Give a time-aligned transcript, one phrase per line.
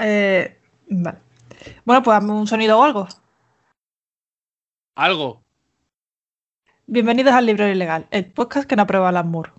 [0.00, 0.58] Eh,
[0.88, 1.18] vale.
[1.84, 3.06] Bueno, pues hazme un sonido o algo.
[4.96, 5.42] Algo.
[6.86, 9.52] Bienvenidos al Libro Ilegal, el podcast que no aprueba Alan Moore.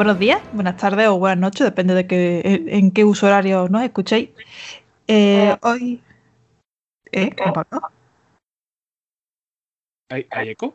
[0.00, 3.82] Buenos días, buenas tardes o buenas noches, depende de que, en qué uso horario nos
[3.82, 4.30] escuchéis.
[5.06, 6.02] Eh, hoy.
[7.12, 7.30] ¿Eh?
[7.36, 7.82] ¿Juan Pablo?
[10.10, 10.74] ¿Hay, hay eco?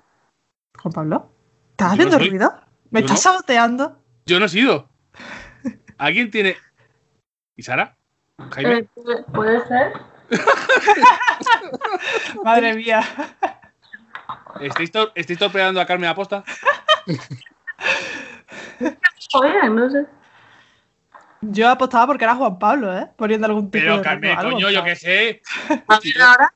[0.78, 1.32] ¿Juan Pablo?
[1.72, 2.54] ¿Estás Yo haciendo ruido?
[2.92, 3.32] ¿Me yo estás no.
[3.32, 4.00] saboteando?
[4.28, 4.90] Yo no he sido.
[5.98, 6.56] ¿Alguien tiene.
[7.56, 7.98] ¿Y Sara?
[8.52, 8.78] ¿Jaime?
[8.78, 8.88] Eh,
[9.34, 9.92] puede- ser.
[12.44, 13.02] Madre mía.
[14.62, 16.44] ¿Estáis, to- estáis a Carmen Aposta?
[19.70, 20.06] No sé.
[21.42, 23.08] Yo apostaba porque era Juan Pablo, ¿eh?
[23.16, 24.04] Poniendo algún tipo Pero de.
[24.04, 25.42] Carmen, algo, coño, yo qué sé.
[25.88, 26.54] A ver ahora.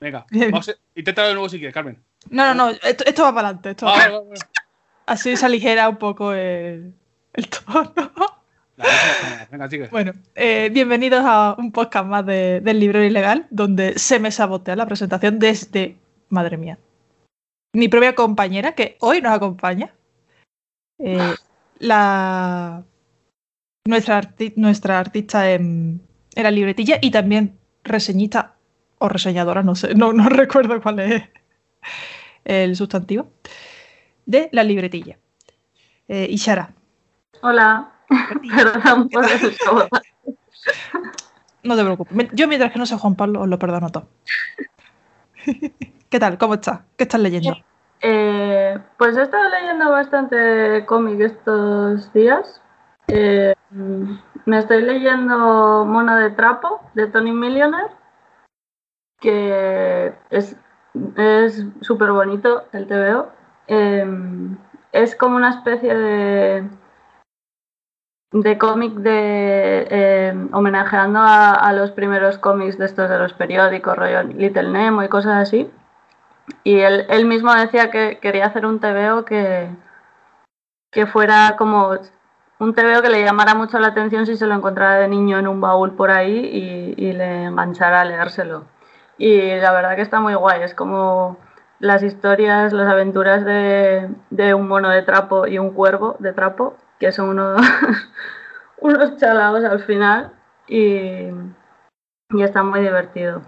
[0.00, 0.50] Venga, Bien.
[0.50, 0.72] vamos a...
[0.94, 2.02] inténtalo de nuevo si quieres, Carmen.
[2.30, 3.70] No, no, no, esto, esto va para adelante.
[3.70, 4.20] Esto va Ah.
[5.06, 6.92] Así se aligera un poco el,
[7.32, 7.92] el tono.
[9.50, 9.88] Venga, sigue.
[9.88, 14.76] Bueno, eh, bienvenidos a un podcast más de- del libro ilegal, donde se me sabotea
[14.76, 15.96] la presentación desde,
[16.28, 16.78] madre mía,
[17.72, 19.92] mi propia compañera, que hoy nos acompaña,
[20.98, 21.34] eh,
[21.78, 22.84] la,
[23.86, 26.00] nuestra, arti- nuestra artista en,
[26.34, 28.56] en la libretilla y también reseñista
[28.98, 31.22] o reseñadora, no sé, no, no recuerdo cuál es
[32.44, 33.30] el sustantivo,
[34.26, 35.18] de la libretilla.
[36.08, 36.74] Eh, Ishara,
[37.42, 37.92] Hola.
[38.56, 39.56] Perdón por el.
[41.62, 42.28] No te preocupes.
[42.32, 44.08] Yo mientras que no sea Juan Pablo os lo perdono todo.
[46.08, 46.38] ¿Qué tal?
[46.38, 46.80] ¿Cómo estás?
[46.96, 47.56] ¿Qué estás leyendo?
[48.00, 48.47] Eh,
[48.96, 52.62] pues he estado leyendo bastante cómic estos días.
[53.08, 53.54] Eh,
[54.44, 57.90] me estoy leyendo Mono de Trapo de Tony Millionaire,
[59.20, 60.56] que es
[61.80, 63.28] súper bonito el TVO.
[63.66, 64.06] Eh,
[64.92, 66.68] es como una especie de
[68.30, 73.96] de cómic de eh, homenajeando a, a los primeros cómics de estos de los periódicos,
[73.96, 75.70] rollo Little Nemo y cosas así.
[76.64, 79.68] Y él, él mismo decía que quería hacer un TVO que,
[80.90, 81.98] que fuera como
[82.58, 85.48] un TVO que le llamara mucho la atención si se lo encontrara de niño en
[85.48, 88.66] un baúl por ahí y, y le enganchara a leérselo.
[89.16, 91.38] Y la verdad que está muy guay, es como
[91.80, 96.76] las historias, las aventuras de, de un mono de trapo y un cuervo de trapo,
[96.98, 97.60] que son unos,
[98.80, 100.32] unos chalaos al final
[100.66, 101.28] y,
[102.30, 103.42] y está muy divertido.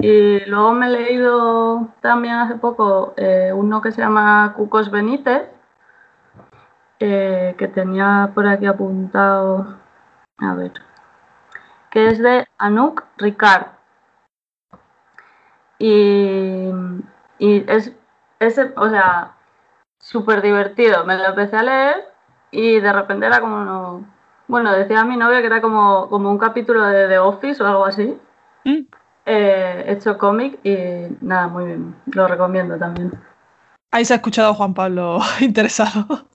[0.00, 5.48] Y luego me he leído también hace poco eh, uno que se llama Cucos Benítez,
[7.00, 9.78] eh, que tenía por aquí apuntado,
[10.38, 10.72] a ver,
[11.90, 13.66] que es de Anouk Ricard.
[15.78, 16.70] Y,
[17.38, 17.92] y es,
[18.40, 19.34] es, o sea,
[20.00, 21.04] súper divertido.
[21.04, 22.04] Me lo empecé a leer
[22.50, 24.04] y de repente era como, no-
[24.48, 27.84] bueno, decía mi novia que era como, como un capítulo de The Office o algo
[27.86, 28.18] así
[28.64, 28.86] Mm.
[29.28, 30.74] Eh, hecho cómic y
[31.20, 33.12] nada, muy bien, lo recomiendo también.
[33.92, 36.28] Ahí se ha escuchado a Juan Pablo interesado.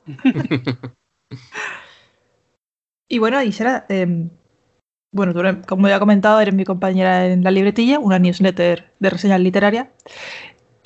[3.09, 4.29] y bueno, Isera, eh,
[5.11, 9.09] bueno, tú como ya he comentado, eres mi compañera en la libretilla, una newsletter de
[9.09, 9.87] reseñas literarias.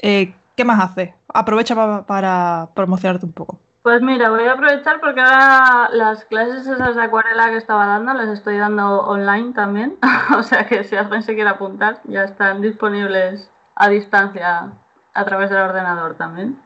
[0.01, 1.13] Eh, ¿Qué más haces?
[1.34, 3.62] Aprovecha pa- para promocionarte un poco.
[3.87, 8.13] Pues mira, voy a aprovechar porque ahora las clases esas de acuarela que estaba dando
[8.15, 9.97] las estoy dando online también,
[10.37, 14.73] o sea que si alguien se quiere apuntar ya están disponibles a distancia
[15.13, 16.61] a través del ordenador también.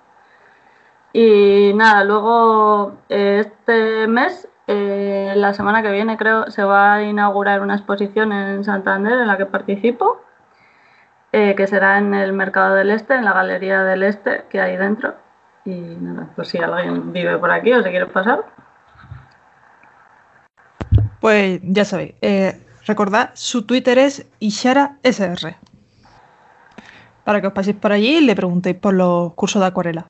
[1.14, 7.04] Y nada, luego eh, este mes, eh, la semana que viene creo, se va a
[7.04, 10.24] inaugurar una exposición en Santander en la que participo,
[11.34, 14.76] eh, que será en el Mercado del Este, en la Galería del Este que hay
[14.76, 15.14] dentro.
[15.66, 18.44] Y nada, pues si alguien vive por aquí o se quiere pasar.
[21.20, 25.56] Pues ya sabéis, eh, recordad, su Twitter es IsharaSR.
[27.24, 30.08] Para que os paséis por allí y le preguntéis por los cursos de acuarela.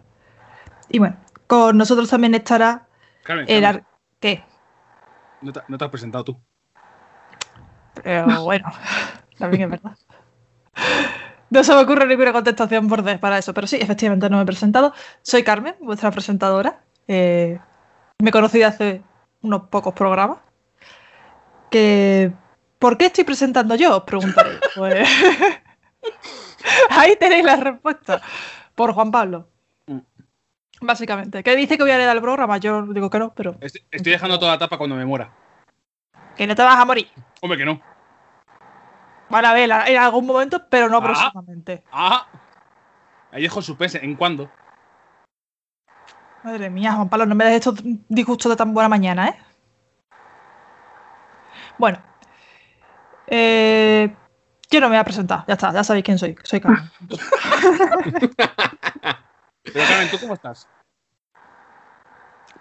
[0.90, 1.18] Y bueno,
[1.48, 2.84] con nosotros también estará
[3.24, 3.62] Carmen, el...
[3.64, 3.84] Carmen, ar-
[4.22, 4.44] ¿Qué?
[5.42, 6.40] no, te, no te has presentado tú.
[8.04, 8.72] Pero bueno,
[9.38, 9.98] también es verdad.
[11.52, 14.46] No se me ocurre ninguna contestación borde para eso, pero sí, efectivamente no me he
[14.46, 14.94] presentado.
[15.22, 16.80] Soy Carmen, vuestra presentadora.
[17.08, 17.60] Eh,
[18.20, 19.02] me conocí de hace
[19.42, 20.38] unos pocos programas.
[21.70, 22.32] Que,
[22.80, 23.98] ¿Por qué estoy presentando yo?
[23.98, 24.60] Os preguntaréis.
[24.76, 25.08] Pues,
[26.90, 28.22] ahí tenéis la respuesta.
[28.74, 29.48] Por Juan Pablo.
[29.88, 30.00] Mm.
[30.80, 31.44] Básicamente.
[31.44, 32.58] Que dice que voy a leer el programa.
[32.58, 35.32] Yo digo que no, pero Estoy, estoy dejando toda la tapa cuando me muera.
[36.38, 37.10] que no te vas a morir.
[37.42, 37.82] Hombre, que no.
[39.32, 41.04] Van a ver en algún momento, pero no Ah.
[41.04, 41.84] próximamente.
[41.92, 42.28] Ah.
[43.32, 43.98] Ahí dejo el suspense.
[44.04, 44.50] ¿En cuándo?
[46.44, 47.76] Madre mía, Juan Pablo, no me des estos
[48.10, 49.40] disgustos de tan buena mañana, ¿eh?
[51.78, 52.00] Bueno.
[53.28, 54.14] Eh,
[54.70, 56.36] yo no me voy a presentar, ya está, ya sabéis quién soy.
[56.44, 56.90] Soy Carmen.
[59.64, 60.68] Pero Carmen, ¿tú cómo estás?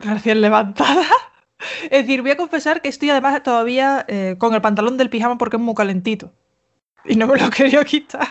[0.01, 1.05] Recién levantada.
[1.85, 5.37] Es decir, voy a confesar que estoy además todavía eh, con el pantalón del pijama
[5.39, 6.33] porque es muy calentito.
[7.05, 8.29] Y no me lo quería quitar.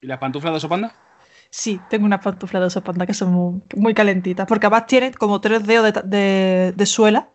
[0.00, 0.92] ¿Y las pantuflas de oso panda?
[1.50, 4.46] Sí, tengo unas pantuflas de oso panda que son muy, muy calentitas.
[4.46, 7.28] Porque además tienen como tres dedos de, de- de suela.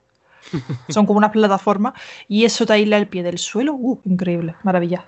[0.90, 1.94] Son como unas plataformas.
[2.28, 3.74] Y eso te aísla el pie del suelo.
[3.74, 5.06] Uh, increíble, maravilla.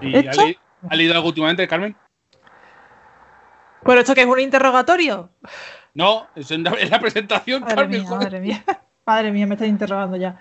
[0.00, 0.46] ¿Y ha, ¿Hecho?
[0.46, 0.58] le-
[0.88, 1.94] ha leído algo últimamente, Carmen?
[3.84, 5.28] ¿Pero esto que es un interrogatorio?
[5.94, 8.00] No, es en la, en la presentación, Madre Carmen.
[8.00, 8.64] mía, madre mía.
[9.06, 10.38] Madre mía, me estás interrogando ya.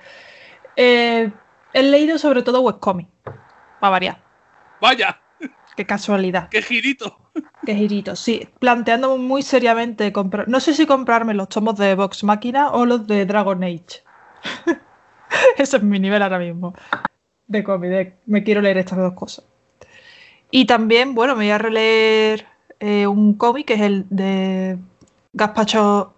[0.75, 1.31] Eh,
[1.73, 3.07] he leído sobre todo webcomic.
[3.79, 4.30] Para variar.
[4.81, 5.21] Vaya,
[5.75, 6.49] Qué casualidad.
[6.49, 7.17] qué girito.
[7.65, 8.15] Qué girito.
[8.15, 10.47] Sí, planteándome muy seriamente comprar.
[10.49, 14.03] No sé si comprarme los tomos de Vox Máquina o los de Dragon Age.
[15.57, 16.73] Ese es mi nivel ahora mismo.
[17.47, 18.15] De cómic.
[18.25, 19.45] Me quiero leer estas dos cosas.
[20.51, 22.45] Y también, bueno, me voy a releer
[22.79, 24.77] eh, un cómic que es el de
[25.31, 26.13] Gaspacho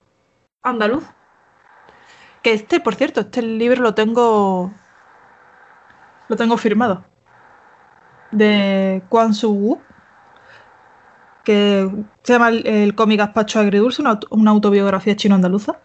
[0.64, 1.04] Andaluz.
[2.42, 4.72] Que este, por cierto, este libro lo tengo.
[6.28, 7.06] Lo tengo firmado.
[8.34, 9.80] De Quan Su
[11.44, 11.90] que
[12.24, 15.78] se llama el, cómic Gaspacho Agridulce, una, auto- una autobiografía chino-andaluza.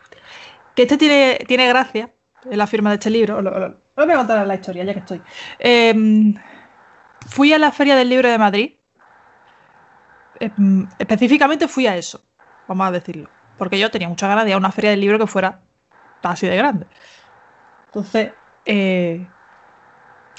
[0.75, 2.13] Que este tiene, tiene gracia,
[2.45, 3.43] la firma de este libro.
[3.43, 3.67] Lo- lo-
[3.97, 5.21] os voy a contar la historia, ya que estoy.
[5.59, 6.35] Em,
[7.27, 8.73] fui a la Feria del Libro de Madrid.
[10.39, 12.21] Em, específicamente fui a eso,
[12.69, 13.29] vamos a decirlo.
[13.57, 15.63] Porque yo tenía muchas ganas de ir a una feria del libro que fuera
[16.23, 16.87] así de grande.
[17.87, 18.33] Entonces,
[18.65, 19.27] eh,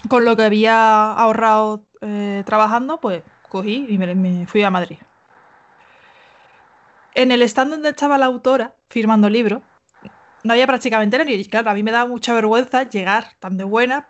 [0.08, 4.98] con lo que había ahorrado eh, trabajando, pues cogí y me, fui a Madrid.
[7.16, 9.62] En el stand donde estaba la autora firmando libros,
[10.44, 11.36] no había prácticamente nadie.
[11.36, 14.08] Y claro, a mí me daba mucha vergüenza llegar tan de buena,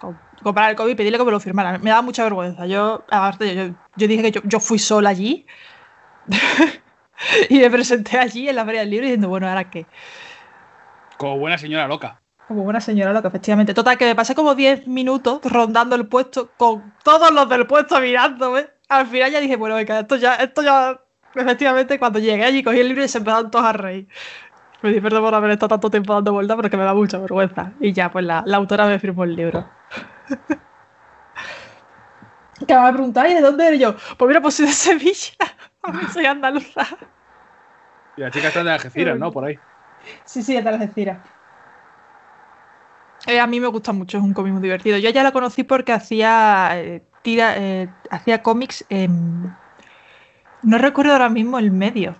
[0.00, 1.78] co- comprar el cómic y pedirle que me lo firmara.
[1.78, 2.66] Me daba mucha vergüenza.
[2.66, 5.46] Yo, aparte, yo, yo dije que yo, yo fui sola allí
[7.48, 9.86] y me presenté allí en la feria del libro diciendo, bueno, ¿ahora qué?
[11.16, 12.20] Como buena señora loca.
[12.50, 13.74] Como buena señora loca, efectivamente.
[13.74, 18.00] Total, que me pasé como 10 minutos rondando el puesto con todos los del puesto
[18.00, 18.66] mirándome.
[18.88, 21.00] Al final ya dije, bueno, venga, esto ya, esto ya.
[21.32, 24.08] Efectivamente, cuando llegué allí, cogí el libro y se empezaron todos a reír.
[24.82, 26.92] Me di perdón por haber estado tanto tiempo dando vueltas, pero es que me da
[26.92, 27.70] mucha vergüenza.
[27.78, 29.70] Y ya, pues la, la autora me firmó el libro.
[32.66, 33.94] que me preguntáis de dónde eres yo.
[34.18, 35.34] Pues mira, pues soy de Sevilla.
[35.84, 36.84] A mí soy andaluza.
[38.16, 39.30] Y la chica está de Algeciras, ¿no?
[39.32, 39.56] Por ahí.
[40.24, 41.18] Sí, sí, es de Algeciras.
[43.26, 44.98] Eh, a mí me gusta mucho, es un cómic muy divertido.
[44.98, 49.54] Yo ya la conocí porque hacía eh, tira, eh, hacía cómics en...
[50.62, 52.16] No recuerdo ahora mismo el medio.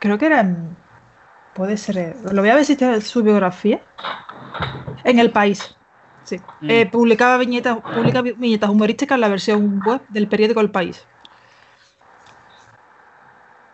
[0.00, 0.76] Creo que era en...
[1.54, 2.16] Puede ser...
[2.32, 3.80] Lo voy a ver si está su biografía.
[5.04, 5.76] En El País.
[6.24, 6.40] Sí.
[6.60, 6.90] Mm.
[6.90, 11.06] Publicaba viñetas, publica viñetas humorísticas en la versión web del periódico El País.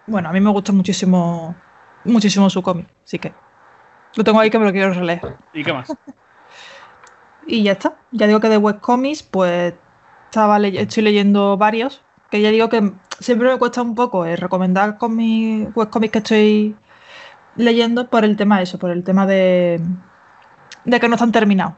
[0.06, 1.54] Bueno, a mí me gusta muchísimo,
[2.04, 3.32] muchísimo su cómic, así que
[4.16, 5.20] lo tengo ahí que me lo quiero releer.
[5.52, 5.88] ¿Y qué más?
[7.46, 7.96] Y ya está.
[8.12, 9.74] Ya digo que de webcomics, pues
[10.26, 12.00] estaba ley- estoy leyendo varios.
[12.30, 16.18] Que ya digo que siempre me cuesta un poco eh, recomendar con mis webcomics que
[16.18, 16.76] estoy
[17.56, 19.80] leyendo por el tema eso, por el tema de,
[20.84, 21.74] de que no están terminados.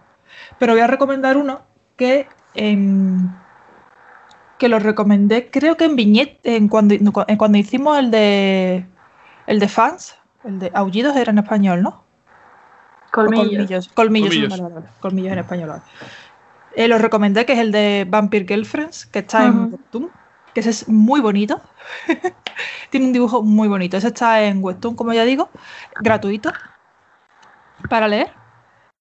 [0.58, 1.62] Pero voy a recomendar uno
[1.96, 3.30] que em,
[4.58, 8.86] que lo recomendé, creo que en Viñet, en cuando, en cuando hicimos el de
[9.46, 12.01] el de fans, el de aullidos era en español, ¿no?
[13.12, 13.88] Colmillos.
[13.88, 14.61] Colmillos.
[15.00, 15.83] Colmillos, en español.
[16.75, 19.73] Eh, lo recomendé, que es el de Vampire Girlfriends, que está en.
[19.73, 20.11] Webtoon,
[20.54, 21.61] que ese es muy bonito.
[22.90, 23.97] Tiene un dibujo muy bonito.
[23.97, 25.50] Ese está en Webtoon, como ya digo,
[26.00, 26.52] gratuito
[27.88, 28.31] para leer,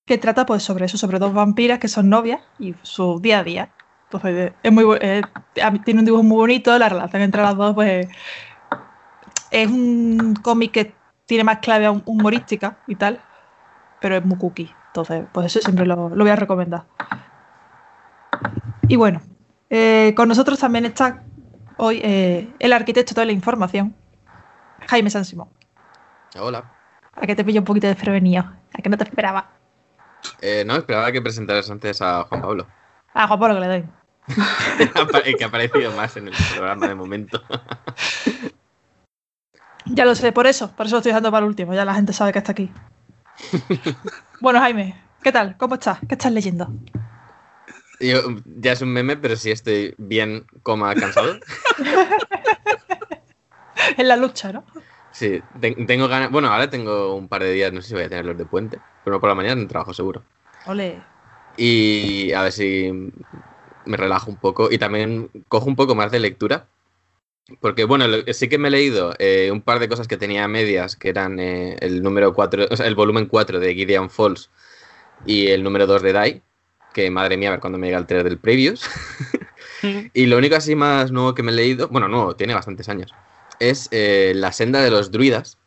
[0.05, 3.43] que trata pues sobre eso, sobre dos vampiras que son novias y su día a
[3.43, 3.69] día.
[4.05, 5.21] Entonces, eh, es muy, eh,
[5.85, 8.07] tiene un dibujo muy bonito, la relación entre las dos pues
[9.51, 10.93] es un cómic que
[11.25, 13.21] tiene más clave hum- humorística y tal,
[14.01, 14.73] pero es muy cookie.
[14.87, 16.83] Entonces, pues eso siempre lo, lo voy a recomendar.
[18.87, 19.21] Y bueno,
[19.69, 21.23] eh, con nosotros también está
[21.77, 23.95] hoy eh, el arquitecto de la información,
[24.87, 25.47] Jaime San Simón.
[26.37, 26.69] Hola.
[27.13, 28.43] A que te pillo un poquito desprevenido.
[28.73, 29.49] A que no te esperaba.
[30.41, 32.67] Eh, no, esperaba que presentaras antes a Juan Pablo.
[33.13, 33.85] A Juan Pablo que le doy.
[35.25, 37.41] El que ha aparecido más en el programa de momento.
[39.85, 40.71] Ya lo sé, por eso.
[40.71, 41.73] Por eso lo estoy dejando para el último.
[41.73, 42.71] Ya la gente sabe que está aquí.
[44.41, 45.57] Bueno, Jaime, ¿qué tal?
[45.57, 45.99] ¿Cómo estás?
[46.07, 46.67] ¿Qué estás leyendo?
[47.99, 51.35] Yo, ya es un meme, pero sí estoy bien, coma, cansado.
[53.97, 54.65] en la lucha, ¿no?
[55.11, 56.31] Sí, te- tengo ganas.
[56.31, 58.45] Bueno, ahora tengo un par de días, no sé si voy a tener los de
[58.45, 60.23] puente, pero por la mañana en trabajo seguro.
[60.65, 61.03] Ole.
[61.57, 62.91] Y a ver si
[63.85, 66.67] me relajo un poco y también cojo un poco más de lectura.
[67.59, 70.47] Porque, bueno, sí que me he leído eh, un par de cosas que tenía a
[70.47, 74.49] medias, que eran eh, el número 4, o sea, el volumen 4 de Gideon Falls
[75.25, 76.41] y el número 2 de Die,
[76.93, 78.89] que madre mía, a ver cuándo me llega el 3 del Previous.
[80.13, 83.13] y lo único así más nuevo que me he leído, bueno, nuevo, tiene bastantes años,
[83.59, 85.57] es eh, La senda de los druidas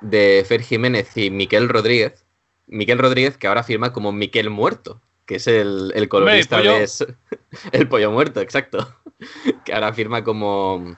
[0.00, 2.24] de Fer Jiménez y Miquel Rodríguez.
[2.66, 6.88] Miquel Rodríguez, que ahora firma como Miquel Muerto, que es el, el colorista de...
[7.72, 8.94] El pollo muerto, exacto.
[9.64, 10.96] Que ahora firma como,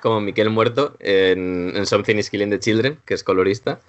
[0.00, 3.80] como Miquel Muerto en, en Something is Killing the Children, que es colorista.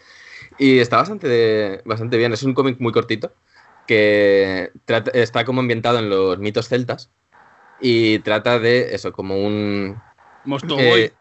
[0.57, 2.33] Y está bastante, de- bastante bien.
[2.33, 3.33] Es un cómic muy cortito
[3.87, 7.09] que trata- está como ambientado en los mitos celtas
[7.79, 9.99] y trata de eso, como un...
[10.45, 11.13] Mosto eh.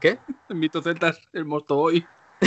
[0.00, 0.18] ¿Qué?
[0.48, 2.06] En Mito Celtas, el Mosto Boy.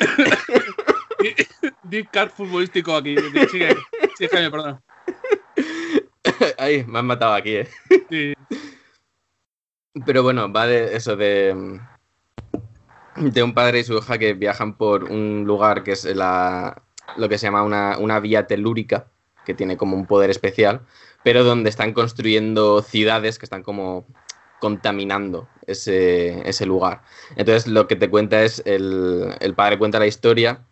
[1.84, 3.16] Deep card futbolístico aquí.
[4.30, 4.80] Jaime, perdón.
[6.58, 7.68] Ay, me han matado aquí, ¿eh?
[8.10, 8.34] Sí.
[10.06, 11.78] Pero bueno, va de eso, de,
[13.16, 16.82] de un padre y su hija que viajan por un lugar que es la,
[17.16, 19.06] lo que se llama una, una vía telúrica,
[19.44, 20.80] que tiene como un poder especial,
[21.22, 24.06] pero donde están construyendo ciudades que están como
[24.58, 27.02] contaminando ese, ese lugar.
[27.36, 30.66] Entonces lo que te cuenta es, el, el padre cuenta la historia,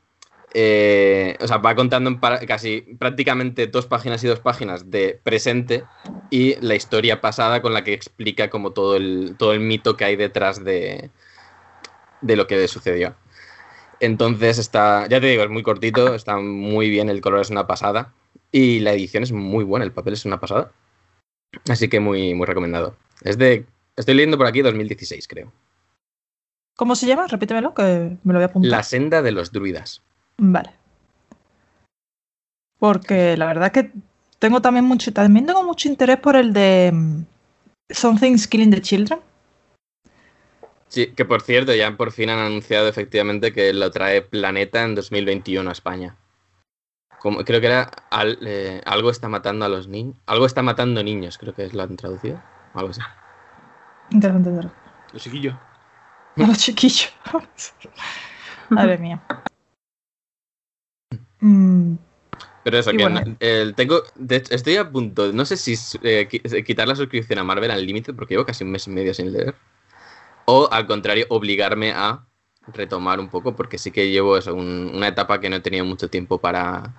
[0.54, 5.84] eh, o sea, va contando en casi prácticamente dos páginas y dos páginas de presente
[6.30, 10.04] y la historia pasada con la que explica como todo el, todo el mito que
[10.04, 11.10] hay detrás de,
[12.20, 13.14] de lo que le sucedió.
[14.00, 17.66] Entonces está, ya te digo, es muy cortito, está muy bien, el color es una
[17.66, 18.12] pasada
[18.50, 20.72] y la edición es muy buena, el papel es una pasada.
[21.68, 22.96] Así que muy, muy recomendado.
[23.22, 23.64] Es de,
[23.96, 25.52] estoy leyendo por aquí 2016, creo.
[26.76, 27.26] ¿Cómo se llama?
[27.26, 28.70] Repítemelo, que me lo voy a apuntar.
[28.70, 30.02] La senda de los druidas.
[30.38, 30.70] Vale.
[32.78, 33.92] Porque la verdad que
[34.38, 37.24] tengo también mucho, también tengo mucho interés por el de mm,
[37.90, 39.20] Something's Killing the Children.
[40.88, 44.94] Sí, que por cierto, ya por fin han anunciado efectivamente que lo trae Planeta en
[44.94, 46.16] 2021 a España.
[47.18, 50.16] Como, creo que era al- eh, algo está matando a los niños.
[50.26, 52.42] Algo está matando niños, creo que es lo han traducido.
[52.74, 53.00] Algo así.
[54.10, 54.90] Interesante, interesante.
[55.12, 55.54] Los chiquillos.
[56.36, 57.12] A los chiquillos.
[58.70, 59.22] Madre mía.
[61.42, 61.96] Mm,
[62.62, 63.20] Pero eso, Y que bueno.
[63.76, 65.72] tengo, de hecho, estoy a punto, no sé si
[66.02, 68.90] eh, qui- quitar la suscripción a Marvel al límite, porque llevo casi un mes y
[68.90, 69.56] medio sin leer.
[70.46, 72.26] O al contrario, obligarme a
[72.66, 75.84] retomar un poco, porque sí que llevo eso, un- una etapa que no he tenido
[75.84, 76.94] mucho tiempo para,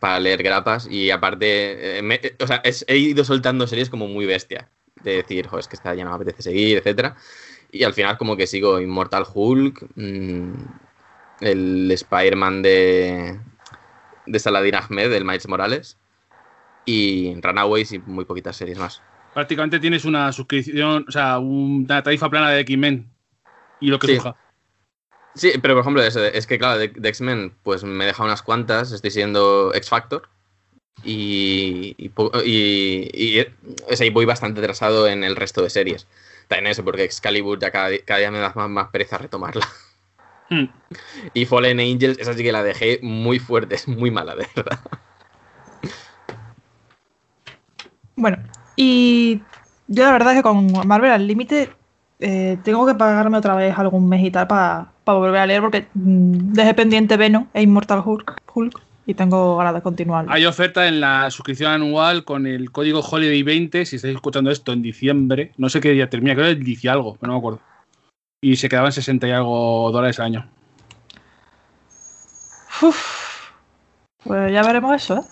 [0.00, 0.86] para leer grapas.
[0.90, 4.70] Y aparte, eh, me- o sea, es- he ido soltando series como muy bestia.
[4.96, 7.16] De decir, jo, es que esta ya no me apetece seguir, etcétera.
[7.72, 10.52] Y al final, como que sigo Immortal Hulk, mm,
[11.40, 13.40] el Spider-Man de,
[14.30, 15.96] de Saladin Ahmed, del Miles Morales,
[16.86, 19.00] y Runaways y muy poquitas series más.
[19.34, 23.08] Prácticamente tienes una suscripción, o sea, una tarifa plana de X-Men.
[23.80, 24.14] Y lo que Sí.
[24.16, 24.36] surja.
[25.34, 28.90] Sí, pero por ejemplo, es que claro, de, de X-Men, pues me deja unas cuantas,
[28.92, 30.28] estoy siendo X-Factor.
[31.02, 32.10] Y, y,
[32.44, 33.46] y- y,
[33.90, 36.06] o sea, y voy bastante atrasado en el resto de series.
[36.48, 39.66] También eso, porque Excalibur ya cada, cada día me da más, más pereza retomarla.
[40.50, 40.64] Hmm.
[41.34, 44.80] Y Fallen Angels, esa sí que la dejé muy fuerte, es muy mala, de verdad.
[48.16, 48.38] Bueno,
[48.76, 49.40] y
[49.86, 51.70] yo la verdad es que con Marvel al límite
[52.18, 55.86] eh, tengo que pagarme otra vez algún mes y tal para volver a leer porque
[55.94, 60.26] mm, dejé pendiente Venom e Immortal Hulk, Hulk y tengo ganas de continuar.
[60.28, 63.84] Hay oferta en la suscripción anual con el código Holiday20.
[63.84, 66.84] Si estáis escuchando esto en diciembre, no sé qué día termina, creo que el 10
[66.84, 67.60] y algo, pero no me acuerdo.
[68.40, 70.50] Y se quedaban 60 y algo dólares al año.
[72.82, 73.50] Uf.
[74.24, 75.22] Pues ya veremos eso, ¿eh?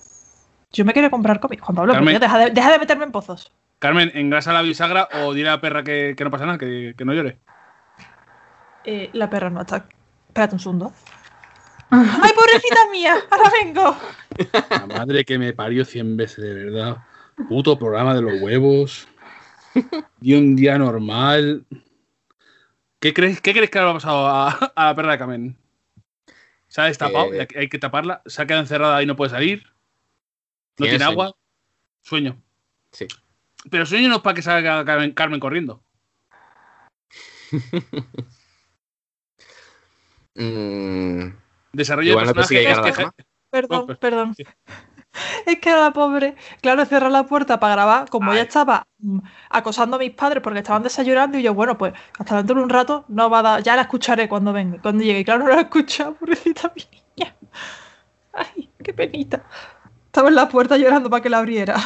[0.72, 1.62] Yo me quiero comprar cómics.
[1.62, 2.20] Juan Pablo, Carmen.
[2.20, 3.52] Deja de, deja de meterme en pozos.
[3.78, 6.94] Carmen, engrasa la bisagra o dile a la perra que, que no pasa nada, que,
[6.96, 7.38] que no llore.
[8.84, 9.86] Eh, la perra no está.
[10.26, 10.92] Espérate un segundo.
[11.90, 13.16] ¡Ay, pobrecita mía!
[13.30, 13.96] Ahora vengo.
[14.70, 16.98] La madre que me parió 100 veces, de verdad.
[17.48, 19.08] Puto programa de los huevos.
[20.20, 21.64] Y un día normal.
[23.00, 25.56] ¿Qué crees, ¿Qué crees que le ha pasado a, a la perra de Kamen?
[26.66, 29.62] Se ha destapado, hay que- taparla, se ha quedado encerrada y no puede salir.
[30.78, 31.10] No Tiene tiene sueño.
[31.22, 31.36] agua.
[32.02, 32.42] Sueño.
[32.92, 33.06] Sí.
[33.70, 35.82] Pero sueño no es para que salga Carmen, Carmen corriendo.
[40.34, 41.30] Mm,
[41.72, 43.24] Desarrollo Igual de que-.
[43.50, 44.34] Perdón, Oh, pues, perdón.
[44.36, 44.44] sí.
[45.46, 49.18] Es que la pobre, claro, cerrar la puerta para grabar, como ya estaba mm,
[49.50, 52.68] acosando a mis padres porque estaban desayunando y yo, bueno, pues hasta dentro de un
[52.68, 55.20] rato no va a dar, ya la escucharé cuando venga, cuando llegue.
[55.20, 57.36] Y claro, no la he escuchado, pobrecita mi niña.
[58.32, 59.44] Ay, qué penita.
[60.06, 61.76] Estaba en la puerta llorando para que la abriera.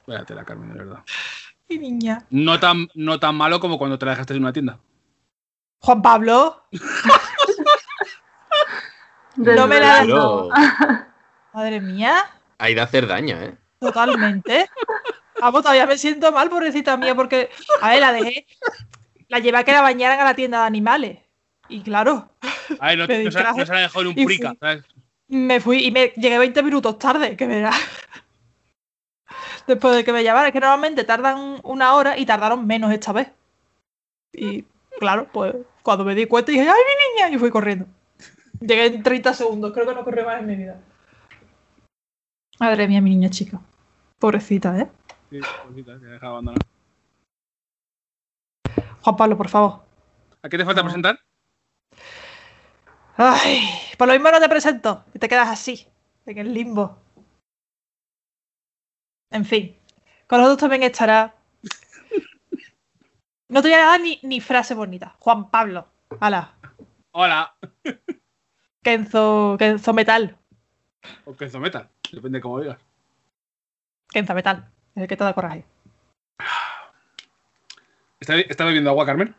[0.00, 1.04] Espérate la Carmen, de verdad.
[1.68, 2.24] Mi niña.
[2.30, 4.78] No tan, no tan malo como cuando te la dejaste en una tienda.
[5.80, 6.64] Juan Pablo,
[9.36, 10.02] No me la-.
[10.02, 10.48] Pero
[11.52, 12.16] madre mía,
[12.58, 13.56] hay de hacer daño, ¿eh?
[13.78, 14.68] totalmente.
[15.40, 17.50] Vamos, todavía me siento mal, pobrecita mía, porque,
[17.82, 18.46] a ver, la dejé,
[19.28, 21.18] la llevé a que la bañaran a la tienda de animales.
[21.68, 22.30] Y claro,
[22.80, 24.38] A ver, no, Me no se, no se la dejó en un fui.
[24.38, 24.84] ¿sabes?
[25.28, 27.76] me fui y me llegué 20 minutos tarde, que verás.
[29.66, 33.12] Después de que me llamaran, es que normalmente tardan una hora y tardaron menos esta
[33.12, 33.28] vez.
[34.32, 34.64] Y
[35.00, 37.34] claro, pues cuando me di cuenta dije, ¡ay, mi niña!
[37.34, 37.86] Y fui corriendo.
[38.60, 40.80] Llegué en 30 segundos, creo que no corrí más en mi vida.
[42.58, 43.60] Madre mía, mi niña chica.
[44.18, 44.88] Pobrecita, ¿eh?
[45.30, 46.66] Sí, pobrecita, te ha dejado abandonada.
[49.02, 49.82] Juan Pablo, por favor.
[50.42, 50.86] ¿A qué te falta No.
[50.86, 51.20] presentar?
[53.16, 55.86] Ay, por lo mismo no te presento, que te quedas así,
[56.26, 56.98] en el limbo.
[59.30, 59.76] En fin,
[60.26, 61.34] con los dos también estará.
[63.48, 65.14] No te voy a dar ni, ni frase bonita.
[65.20, 65.86] Juan Pablo.
[66.20, 66.54] Ala.
[67.12, 67.54] Hola.
[68.82, 70.36] Kenzo, Kenzo Metal.
[71.24, 71.88] O Kenzo Metal.
[72.12, 72.78] Depende de cómo digas.
[74.10, 74.68] Kenzo Metal.
[74.94, 75.64] Es el que te da coraje.
[78.20, 79.34] ¿Está, está bebiendo agua, Carmen?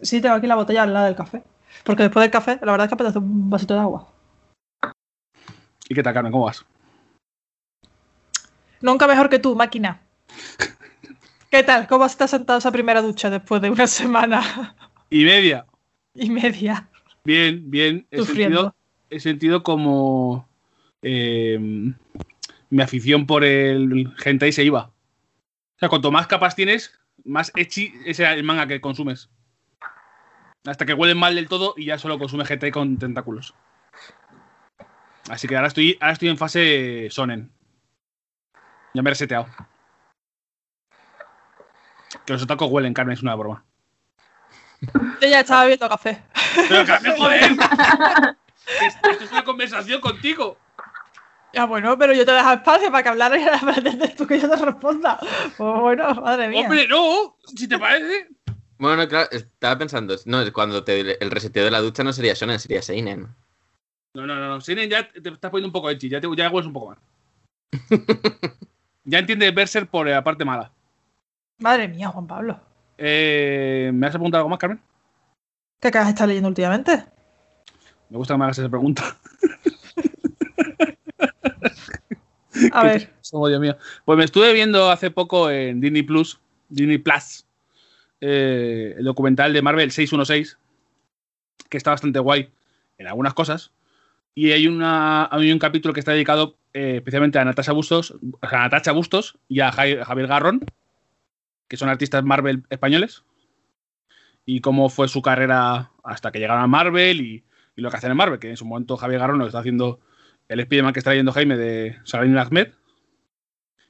[0.00, 1.42] Sí, tengo aquí la botella al lado del café.
[1.84, 4.12] Porque después del café, la verdad es que apetece un vasito de agua.
[5.88, 6.32] ¿Y qué tal, Carmen?
[6.32, 6.64] ¿Cómo vas?
[8.80, 10.00] Nunca mejor que tú, máquina.
[11.50, 11.86] ¿Qué tal?
[11.88, 14.76] ¿Cómo estado sentado esa primera ducha después de una semana
[15.10, 15.66] Y media.
[16.14, 16.88] y media
[17.24, 18.06] Bien, bien.
[18.10, 18.74] He sentido,
[19.10, 20.47] he sentido como
[21.02, 21.58] eh,
[22.70, 24.90] mi afición por el hentai se iba.
[25.76, 29.30] O sea, cuanto más capas tienes, más echi es el manga que consumes.
[30.66, 33.54] Hasta que huelen mal del todo y ya solo consumes hentai con tentáculos.
[35.28, 37.52] Así que ahora estoy, ahora estoy en fase sonen.
[38.94, 39.46] Ya me he reseteado.
[42.24, 43.64] Que los otacos huelen, Carmen, es una broma.
[45.20, 46.22] Yo ya estaba bebiendo café.
[46.68, 47.52] Pero Carmen, joder.
[48.82, 50.58] Esto es una conversación contigo.
[51.58, 54.38] Ya bueno, pero yo te dejo espacio para que hablaras y ahora pretendes tú que
[54.38, 55.18] yo te responda.
[55.56, 56.60] Pues bueno, madre mía.
[56.60, 58.28] Hombre, no, si te parece.
[58.78, 62.34] Bueno, no, claro, estaba pensando, no, cuando te, el reseteo de la ducha no sería
[62.34, 63.26] Shonen, sería Seinen.
[64.14, 64.60] No, no, no, no.
[64.60, 66.98] Seinen ya te estás poniendo un poco edgy, ya, te, ya hueles un poco mal.
[69.02, 70.70] ya entiendes Berser por la parte mala.
[71.58, 72.60] Madre mía, Juan Pablo.
[72.98, 74.80] Eh, ¿Me has preguntado algo más, Carmen?
[75.80, 77.04] ¿Qué acabas de estar leyendo últimamente?
[78.10, 79.18] Me gusta que me hagas esa pregunta.
[82.72, 83.76] A ver, Oh, Dios mío.
[84.04, 87.46] Pues me estuve viendo hace poco en Disney Plus, Disney Plus,
[88.20, 90.58] eh, el documental de Marvel 616,
[91.68, 92.50] que está bastante guay
[92.96, 93.72] en algunas cosas.
[94.34, 98.58] Y hay, una, hay un capítulo que está dedicado eh, especialmente a Natasha Bustos, a
[98.58, 100.64] Natacha Bustos y a Javier Garrón,
[101.66, 103.24] que son artistas Marvel españoles.
[104.46, 107.44] Y cómo fue su carrera hasta que llegaron a Marvel y,
[107.76, 110.00] y lo que hacen en Marvel, que en su momento Javier Garrón lo está haciendo
[110.48, 112.68] el Spiderman que está leyendo Jaime de Saladin Ahmed.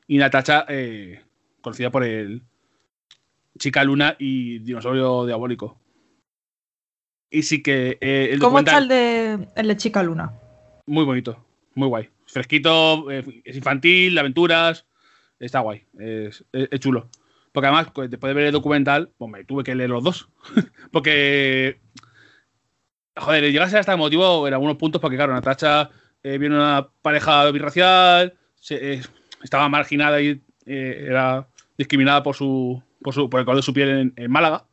[0.06, 1.22] Y Natacha, eh,
[1.60, 2.42] conocida por el
[3.58, 5.78] Chica Luna y Dinosaurio Diabólico.
[7.30, 10.32] Y sí que eh, el ¿cómo está el de, el de Chica Luna?
[10.86, 11.44] muy bonito,
[11.74, 12.08] muy guay.
[12.26, 14.86] Fresquito, eh, es infantil, de aventuras,
[15.38, 17.10] está guay, es, es- es chulo.
[17.52, 20.28] Porque además, después de ver el documental, pues me tuve que leer los dos.
[20.92, 21.80] porque,
[23.16, 25.90] joder, llegas a ser hasta emotivo en algunos puntos, porque claro, Natacha
[26.22, 29.02] eh, viene una pareja birracial, se- eh,
[29.42, 33.72] estaba marginada y eh, era discriminada por su, por su por el color de su
[33.72, 34.64] piel en, en Málaga.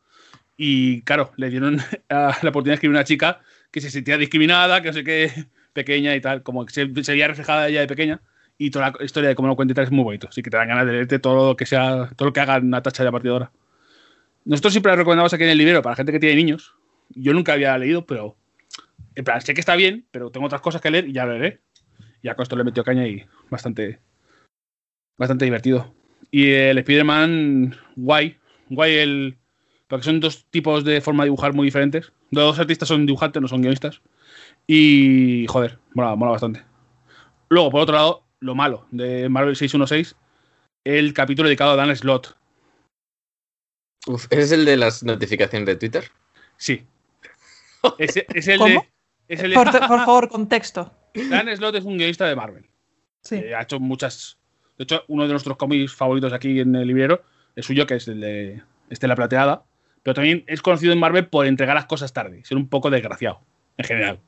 [0.57, 1.79] Y claro, le dieron
[2.09, 5.31] a- la oportunidad de escribir una chica que se sentía discriminada, que no sé qué,
[5.73, 8.21] pequeña y tal, como que se, se veía reflejada ella de pequeña.
[8.57, 10.29] Y toda la historia de cómo lo cuenta y tal es muy bonito.
[10.29, 12.61] Así que te dan ganas de leerte todo lo que sea, todo lo que haga
[12.61, 13.51] Natacha de a partir de ahora.
[14.45, 16.73] Nosotros siempre la recomendamos aquí en el libro para gente que tiene niños.
[17.09, 18.37] Yo nunca había leído, pero
[19.15, 21.33] en plan, sé que está bien, pero tengo otras cosas que leer y ya lo
[21.33, 21.61] leeré.
[22.21, 23.99] Ya con esto le he metido caña y bastante,
[25.17, 25.93] bastante divertido.
[26.31, 28.37] Y el Spider-Man, guay.
[28.69, 29.37] Guay el,
[29.87, 32.11] porque son dos tipos de forma de dibujar muy diferentes.
[32.31, 34.01] Los dos artistas son dibujantes, no son guionistas.
[34.67, 36.63] Y, joder, mola, mola bastante.
[37.49, 40.15] Luego, por otro lado, lo malo de Marvel 616,
[40.83, 42.35] el capítulo dedicado a Dan Slot.
[44.07, 46.11] Uf, ¿ese es el de las notificaciones de Twitter?
[46.57, 46.85] Sí.
[47.99, 48.81] Es, es el ¿Cómo?
[48.81, 48.94] de...
[49.27, 50.91] Es el Por, por favor, contexto.
[51.13, 52.65] Dan Slott es un guionista de Marvel.
[53.21, 53.35] Sí.
[53.35, 54.37] Eh, ha hecho muchas.
[54.77, 57.23] De hecho, uno de nuestros cómics favoritos aquí en el librero
[57.55, 59.63] es suyo, que es el de Estela Plateada.
[60.03, 63.41] Pero también es conocido en Marvel por entregar las cosas tarde, ser un poco desgraciado,
[63.77, 64.19] en general.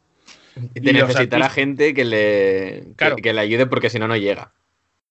[0.74, 3.16] Y de Y artistas- gente que le, que- Claro.
[3.18, 4.54] que, le ayude porque si no, no llega.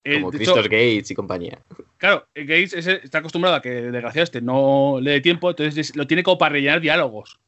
[0.02, 1.58] Eh, Como hecho, Christos Gates y compañía.
[1.98, 5.76] claro, eh, Gates está acostumbrado a que el desgraciado este no le dé tiempo, entonces
[5.90, 7.38] es- lo tiene como para rellenar diálogos.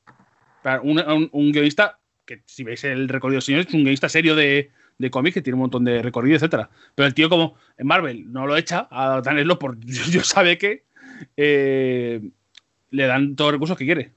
[0.62, 1.97] Para un, un- un guionista,
[2.28, 5.42] que si veis el recorrido del señor, es un guionista serio de, de cómics que
[5.42, 6.68] tiene un montón de recorrido, etcétera.
[6.94, 10.58] Pero el tío, como en Marvel no lo echa a Dan Slott por Dios sabe
[10.58, 10.84] que
[11.36, 12.20] eh,
[12.90, 14.12] le dan todos los recursos que quiere.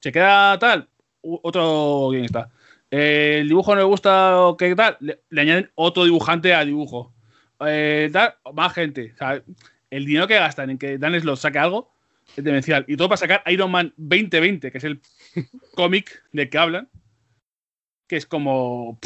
[0.00, 0.88] Se queda tal,
[1.20, 2.50] otro guionista.
[2.90, 7.12] Eh, el dibujo no le gusta o qué tal, le, añaden otro dibujante al dibujo.
[7.66, 9.14] Eh, tal, más gente.
[9.90, 11.92] El dinero que gastan en que Dan Slott saque algo
[12.34, 12.86] es demencial.
[12.88, 15.00] Y todo para sacar Iron Man 2020, que es el
[15.74, 16.88] cómic del que hablan,
[18.08, 18.98] que es como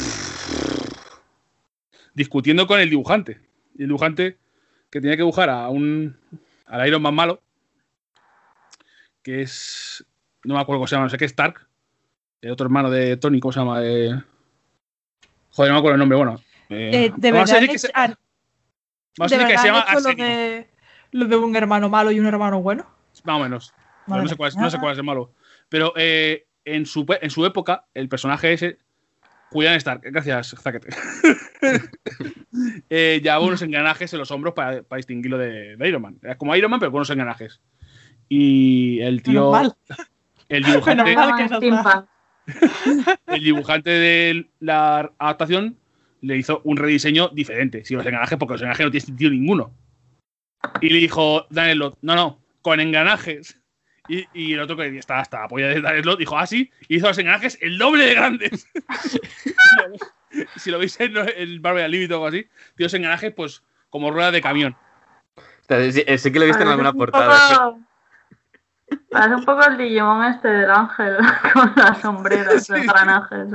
[2.14, 3.40] discutiendo con el dibujante.
[3.74, 4.38] Y el dibujante
[4.90, 6.16] que tenía que dibujar a un
[6.66, 7.42] al Iron Man malo,
[9.22, 10.04] que es
[10.44, 11.66] no me acuerdo cómo se llama, no sé qué Stark,
[12.40, 13.80] el otro hermano de Tony, ¿cómo se llama?
[13.84, 14.10] Eh,
[15.50, 16.40] joder, no me acuerdo el nombre, bueno.
[16.68, 18.16] eh, Eh, de vamos a verdad, decir que se, han-
[19.18, 20.68] vamos a de decir que se llama hecho lo de,
[21.12, 22.86] lo de un hermano malo y un hermano bueno.
[23.24, 23.74] más o menos.
[24.06, 24.64] No, sé cuál es, mía.
[24.64, 25.32] no sé cuál es el malo.
[25.68, 28.78] Pero eh, en, su, en su época, el personaje ese,
[29.52, 30.88] Julian Stark, gracias, Zaquete,
[32.90, 36.18] eh, llevaba unos engranajes en los hombros para, para distinguirlo de, de Iron Man.
[36.22, 37.60] Era como Iron Man, pero con unos engranajes.
[38.28, 39.74] Y el tío, Menos mal.
[40.48, 41.36] el dibujante, Menos mal.
[41.36, 42.06] que no Steampunk.
[43.26, 45.76] el dibujante de la adaptación
[46.22, 49.74] le hizo un rediseño diferente, sin los engranajes, porque los engranajes no tienen sentido ninguno.
[50.80, 53.58] Y le dijo Daniel Lot, no, no, con engranajes.
[54.08, 56.70] Y, y el otro que estaba hasta la polla de Daniel Lot dijo, ah, sí,
[56.88, 58.66] y hizo los engranajes el doble de grandes.
[60.56, 62.42] si, lo, veis- en el Barbie al Límite o algo así,
[62.76, 64.76] tiene los engranajes, pues, como rueda de camión.
[65.68, 67.74] Sea, sí, sí que lo he visto en alguna un portada.
[69.10, 71.16] Parece un poco el Digimon este del ángel
[71.54, 72.72] con las sombreras, Sí.
[72.72, 73.48] los engranajes.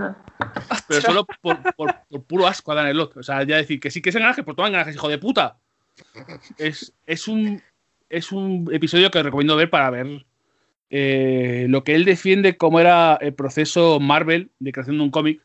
[0.88, 3.18] Pero solo por, por- por puro asco a Daniel Lot.
[3.18, 5.58] O sea, ya decir que sí que es engranajes, pues toma engranajes, hijo de puta.
[6.58, 7.62] Es, es un
[8.10, 10.26] es un episodio que recomiendo ver para ver
[10.89, 15.41] eh, lo que él defiende como era el proceso Marvel de creación de un cómic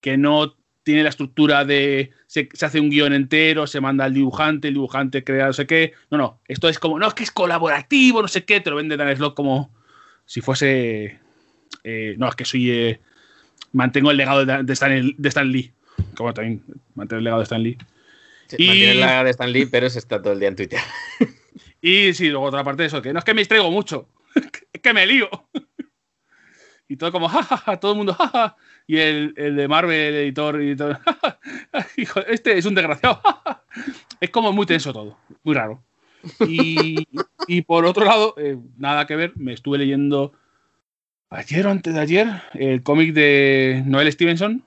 [0.00, 4.14] que no tiene la estructura de se, se hace un guion entero, se manda al
[4.14, 5.94] dibujante, el dibujante crea no sé qué.
[6.10, 8.76] No, no, esto es como, no, es que es colaborativo, no sé qué, te lo
[8.76, 9.74] vende Dan Slott como
[10.24, 11.18] si fuese...
[11.82, 12.70] eh, no, es que soy...
[12.70, 13.00] eh,
[13.72, 15.72] mantengo el legado de, de Stan, de Stan Lee.
[16.14, 16.62] Como también
[16.94, 17.76] mantener el legado de Stan Lee.
[18.46, 20.78] Sí, Y- Mantiene la de Stan Lee, pero se está todo el día en Twitter.
[21.80, 24.08] Y sí, luego otra parte de eso, que no es que me distraigo mucho,
[24.86, 25.28] que me lío.
[26.88, 28.56] Y todo como, jajaja, todo el mundo, jaja.
[28.86, 32.76] Y el, el de Marvel, el editor, y todo, "Ja, ja, hijo, este es un
[32.76, 33.20] desgraciado.
[33.24, 33.64] ja, ja".
[34.20, 35.82] Es como muy tenso todo, muy raro.
[36.46, 37.04] Y,
[37.48, 40.32] y por otro lado, eh, nada que ver, me estuve leyendo
[41.30, 44.62] ayer o antes de ayer el cómic de Noel Stevenson,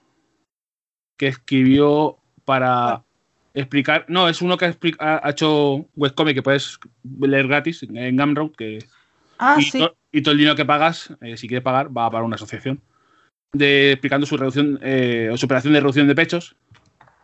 [1.17, 3.03] que escribió para
[3.53, 4.05] explicar.
[4.09, 6.77] No, es uno que ha, ha- hecho webcomic que puedes
[7.21, 8.79] leer gratis en Gumroad, que
[9.37, 9.81] Ah, sí.
[10.11, 12.81] Y todo el dinero que pagas, eh, si quieres pagar, va para una asociación.
[13.51, 16.55] De, explicando su reducción eh, o su operación de reducción de pechos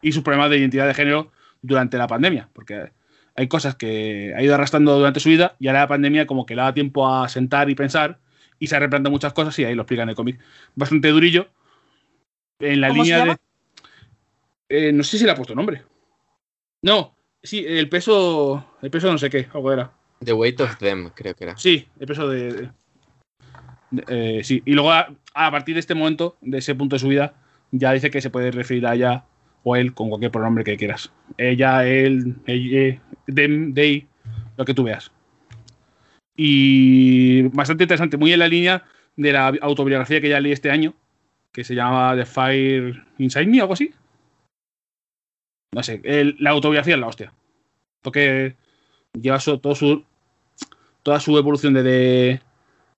[0.02, 2.50] y sus problemas de identidad de género durante la pandemia.
[2.54, 2.92] Porque
[3.36, 6.56] hay cosas que ha ido arrastrando durante su vida y ahora la pandemia como que
[6.56, 8.20] le da tiempo a sentar y pensar
[8.58, 10.40] y se replantea muchas cosas y ahí lo explica en el cómic.
[10.74, 11.50] Bastante durillo.
[12.60, 13.40] En la ¿Cómo se línea llama?
[14.70, 14.88] de...
[14.88, 15.84] eh, no sé si le ha puesto nombre.
[16.82, 18.78] No, sí, el peso...
[18.82, 19.92] El peso no sé qué, algo era.
[20.24, 21.58] The Weight of Them, creo que era.
[21.58, 22.52] Sí, el peso de.
[22.54, 22.70] de-
[23.92, 27.00] de- eh, sí, y luego a, a partir de este momento, de ese punto de
[27.00, 27.34] su vida,
[27.72, 29.26] ya dice que se puede referir a ella
[29.64, 31.12] o él con cualquier pronombre que quieras.
[31.38, 33.02] Ella, él, ella,
[33.34, 34.08] them, they,
[34.58, 35.12] lo que tú veas.
[36.38, 38.84] Y bastante interesante, muy en la línea
[39.16, 40.94] de la autobiografía que ya leí este año,
[41.52, 43.94] que se llama The Fire Inside Me, algo así.
[45.74, 47.34] No sé, el- la autobiografía es la hostia.
[48.02, 48.56] Porque
[49.22, 50.04] lleva su- todo su,
[51.04, 52.42] toda su evolución desde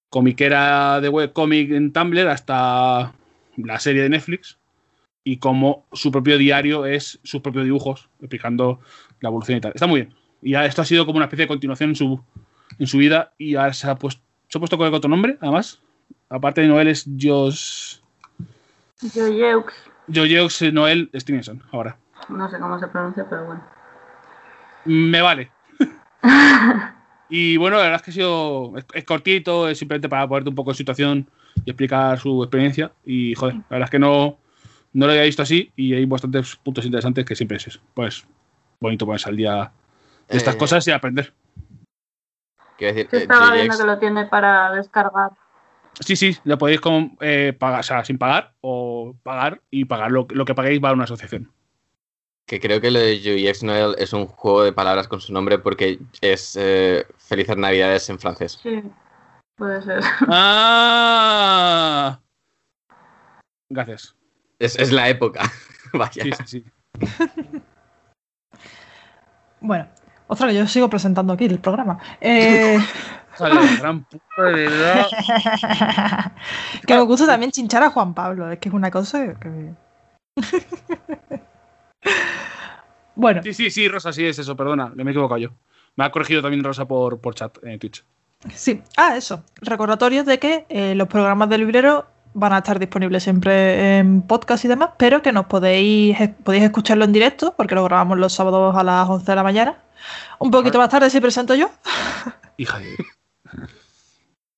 [0.10, 3.13] comiquera de webcomic en Tumblr hasta
[3.58, 4.58] la serie de Netflix
[5.23, 8.80] y como su propio diario es sus propios dibujos explicando
[9.19, 9.71] la evolución y tal.
[9.75, 10.15] Está muy bien.
[10.41, 12.21] Y esto ha sido como una especie de continuación en su,
[12.80, 15.82] en su vida y ahora se ha, pues, Se ha puesto con otro nombre, además.
[16.30, 17.97] Aparte de Noel es Josh.
[19.13, 19.65] Joyeux.
[20.08, 21.97] Joyeux Noel Stevenson, ahora.
[22.30, 23.63] No sé cómo se pronuncia, pero bueno.
[24.86, 25.51] Me vale.
[27.30, 28.77] y bueno, la verdad es que ha sido.
[28.77, 31.30] Es, es cortito, es simplemente para ponerte un poco en situación
[31.65, 32.91] y explicar su experiencia.
[33.06, 34.38] Y joder, la verdad es que no,
[34.93, 37.80] no lo había visto así y hay bastantes puntos interesantes que siempre es eso.
[37.93, 38.25] Pues
[38.80, 39.71] bonito ponerse al día
[40.27, 41.34] de estas Eh, cosas y aprender.
[42.77, 45.32] Quiero decir, Yo eh, estaba viendo que lo tiene para descargar.
[45.99, 50.12] Sí, sí, lo podéis como, eh, pagar, o sea, sin pagar o pagar y pagar
[50.12, 51.51] lo, lo que paguéis va a una asociación.
[52.47, 55.60] Que creo que lo de JX Noel es un juego de palabras con su nombre
[55.60, 58.57] porque es eh, Felices Navidades en francés.
[58.63, 58.81] Sí,
[59.57, 60.01] puede ser.
[60.29, 62.19] ¡Ah!
[63.69, 64.15] Gracias.
[64.60, 65.51] Es, es la época.
[65.93, 66.23] Vaya.
[66.23, 66.65] Sí, sí, sí.
[69.60, 69.88] Bueno,
[70.27, 71.99] otra que yo sigo presentando aquí el programa.
[72.21, 72.79] Eh,
[73.79, 75.05] gran puta de verdad.
[76.88, 79.73] que me gusta también chinchar a Juan Pablo, es que es una cosa que...
[83.15, 85.49] bueno, Sí, sí, sí, Rosa, sí es eso, perdona, me he equivocado yo.
[85.95, 88.03] Me ha corregido también Rosa por, por chat en Twitch.
[88.53, 88.81] sí.
[88.97, 89.43] Ah, eso.
[89.62, 94.63] Recordatorios de que eh, los programas del librero van a estar disponibles siempre en podcast
[94.63, 98.33] y demás, pero que nos podéis, eh, podéis escucharlo en directo, porque lo grabamos los
[98.33, 99.77] sábados a las 11 de la mañana.
[100.38, 101.71] Un poquito más tarde si presento yo.
[102.57, 102.95] Hija de.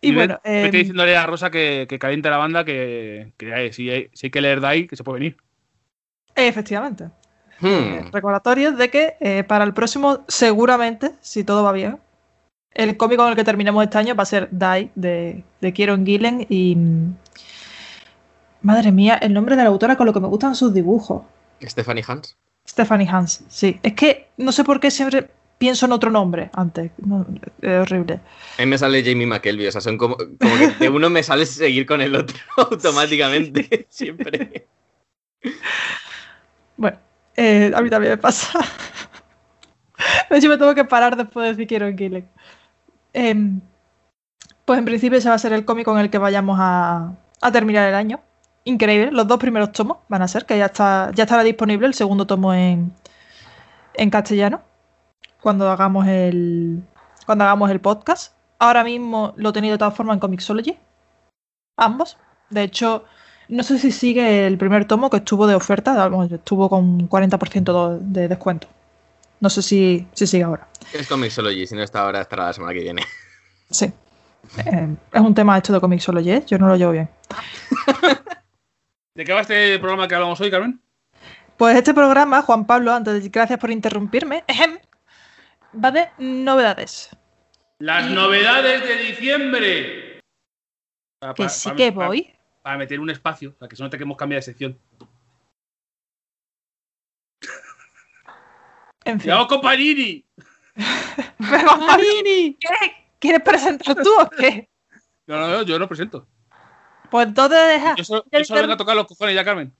[0.09, 3.73] y bueno, me em, diciéndole a Rosa que, que caliente la banda, que, que eh,
[3.73, 5.37] si, hay, si hay que leer de ahí, que se puede venir.
[6.35, 7.09] efectivamente.
[7.59, 8.11] Hmm.
[8.11, 11.99] recordatorios de que eh, para el próximo, seguramente, si todo va bien,
[12.73, 16.05] el cómic con el que terminemos este año va a ser Die de, de Kieron
[16.05, 16.75] Gillen y.
[16.75, 17.15] mm,
[18.61, 21.21] Madre mía, el nombre de la autora con lo que me gustan sus dibujos.
[21.61, 22.35] Stephanie Hans.
[22.67, 23.79] Stephanie Hans, sí.
[23.83, 26.91] Es que no sé por qué siempre pienso en otro nombre antes.
[26.97, 27.25] No,
[27.61, 28.19] es horrible.
[28.57, 31.23] A mí me sale Jamie McKelvey, o sea, son como, como que de uno me
[31.23, 34.67] sale seguir con el otro automáticamente, siempre.
[36.77, 36.97] Bueno,
[37.35, 38.59] eh, a mí también me pasa.
[40.29, 42.27] De hecho, me tengo que parar después de decir quiero en.
[43.13, 43.61] Em,
[44.65, 47.51] pues en principio ese va a ser el cómic con el que vayamos a, a
[47.51, 48.19] terminar el año.
[48.65, 51.93] Increíble, los dos primeros tomos van a ser, que ya está ya estará disponible el
[51.93, 52.91] segundo tomo en,
[53.93, 54.61] en castellano
[55.45, 56.81] cuando hagamos el
[57.27, 58.33] cuando hagamos el podcast.
[58.57, 60.75] Ahora mismo lo he tenido de todas formas en Comixology,
[61.77, 62.17] ambos.
[62.49, 63.05] De hecho,
[63.47, 68.27] no sé si sigue el primer tomo que estuvo de oferta, estuvo con 40% de
[68.27, 68.67] descuento.
[69.39, 70.67] No sé si, si sigue ahora.
[70.91, 73.03] Es Comixology, si no está ahora, estará la semana que viene.
[73.69, 73.93] Sí.
[74.65, 76.43] Eh, es un tema hecho de Comixology, ¿eh?
[76.47, 77.07] yo no lo llevo bien.
[79.13, 80.81] ¿De qué va este programa que hablamos hoy, Carmen?
[81.57, 84.79] Pues este programa, Juan Pablo, antes de gracias por interrumpirme, ejem,
[85.83, 87.09] va de novedades.
[87.79, 90.21] Las novedades de diciembre.
[91.19, 92.31] Para- Que para- sí para- que para- voy.
[92.61, 94.79] Para meter un espacio, para que se note que hemos cambiado de sección.
[99.03, 99.29] En fin.
[99.29, 100.25] ¡Llegamos con Panini!
[101.37, 101.69] Pero,
[102.59, 102.91] ¿qué?
[103.19, 104.67] ¿Quieres presentar tú o qué?
[105.27, 106.27] No, no, no, yo no presento.
[107.09, 107.95] Pues entonces deja.
[107.95, 109.73] Yo solo, yo solo vengo a tocar los cojones ya, Carmen.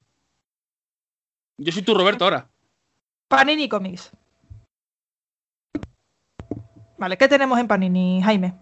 [1.57, 2.47] Yo soy tu Roberto ahora.
[3.27, 4.11] Panini Comics.
[6.97, 8.53] Vale, ¿qué tenemos en Panini, Jaime?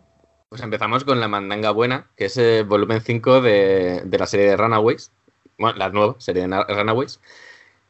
[0.49, 4.47] Pues empezamos con la mandanga buena, que es el volumen 5 de, de la serie
[4.47, 5.11] de Runaways.
[5.57, 7.19] Bueno, la nueva serie de Na- Runaways.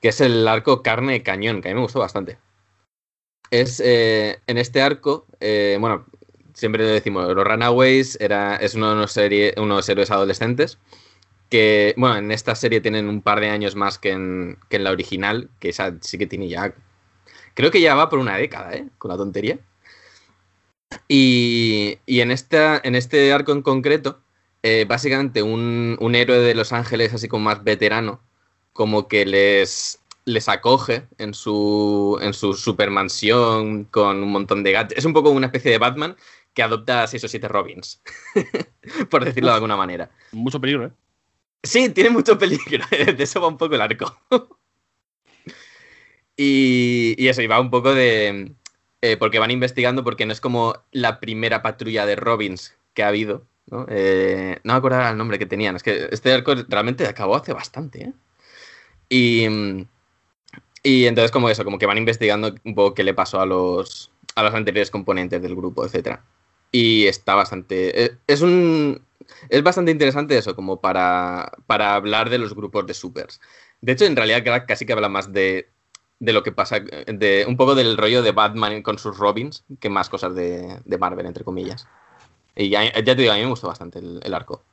[0.02, 2.38] Que es el arco carne cañón, que a mí me gustó bastante.
[3.52, 6.06] Es eh, en este arco, eh, bueno,
[6.54, 10.80] siempre decimos, los Runaways era, es uno de los serie- unos héroes adolescentes
[11.50, 14.84] que, bueno, en esta serie tienen un par de años más que en, que en
[14.86, 16.74] la original, que esa sí que tiene ya,
[17.56, 18.88] creo que ya va por una década, ¿eh?
[19.00, 19.60] Con la tontería.
[21.08, 24.22] Y, y en, esta, en este arco en concreto,
[24.64, 28.22] eh, básicamente un, un héroe de Los Ángeles, así como más veterano,
[28.74, 34.98] como que les, les acoge en su, en su supermansión con un montón de gadgets.
[35.00, 36.16] Es un poco una especie de Batman
[36.54, 38.02] que adopta a seis o siete Robins,
[39.10, 40.12] por decirlo de alguna manera.
[40.32, 40.92] Mucho peligro, ¿eh?
[41.64, 42.86] Sí, tiene mucho peligro.
[42.92, 44.18] De eso va un poco el arco.
[46.38, 48.54] y, y eso, y va un poco de.
[49.04, 53.10] Eh, porque van investigando, porque no es como la primera patrulla de Robins que ha
[53.10, 53.44] habido.
[53.68, 55.76] No, Eh, no me acuerdo ahora el nombre que tenían.
[55.76, 58.04] Es que este arco realmente acabó hace bastante.
[58.06, 58.14] ¿eh?
[59.10, 59.48] Y,
[60.84, 64.12] y entonces, como eso, como que van investigando un poco qué le pasó a los,
[64.36, 66.24] a los anteriores componentes del grupo, etcétera.
[66.72, 68.06] Y está bastante.
[68.06, 69.02] eh, Es un.
[69.50, 73.40] Es bastante interesante eso, como para, para hablar de los grupos de supers.
[73.82, 75.70] De hecho, en realidad ca- casi que habla más de,
[76.24, 79.90] de lo que pasa, de un poco del rollo de Batman con sus Robins, que
[79.90, 81.86] más cosas de, de Marvel, entre comillas.
[82.56, 84.64] Y ya, ya te digo, a mí me gustó bastante el, el arco.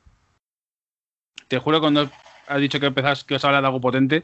[1.49, 2.09] Te juro cuando
[2.47, 4.21] has dicho que empezás que vas a hablar de algo potente,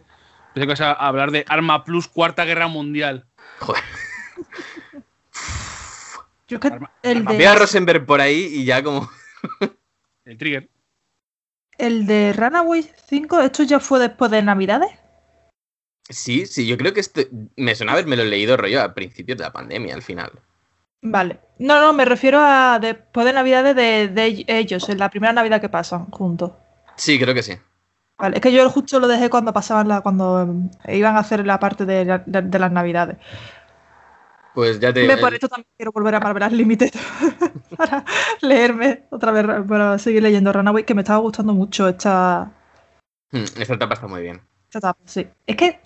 [0.53, 3.25] pensé que vas a hablar de Arma Plus Cuarta Guerra Mundial.
[3.59, 3.83] Joder.
[6.47, 9.09] Yo que Arma- el arma- de, Veo a Rosenberg por ahí y ya como...
[10.23, 10.69] El Trigger.
[11.77, 14.91] el de Runaway 5, ¿esto ya fue después de Navidades?
[16.09, 17.21] Sí, sí, yo creo que esto...
[17.55, 20.31] Me suena haberme lo leído rollo a principios de la pandemia, al final.
[21.01, 21.39] Vale.
[21.59, 25.61] No, no, me refiero a después de Navidades de, de ellos, en la primera Navidad
[25.61, 26.51] que pasan juntos.
[26.95, 27.53] Sí, creo que sí.
[28.17, 31.45] Vale, es que yo justo lo dejé cuando pasaban la, cuando em, iban a hacer
[31.45, 33.17] la parte de, la- de- de las Navidades.
[34.53, 35.07] Pues ya te...
[35.07, 36.91] Me por esto también quiero volver a Marvel Unlimited
[37.77, 38.03] para
[38.41, 42.51] leerme otra vez, para seguir leyendo Runaway, que me estaba gustando mucho esta,
[43.31, 44.41] Hmm, Esta etapa está muy bien.
[44.73, 45.27] Esta sí.
[45.45, 45.79] Es que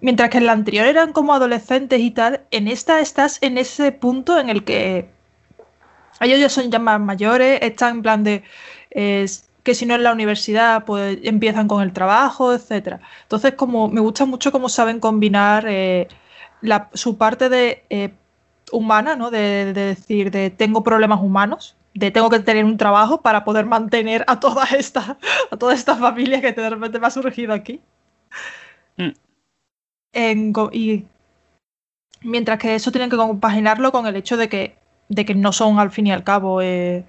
[0.00, 3.92] mientras que en la anterior eran como adolescentes y tal, en esta estás en ese
[3.92, 5.08] punto en el que
[6.20, 8.42] ellos ya son ya más mayores, están en plan de
[8.90, 13.00] es que si no en la universidad, pues empiezan con el trabajo, etcétera.
[13.22, 16.08] Entonces, como me gusta mucho cómo saben combinar eh,
[16.62, 18.14] la- su parte de eh,
[18.72, 19.30] humana, ¿no?
[19.30, 23.66] De, de decir, de tengo problemas humanos, de tengo que tener un trabajo para poder
[23.66, 25.10] mantener a todas estas,
[25.50, 27.80] a toda esta familia que de repente me ha surgido aquí.
[28.96, 29.10] Mm.
[30.12, 31.04] En y
[32.22, 34.76] mientras que eso tienen que compaginarlo con el hecho de que,
[35.08, 37.04] de que no son al fin y al cabo eh,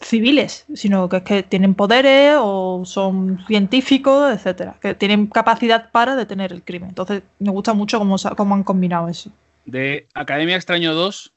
[0.00, 6.16] civiles, sino que es que tienen poderes o son científicos, etcétera, que tienen capacidad para
[6.16, 6.90] detener el crimen.
[6.90, 9.30] Entonces, me gusta mucho cómo, cómo han combinado eso.
[9.64, 11.32] De Academia Extraño 2,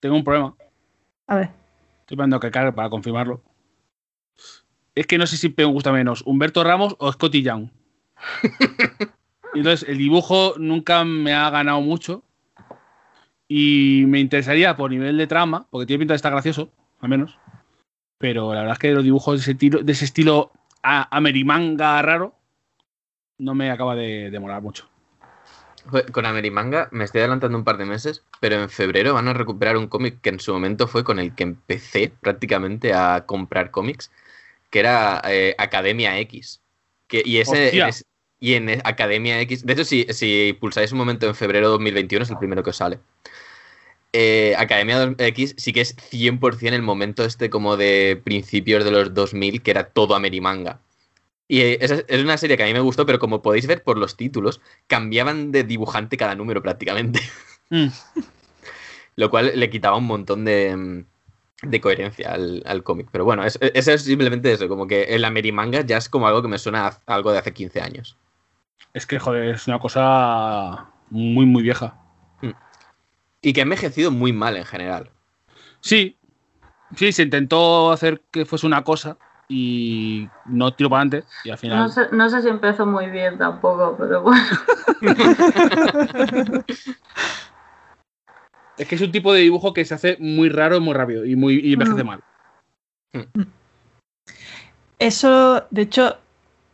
[0.00, 0.54] tengo un problema.
[1.26, 1.50] A ver.
[2.00, 3.40] Estoy esperando que cargue para confirmarlo.
[4.94, 7.68] Es que no sé si me gusta menos Humberto Ramos o Scotty Young.
[9.54, 12.22] Entonces, el dibujo nunca me ha ganado mucho.
[13.46, 17.38] Y me interesaría por nivel de trama, porque tiene pinta de estar gracioso, al menos.
[18.18, 20.50] Pero la verdad es que los dibujos de ese, tiro- de ese estilo
[20.82, 22.34] a- amerimanga raro
[23.38, 24.88] no me acaba de, de molar mucho.
[26.12, 29.76] Con Amerimanga me estoy adelantando un par de meses, pero en febrero van a recuperar
[29.76, 34.10] un cómic que en su momento fue con el que empecé prácticamente a comprar cómics,
[34.74, 36.60] que era eh, Academia X.
[37.06, 38.04] Que, y ese es-
[38.40, 42.24] y en Academia X, de hecho, si, si pulsáis un momento en febrero de 2021,
[42.24, 42.98] es el primero que os sale.
[44.12, 49.14] Eh, Academia X sí que es 100% el momento este como de principios de los
[49.14, 50.80] 2000, que era todo Amerimanga.
[51.46, 53.84] Y eh, es es una serie que a mí me gustó, pero como podéis ver
[53.84, 57.20] por los títulos, cambiaban de dibujante cada número prácticamente.
[57.70, 57.86] Mm.
[59.16, 61.04] Lo cual le quitaba un montón de, mm,
[61.66, 63.08] de coherencia al, al cómic.
[63.10, 66.42] Pero bueno, es, es, es simplemente eso, como que el Amerimanga ya es como algo
[66.42, 68.16] que me suena a algo de hace 15 años.
[68.92, 71.98] Es que, joder, es una cosa muy, muy vieja.
[73.42, 75.10] Y que ha envejecido muy mal en general.
[75.80, 76.16] Sí,
[76.96, 81.58] sí, se intentó hacer que fuese una cosa y no tiró para adelante y al
[81.58, 81.78] final...
[81.78, 84.42] No sé, no sé si empezó muy bien tampoco, pero bueno.
[88.78, 91.24] Es que es un tipo de dibujo que se hace muy raro y muy rápido
[91.24, 92.06] y, muy, y envejece Mm.
[92.06, 92.20] mal.
[94.98, 96.16] Eso, de hecho,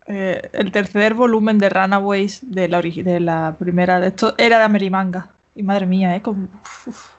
[0.07, 4.65] eh, el tercer volumen de Runaways de la, de la primera de esto era de
[4.65, 5.29] Amerimanga.
[5.55, 6.23] Y madre mía, ¿eh?
[6.25, 7.13] Uf.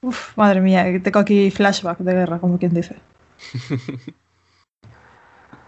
[0.00, 2.96] Uf, madre mía, tengo aquí flashback de guerra, como quien dice.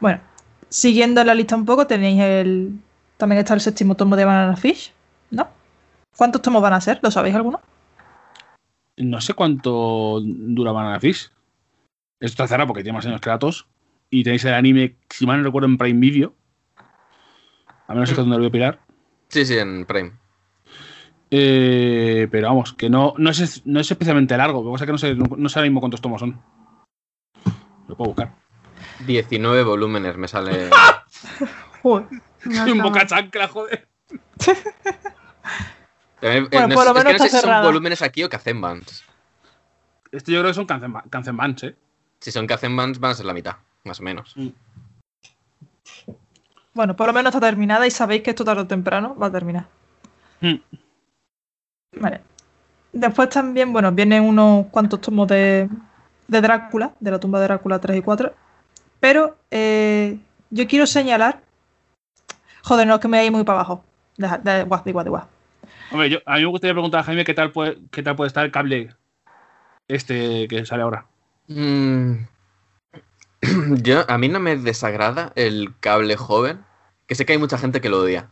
[0.00, 0.20] bueno,
[0.68, 2.72] siguiendo la lista un poco, tenéis el.
[3.16, 4.92] También está el séptimo tomo de Banana Fish,
[5.30, 5.48] ¿no?
[6.16, 7.00] ¿Cuántos tomos van a ser?
[7.02, 7.60] ¿Lo sabéis alguno?
[8.96, 11.30] No sé cuánto dura Banana Fish.
[12.20, 13.66] Esto está cerrado porque tiene más años que datos.
[14.10, 16.34] Y tenéis el anime, si mal no recuerdo, en Prime Video.
[17.86, 18.80] A menos es que donde lo voy a pirar.
[19.28, 20.12] Sí, sí, en Prime.
[21.30, 24.62] Eh, pero vamos, que no, no, es, no es especialmente largo.
[24.62, 26.40] Lo que pasa es que no sé, no, no sé ahora mismo cuántos tomos son.
[27.88, 28.34] Lo puedo buscar.
[29.06, 30.70] 19 volúmenes me sale.
[31.82, 32.06] Joder.
[32.44, 33.88] Un boca chancla, joder.
[36.22, 37.66] Eh, Bueno, no por sé- lo es que menos no sé está si son cerrada.
[37.66, 39.04] volúmenes aquí o Kazenbans.
[40.12, 41.76] Esto yo creo que son Kanzenba- Kanzenbans, ¿eh?
[42.20, 44.34] Si son Kazenbans van a ser la mitad, más o menos.
[46.74, 49.32] Bueno, por lo menos está terminada y sabéis que esto tarde o temprano va a
[49.32, 49.66] terminar.
[50.40, 50.56] Hmm.
[51.98, 52.20] Vale.
[52.92, 55.68] Después también, bueno, vienen unos cuantos tomos de,
[56.28, 58.34] de Drácula, de la tumba de Drácula 3 y 4.
[59.00, 60.18] Pero eh,
[60.50, 61.40] yo quiero señalar.
[62.62, 63.84] Joder, no, es que me voy muy para abajo.
[64.16, 65.26] Deja, da igual, da igual, da igual.
[65.90, 68.28] Hombre, yo, a mí me gustaría preguntar a Jaime qué tal puede, qué tal puede
[68.28, 68.94] estar el cable
[69.88, 71.06] este que sale ahora.
[71.48, 72.26] Mm.
[73.82, 76.64] Yo, a mí no me desagrada el cable joven,
[77.06, 78.28] que sé que hay mucha gente que lo odia,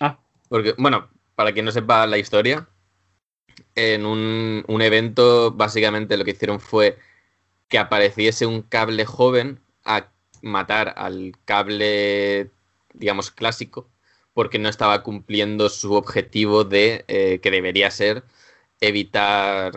[0.00, 0.18] Ah.
[0.48, 2.68] Porque, bueno, para quien no sepa la historia,
[3.74, 6.98] en un, un evento básicamente lo que hicieron fue
[7.68, 10.08] que apareciese un cable joven a
[10.42, 12.50] matar al cable,
[12.94, 13.88] digamos, clásico,
[14.36, 18.22] porque no estaba cumpliendo su objetivo de eh, que debería ser
[18.82, 19.72] evitar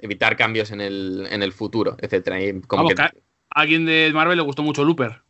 [0.00, 2.42] evitar cambios en el, en el futuro, etcétera.
[2.42, 5.22] Y como Vamos, que- que a alguien de Marvel le gustó mucho Looper.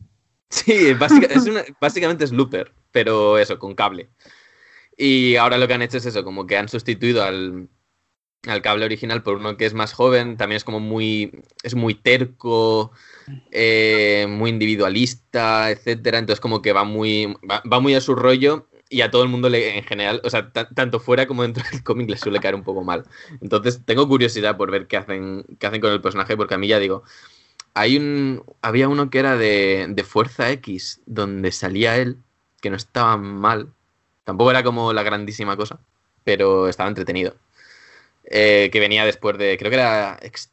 [0.48, 4.08] Sí, básica- es una- básicamente es Looper, pero eso, con cable.
[4.96, 7.68] Y ahora lo que han hecho es eso, como que han sustituido al,
[8.48, 11.94] al cable original por uno que es más joven, también es como muy, es muy
[11.94, 12.92] terco,
[13.50, 16.18] eh, muy individualista, etcétera.
[16.18, 19.28] Entonces como que va muy, va, va muy a su rollo y a todo el
[19.30, 22.40] mundo le, en general, o sea, ta- tanto fuera como dentro del cómic le suele
[22.40, 23.04] caer un poco mal.
[23.40, 26.68] Entonces tengo curiosidad por ver qué hacen, qué hacen con el personaje, porque a mí
[26.68, 27.04] ya digo,
[27.74, 28.44] hay un.
[28.62, 32.18] Había uno que era de, de Fuerza X, donde salía él,
[32.60, 33.72] que no estaba mal.
[34.24, 35.80] Tampoco era como la grandísima cosa,
[36.24, 37.34] pero estaba entretenido.
[38.24, 39.56] Eh, que venía después de.
[39.58, 40.52] Creo que era Ex-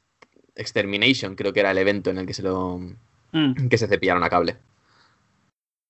[0.56, 2.80] Extermination, creo que era el evento en el que se lo.
[3.32, 3.68] Mm.
[3.70, 4.58] que se cepillaron a cable.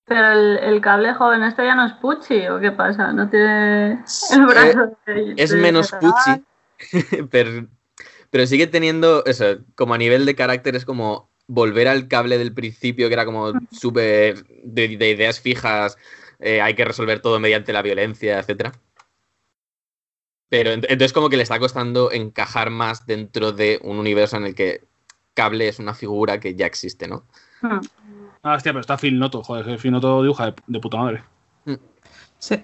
[0.06, 3.12] Pero el, el cable joven este ya no es Pucci, ¿o qué pasa?
[3.12, 3.92] No tiene
[4.32, 6.44] el brazo de- Eh, Es de- menos de- Pucci,
[7.30, 7.66] pero,
[8.30, 12.52] pero sigue teniendo eso, como a nivel de carácter es como volver al cable del
[12.52, 15.96] principio, que era como súper de, de ideas fijas,
[16.40, 18.72] eh, hay que resolver todo mediante la violencia, etcétera.
[20.50, 24.44] Pero ent- entonces como que le está costando encajar más dentro de un universo en
[24.44, 24.84] el que
[25.32, 27.24] cable es una figura que ya existe, ¿no?
[27.62, 27.80] Hmm.
[28.42, 29.42] Ah, hostia, pero está Phil Noto.
[29.42, 31.24] Joder, que Phil Noto dibuja de, de puta madre.
[32.38, 32.62] Sí.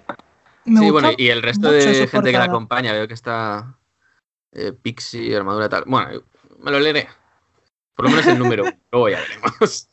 [0.64, 3.74] Me sí, gusta bueno, y el resto de gente que la acompaña, veo que está
[4.52, 5.84] eh, Pixie, armadura tal.
[5.86, 6.22] Bueno,
[6.58, 7.08] me lo leeré.
[7.94, 8.64] Por lo menos el número.
[8.90, 9.88] Luego ya veremos.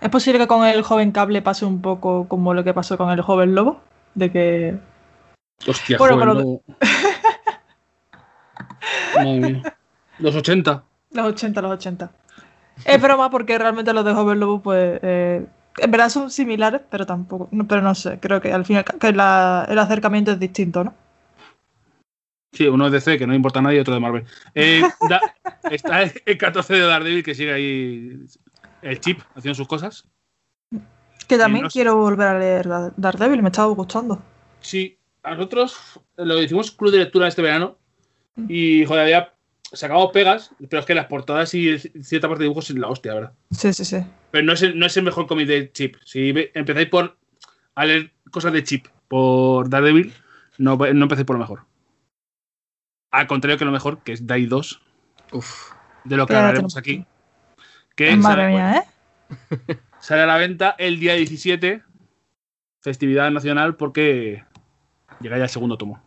[0.00, 3.10] ¿Es posible que con el joven cable pase un poco como lo que pasó con
[3.10, 3.82] el joven lobo?
[4.14, 4.78] De que.
[5.66, 6.60] Hostia, Bueno, joder, pero- no.
[9.16, 9.76] Madre mía.
[10.18, 10.84] Los 80.
[11.12, 12.10] Los 80, los 80.
[12.84, 14.98] Es broma porque realmente los de joven lobo, pues.
[15.02, 15.46] eh,
[15.78, 17.48] en verdad son similares, pero tampoco.
[17.52, 20.94] no- pero no sé, creo que al final que la- el acercamiento es distinto, ¿no?
[22.52, 24.24] Sí, uno es DC, que no importa a nadie, y otro de Marvel.
[24.54, 25.20] Eh, da-
[25.70, 28.24] está el 14 de Daredevil, que sigue ahí
[28.82, 30.04] el chip haciendo sus cosas.
[31.28, 31.74] Que también no sé.
[31.74, 34.20] quiero volver a leer Dar- Daredevil, me estaba gustando.
[34.60, 37.78] Sí, a nosotros lo hicimos club de lectura este verano
[38.48, 39.34] y, joder, había
[39.72, 43.14] sacado pegas, pero es que las portadas y cierta parte de dibujos es la hostia,
[43.14, 43.32] ¿verdad?
[43.50, 43.98] Sí, sí, sí.
[44.30, 45.96] Pero no es el, no es el mejor cómic de Chip.
[46.04, 47.16] Si ve- empezáis por
[47.74, 50.12] a leer cosas de Chip por Daredevil,
[50.58, 51.64] no, no empecéis por lo mejor.
[53.12, 54.80] Al contrario que lo mejor, que es Dai 2,
[55.32, 55.72] Uf.
[56.04, 57.06] de lo que hablaremos tenemos- aquí.
[57.96, 58.84] Que Madre sale, mía,
[59.68, 59.76] ¿eh?
[60.00, 61.82] sale a la venta el día 17,
[62.80, 64.44] festividad nacional, porque
[65.20, 66.02] llega ya el segundo tomo.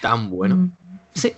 [0.00, 0.56] Tan bueno.
[0.56, 0.70] Mm,
[1.14, 1.32] Sí.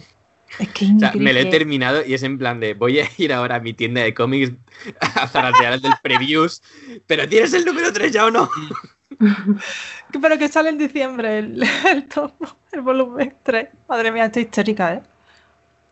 [0.58, 3.06] Es que O sea, me lo he terminado y es en plan de voy a
[3.18, 4.52] ir ahora a mi tienda de cómics
[5.00, 6.62] a zaratear el del previews.
[7.06, 8.50] Pero ¿tienes el número 3 ya o no?
[10.20, 12.34] Pero que sale en diciembre el, el tomo,
[12.72, 13.68] el volumen 3.
[13.88, 15.02] Madre mía, estoy histérica, ¿eh?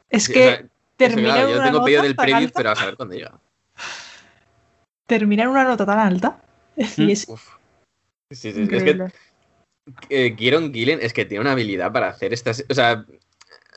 [0.09, 0.53] Es Sí, que o
[0.99, 3.39] sea, claro, yo una tengo pedido del tan preview, alta, pero a saber cuándo llega.
[5.07, 6.41] termina en una nota tan alta.
[6.77, 7.11] Es decir, Mm.
[7.11, 7.49] es Uf.
[8.31, 9.07] Sí, sí, es que.
[10.09, 12.65] Eh, Kieron Gillen es que tiene una habilidad para hacer estas.
[12.69, 13.07] O sea,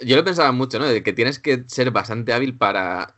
[0.02, 0.86] yo lo pensaba mucho, ¿no?
[0.86, 3.16] De que tienes que ser bastante hábil para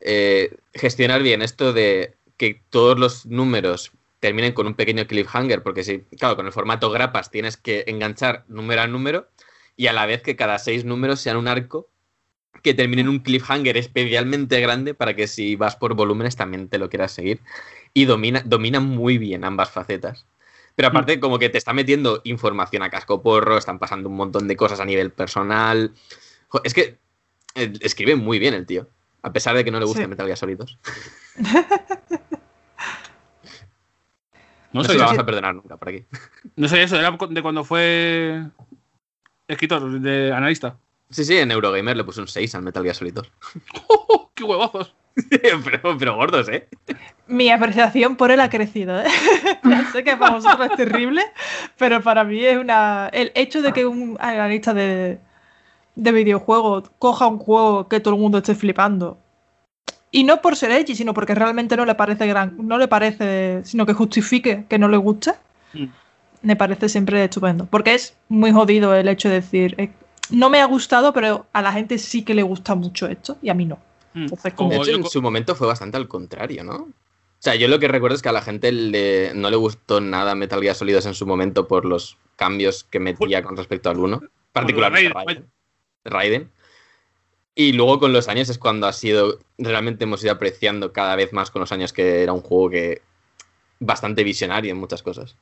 [0.00, 5.84] eh, gestionar bien esto de que todos los números terminen con un pequeño cliffhanger, porque
[5.84, 9.28] si, claro, con el formato grapas tienes que enganchar número a número
[9.76, 11.88] y a la vez que cada seis números sean un arco
[12.62, 16.78] que termine en un cliffhanger especialmente grande para que si vas por volúmenes también te
[16.78, 17.40] lo quieras seguir.
[17.92, 20.26] Y domina, domina muy bien ambas facetas.
[20.74, 24.48] Pero aparte, como que te está metiendo información a casco porro, están pasando un montón
[24.48, 25.92] de cosas a nivel personal.
[26.64, 26.98] Es que
[27.54, 28.88] eh, escribe muy bien el tío.
[29.22, 30.08] A pesar de que no le gusta Sí.
[30.08, 30.78] Metal Gear Solid 2.
[34.72, 36.04] No, No se lo vamos a perdonar nunca por aquí.
[36.56, 38.42] no sabía eso, era de cuando fue
[39.46, 40.76] escritor, de analista.
[41.10, 43.32] Sí, sí, en Eurogamer le puse un 6 al Metal Gear Solid 2.
[44.34, 44.94] ¡Qué huevazos!
[45.64, 46.68] pero, pero gordos, ¿eh?
[47.26, 49.06] Mi apreciación por él ha crecido, ¿eh?
[49.64, 51.22] Ya sé que para vosotros es terrible,
[51.78, 53.08] pero para mí es una.
[53.12, 55.18] El hecho de que un analista de,
[55.94, 59.18] de videojuegos coja un juego que todo el mundo esté flipando.
[60.10, 62.56] Y no por ser edgy, sino porque realmente no le parece gran.
[62.58, 63.62] No le parece.
[63.64, 65.32] sino que justifique que no le guste.
[65.72, 65.86] Mm.
[66.42, 67.66] Me parece siempre estupendo.
[67.66, 69.92] Porque es muy jodido el hecho de decir.
[70.30, 73.48] No me ha gustado, pero a la gente sí que le gusta mucho esto y
[73.50, 73.76] a mí no.
[74.14, 74.22] Mm.
[74.22, 76.74] Entonces, Como De hecho, yo en su momento fue bastante al contrario, ¿no?
[76.74, 80.00] O sea, yo lo que recuerdo es que a la gente le- no le gustó
[80.00, 83.90] nada Metal Gear Solid 2 en su momento por los cambios que metía con respecto
[83.90, 84.22] al 1,
[84.52, 85.50] particularmente Raiden, Raiden.
[86.04, 86.50] Raiden.
[87.54, 91.32] Y luego con los años es cuando ha sido, realmente hemos ido apreciando cada vez
[91.32, 93.02] más con los años que era un juego que
[93.78, 95.36] bastante visionario en muchas cosas.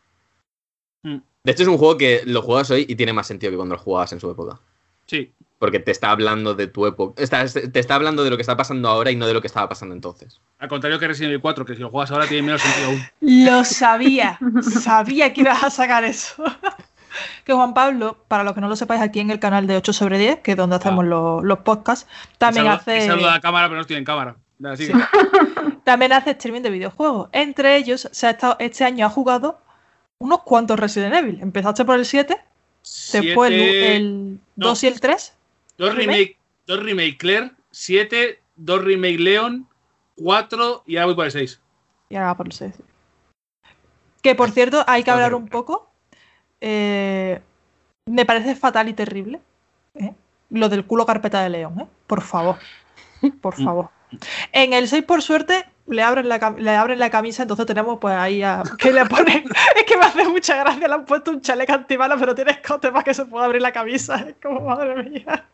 [1.05, 1.19] Mm.
[1.45, 3.77] De hecho es un juego que lo juegas hoy y tiene más sentido que cuando
[3.77, 4.61] lo jugabas en su época.
[5.07, 5.33] Sí.
[5.59, 7.23] Porque te está hablando de tu época.
[7.23, 9.47] está- te está hablando de lo que está pasando ahora y no de lo que
[9.47, 10.41] estaba pasando entonces.
[10.59, 13.03] Al contrario que Resident Evil 4, que si lo juegas ahora tiene menos sentido aún.
[13.21, 14.39] Lo sabía.
[14.63, 16.43] sabía que ibas a sacar eso.
[17.45, 19.93] que Juan Pablo, para los que no lo sepáis, aquí en el canal de 8
[19.93, 22.99] sobre 10, que es donde hacemos los, los podcasts, también hace.
[22.99, 24.35] y saluda a la cámara, pero no estoy en cámara.
[24.65, 24.95] Así que-
[25.85, 27.29] También hace streaming de videojuegos.
[27.33, 29.61] Entre ellos, se ha estado, este año ha jugado
[30.19, 31.39] unos cuantos Resident Evil.
[31.41, 32.37] Empezaste por el 7,
[33.13, 34.67] después el, Siete- el no.
[34.69, 35.35] 2 y el 3.
[35.79, 36.37] Dos remake,
[36.67, 39.67] dos remake Claire, 7, dos remake Leon,
[40.17, 41.61] 4 y ahora voy por el 6.
[42.11, 42.75] Y ahora por el 6.
[44.23, 45.89] Que por cierto, hay que hablar un poco.
[46.61, 47.41] eh,
[48.07, 49.41] me parece fatal y terrible.
[49.95, 50.13] ¿eh?
[50.51, 51.87] Lo del culo carpeta de león, ¿eh?
[52.07, 52.59] Por favor.
[53.41, 53.65] Por Mm.
[53.65, 53.91] favor.
[54.53, 58.15] En el 6, por suerte, le abren la, le abren la camisa, entonces tenemos pues
[58.15, 58.63] ahí a.
[58.79, 59.45] que le ponen.
[59.77, 62.91] es que me hace mucha gracia, le han puesto un chaleco antibala, pero tiene escote
[62.91, 64.17] para que se pueda abrir la camisa.
[64.29, 65.45] Es como, madre mía.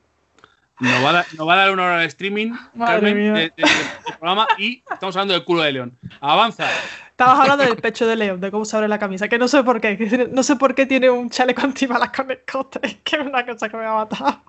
[0.80, 3.32] Nos va, a dar, nos va a dar una hora de streaming, Madre Carmen, mía.
[3.32, 5.98] de- de- del programa y estamos hablando del culo de León.
[6.20, 6.68] Avanza.
[7.10, 9.64] Estabas hablando del pecho de león, de cómo se abre la camisa, que no sé
[9.64, 13.16] por qué, que no sé por qué tiene un chaleco antibalas con escote, es que
[13.16, 14.40] es una cosa que me ha matado.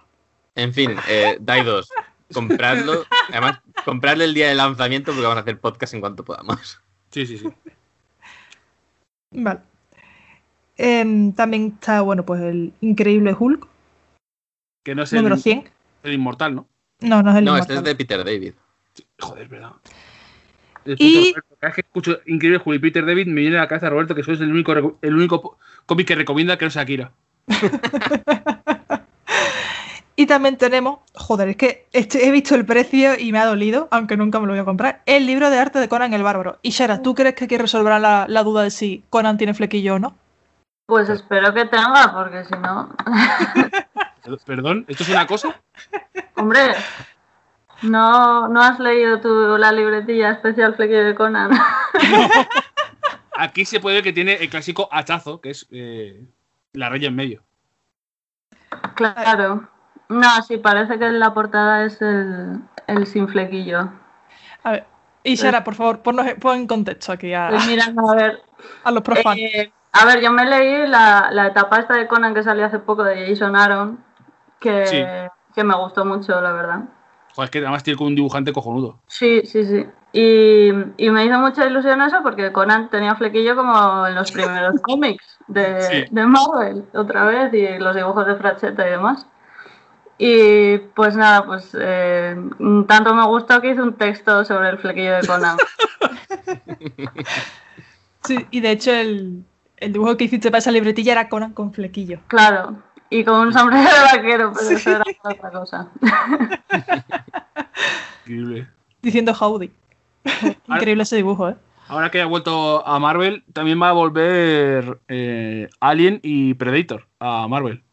[0.53, 1.89] En fin, eh, Dai 2.
[2.33, 3.05] Compradlo.
[3.29, 6.79] Además, compradlo el día de lanzamiento porque vamos a hacer podcast en cuanto podamos.
[7.11, 7.47] Sí, sí, sí.
[9.31, 9.59] Vale.
[10.77, 13.67] Em, también está, bueno, pues el increíble Hulk,
[14.83, 15.69] Que no es número el, 100.
[16.03, 16.67] el inmortal, ¿no?
[17.01, 17.77] No, no es el No, este inmortal.
[17.77, 18.53] es de Peter David.
[19.19, 19.71] Joder, es verdad.
[20.85, 23.89] Y- Roberto, Cada vez que escucho Increíble Julio Peter David, me viene a la cabeza
[23.89, 27.11] Roberto que sois el único, el único cómic que recomienda que no sea Akira.
[30.19, 33.87] Y también tenemos, joder, es que este- he visto el precio y me ha dolido,
[33.89, 36.59] aunque nunca me lo voy a comprar, el libro de arte de Conan el Bárbaro.
[36.61, 39.95] Y Shara, ¿tú crees que aquí resolverán la, la duda de si Conan tiene flequillo
[39.95, 40.17] o no?
[40.87, 42.89] Pues espero que tenga, porque si no.
[44.45, 45.55] Perdón, ¿esto es una cosa?
[46.35, 46.75] Hombre,
[47.83, 51.51] ¿no, ¿no has leído tú la libretilla especial flequillo de Conan?
[53.37, 56.25] Aquí se puede ver que tiene el clásico hachazo, que es eh,
[56.73, 57.41] la raya en medio.
[58.95, 59.78] claro.
[60.09, 63.89] No, sí, parece que en la portada es el, el sin flequillo.
[64.63, 64.85] A ver,
[65.23, 68.41] y Shara, por favor, ponnos, pon en contexto aquí a, Estoy mirando a ver.
[68.83, 69.37] a los profanos.
[69.39, 72.79] Eh, a ver, yo me leí la, la etapa esta de Conan que salió hace
[72.79, 74.03] poco de Jason Aaron,
[74.59, 75.03] que, Sí.
[75.53, 76.79] que me gustó mucho, la verdad.
[77.35, 78.99] Joder, es que además tiene como un dibujante cojonudo.
[79.07, 79.85] Sí, sí, sí.
[80.11, 84.75] Y, y me hizo mucha ilusión eso porque Conan tenía flequillo como en los primeros
[84.81, 86.05] cómics de, Sí.
[86.09, 89.27] de Marvel, otra vez, y los dibujos de Fracheta y demás.
[90.21, 92.35] Y pues nada, pues eh,
[92.87, 95.57] tanto me gustó que hice un texto sobre el flequillo de Conan.
[98.21, 99.45] Sí, y de hecho el,
[99.77, 102.19] el dibujo que hiciste para esa libretilla era Conan con flequillo.
[102.27, 102.75] Claro,
[103.09, 105.89] y con un sombrero de vaquero, pero eso era otra cosa.
[108.25, 108.67] Increíble.
[109.01, 109.71] Diciendo howdy.
[110.67, 111.55] Increíble ese dibujo, ¿eh?
[111.87, 117.47] Ahora que ha vuelto a Marvel, también va a volver eh, Alien y Predator a
[117.47, 117.83] Marvel.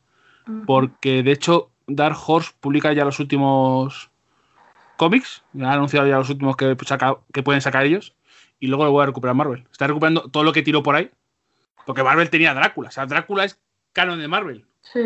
[0.66, 4.10] Porque de hecho, Dark Horse publica ya los últimos
[4.96, 5.42] cómics.
[5.60, 8.14] Ha anunciado ya los últimos que, saca- que pueden sacar ellos.
[8.58, 9.64] Y luego lo voy a recuperar Marvel.
[9.70, 11.10] Está recuperando todo lo que tiró por ahí.
[11.84, 12.88] Porque Marvel tenía a Drácula.
[12.88, 13.58] O sea, Drácula es
[13.92, 14.64] canon de Marvel.
[14.82, 15.00] Sí.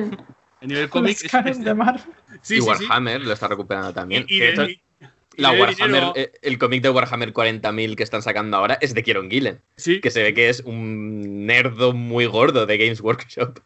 [0.61, 2.03] El nivel cómic Los es- canon de Marvel.
[2.43, 2.67] Sí, y sí, sí.
[2.87, 4.25] Warhammer lo está recuperando también.
[4.29, 4.41] Y-
[5.37, 9.31] la Warhammer, eh, el cómic de Warhammer 40.000 que están sacando ahora es de Kieron
[9.31, 13.59] Gillen, sí, que se ve que es un nerdo muy gordo de Games Workshop.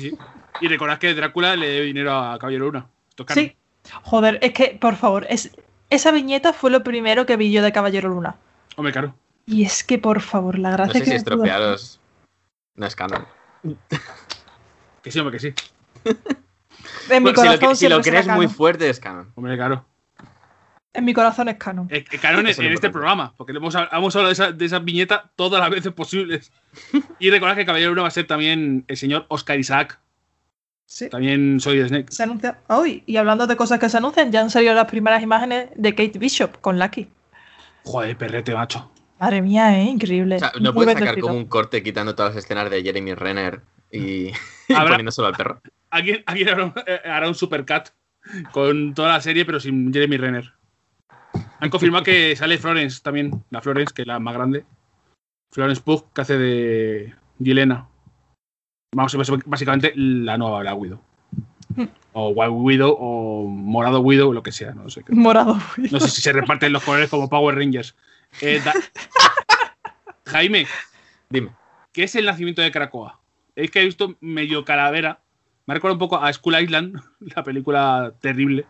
[0.00, 0.18] Sí, sí.
[0.60, 2.86] Y recordad que Drácula le dio dinero a Caballero Luna.
[3.10, 3.44] Esto es canon.
[3.44, 3.56] Sí.
[4.02, 5.50] Joder, es que, por favor, es,
[5.90, 8.36] esa viñeta fue lo primero que vi yo de Caballero Luna.
[8.76, 9.14] Hombre, claro.
[9.46, 12.00] Y es que, por favor, la No gracia sé que si estropearos.
[12.74, 13.26] No es canon.
[15.02, 15.54] Que sí, hombre, que sí.
[17.10, 19.32] En mi Bueno, si lo, si lo crees muy fuerte, es canon.
[19.34, 19.84] Hombre, claro.
[20.94, 21.88] En mi corazón es canon.
[21.90, 25.30] Eh, canon es en este programa, porque hemos, hemos hablado de esa, de esa viñeta
[25.36, 26.52] todas las veces posibles.
[27.18, 29.98] Y recordad que Caballero Luna va a ser también el señor Oscar Isaac.
[30.84, 31.08] Sí.
[31.08, 32.12] También soy de Snake.
[32.12, 33.02] Se anuncia hoy.
[33.06, 36.18] Y hablando de cosas que se anuncian, ya han salido las primeras imágenes de Kate
[36.18, 37.08] Bishop con Lucky.
[37.84, 38.92] Joder, perrete, macho.
[39.18, 39.84] Madre mía, ¿eh?
[39.84, 40.36] Increíble.
[40.36, 43.14] O sea, no Muy puedes sacar como un corte quitando todas las escenas de Jeremy
[43.14, 44.26] Renner y,
[44.68, 45.62] y poniéndoselo al perro.
[45.88, 47.88] Alguien, alguien hará, un, eh, hará un supercut
[48.50, 50.52] con toda la serie, pero sin Jeremy Renner.
[51.62, 54.64] Han confirmado que sale Florence también, la Florence, que es la más grande.
[55.52, 57.86] Florence Pugh, que hace de Yelena.
[58.94, 61.00] Vamos, básicamente la nueva la Widow.
[62.14, 65.02] O White Widow o Morado Widow, lo que sea, no sé.
[65.04, 65.14] qué.
[65.14, 65.56] Morado.
[65.90, 67.94] No sé si se reparten los colores como Power Rangers.
[68.40, 68.74] Eh, da-
[70.26, 70.66] Jaime,
[71.30, 71.50] Dime.
[71.92, 73.20] ¿qué es el nacimiento de Krakoa?
[73.54, 75.20] Es que he visto medio calavera.
[75.66, 78.66] Me recuerda un poco a School Island, la película terrible,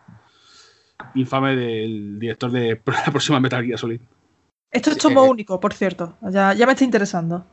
[1.15, 4.01] infame del director de la próxima Metal Gear Solid.
[4.71, 5.29] Esto es tomo eh.
[5.29, 6.17] único, por cierto.
[6.31, 7.45] Ya, ya me está interesando.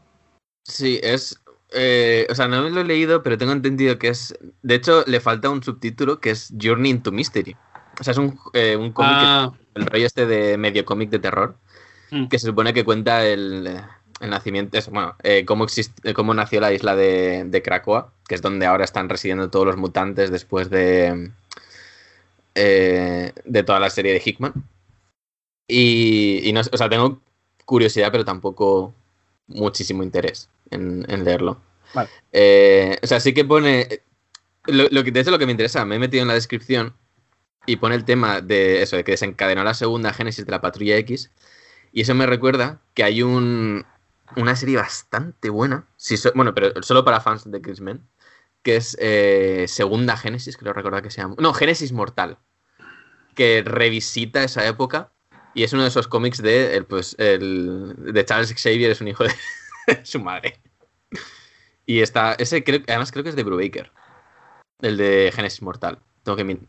[0.66, 1.42] Sí, es.
[1.72, 4.38] eh, o sea, no me lo he leído, pero tengo entendido que es.
[4.62, 7.56] De hecho, le falta un subtítulo que es Journey into Mystery.
[8.00, 11.10] O sea, es un, eh, un cómic, que- Ah, el rollo este de medio cómic
[11.10, 11.58] de terror,
[12.12, 12.28] mm.
[12.28, 13.68] que se supone que cuenta el,
[14.22, 14.78] el nacimiento.
[14.78, 18.66] es- bueno, eh, cómo, exist- cómo nació la isla de, de Krakoa, que es donde
[18.66, 21.32] ahora están residiendo todos los mutantes después de.
[22.60, 24.54] Eh, de toda la serie de Hickman.
[25.68, 27.22] Y, y no o sea, tengo
[27.66, 28.94] curiosidad, pero tampoco
[29.48, 31.62] muchísimo interés en, en leerlo.
[31.94, 32.10] Vale.
[32.32, 34.02] Eh, o sea, sí que pone.
[34.68, 36.94] Lo, lo que, de hecho, lo que me interesa, me he metido en la descripción
[37.66, 40.98] y pone el tema de eso, de que desencadenó la segunda génesis de la Patrulla
[40.98, 41.32] X.
[41.92, 43.86] Y eso me recuerda que hay un,
[44.36, 48.02] una serie bastante buena, si so- bueno, pero solo para fans de X-Men,
[48.64, 51.36] que es eh, Segunda Génesis, creo recordar que se llama.
[51.40, 52.38] No, Génesis Mortal,
[53.36, 55.12] que revisita esa época
[55.54, 59.08] y es uno de esos cómics de, el, pues, el, de Charles Xavier, es un
[59.08, 59.34] hijo de
[60.04, 60.60] su madre.
[61.86, 63.92] Y está, ese creo, además creo que es de Brubaker,
[64.82, 66.00] el de Génesis Mortal.
[66.24, 66.68] Tengo que min-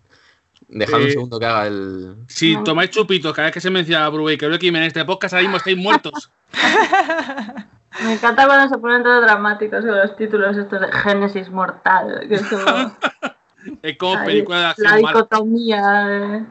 [0.69, 2.17] dejar un Eh, segundo que haga el...
[2.29, 5.35] Si tomáis chupitos cada vez que se menciona a Brubaker o X-Men en este podcast,
[5.35, 6.31] ahora mismo estáis muertos.
[8.05, 12.27] Me encanta cuando se ponen todos dramáticos en los títulos estos de Génesis Mortal.
[12.29, 12.63] Que es como
[13.83, 15.87] Es como ahí, película de la acción dicotomía.
[16.07, 16.45] de-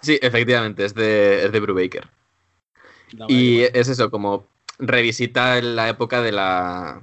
[0.00, 2.08] Sí, efectivamente, es de, es de Brubaker.
[3.18, 4.46] No, Y vale, es eso, como
[4.78, 7.02] revisita la época de la.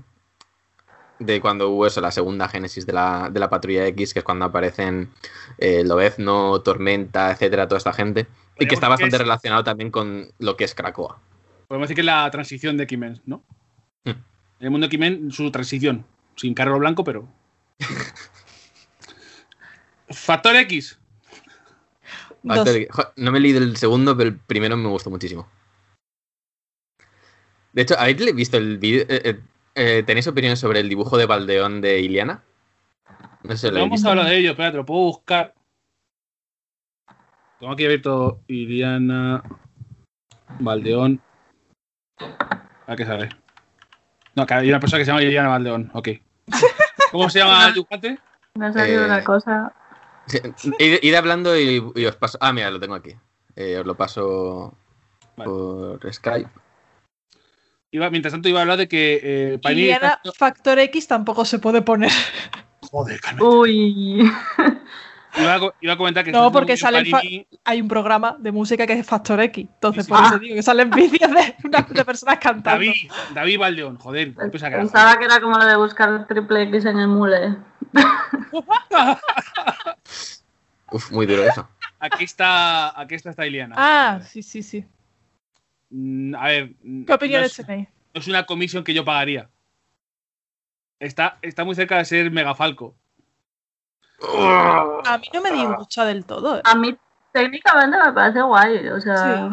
[1.19, 4.25] de cuando hubo eso, la segunda génesis de la, de la Patrulla X, que es
[4.25, 5.11] cuando aparecen
[5.57, 8.25] eh, Lobezno, Tormenta, etcétera, toda esta gente.
[8.59, 11.19] Y que está bastante que es- relacionado también con lo que es Krakoa.
[11.67, 13.43] Podemos decir que es la transición de X-Men, ¿no?
[14.11, 14.23] En
[14.59, 16.05] el mundo de X-Men, su transición.
[16.35, 17.27] Sin carro blanco, pero.
[20.09, 20.99] Factor X.
[22.43, 22.69] Dos.
[23.17, 25.49] No me he leído el segundo, pero el primero me gustó muchísimo.
[27.73, 29.01] De hecho, ¿habéis le- visto el vídeo?
[29.09, 29.39] eh, eh,
[29.75, 32.43] eh, ¿Tenéis opiniones sobre el dibujo de Baldeón de Iliana?
[33.43, 34.09] No sé, lo hemos visto.
[34.09, 35.53] hablado de ello, espera, te lo puedo buscar.
[37.59, 39.43] Tengo aquí abierto Iliana,
[40.59, 41.19] Valdeón.
[42.87, 43.29] ¿A qué sale?
[44.37, 46.09] No, que hay una persona que se llama Iliana Valdeón, ok.
[47.11, 48.19] ¿Cómo se llama el dibujante?
[48.53, 49.73] Me ha salido Eh, una cosa.
[50.27, 50.37] Sí,
[50.77, 52.37] id, id hablando y, y os paso.
[52.39, 53.15] Ah, mira, lo tengo aquí.
[53.55, 54.77] Eh, os lo paso
[55.37, 55.49] Vale.
[55.49, 56.49] por Skype.
[57.89, 61.43] Iba, mientras tanto iba a hablar de que eh, Panini Iliana está- Factor X tampoco
[61.45, 62.11] se puede poner.
[62.91, 63.43] Joder, Carmen.
[63.43, 64.31] Uy.
[65.35, 67.03] Iba a, co- iba a comentar que No, porque sale
[67.65, 69.67] Hay un programa de música que es Factor X.
[69.73, 70.13] Entonces, Sí, sí.
[70.13, 70.27] por Ah.
[70.27, 72.79] eso digo que salen vídeos de, una- de personas cantando.
[72.85, 74.33] David, David Valdeón, joder.
[74.33, 77.55] pensaba que Pensaba que era como lo de buscar triple X en el mule.
[80.91, 81.67] Uf, muy duro eso.
[81.99, 83.75] Aquí está, aquí está esta Iliana.
[83.77, 84.85] Ah, sí, sí, sí.
[85.89, 86.73] Mm, A ver.
[87.05, 87.87] ¿Qué opiniones no es, tenéis?
[88.13, 89.49] no es una comisión que yo pagaría.
[90.99, 92.95] Está, está muy cerca de ser Megafalco.
[94.21, 96.57] A mí no me disgusta del todo.
[96.57, 96.61] ¿eh?
[96.63, 96.95] A mí
[97.31, 98.87] técnicamente me parece guay.
[98.89, 99.49] O sea,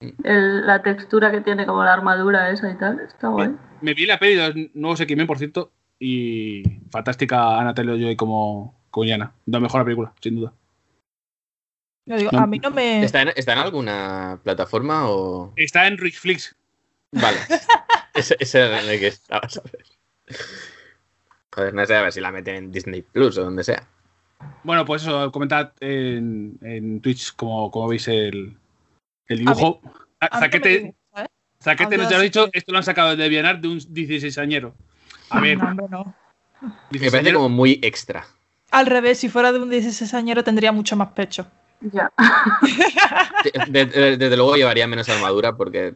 [0.00, 0.14] Sí.
[0.24, 3.00] el- la textura que tiene como la armadura esa y tal.
[3.00, 3.54] Está guay.
[3.80, 8.74] Me vi la peli de los nuevos X-Men, por cierto, y fantástica Ana Taylor-Joy como,
[8.90, 9.32] como Iliana.
[9.46, 10.52] La mejor película, sin duda.
[12.06, 12.38] Yo digo, No.
[12.40, 13.02] a mí no me.
[13.04, 15.52] ¿Está en, está en alguna plataforma o.?
[15.56, 16.56] Está en Flix.
[17.12, 17.36] Vale.
[18.14, 19.98] ese, ese era el que estaba, ¿sabes?
[21.54, 23.86] Joder, no sé, a ver si la meten en Disney Plus o donde sea.
[24.62, 28.56] Bueno, pues eso, comentad en, en Twitch como, como veis el,
[29.26, 29.80] el dibujo.
[29.82, 29.90] mí
[30.20, 31.26] ¿eh?
[31.60, 33.78] Zaquete Hablo nos ya lo así dicho, esto lo han sacado de Vianar de un
[33.80, 34.72] 16añero.
[35.30, 36.14] A ver, No.
[36.60, 38.26] Me parece 16añero, como muy extra.
[38.70, 41.46] Al revés, si fuera de un 16 añero tendría mucho más pecho.
[41.80, 42.12] Ya.
[43.68, 45.94] De- de- desde luego llevaría menos armadura porque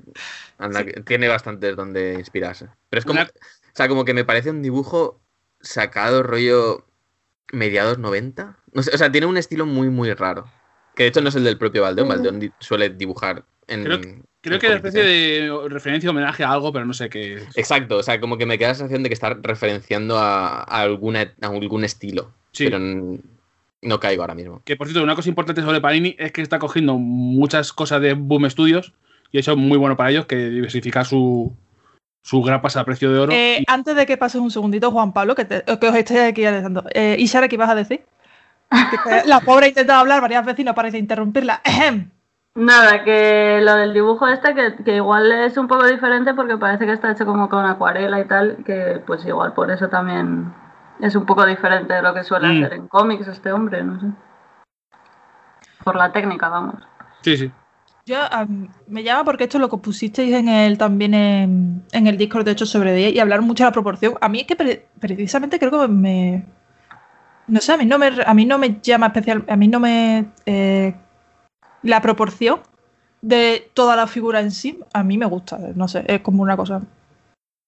[0.58, 2.68] anda, tiene bastantes donde inspirarse.
[2.88, 5.20] Pero es como, Una- o sea, como que me parece un dibujo
[5.62, 6.86] sacado rollo
[7.52, 8.58] mediados 90.
[8.72, 10.46] No sé, o sea, tiene un estilo muy, muy raro.
[10.94, 12.08] Que de hecho no es el del propio Baldeón.
[12.08, 13.84] Baldeón suele dibujar en.
[13.84, 14.00] Creo-
[14.42, 17.34] creo en que es una especie de referencia, homenaje a algo, pero no sé qué
[17.34, 17.56] es.
[17.56, 20.80] Exacto, o sea, como que me queda la sensación de que está referenciando a, a
[20.82, 22.32] alguna, a algún estilo.
[22.52, 22.64] Sí.
[22.64, 22.78] Pero
[23.84, 24.62] No caigo ahora mismo.
[24.64, 28.14] Que por cierto, una cosa importante sobre Panini es que está cogiendo muchas cosas de
[28.14, 28.92] Boom Studios
[29.30, 31.56] y eso es muy bueno para ellos, que diversifica su,
[32.22, 33.32] su grapas a precio de oro.
[33.32, 36.20] Eh, Y- Antes de que pases un segundito, Juan Pablo, que, te- que os estéis
[36.20, 36.84] aquí analizando.
[36.94, 38.04] Eh, Ishara, ¿qué ibas a decir?
[39.26, 41.60] La pobre ha intentado hablar varias veces y no parece interrumpirla.
[42.54, 46.86] Nada, que lo del dibujo este, que, que igual es un poco diferente porque parece
[46.86, 50.52] que está hecho como con acuarela y tal, que pues igual por eso también
[51.00, 52.64] es un poco diferente de lo que suele Mm.
[52.64, 54.06] hacer en cómics este hombre, no sé.
[55.82, 56.74] Por la técnica, vamos.
[57.22, 57.50] Sí, sí.
[58.04, 58.16] Yo,
[58.88, 62.50] me llama porque esto lo que pusisteis en el, también en, en el Discord de
[62.50, 64.14] hecho sobre 10 y hablar mucho de la proporción.
[64.20, 66.44] A mí es que pre- precisamente creo que me...
[67.46, 69.78] No sé, a mí no me, a mí no me llama especial, a mí no
[69.80, 70.26] me...
[70.46, 70.94] eh,
[71.82, 72.60] la proporción
[73.20, 76.56] de toda la figura en sí, a mí me gusta, no sé, es como una
[76.56, 76.82] cosa...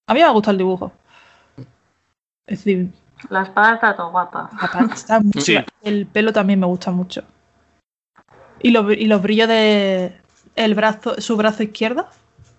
[0.07, 0.91] A mí me gusta el dibujo.
[2.45, 2.91] Es decir,
[3.29, 4.49] La espada está todo guapa.
[4.61, 5.55] la parte está muy Sí.
[5.81, 7.23] El pelo también me gusta mucho.
[8.61, 10.13] Y los, y los brillos de
[10.55, 12.07] el brazo, su brazo izquierdo.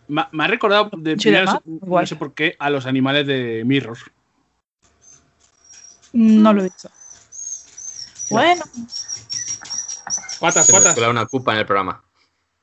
[0.08, 2.02] Me, me ha recordado de no sé- guay.
[2.04, 3.98] no sé por qué, a los animales de Mirror.
[6.12, 6.88] No lo he visto.
[8.30, 8.62] Bueno,
[10.40, 10.94] Patas, Se patas.
[10.94, 12.02] cuela una cupa en el programa.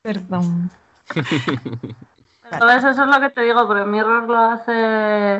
[0.02, 0.70] perdón.
[2.50, 4.72] Entonces eso es lo que te digo, porque Mirror lo hace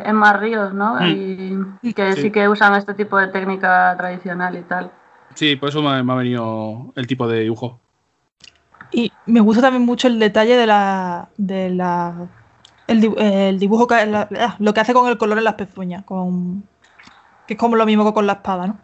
[0.09, 0.95] en más ríos, ¿no?
[1.01, 1.79] Mm.
[1.83, 2.23] Y que Sí.
[2.23, 2.31] sí.
[2.31, 4.91] que usan este tipo de técnica tradicional y tal.
[5.35, 7.81] Sí, por eso me, me ha venido el tipo de dibujo.
[8.95, 11.29] Y me gusta también mucho el detalle de la.
[11.37, 12.29] de la.
[12.87, 16.05] El, el dibujo que la- ah, lo que hace con el color en las pezuñas.
[16.05, 16.63] Con,
[17.47, 18.79] que es como lo mismo que con la espada, ¿no?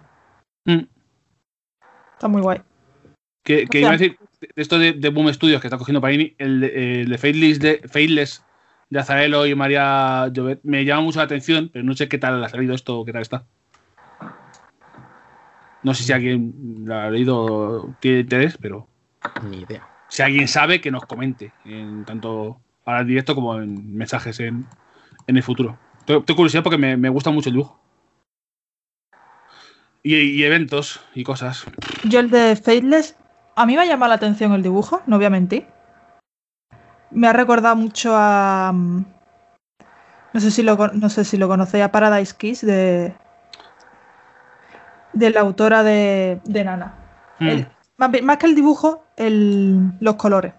[0.64, 0.86] Mm.
[2.14, 2.60] Está muy guay.
[3.44, 6.00] Que, que O iba a decir, de esto de, de Boom Studios que está cogiendo
[6.00, 8.44] Panini, el el de Faithless de, Faithless
[8.90, 12.42] de Azarelo y María Llobet, me llama mucho la atención, pero no sé qué tal
[12.42, 13.44] ha salido esto o qué tal está.
[15.82, 16.52] No sé si alguien
[16.84, 18.88] lo ha leído tiene interés, pero
[19.48, 19.86] Ni idea.
[20.10, 24.66] Si alguien sabe, que nos comente, en tanto ahora en directo como en mensajes en,
[25.26, 25.78] en el futuro.
[26.04, 27.80] Tengo, tengo curiosidad porque me, me gusta mucho el dibujo.
[30.02, 31.64] Y, y eventos y cosas.
[32.04, 33.16] Yo el de Faithless,
[33.54, 35.66] a mí me ha llamado la atención el dibujo, no voy a mentir.
[37.10, 38.72] Me ha recordado mucho a...
[38.74, 39.04] mm,
[40.32, 43.14] No sé si lo, no sé si lo conocéis, a Paradise Kiss de,
[45.12, 46.94] de la autora de, de Nana.
[47.38, 47.48] Mm.
[47.48, 47.68] El-
[48.22, 50.52] más, que el dibujo, el- los colores.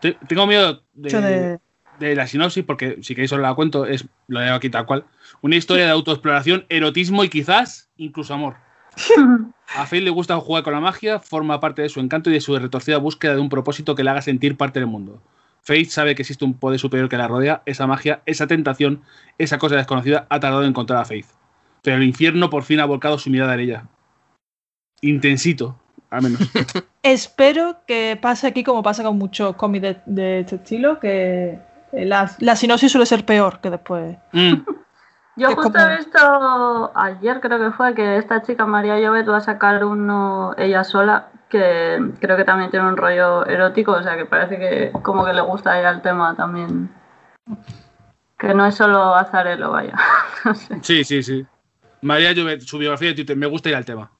[0.00, 1.60] Te- Tengo miedo de, de-
[1.98, 5.04] de la sinopsis, porque si queréis os la cuento, es lo leo aquí tal cual.
[5.42, 8.56] Una historia de autoexploración, erotismo y quizás incluso amor.
[9.76, 12.40] A Faye le gusta jugar con la magia, forma parte de su encanto y de
[12.40, 15.22] su retorcida búsqueda de un propósito que le haga sentir parte del mundo.
[15.62, 19.02] Faith sabe que existe un poder superior que la rodea, esa magia, esa tentación,
[19.38, 21.26] esa cosa desconocida ha tardado en encontrar a Faith.
[21.82, 23.84] Pero el infierno por fin ha volcado su mirada en ella.
[25.00, 25.80] Intensito,
[26.16, 26.40] al menos.
[27.02, 31.58] Espero que pase aquí como pasa con muchos cómics de, de este estilo, que
[31.92, 34.16] eh, la, la sinopsis suele ser peor que después.
[34.32, 34.54] Mm,
[35.36, 39.28] Yo Es justo como- he visto ayer, creo que fue, que esta chica María Llobet
[39.28, 44.02] va a sacar uno ella sola, que creo que también tiene un rollo erótico, o
[44.02, 46.88] sea que parece que como que le gusta a ella el tema también.
[48.38, 49.94] Que no es solo azarelo, vaya.
[50.44, 50.78] no sé.
[50.82, 51.44] sí, sí, sí.
[52.02, 54.12] María Llobet, su biografía de Twitter, me gusta ir al tema.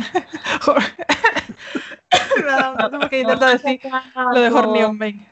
[3.12, 3.80] Intento decir
[4.16, 5.26] lo de Horny on Main.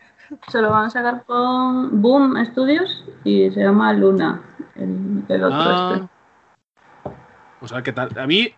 [0.49, 4.43] Se lo van a sacar con Boom Studios y se llama Luna,
[4.77, 5.93] el, el otro Ah.
[5.95, 6.09] este.
[7.61, 8.17] Pues a ver qué tal.
[8.19, 8.53] A mí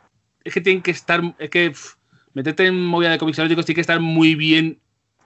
[0.45, 1.23] es que tienen que estar.
[1.39, 1.95] Es que pff,
[2.35, 4.79] meterte en movida de cómics eróticos tiene que estar muy bien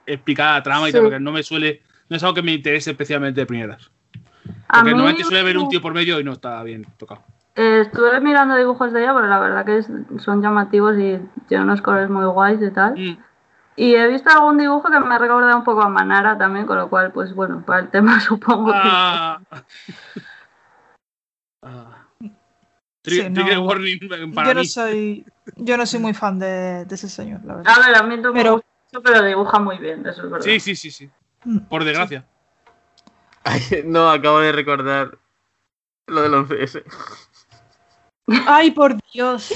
[0.07, 1.83] explicada la trama y tal, porque no me suele.
[2.11, 3.91] No es algo que me interese especialmente de primeras.
[4.69, 7.25] A Porque mí- normalmente suele haber un tío por medio y no está bien tocado.
[7.57, 11.69] Eh, estuve mirando dibujos de ella, pero la verdad que es- son llamativos y tienen
[11.69, 12.95] unos colores muy guays y tal.
[12.99, 13.19] Mm,
[13.77, 16.77] Y he visto algún dibujo que me ha recordado un poco a Manara también, con
[16.79, 18.79] lo cual, pues bueno, para el tema supongo que...
[18.83, 19.41] Ah.
[21.63, 22.05] Ah.
[23.03, 23.35] Tri- Sí, no.
[23.35, 23.99] Trigger warning
[24.35, 24.67] para Yo no mí.
[24.67, 25.25] soy,
[25.57, 27.73] yo no soy muy fan de, de ese señor, la verdad.
[27.77, 30.31] A ver, a mí no me Pero- gusta mucho, pero dibuja muy bien, eso es
[30.31, 30.45] verdad.
[30.45, 31.11] Sí, sí, sí, sí.
[31.45, 31.59] Mm.
[31.61, 32.25] Por desgracia.
[33.45, 35.19] Ay, no, acabo de recordar
[36.07, 36.83] lo del 11S.
[38.47, 39.55] Ay, por Dios.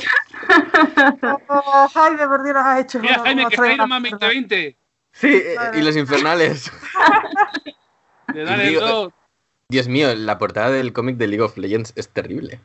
[1.49, 3.01] Oh, Jaime, por Dios, nos has hecho.
[3.01, 4.19] Mira, Jaime, que tremenda Iron Man mierda.
[4.19, 4.77] 2020.
[5.13, 6.71] Sí, eh, y los infernales.
[8.33, 9.13] De Dale Digo, dos.
[9.71, 12.61] Dios mío, la portada del cómic de League of Legends es terrible.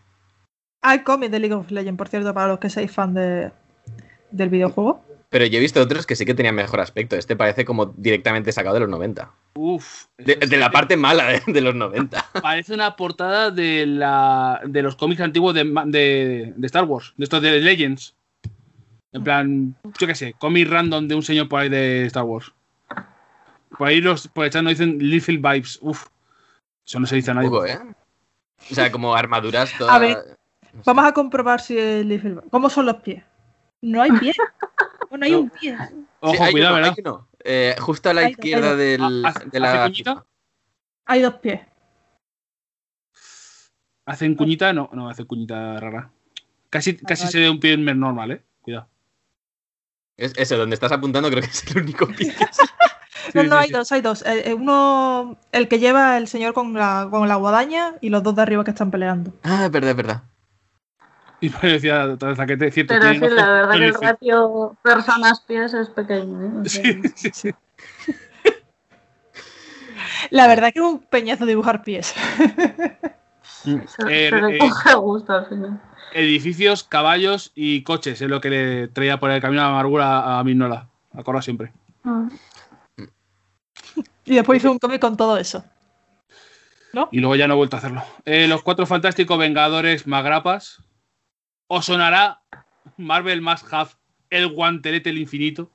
[0.82, 3.52] Hay cómics de League of Legends, por cierto, para los que seáis fan de,
[4.32, 5.04] del videojuego.
[5.34, 7.16] Pero yo he visto otros que sí que tenían mejor aspecto.
[7.16, 9.32] Este parece como directamente sacado de los 90.
[9.56, 10.06] Uf.
[10.20, 12.24] De, la parte mala de, de los 90.
[12.44, 17.24] Parece una portada de la de los cómics antiguos de, de, de Star Wars, de
[17.24, 18.16] estos de Legends.
[19.12, 22.54] En plan, yo qué sé, cómic random de un señor por ahí de Star Wars.
[23.76, 25.80] Por ahí los por el chat nos dicen Little Vibes.
[25.82, 26.06] Uf.
[26.86, 27.50] Eso no se dice a nadie.
[27.50, 27.80] Poco, ¿eh?
[28.70, 29.96] O sea, como armaduras todas.
[29.96, 30.18] A ver,
[30.86, 33.24] Vamos a comprobar si el Liefeld- ¿Cómo son los pies?
[33.82, 34.36] No hay pies.
[35.14, 35.40] Bueno, hay No.
[35.42, 35.78] un pie.
[36.22, 36.96] Ojo, Sí, hay cuidado, uno, ¿verdad?
[36.98, 37.28] hay uno.
[37.44, 39.72] Eh, justo a la Hay izquierda hay del, Ah, ¿Hace- de la.
[39.74, 40.26] hace cuñita?
[41.06, 41.62] Hay dos pies.
[44.08, 44.74] ¿Hacen cuñita?
[44.74, 46.10] No, no, hacen cuñita rara.
[46.72, 47.32] Casi, casi vale.
[47.32, 48.44] se ve un pie normal, ¿eh?
[48.62, 48.88] Cuidado.
[50.18, 52.34] Es ese, donde estás apuntando, creo que es el único pie.
[53.36, 53.74] No, Sí, no, sí, hay sí.
[53.74, 54.22] dos, hay dos.
[54.26, 58.22] Eh, eh, uno, el que lleva el señor con la, con la guadaña y los
[58.22, 59.32] dos de arriba que están peleando.
[59.44, 60.24] ah, es verdad, es verdad.
[61.44, 62.94] Y me decía otra vez Zaquete, cierto.
[62.98, 66.42] Pero sí, la verdad que el ratio personas-pies es pequeño.
[66.42, 66.52] ¿eh?
[66.64, 67.52] O sea, Sí, sí, sí.
[70.30, 72.14] La verdad que es un peñazo dibujar pies.
[73.42, 75.82] Se, Eh, se eh, coge gusto al final.
[76.14, 80.40] edificios, caballos y coches es lo que le traía por el camino a la amargura
[80.40, 80.88] a Mignola.
[81.14, 81.74] Acorda siempre.
[82.04, 82.28] Mm.
[84.26, 85.66] Y después hizo un cómic con todo eso.
[86.94, 87.10] ¿No?
[87.12, 88.02] Y luego ya no he vuelto a hacerlo.
[88.24, 90.82] Eh, los cuatro fantásticos Vengadores Magrapas.
[91.68, 92.42] ¿Os sonará
[92.98, 93.92] Marvel Must Have
[94.30, 95.70] el guantelete del infinito?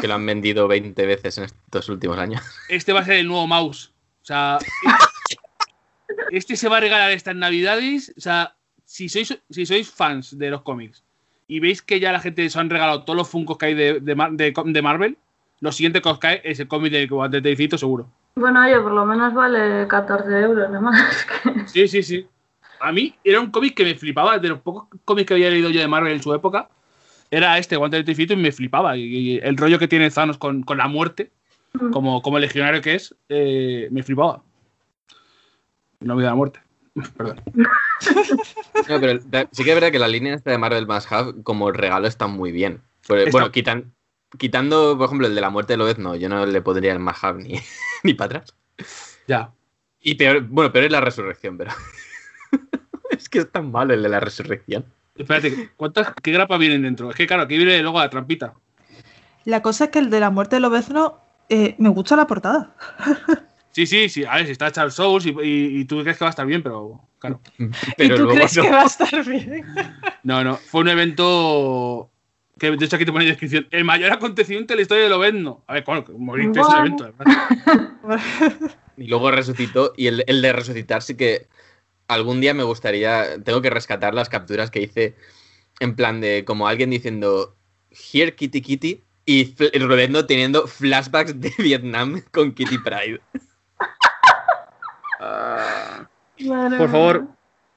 [0.00, 2.42] Que lo han vendido 20 veces en estos últimos años.
[2.68, 3.92] Este va a ser el nuevo mouse.
[4.22, 4.58] O sea,
[6.30, 8.12] este se va a regalar estas navidades.
[8.16, 8.54] O sea,
[8.84, 11.04] si sois, si sois fans de los cómics
[11.48, 14.00] y veis que ya la gente se han regalado todos los funcos que hay de,
[14.00, 15.18] de Mar- de- de Marvel,
[15.60, 18.08] lo siguiente que os cae es el cómic de guantelete del infinito, seguro.
[18.36, 20.80] Bueno, oye, por lo menos vale 14 euros, ¿no?
[20.80, 22.26] más que- Sí, sí, sí.
[22.82, 24.38] A mí era un cómic que me flipaba.
[24.38, 26.68] De los pocos cómics que había leído yo de Marvel en su época,
[27.30, 28.96] era este, Guantelete Infinito, y me flipaba.
[28.96, 31.30] Y, y el rollo que tiene Thanos con, con la muerte,
[31.92, 34.42] como, como legionario que es, eh, me flipaba.
[36.00, 36.60] No me da la muerte.
[37.16, 37.40] Perdón.
[38.88, 41.42] No, pero la- sí que es verdad que la línea esta de Marvel Must Have
[41.44, 42.82] como regalo está muy bien.
[43.06, 43.94] Pero, Está- Bueno, quitan,
[44.38, 46.98] quitando, por ejemplo, el de la muerte de Lobez, no, yo no le pondría el
[46.98, 47.54] Must Have ni,
[48.02, 48.56] ni para atrás.
[49.28, 49.52] Ya.
[50.00, 51.70] Y peor, bueno, peor es la resurrección, pero.
[53.10, 54.84] es que es tan malo el de la resurrección.
[55.16, 57.10] Espérate, ¿cuántas, ¿qué grapas vienen dentro?
[57.10, 58.54] Es que claro, aquí viene luego la trampita.
[59.44, 62.74] La cosa es que el de la muerte de Lobezno eh, me gusta la portada.
[63.74, 64.22] Sí, sí, sí.
[64.26, 66.44] A ver, si está Charles Souls y, y- y tú crees que va a estar
[66.44, 67.40] bien, pero claro.
[67.96, 68.62] Pero ¿Y tú luego crees no.
[68.64, 69.64] que va a estar bien?
[70.24, 70.56] No, no.
[70.56, 72.10] Fue un evento
[72.58, 73.66] que de hecho aquí te pone en descripción.
[73.70, 75.64] El mayor acontecimiento de la historia de Lobezno.
[75.66, 76.04] A ver, ¿cuál?
[76.18, 76.84] Morirte ese Bueno.
[76.84, 78.22] evento, además.
[78.98, 79.94] Y luego resucitó.
[79.96, 81.46] Y el, el de resucitar sí que
[82.14, 83.42] algún día me gustaría.
[83.42, 85.16] Tengo que rescatar las capturas que hice
[85.80, 87.56] en plan de como alguien diciendo
[87.90, 93.20] Here Kitty Kitty y Rodendo teniendo flashbacks de Vietnam con Kitty Pride.
[96.40, 97.28] Madre Por favor,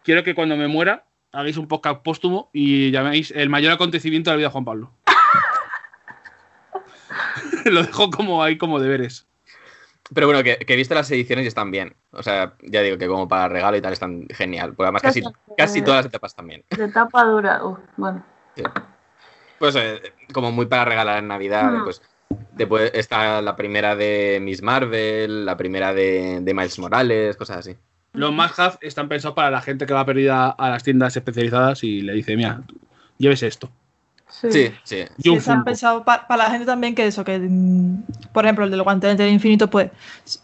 [0.03, 4.36] quiero que cuando me muera hagáis un podcast póstumo y llaméis el mayor acontecimiento de
[4.36, 4.91] la vida de Juan Pablo.
[7.65, 9.27] Lo dejo como ahí como deberes.
[10.14, 11.95] Pero bueno, que, que he visto las ediciones y están bien.
[12.12, 14.74] O sea, ya digo que como para regalo y tal están genial.
[14.74, 15.24] Porque además casi,
[15.58, 16.64] casi todas las etapas también.
[16.70, 17.62] De tapa dura.
[17.97, 18.24] Bueno.
[18.56, 18.64] Sí.
[19.58, 20.01] Pues eh,
[20.32, 21.72] como muy para regalar en Navidad.
[21.72, 21.84] Mm.
[21.86, 22.01] Pues
[22.51, 27.76] después está la primera de Miss Marvel, la primera de, de Miles Morales, cosas así.
[28.14, 31.84] Los must have están pensados para la gente que va perdida a las tiendas especializadas
[31.84, 32.62] y le dice, mira,
[33.18, 33.70] llévese esto.
[34.30, 34.51] Sí.
[34.51, 35.03] Sí, sí.
[35.17, 38.03] Y un han pensado para la gente también que eso, que mm,
[38.34, 39.91] por ejemplo el del guantelete del infinito, pues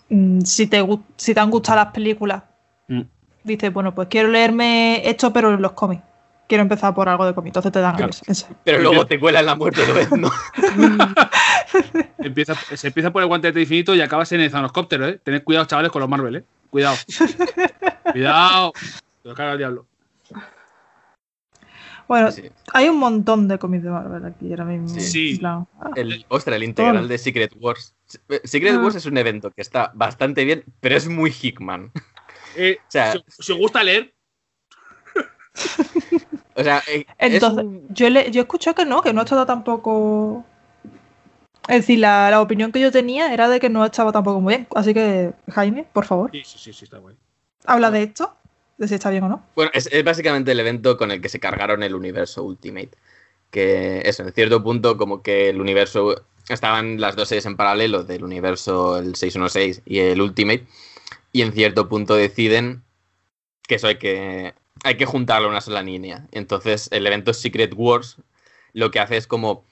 [0.10, 0.86] mm, si te,
[1.18, 2.44] si te han gustado las películas,
[2.88, 3.02] Mm.
[3.44, 6.04] dices, bueno, pues quiero leerme esto, pero los cómics.
[6.48, 8.12] Quiero empezar por algo de cómics, entonces te dan Claro.
[8.28, 8.46] ese.
[8.66, 10.30] Pero luego te cuelan la muerte de vez, ¿no?
[12.20, 15.20] Empieza, se empieza por el guantelete infinito y acabas en el zanoscóptero, ¿eh?
[15.24, 16.44] Tened cuidado, chavales, con los Marvel, ¿eh?
[16.70, 16.96] Cuidado.
[18.12, 18.74] cuidado.
[19.24, 19.86] Te lo carga el diablo.
[22.12, 22.44] Bueno, Sí.
[22.74, 25.00] hay un montón de cómics de Marvel aquí ahora mismo.
[25.00, 25.40] Sí.
[25.46, 27.96] ah, El, ostras, el integral de Secret Wars.
[28.44, 28.82] Secret Ah.
[28.84, 31.90] Wars es un evento que está bastante bien, pero es muy Hickman.
[32.58, 34.14] Eh, O sea- si, si os gusta leer,
[36.56, 39.46] O sea, eh, es Entonces, un- yo, le, yo escuché que no, que no estaba
[39.46, 40.44] tampoco.
[41.70, 44.56] Es decir, la, la opinión que yo tenía era de que no estaba tampoco muy
[44.56, 44.68] bien.
[44.76, 47.16] Así que, Jaime, por favor, sí, sí, sí, sí, está guay.
[47.66, 48.36] habla de esto,
[48.82, 49.46] de si está bien o no.
[49.56, 52.92] Bueno, es, es básicamente el evento con el que se cargaron el universo Ultimate.
[53.52, 56.26] Que eso, en cierto punto, como que el universo.
[56.50, 60.66] Estaban las dos series en paralelo del universo, el 616 y el Ultimate.
[61.32, 62.84] Y en cierto punto deciden
[63.68, 64.54] que eso hay que.
[64.84, 66.28] Hay que juntarlo a una sola línea.
[66.32, 68.18] Entonces, el evento Secret Wars
[68.74, 69.66] lo que hace es como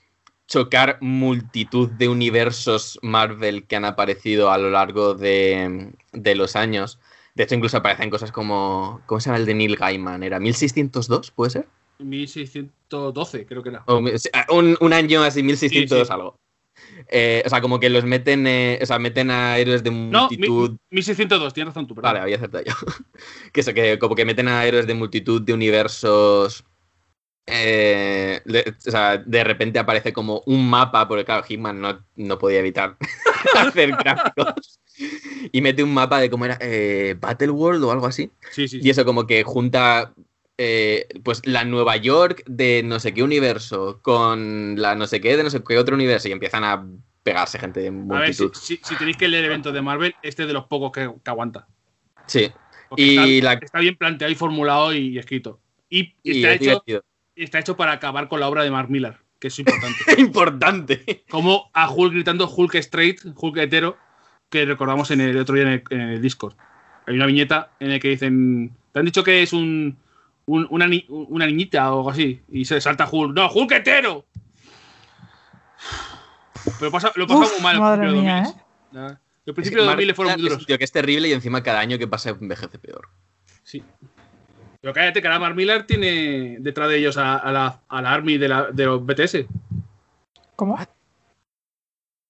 [0.48, 7.00] chocar multitud de universos Marvel que han aparecido a lo largo de, de los años.
[7.36, 9.02] De hecho, incluso aparecen cosas como.
[9.06, 10.24] ¿Cómo se llama el de Neil Gaiman?
[10.24, 11.32] ¿Era 1602?
[11.32, 11.68] ¿Puede ser?
[12.00, 13.84] 1612, creo que era.
[13.88, 16.12] O un, un año así, 1600 Sí, sí.
[16.12, 16.36] algo.
[17.10, 20.30] Eh, o sea, como que los meten, eh, o sea, meten a héroes de No,
[20.30, 20.78] mi- multitud.
[20.92, 22.10] 1602, tienes razón tú, perdón.
[22.10, 22.74] Vale, había acertado yo.
[23.54, 26.64] que eso, que como que meten a héroes de multitud de universos.
[27.48, 32.38] eh, de, o sea, de repente aparece como un mapa, porque claro, Hitman no, no
[32.40, 32.96] podía evitar
[33.58, 34.80] hacer gráficos.
[35.52, 38.30] Y mete un mapa de cómo era eh, Battle World o algo así.
[38.52, 38.80] Sí, sí.
[38.84, 40.14] Y eso como que junta
[40.58, 45.38] eh, pues la Nueva York de no sé qué universo con la no sé qué
[45.38, 46.86] de no sé qué otro universo y empiezan a
[47.24, 48.54] pegarse gente de A ver, si, multitud.
[48.54, 51.30] si- si tenéis que leer eventos de Marvel, este es de los pocos que, que
[51.32, 51.68] aguanta.
[52.28, 52.52] Sí.
[52.90, 55.60] Porque Y está, la- está bien planteado y formulado y, escrito.
[55.90, 57.04] Y, Y está, es hecho, divertido.
[57.36, 59.98] está hecho para acabar con la obra de Mark Millar, que es importante.
[60.18, 61.24] Importante.
[61.30, 63.98] Como a Hulk gritando Hulk straight, Hulk hetero,
[64.50, 66.54] que recordamos en el otro día en el, en el Discord.
[67.06, 69.98] Hay una viñeta en la que dicen, te han dicho que es un,
[70.46, 74.26] un- una, ni- una niñita o algo así, y se salta Hulk, no, Hulk hetero.
[76.80, 78.62] Pero pasa, lo pasa Uf, muy mal el madre principio mía, 2000.
[78.92, 79.22] Nada.
[79.46, 80.66] Los principios de Mark 2000 fueron muy duros.
[80.66, 83.10] tío que es terrible y encima cada año que pasa envejece peor.
[83.64, 83.84] Sí.
[84.82, 88.12] Pero cállate, que ahora Mark Millar tiene detrás de ellos a, a la, a la
[88.14, 89.46] Army de, la- de los BTS.
[90.56, 90.78] ¿Cómo?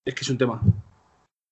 [0.05, 0.61] Es que es un tema.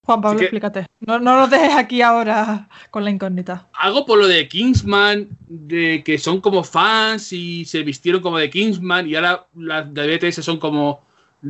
[0.07, 0.87] Juan Pablo, que- explícate.
[1.01, 3.67] No, no nos dejes aquí ahora con la incógnita.
[3.73, 8.49] Algo por lo de Kingsman, de que son como fans y se vistieron como de
[8.49, 11.03] Kingsman y ahora las de BTS son como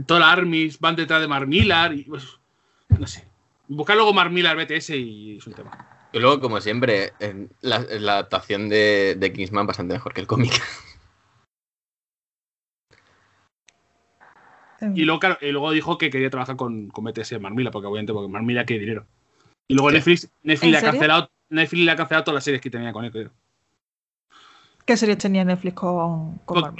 [0.07, 2.23] todas las armies van detrás de Mark Millar y pues,
[2.97, 3.25] no sé.
[3.67, 5.87] Buscar luego Mark Millar BTS y es un tema.
[6.11, 10.21] Y luego, como siempre, en la, en la adaptación de, de Kingsman bastante mejor que
[10.21, 10.51] el cómic.
[14.93, 17.87] Y luego, claro, y luego dijo que quería trabajar con, con BTS Mark Millar, porque
[17.87, 19.05] obviamente porque Mark Millar quiere dinero.
[19.67, 19.91] Y luego.
[19.91, 22.91] Netflix, Netflix, ¿En le ha cancelado, Netflix le ha cancelado todas las series que tenía
[22.93, 23.31] con él, creo.
[24.85, 26.75] ¿Qué series tenía Netflix con, con?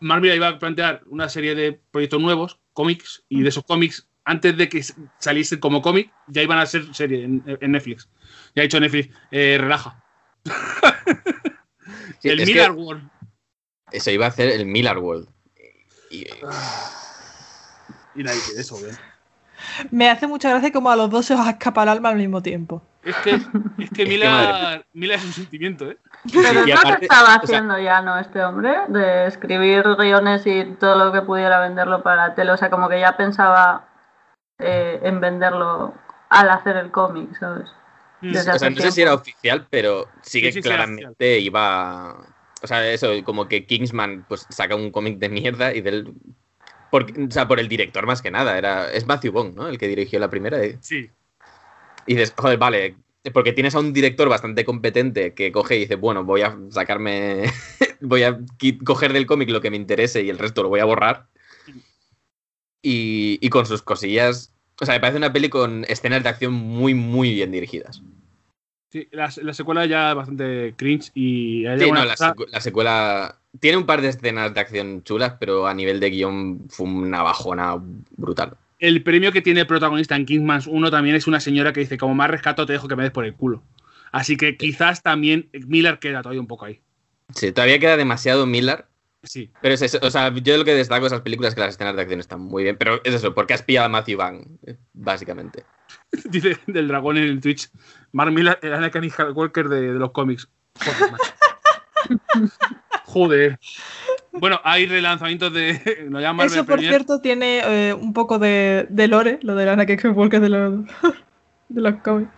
[0.00, 4.08] Mark Millar iba a plantear una serie de proyectos nuevos, cómics, y de esos cómics,
[4.24, 8.08] antes de que s- saliesen como cómic, ya iban a ser serie en, en Netflix.
[8.54, 10.02] Ya ha dicho Netflix, eh, relaja.
[12.20, 13.08] Sí, el Millar World.
[13.92, 15.28] Eso iba a hacer el Miller World.
[16.10, 16.26] Y, Y
[18.22, 18.92] nadie quiere eso, ¿eh?
[19.90, 22.42] Me hace mucha gracia como a los dos se os escapa el alma al mismo
[22.42, 22.82] tiempo.
[23.02, 23.30] Es que,
[23.78, 25.98] es que Millar, Millar es un sentimiento, ¿eh?
[26.32, 28.18] Pero es y lo aparte, que estaba o sea- haciendo ya, ¿no?
[28.18, 32.52] Este hombre, de escribir guiones y todo lo que pudiera venderlo para la tele.
[32.52, 33.86] O sea, como que ya pensaba
[34.58, 35.94] eh, en venderlo
[36.30, 37.68] al hacer el cómic, ¿sabes?
[38.20, 38.32] Mm.
[38.32, 42.16] Desde o sea, no sé si era oficial, pero sí que Sí, sí, claramente iba.
[42.62, 46.14] O sea, eso, como que Kingsman pues saca un cómic de mierda y del.
[46.94, 48.56] Por, o sea, por el director más que nada.
[48.56, 49.66] Era, es Matthew Bond, ¿no?
[49.68, 50.64] El que dirigió la primera.
[50.64, 51.10] Y, Sí.
[52.06, 52.94] y dices, joder, vale.
[53.32, 57.42] Porque tienes a un director bastante competente que coge y dice, bueno, voy a sacarme.
[58.00, 58.38] voy a
[58.84, 61.26] coger del cómic lo que me interese y el resto lo voy a borrar.
[62.80, 64.54] Y, y con sus cosillas.
[64.80, 68.02] O sea, me parece una peli con escenas de acción muy, muy bien dirigidas.
[68.92, 72.60] Sí, la, la secuela ya es bastante cringe y Sí, no, la, cosa- secu- la
[72.60, 76.86] secuela tiene un par de escenas de acción chulas, pero a nivel de guion fue
[76.86, 77.76] una bajona
[78.16, 78.56] brutal.
[78.78, 81.96] el premio que tiene el protagonista en Kingsman 1 también es una señora que dice,
[81.98, 83.62] como más rescato te dejo que me des por el culo.
[84.12, 86.80] Así que quizás también Miller queda todavía un poco ahí.
[87.34, 88.84] Sí, todavía queda demasiado Miller,
[89.22, 89.50] Sí.
[89.62, 89.98] pero es eso.
[90.02, 92.20] O sea, yo lo que destaco de esas películas es que las escenas de acción
[92.20, 94.18] están muy bien, pero es eso, porque has pillado a Matthew
[94.66, 95.64] eh, básicamente.
[96.30, 97.70] Dice del dragón en el Twitch.
[98.12, 100.48] Mark Miller, el Anakin Skywalker de, de los cómics.
[100.78, 101.14] Joder.
[103.04, 103.58] Joder.
[104.32, 106.08] Bueno, hay relanzamientos de.
[106.10, 110.40] Llaman Eso, por cierto, tiene eh, un poco de, de lore, lo de Anakin Skywalker
[110.40, 110.84] de los,
[111.68, 112.30] de los cómics.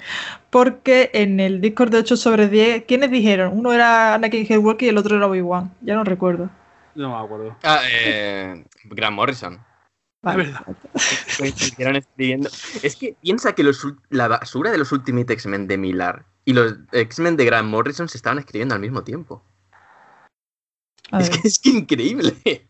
[0.51, 3.53] Porque en el Discord de 8 sobre 10, ¿quiénes dijeron?
[3.57, 5.73] Uno era Anakin Skywalker y el otro era Obi-Wan.
[5.83, 6.51] Ya no recuerdo.
[6.95, 7.57] No me acuerdo.
[7.62, 9.59] Ah, eh, Grant Morrison.
[10.23, 10.43] Vale.
[10.43, 10.77] Es verdad.
[11.39, 12.49] Coincidieron escribiendo.
[12.83, 16.75] Es que piensa que los la basura de los Ultimate X-Men de Miller y los
[16.93, 19.45] X-Men de Grant Morrison se estaban escribiendo al mismo tiempo.
[21.11, 22.34] A Es que es que increíble.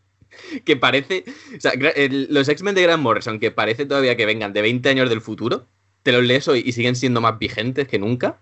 [0.65, 1.23] Que parece.
[1.57, 4.87] O sea, el- los X-Men de Grant Morrison, que parece todavía que vengan de 20
[4.89, 5.65] años del futuro,
[6.03, 8.37] te los lees hoy y siguen siendo más vigentes que nunca.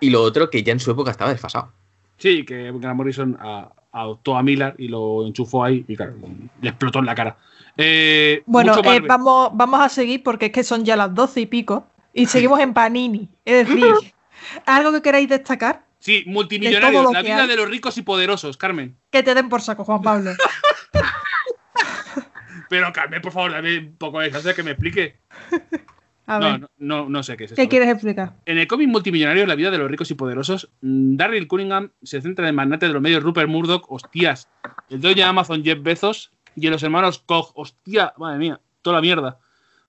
[0.00, 1.72] Y lo otro, que ya en su época estaba desfasado.
[2.18, 6.14] Sí, que Grant Morrison a- adoptó a Miller y lo enchufó ahí y claro,
[6.60, 7.38] le explotó en la cara.
[7.76, 11.40] Eh, Bueno, mucho eh, vamos, vamos a seguir porque es que son ya las 12
[11.40, 13.28] y pico y seguimos en Panini.
[13.46, 13.94] Es decir,
[14.66, 15.83] ¿algo que queráis destacar?
[16.04, 17.02] Sí, multimillonarios.
[17.02, 17.48] lo La vida hay.
[17.48, 18.98] de los ricos y poderosos, Carmen.
[19.10, 20.32] Que te den por saco, Juan Pablo.
[22.68, 25.16] Pero Carmen, por favor, dame un poco de chance que me explique.
[26.26, 27.60] A No, ver, no, no, no sé qué es esto.
[27.62, 28.34] ¿qué quieres explicar?
[28.46, 32.20] En el cómic multimillonario, La vida de los ricos y poderosos, mm, Darryl Cunningham se
[32.20, 34.48] centra en el magnate de los medios Rupert Murdoch, hostias,
[34.90, 38.96] el dueño de Amazon Jeff Bezos y en los hermanos Koch, hostia, madre mía, toda
[38.96, 39.38] la mierda.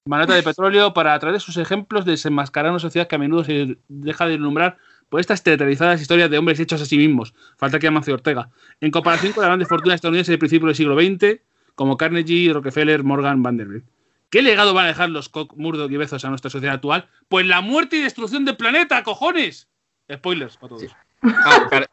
[0.06, 3.78] Magnate de petróleo para traer sus ejemplos de desenmascarar una sociedad que a menudo se
[3.88, 4.78] deja de ilumbrar
[5.10, 7.34] por estas teatralizadas historias de hombres hechos a sí mismos.
[7.58, 8.50] Falta que Amancio Ortega.
[8.82, 11.42] En comparación con la grande fortuna estadounidense del principio del siglo XX,
[11.76, 13.86] como Carnegie, Rockefeller, Morgan, Vanderbilt.
[14.30, 17.08] ¿Qué legado van a dejar los Koch, Murdoch y Bezos a nuestra sociedad actual?
[17.30, 19.70] Pues la muerte y destrucción del planeta, cojones.
[20.12, 20.82] Spoilers para todos.
[20.82, 20.90] Sí.
[21.24, 21.86] Ah, claro.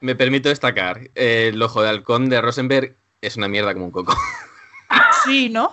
[0.00, 3.90] Me permito destacar, eh, el ojo de halcón de Rosenberg es una mierda como un
[3.90, 4.16] coco.
[5.24, 5.70] Sí, ¿no?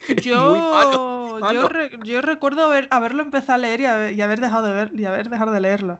[0.08, 1.62] Muy Yo, malo, malo.
[1.62, 4.72] yo, re- yo recuerdo haber- haberlo empezado a leer y haber, y haber dejado de
[4.72, 5.98] ver y haber dejado de leerlo.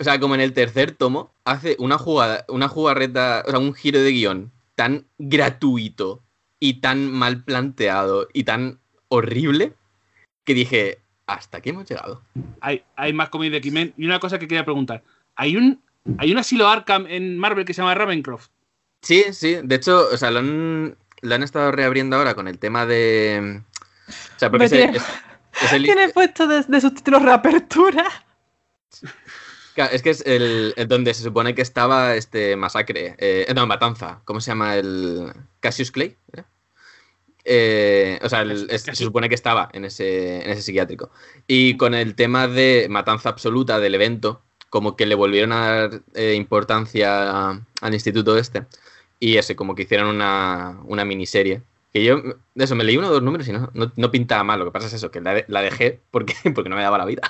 [0.00, 3.74] O sea, como en el tercer tomo, hace una jugada, una jugarreta, o sea, un
[3.74, 6.22] giro de guion tan gratuito
[6.60, 9.72] y tan mal planteado y tan horrible
[10.44, 12.22] que dije, ¿hasta aquí hemos llegado?
[12.60, 13.94] Hay, hay más cómics de X-Men.
[13.96, 15.02] Y una cosa que quería preguntar.
[15.34, 15.80] ¿Hay un,
[16.18, 18.48] hay un asilo Arkham en Marvel que se llama Ravencroft?
[19.02, 22.58] Sí, sí, de hecho, o sea, lo han, lo han estado reabriendo ahora con el
[22.58, 23.62] tema de...
[24.08, 28.04] O sea, porque Hombre, es, tiene- es- es el- Tiene puesto de, de subtítulos reapertura.
[29.74, 33.14] Claro, es que es el, el donde se supone que estaba este masacre.
[33.18, 34.20] eh, no, matanza.
[34.24, 35.32] ¿Cómo se llama el.
[35.60, 36.16] Cassius Clay?
[36.32, 36.46] ¿era?
[37.44, 41.10] Eh, o sea, el- es- se supone que estaba en ese, en ese psiquiátrico.
[41.46, 46.02] Y con el tema de matanza absoluta del evento, como que le volvieron a dar
[46.14, 48.66] eh, importancia al instituto este.
[49.20, 51.62] Y ese, como que hicieron una, una miniserie.
[51.92, 52.20] Que yo,
[52.54, 54.58] de eso, me leí uno o dos números y no, no, no pintaba mal.
[54.58, 56.98] Lo que pasa es eso, que la, de- la dejé porque, porque no me daba
[56.98, 57.22] la vida.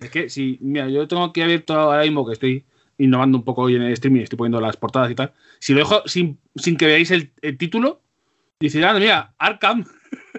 [0.00, 2.64] Es que si, mira, yo tengo aquí abierto ahora mismo que estoy
[2.98, 5.32] innovando un poco hoy en el streaming, estoy poniendo las portadas y tal.
[5.60, 8.00] Si lo dejo sin, sin que veáis el, el título,
[8.60, 9.84] dice, ah, mira, Arkham.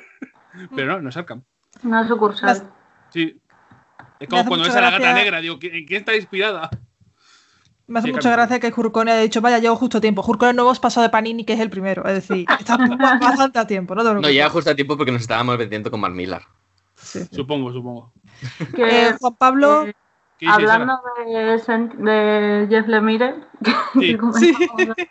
[0.76, 1.42] Pero no, no es Arkham.
[1.84, 2.72] Una sucursal.
[3.10, 3.38] Sí.
[4.20, 6.70] Es como cuando ves a la gata negra, digo, ¿en quién está inspirada?
[7.88, 10.24] Me hace Sí, mucha gracia que Jurcone haya dicho, vaya, llevo justo a tiempo.
[10.24, 12.04] Jurcone no hemos pasado de Panini, que es el primero.
[12.06, 14.04] Es decir, está ba- bastante a tiempo, ¿no?
[14.04, 16.42] te No, llega justo a tiempo porque nos estábamos vendiendo con Mark Millar.
[16.96, 17.36] Sí, sí.
[17.36, 18.12] Supongo, supongo.
[18.76, 19.94] Que, Eh, Juan Pablo, eh,
[20.40, 23.36] ¿Qué dices, hablando de, de Jeff Lemire,
[23.94, 24.18] Sí.
[24.18, 24.18] que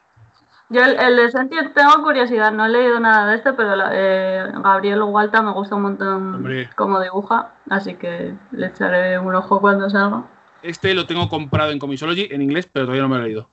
[0.71, 3.91] yo el, el de Sentient tengo curiosidad, no he leído nada de este, pero la-
[3.93, 6.69] eh, Gabriel Hualta me gusta un montón Hombre.
[6.75, 10.25] como dibuja, así que le echaré un ojo cuando salga.
[10.65, 13.49] Este lo tengo comprado en Comisology en inglés, pero todavía no me lo he leído.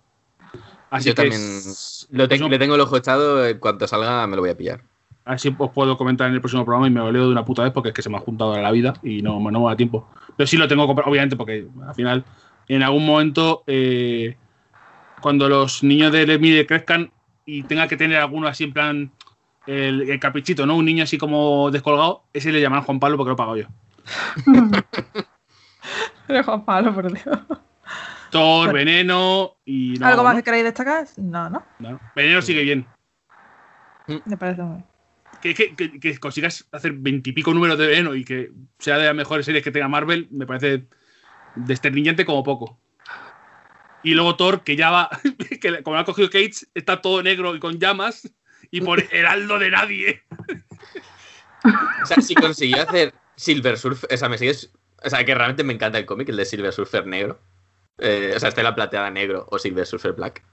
[0.89, 3.87] Así Yo que también es- Lo te- pues, le tengo el ojo echado, en cuanto
[3.87, 4.81] salga me lo voy a pillar.
[5.23, 7.63] Así os puedo comentar en el próximo programa y me lo leo de una puta
[7.63, 9.75] vez porque es que se me ha juntado la vida y no, no me da
[9.75, 10.09] tiempo.
[10.35, 12.25] Pero sí lo tengo comprado, obviamente, porque al final,
[12.67, 14.35] en algún momento, eh,
[15.21, 17.11] cuando los niños de Lemire crezcan
[17.45, 19.11] y tenga que tener alguno así en plan
[19.67, 20.75] el, el caprichito, ¿no?
[20.75, 23.67] Un niño así como descolgado, ese le llamarán Juan Pablo porque lo he pagado yo.
[26.27, 27.39] Pero Juan Pablo, por Dios.
[28.29, 28.71] Thor.
[28.73, 29.95] Veneno y.
[29.99, 30.39] no, ¿Algo más ¿no?
[30.39, 31.05] que queráis destacar?
[31.17, 31.63] No, no.
[31.79, 32.85] No, Veneno sigue bien.
[34.25, 34.85] Me parece muy bien.
[35.41, 39.15] Que, que- que- que consigas hacer veintipico números de Veneno y que sea de las
[39.15, 40.85] mejores series que tenga Marvel, me parece
[41.55, 42.79] desterniñante como poco.
[44.03, 45.09] Y luego Thor, que ya va,
[45.61, 48.31] que como lo ha cogido Cage, está todo negro y con llamas
[48.69, 50.23] y por heraldo de nadie.
[52.01, 54.71] O sea, si consiguió hacer Silver Surfer, o sea, me sigues.
[55.03, 57.39] O sea, que realmente me encanta el cómic, el de Silver Surfer negro.
[57.97, 60.43] Eh, o sea, Estela Plateada negro o Silver Surfer black.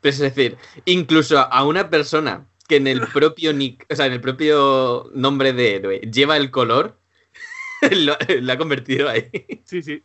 [0.00, 4.12] Pero es decir, incluso a una persona que en el propio nick, o sea, en
[4.12, 6.98] el propio nombre de héroe lleva el color,
[7.90, 9.30] lo, lo ha convertido ahí.
[9.64, 10.04] Sí, sí.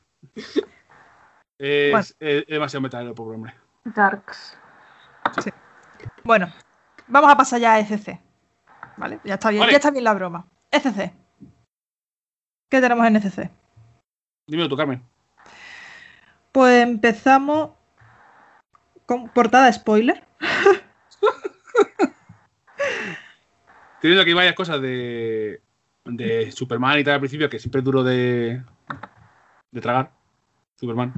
[1.58, 2.06] Es, Bueno.
[2.20, 3.54] es demasiado metalero, pobre hombre.
[3.84, 4.58] Darks.
[6.24, 6.52] Bueno,
[7.08, 8.20] vamos a pasar ya a ECC.
[8.98, 9.20] ¿Vale?
[9.24, 9.72] Ya está bien, Vale.
[9.72, 10.48] ya está bien la broma.
[10.72, 11.14] ECC.
[12.70, 13.50] ¿Qué tenemos en ECC?
[14.48, 15.04] Dímelo tú, Carmen.
[16.52, 17.72] Pues empezamos
[19.06, 20.24] con portada spoiler.
[24.02, 25.62] Teniendo aquí varias cosas de,
[26.06, 28.64] de Superman y tal al principio, que siempre es duro de,
[29.72, 30.12] de tragar.
[30.76, 31.14] Superman.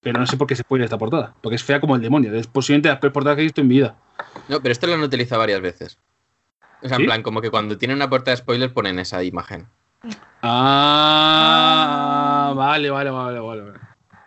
[0.00, 1.34] Pero no sé por qué se spoiler esta portada.
[1.40, 2.34] Porque es fea como el demonio.
[2.34, 3.96] Es posiblemente las peores portadas que he visto en mi vida.
[4.48, 5.98] No, pero esto lo han utilizado varias veces.
[6.82, 7.04] O sea, ¿Sí?
[7.04, 9.68] en plan, como que cuando tienen una portada de spoiler ponen esa imagen.
[10.42, 12.02] Ah,
[12.56, 13.62] vale, vale, vale, vale.
[13.62, 13.78] vale.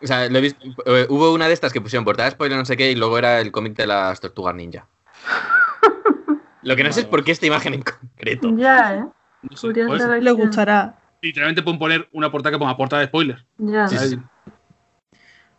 [0.01, 2.57] O sea, lo he visto, eh, hubo una de estas que pusieron portada de spoiler,
[2.57, 4.87] no sé qué, y luego era el cómic de las tortugas ninja.
[6.61, 8.49] Lo que no sé es por qué esta imagen en concreto.
[8.55, 9.05] Ya, ¿eh?
[9.49, 10.95] No sé, pues, Le gustará.
[11.21, 13.45] literalmente pueden poner una portada que ponga portada de spoiler.
[13.57, 13.87] Ya.
[13.87, 14.19] Sí.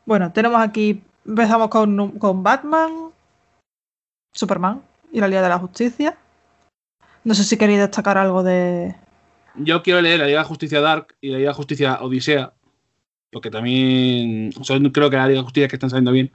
[0.04, 1.02] Bueno, tenemos aquí.
[1.24, 3.10] Empezamos con, con Batman,
[4.32, 6.16] Superman y la Liga de la Justicia.
[7.24, 8.94] No sé si queréis destacar algo de,
[9.58, 12.52] yo quiero leer la Liga de Justicia Dark y la Liga de Justicia Odisea,
[13.30, 16.32] porque también son creo que la Liga de Justicia que están saliendo bien.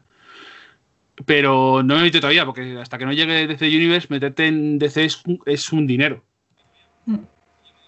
[1.26, 4.80] Pero no me he metido todavía, porque hasta que no llegue DC Universe, meterte en
[4.80, 6.24] DC es un, es un dinero.
[7.06, 7.18] Mm.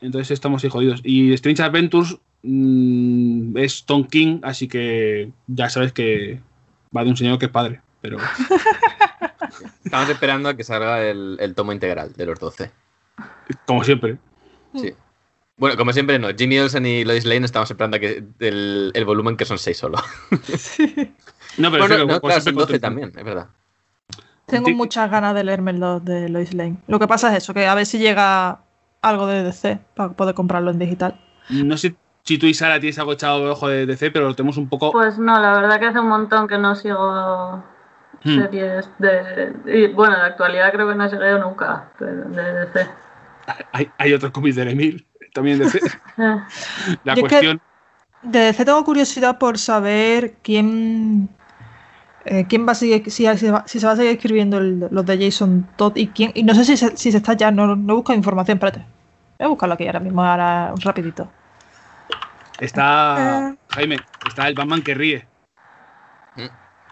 [0.02, 1.02] Entonces estamos ahí jodidos.
[1.04, 6.42] Y Strange Adventures mm, es Tom King, así que ya sabes que
[6.96, 7.82] va de un señor que es padre.
[8.02, 8.18] Pero
[9.86, 12.72] Estamos esperando a que salga el, el tomo integral de los 12.
[13.66, 14.18] como siempre.
[14.76, 14.94] Sí.
[15.64, 16.28] Bueno, como siempre no.
[16.38, 19.78] Ginny Olsen y Lois Lane estamos esperando a que el, el volumen que son 6
[19.78, 19.98] solo.
[21.58, 22.80] No, pero Bueno, es que no, claro, son con 12 Tom King.
[22.82, 23.48] también, es verdad.
[24.46, 24.74] Tengo Sí.
[24.74, 26.76] muchas ganas de leerme los de Lois Lane.
[26.88, 28.60] Lo que pasa es eso, que a ver si llega
[29.02, 31.18] algo de DC para poder comprarlo en digital.
[31.50, 34.36] No sé si tú y Sara tienes algo echado de ojo de DC, pero lo
[34.36, 34.92] tenemos un poco.
[34.92, 37.64] Pues no, la verdad que hace un montón que no sigo
[38.26, 38.36] Hmm.
[38.42, 39.54] series de.
[39.66, 42.90] y, bueno, de actualidad creo que no he seguido nunca, de DC.
[43.74, 45.78] Hay, hay otros cómics de Emil, también de DC.
[45.80, 45.90] Eh,
[47.04, 47.62] La Yo es que- cuestión.
[48.22, 51.28] De DC tengo curiosidad por saber quién.
[52.26, 54.88] eh, quién va a seguir, si, si va- si se va a seguir escribiendo el-
[54.92, 56.32] los de Jason Todd y quién.
[56.34, 58.80] Y no sé si se, si se está ya, no, no he buscado información, espérate.
[59.40, 61.30] Voy a buscarlo aquí ahora mismo, ahora rapidito.
[62.60, 63.50] Está.
[63.50, 63.56] Eh.
[63.72, 63.98] Jaime,
[64.28, 65.28] está el Batman que ríe.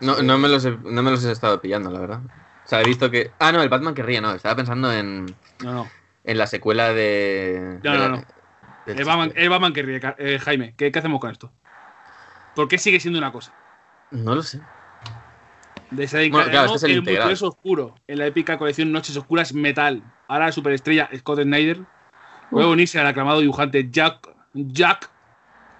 [0.01, 2.19] No, no, me los he, no me los he estado pillando, la verdad.
[2.65, 3.31] O sea, he visto que.
[3.39, 4.31] Ah, no, el Batman que ríe, no.
[4.33, 5.27] Estaba pensando en,
[5.63, 5.87] No, no.
[6.23, 7.79] En la secuela de.
[7.83, 8.23] No, de no, no.
[8.87, 9.99] El Batman, el Batman que ríe.
[9.99, 11.51] Ca- eh, Jaime, ¿qué, qué hacemos con esto?
[12.55, 13.53] ¿Por qué sigue siendo una cosa?
[14.11, 14.59] No lo sé.
[15.91, 20.01] Desencadenó Bueno, claro, este es el multiverso oscuro en la épica colección Noches Oscuras Metal.
[20.27, 21.79] Ahora la superestrella Scott Snyder
[22.49, 25.09] puede unirse al aclamado dibujante Jack, Jack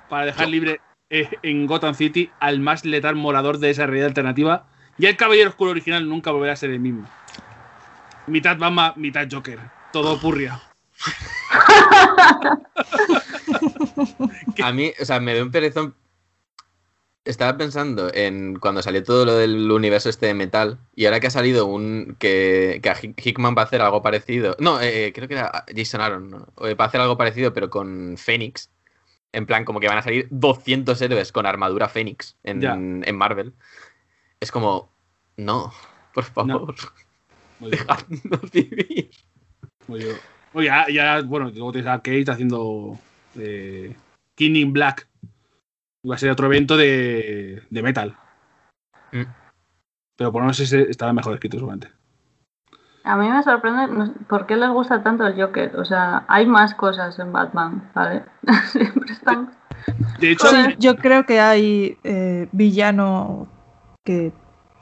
[0.10, 4.66] para dejar libre eh, en Gotham City al más letal morador de esa realidad alternativa.
[4.98, 7.08] Y el Caballero Oscuro original nunca volverá a ser el mismo.
[8.28, 9.60] Mitad Batman, mitad Joker.
[9.92, 10.62] Todo purria.
[14.64, 15.96] A mí, o sea, me dio un perezón.
[17.24, 21.28] Estaba pensando en cuando salió todo lo del universo este de metal y ahora que
[21.28, 24.56] ha salido un que, que a Hick- Hickman va a hacer algo parecido.
[24.60, 26.32] No, eh, creo que era Jason Aaron.
[26.32, 26.48] ¿no?
[26.68, 28.72] Eh, Va a hacer algo parecido pero con Fénix.
[29.34, 33.54] En plan, como que van a salir 200 héroes con armadura Fénix en, en Marvel.
[34.40, 34.92] Es como,
[35.38, 35.72] no,
[36.14, 36.76] por favor,
[37.60, 39.12] bien, dejadnos vivir.
[39.88, 40.16] Muy bien.
[40.54, 42.98] Oye, ya, ya, bueno, luego tienes a Kate haciendo
[43.38, 43.96] eh,
[44.36, 45.08] King in Black.
[46.10, 48.16] Va a ser otro evento de, de metal.
[49.12, 49.24] Mm.
[50.18, 51.92] Pero por lo menos ese estaba mejor escrito, seguramente.
[53.04, 55.76] A mí me sorprende por qué les gusta tanto el Joker.
[55.78, 58.24] O sea, hay más cosas en Batman, ¿vale?
[58.72, 59.52] Siempre están.
[60.20, 60.48] De hecho.
[60.78, 63.48] Yo creo que hay eh, villanos
[64.04, 64.32] que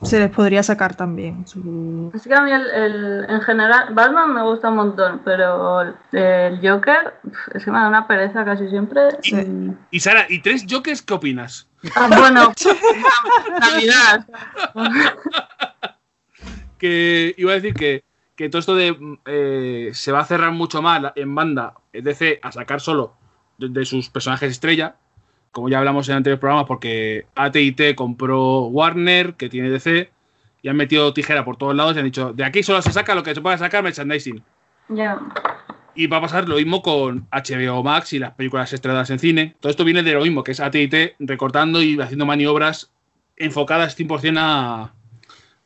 [0.02, 1.46] se les podría sacar también.
[1.46, 5.80] su- Es que a mí el, el- en general, Batman me gusta un montón, pero
[6.12, 7.14] el, Joker
[7.54, 9.02] es que me da una pereza casi siempre.
[9.22, 9.36] Sí.
[9.36, 11.68] y- y Sara, ¿y tres Jokers qué opinas?
[11.94, 12.52] Ah, bueno,
[13.60, 14.26] Navidad.
[16.78, 18.04] Que iba a decir que,
[18.36, 18.96] que todo esto de
[19.26, 23.14] eh, se va a cerrar mucho más en banda es DC a sacar solo
[23.58, 24.96] de, de sus personajes estrella,
[25.52, 30.10] como ya hablamos en anteriores programas, porque AT&T compró Warner, que tiene DC,
[30.62, 33.14] y han metido tijera por todos lados y han dicho, de aquí solo se saca
[33.14, 34.42] lo que se pueda sacar merchandising.
[34.88, 35.18] Ya.
[35.94, 39.56] Y va a pasar lo mismo con HBO Max y las películas estrenadas en cine.
[39.60, 42.92] Todo esto viene de lo mismo, que es AT&T recortando y haciendo maniobras
[43.36, 44.92] enfocadas 100% a,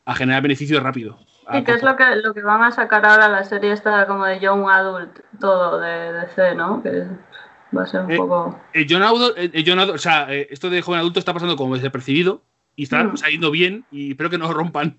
[0.04, 1.18] a generar beneficio rápido.
[1.52, 4.24] Y que es lo que, lo que van a sacar ahora la serie esta como
[4.24, 6.82] de Young Adult, todo de DC, ¿no?
[6.82, 7.06] Que
[7.76, 8.58] va a ser un Eh, poco...
[8.88, 9.36] John Adult,
[9.66, 12.42] John Adult- o sea, eh, esto de joven adulto está pasando como desapercibido
[12.76, 13.16] y está Mm.
[13.16, 14.98] saliendo bien y espero que no lo rompan.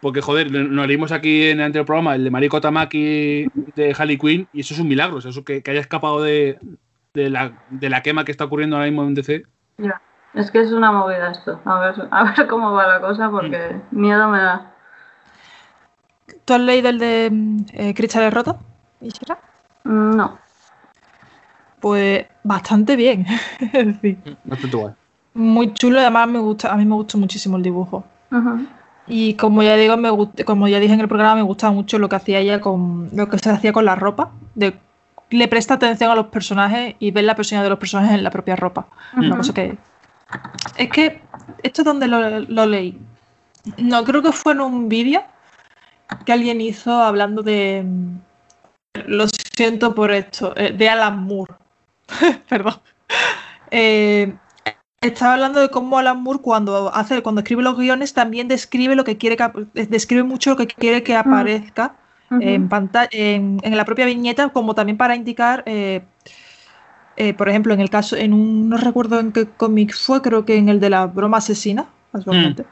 [0.00, 4.16] Porque, joder, nos leímos aquí en el anterior programa el de Mariko Tamaki de Harley
[4.16, 5.16] Quinn y eso es un milagro.
[5.16, 6.58] o sea, eso que, que haya escapado de,
[7.14, 9.42] de la, de la quema que está ocurriendo ahora mismo en DC.
[9.78, 10.00] Ya.
[10.34, 11.60] Es que es una movida esto.
[11.64, 14.00] A ver, a ver cómo va la cosa porque Mm.
[14.00, 14.72] miedo me da.
[16.44, 18.54] ¿Tú has leído el de mm, eh, Cristales Rotos?
[19.84, 20.38] Mm, No.
[21.80, 23.26] Pues bastante bien.
[23.60, 24.92] es decir, Bastante guay.
[25.34, 28.04] muy chulo y además me gusta, a mí me gustó muchísimo el dibujo.
[29.06, 31.98] Y como ya digo, me gust- como ya dije en el programa, me gustaba mucho
[31.98, 34.30] lo que hacía ella con lo que se hacía con la ropa.
[34.54, 34.74] De,
[35.30, 38.30] le presta atención a los personajes y ver la personalidad de los personajes en la
[38.30, 38.86] propia ropa.
[39.16, 39.78] Una cosa que.
[40.76, 41.22] Es que.
[41.62, 42.98] Esto es donde lo, lo leí.
[43.78, 45.22] No, creo que fue en un vídeo
[46.26, 47.84] que alguien hizo hablando de.
[49.06, 50.52] Lo siento por esto.
[50.56, 51.54] eh, De Alan Moore.
[52.48, 52.74] Perdón.
[53.70, 54.34] Eh,
[55.00, 59.04] estaba hablando de cómo Alan Moore cuando hace, cuando escribe los guiones también describe lo
[59.04, 59.50] que quiere que
[59.88, 61.94] describe mucho lo que quiere que aparezca
[62.30, 62.42] Ujú.
[62.42, 66.02] en, pantalla, en, en la propia viñeta, como también para indicar, eh,
[67.16, 70.44] eh, por ejemplo, en el caso, en un, no recuerdo en qué cómic fue, creo
[70.44, 72.64] que en el de la broma asesina, casualmente,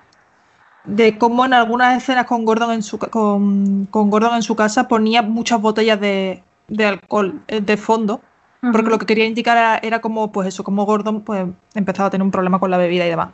[0.85, 4.55] de cómo en algunas escenas con Gordon en su, ca- con, con Gordon en su
[4.57, 8.21] casa ponía muchas botellas de, de alcohol de fondo,
[8.61, 12.11] porque lo que quería indicar era, era como, pues eso, como Gordon pues, empezaba a
[12.11, 13.29] tener un problema con la bebida y demás.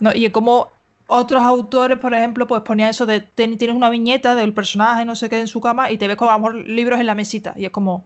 [0.00, 0.70] No, y como
[1.06, 5.14] otros autores, por ejemplo, pues ponían eso de ten- tienes una viñeta del personaje, no
[5.14, 7.14] sé qué, en su cama y te ves como a lo mejor libros en la
[7.14, 7.54] mesita.
[7.56, 8.04] Y es como.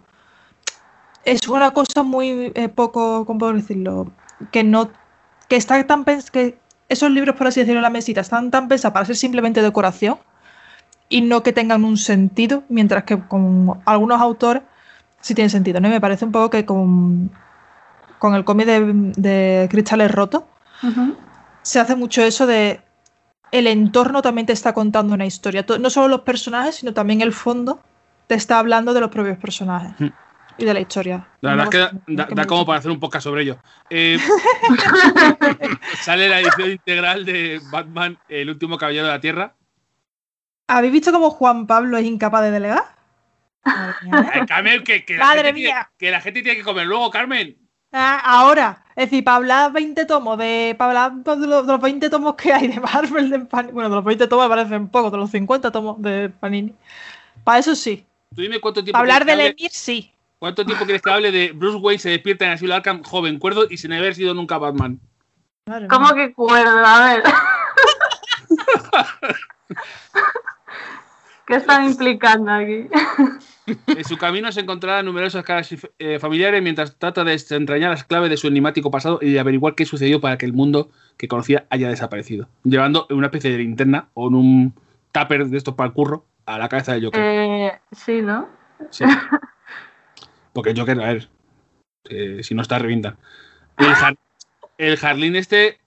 [1.25, 4.11] Es una cosa muy eh, poco, ¿cómo puedo decirlo?
[4.51, 4.91] Que no.
[5.49, 8.93] Que está tan que esos libros, por así decirlo, en la mesita están tan pensados
[8.93, 10.19] para ser simplemente decoración
[11.09, 14.63] y no que tengan un sentido, mientras que con algunos autores
[15.21, 15.89] sí tienen sentido, ¿no?
[15.89, 17.31] Y me parece un poco que con,
[18.19, 20.45] con el cómic de, de Cristales Rotos
[21.63, 22.81] se hace mucho eso de
[23.53, 25.67] el entorno también te está contando una historia.
[25.67, 27.81] To- No solo los personajes, sino también el fondo
[28.29, 30.09] te está hablando de los propios personajes Mm.
[30.59, 31.27] y de la historia.
[31.41, 33.59] La verdad es que da, como para hacer un podcast sobre ello.
[33.91, 34.19] Eh,
[36.01, 39.55] sale la edición integral de Batman, El último caballero de la Tierra.
[40.69, 42.85] ¿Habéis visto cómo Juan Pablo es incapaz de delegar?
[43.65, 44.47] Madre mía, ¿eh?
[44.47, 45.91] Carmen, que, que la Madre gente tiene- mía.
[45.99, 47.57] que la gente tiene que comer luego, Carmen.
[47.93, 50.75] Ah, ahora, es decir, para hablar 20 tomos de.
[50.79, 53.73] Para hablar de los, de los 20 tomos que hay de Marvel de Panini.
[53.73, 56.73] Bueno, de los 20 tomos me parecen pocos, de los 50 tomos de Panini.
[57.45, 58.07] Para eso sí.
[58.35, 58.93] Tú dime cuánto tiempo.
[58.93, 60.13] Para hablar quieres del que hable- Emir, sí.
[60.39, 63.67] ¿Cuánto tiempo quieres que hable de Bruce Wayne se despierta en Asilo Arkham joven, cuerdo
[63.69, 64.99] y sin haber sido nunca Batman?
[65.67, 66.29] Madre ¿Cómo mía.
[66.29, 66.87] que cuerdo?
[66.87, 67.23] A ver.
[71.51, 72.87] ¿Qué están implicando aquí?
[73.87, 78.29] En su camino se encontrará numerosas caras eh, familiares mientras trata de desentrañar las claves
[78.31, 81.67] de su enigmático pasado y de averiguar qué sucedió para que el mundo que conocía
[81.71, 82.49] haya desaparecido.
[82.65, 84.75] Llevando una especie de linterna o en un
[85.13, 87.21] tupper de estos para el curro a la cabeza de Joker.
[87.23, 88.49] Eh, sí, ¿no?
[88.91, 89.05] Sí.
[90.53, 91.29] Porque Joker, a ver,
[92.09, 93.17] eh, si no está, revientan.
[93.77, 93.95] El,
[94.97, 95.79] jar- el este,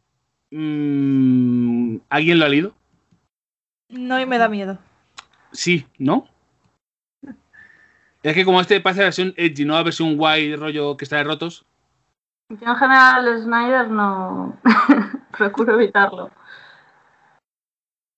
[0.51, 2.73] mm, ¿alguien lo ha leído?
[3.89, 4.77] No, y me da miedo.
[5.53, 6.27] Sí, ¿no?
[8.23, 11.17] Es que como este parece la versión edgy, no la versión guay, rollo que está
[11.17, 11.65] de rotos.
[12.49, 14.57] Yo en general Snyder no
[15.37, 16.31] procuro evitarlo.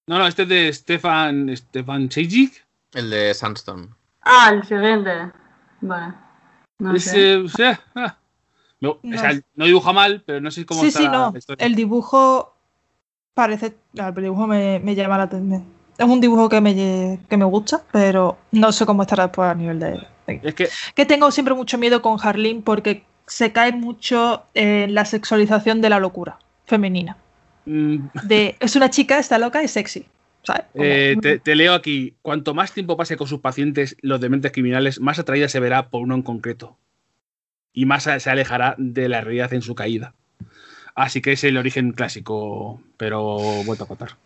[0.08, 2.66] No, no, este es de Stefan, Stefan Sejic.
[2.94, 3.90] El de Sandstone.
[4.22, 5.32] Ah, el siguiente.
[5.82, 6.14] Vale.
[6.80, 7.34] No Es, sé.
[7.34, 8.18] eh, o sea, ah.
[8.84, 9.44] O No sea, sé.
[9.56, 11.32] no dibuja mal, pero no sé cómo Sí, está sí, no.
[11.32, 11.66] la historia.
[11.66, 12.56] El dibujo
[13.34, 13.76] parece.
[13.96, 15.66] El dibujo me, me llama la atención.
[15.98, 19.56] Es un dibujo que me, que me gusta, pero no sé cómo estará después a
[19.56, 19.92] nivel de.
[20.28, 24.94] de- Es que Que tengo siempre mucho miedo con Harleen porque se cae mucho en
[24.94, 27.18] la sexualización de la locura femenina.
[27.66, 30.06] mm, De, es una chica, está loca y sexy.
[30.76, 32.14] Eh, te, te leo aquí.
[32.22, 36.02] Cuanto más tiempo pase con sus pacientes, los dementes criminales, más atraída se verá por
[36.02, 36.78] uno en concreto.
[37.74, 40.14] Y más se se alejará de la realidad en su caída.
[40.94, 44.18] Así que es el origen clásico, pero vuelto a contar.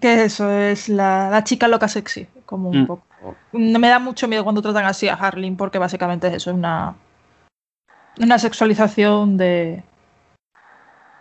[0.00, 2.26] Que eso es la, la chica loca sexy.
[2.46, 2.86] Como un Mm.
[2.86, 3.04] poco.
[3.52, 6.56] No me da mucho miedo cuando tratan así a Harleen porque básicamente es eso, es
[6.56, 6.94] una.
[8.20, 9.82] Una sexualización de.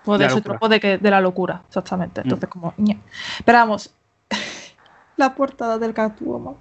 [0.03, 2.21] Pues De de, ese tropo de, que, de la locura, exactamente.
[2.21, 2.23] Mm.
[2.23, 2.73] Entonces, como.
[2.77, 2.99] ñe.
[3.45, 3.93] Pero vamos.
[5.17, 6.55] la portada del Catwoman.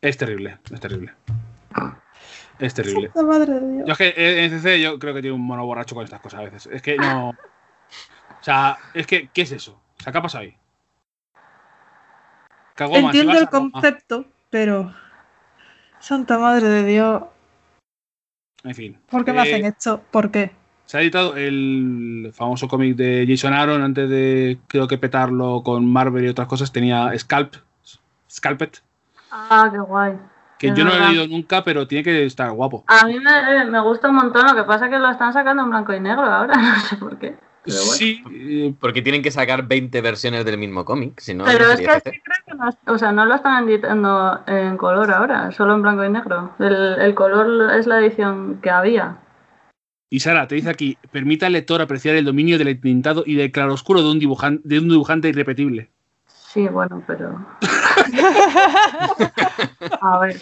[0.00, 1.12] Es terrible, es terrible.
[2.58, 3.10] Es terrible.
[3.14, 3.86] Madre de Dios.
[3.86, 6.20] Yo es que eh, en CC yo creo que tiene un mono borracho con estas
[6.20, 6.68] cosas a veces.
[6.72, 7.30] Es que no.
[8.40, 9.78] O sea, es que, ¿qué es eso?
[9.98, 10.56] O sea, ¿qué ha pasado ahí?
[12.86, 14.92] Entiendo si el concepto, pero.
[15.98, 17.22] Santa madre de Dios.
[18.64, 18.98] En fin.
[19.10, 20.02] ¿Por qué me Eh, hacen esto?
[20.10, 20.50] ¿Por qué?
[20.86, 25.86] Se ha editado el famoso cómic de Jason Aaron antes de creo que petarlo con
[25.90, 26.72] Marvel y otras cosas.
[26.72, 27.54] Tenía Scalp,
[28.28, 28.82] Scalpet,
[29.30, 30.14] Ah, qué guay.
[30.58, 32.84] que Es yo no lo he leído nunca, pero tiene que estar guapo.
[32.88, 35.62] A mí me, me gusta un montón, lo que pasa es que lo están sacando
[35.62, 37.36] en blanco y negro ahora, no sé por qué.
[37.64, 37.92] Pero bueno.
[37.92, 41.80] Sí, Porque tienen que sacar 20 versiones del mismo cómic, si no, Pero no es
[41.80, 42.12] que creo
[42.46, 46.10] que no, o sea, no lo están editando en color ahora, solo en blanco y
[46.10, 46.54] negro.
[46.58, 49.18] El, el color es la edición que había.
[50.08, 53.52] y Sara te dice aquí, permite al lector apreciar el dominio del entintado y del
[53.52, 55.90] claroscuro de un, dibujan- de un dibujante irrepetible.
[56.26, 57.46] Sí, bueno, pero.
[60.00, 60.36] A ver.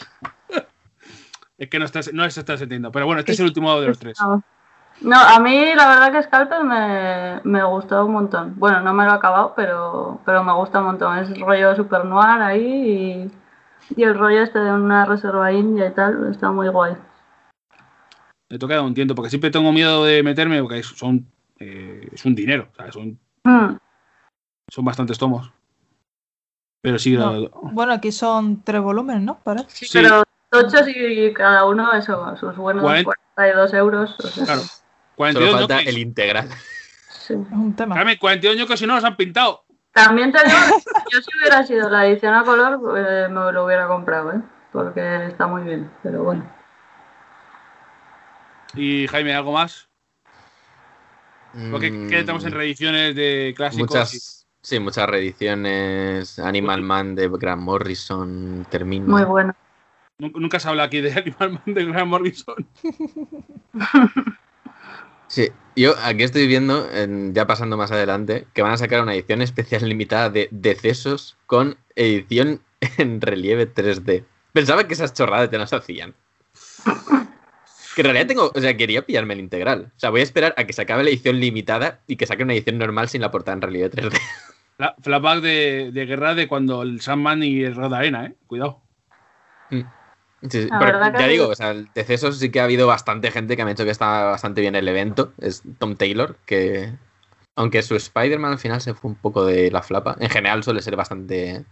[1.59, 2.93] Es que no estás, no estás entendiendo.
[2.93, 4.19] Pero bueno, este es el último de los tres.
[4.21, 4.43] No,
[5.01, 8.55] No, a mí la verdad que Scalper me, me gustó un montón.
[8.59, 11.19] Bueno, no me lo he acabado, pero, pero me gusta un montón.
[11.19, 13.31] Es rollo super noir ahí
[13.91, 16.97] y, y el rollo este de una reserva india y tal, está muy guay.
[18.51, 21.27] Me toca dar un tiento, porque siempre tengo miedo de meterme, porque son,
[21.61, 23.77] eh, es un dinero, o sea, son, Mm.
[24.71, 25.53] son bastantes tomos.
[26.83, 27.33] Pero sí, No.
[27.33, 29.39] lo- Bueno, aquí son tres volúmenes, ¿no?
[29.45, 29.67] Parece.
[29.71, 29.99] Sí, Sí.
[30.03, 34.17] pero tochos y cada uno, eso, sus buenos Cuaren- 42 euros.
[34.19, 34.63] o sea, claro.
[35.19, 35.89] Solo 42 falta ñoquis.
[35.89, 36.49] el integral.
[37.09, 37.35] sí.
[37.35, 37.95] Es un tema.
[37.97, 39.65] Carmen, 42 ñoquis si no los han pintado.
[39.93, 40.57] También te digo,
[41.13, 44.41] yo si hubiera sido la edición a color, eh, me lo hubiera comprado, ¿eh?
[44.73, 46.49] Porque está muy bien, pero bueno.
[48.75, 49.89] Y Jaime, ¿algo más?
[51.71, 53.89] Porque Mm, ¿qué tenemos en reediciones de clásicos?
[53.91, 56.39] Muchas, sí, muchas reediciones.
[56.39, 59.07] Animal Man de Grant Morrison termina.
[59.07, 59.55] Muy bueno.
[60.19, 62.69] Nunca, nunca se habla aquí de Animal Man de Grant Morrison.
[65.29, 69.15] Sí, yo aquí estoy viendo, en- ya pasando más adelante, que van a sacar una
[69.15, 72.63] edición especial limitada de decesos con edición
[72.99, 74.25] en relieve 3D.
[74.53, 76.15] Pensaba que esas chorradas no se hacían.
[77.95, 79.93] Que en realidad tengo, o sea, quería pillarme el integral.
[79.97, 82.45] O sea, voy a esperar a que se acabe la edición limitada y que saque
[82.45, 84.19] una edición normal sin la portada en relieve 3D.
[84.79, 88.35] Fla- Flashback de, de guerra de cuando el Sandman y el Rod Arena, ¿eh?
[88.47, 88.81] Cuidado.
[89.71, 89.85] Sí,
[90.49, 91.29] sí, pero ya sí.
[91.29, 93.85] digo, o sea, el decesos sí que ha habido bastante gente que me ha dicho
[93.85, 95.33] que está bastante bien el evento.
[95.41, 96.93] Es Tom Taylor, que
[97.57, 100.81] aunque su Spider-Man al final se fue un poco de la flapa, en general suele
[100.81, 101.65] ser bastante,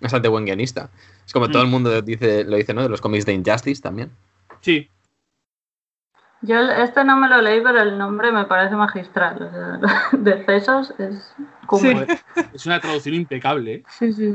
[0.00, 0.90] bastante buen guionista.
[1.24, 1.52] Es como Mm.
[1.52, 2.82] todo el mundo dice, lo dice, ¿no?
[2.82, 4.10] De los cómics de Injustice también.
[4.60, 4.88] Sí,
[6.44, 9.40] Yo este no me lo leí, pero el nombre me parece magistral.
[9.42, 9.78] O sea,
[10.18, 11.34] de Cesos es
[11.66, 12.08] joder,
[12.52, 13.82] es una traducción impecable, ¿eh?
[13.88, 14.34] Sí, sí.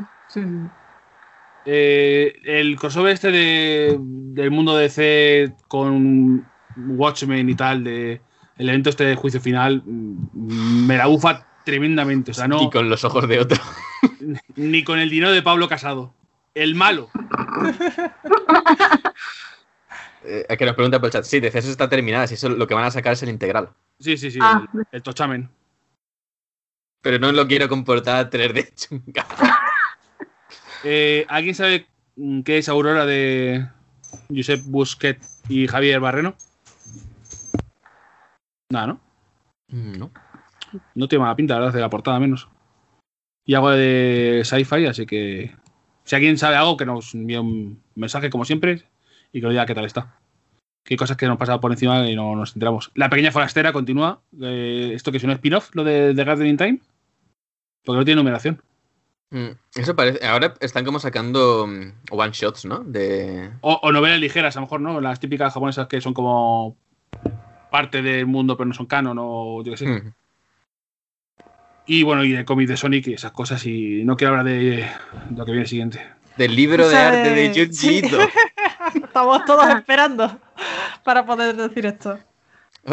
[1.69, 8.21] Eh, el crossover este de, del mundo DC con Watchmen y tal, de
[8.57, 12.31] el evento este de juicio final, mm, me la bufa tremendamente.
[12.31, 13.61] O sea, no, Y con los ojos de otro.
[14.55, 16.13] ni con el dinero de Pablo Casado.
[16.55, 17.09] El malo.
[20.29, 21.23] Eh, que nos pregunta por el chat.
[21.23, 23.69] Sí, decesos está terminada, si eso lo que van a sacar es el integral.
[23.97, 24.39] Sí, sí, sí.
[24.41, 24.65] Ah.
[24.73, 25.49] El, el Tochamen.
[27.01, 29.25] Pero no lo quiero con portada 3D chunga.
[30.83, 33.67] Eh, ¿Alguien sabe mm, qué es Aurora de
[34.29, 36.35] Josep Busquet y Javier Barreno?
[38.71, 38.99] Nada, ¿no?
[39.69, 40.11] No.
[40.95, 42.47] No tiene mala pinta, la verdad, de la portada menos.
[43.45, 45.55] Y algo de sci-fi, así que
[46.03, 48.83] si alguien sabe algo, que nos envíe un mensaje como siempre
[49.31, 50.19] y que nos diga qué tal está.
[50.83, 52.91] Que hay cosas que nos han pasado por encima y no nos enteramos.
[52.95, 54.21] La pequeña forastera continúa.
[54.41, 56.79] eh, esto que es un spin-off, lo de The Gardening Time.
[57.83, 58.61] Porque no tiene numeración.
[59.29, 60.25] Mm, Eso parece.
[60.25, 62.79] Ahora están como sacando mm, one shots, ¿no?
[62.79, 63.49] De.
[63.61, 65.01] O, o novelas ligeras, a lo mejor, ¿no?
[65.01, 66.77] Las típicas japonesas que son como
[67.69, 69.87] parte del mundo, pero no son canon o yo qué sé.
[69.87, 70.13] Mm.
[71.87, 73.65] Y bueno, y de cómic de Sonic y esas cosas.
[73.65, 74.89] Y no quiero hablar de
[75.35, 76.05] lo que viene siguiente.
[76.37, 78.01] Del libro de Esa arte de Junji sí.
[79.03, 80.39] Estamos todos esperando
[81.03, 82.19] para poder decir esto.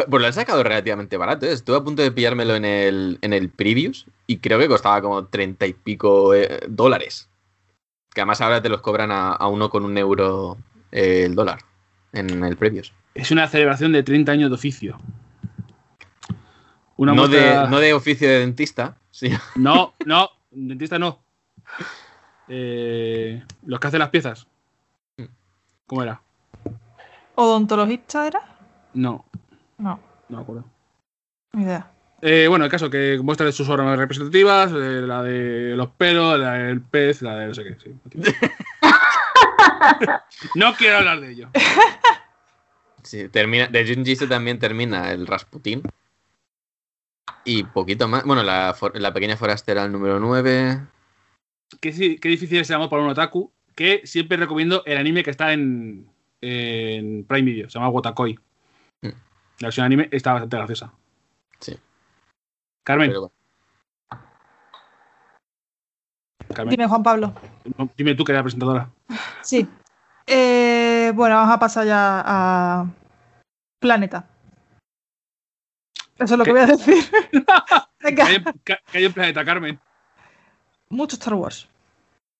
[0.09, 1.45] Pues lo han sacado relativamente barato.
[1.45, 1.53] ¿eh?
[1.53, 5.25] Estuve a punto de pillármelo en el, en el Previews y creo que costaba como
[5.27, 7.29] treinta y pico eh, dólares.
[8.13, 10.57] Que además ahora te los cobran a, a uno con un euro
[10.91, 11.59] eh, el dólar
[12.11, 12.91] en el Previews.
[13.13, 14.97] Es una celebración de 30 años de oficio.
[16.97, 19.29] Una No, muestra- de, no de oficio de dentista, sí.
[19.55, 21.19] no, no, dentista no.
[22.47, 24.47] Eh, los que hacen las piezas.
[25.87, 26.21] ¿Cómo era?
[27.35, 28.41] ¿Odontologista era?
[28.93, 29.25] No,
[29.77, 29.99] No,
[30.29, 30.65] no me acuerdo.
[31.53, 31.91] ni idea.
[32.21, 35.89] Eh, bueno, el caso que muestra de sus obras más representativas, eh, la de los
[35.91, 37.77] pelos, la del pez, la de no sé qué.
[37.83, 37.93] sí.
[40.55, 41.49] no quiero hablar de ello.
[43.03, 45.83] Sí, termina, de Junji Ito también termina el Rasputín.
[47.43, 48.23] Y poquito más.
[48.23, 50.79] Bueno, la, for- la pequeña forastera, el número 9.
[51.79, 55.23] Qué, sí- qué difícil es el amor para un otaku, que siempre recomiendo el anime
[55.23, 56.07] que está en,
[56.41, 58.39] en Prime Video, se llama Wotakoi.
[59.59, 60.91] La versión anime está bastante graciosa.
[61.59, 61.79] Sí.
[62.83, 63.35] Carmen, Pero bueno.
[66.53, 67.33] Carmen, Dime, Juan Pablo.
[67.77, 68.89] no, dime tú que eres la presentadora.
[69.41, 69.67] Sí.
[70.27, 72.85] Eh, bueno, vamos a pasar ya a
[73.79, 74.27] Planeta.
[76.17, 76.53] Eso es lo que ¿Qué?
[76.53, 77.03] voy a decir.
[78.05, 78.25] Que Venga.
[78.27, 79.79] hay, en- que hay en Planeta Carmen.
[80.89, 81.67] Mucho Star Wars.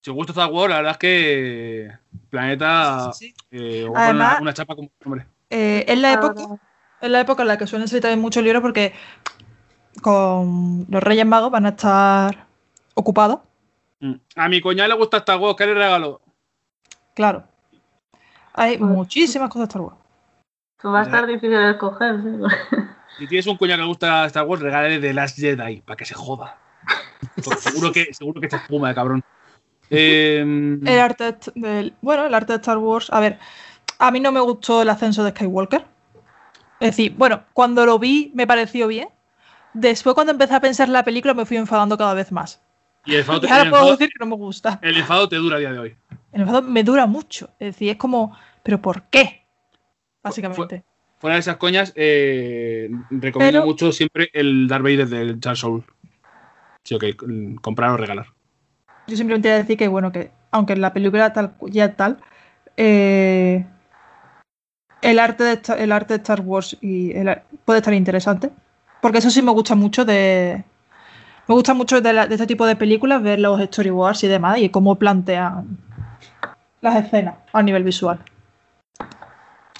[0.03, 1.91] Si os gusta Star Wars, la verdad es que
[2.29, 3.57] Planeta Sí, sí, sí.
[3.57, 5.25] eh, Además- una, una chapa como hombre.
[5.49, 6.61] Eh, es la Ahora- época,
[7.01, 8.93] es la época en la que suelen salir también muchos libros porque
[10.01, 12.47] con los Reyes Magos van a estar
[12.93, 13.39] ocupados.
[13.99, 14.13] Mm.
[14.35, 16.21] A mi coña le gusta Star Wars, ¿qué le regalo?
[17.13, 17.43] Claro.
[18.53, 19.97] Hay Pues- muchísimas cosas de Star Wars.
[20.81, 22.77] Pues va a estar difícil de escoger, sí.
[23.17, 26.05] Si tienes un coña que le gusta Star Wars, regálale The Last Jedi, para que
[26.05, 26.57] se joda.
[27.43, 29.23] Porque seguro que, seguro que se espuma de cabrón.
[29.89, 33.07] Eh, El arte de- del, bueno, el arte de Star Wars.
[33.11, 33.39] A ver,
[33.99, 35.85] a mí no me gustó el ascenso de Skywalker.
[36.79, 39.07] Es decir, bueno, cuando lo vi me pareció bien.
[39.73, 42.61] Después, cuando empecé a pensar en la película, me fui enfadando cada vez más.
[43.05, 44.79] Y el enfado, te, Y ahora el puedo enfado- decir que no me gusta.
[44.81, 45.95] el enfado te dura a día de hoy.
[46.31, 47.49] El enfado me dura mucho.
[47.59, 49.45] Es decir, es como, ¿pero por qué?
[50.23, 50.83] Básicamente.
[51.19, 55.83] Fuera de esas coñas, eh, recomiendo Pero- mucho siempre el Darth Vader del Charles Soul.
[56.83, 57.03] Sí, ok,
[57.61, 58.27] comprar o regalar.
[59.07, 62.17] Yo simplemente voy a decir que, bueno, que aunque en la película tal, ya tal,
[62.77, 63.65] eh,
[65.11, 67.13] el, arte de, el arte de Star Wars y
[67.65, 68.49] puede estar interesante.
[69.01, 70.63] Porque eso sí me gusta mucho de.
[71.47, 74.95] Me gusta mucho de, este tipo de películas ver los storyboards y demás y cómo
[74.95, 75.77] plantean
[76.81, 78.19] las escenas a nivel visual.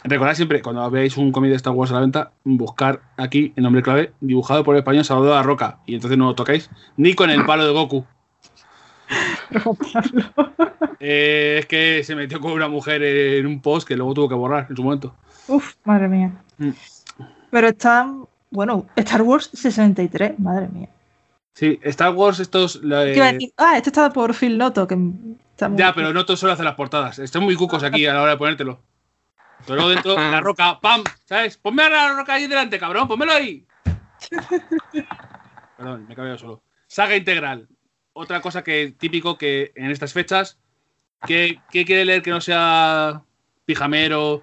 [0.03, 3.64] Recordad siempre, cuando veáis un cómic de Star Wars a la venta, buscar aquí el
[3.64, 5.80] nombre clave, dibujado por el español Salvador de la Roca.
[5.88, 8.06] Y entonces no lo tocáis ni con el palo de Goku.
[10.99, 14.36] Eh, es que se metió con una mujer en un post que luego tuvo que
[14.36, 15.15] borrar en su momento.
[15.48, 16.32] Uf, madre mía.
[16.57, 16.69] Mm.
[17.52, 18.26] Pero están.
[18.52, 20.90] Bueno, Star Wars 63, madre mía.
[21.53, 22.82] Sí, Star Wars, estos.
[22.84, 23.53] la- ¿Qué iba a decir?
[23.57, 24.98] Ah, este está por Phil Noto, que
[25.52, 27.19] está muy- ya, pero no todos solo hacen las portadas.
[27.19, 28.80] Están muy cucos aquí a la hora de ponértelo.
[29.65, 31.03] Pero luego dentro, la roca, ¡pam!
[31.26, 31.57] ¿Sabes?
[31.57, 33.65] Ponme a la roca ahí delante, cabrón, pónmelo ahí.
[35.77, 36.61] Perdón, me he cambiado solo.
[36.88, 37.68] Saga integral.
[38.18, 40.58] Otra cosa que típico que en estas fechas,
[41.28, 43.22] ¿qué, qué quiere leer que no sea
[43.66, 44.42] pijamero,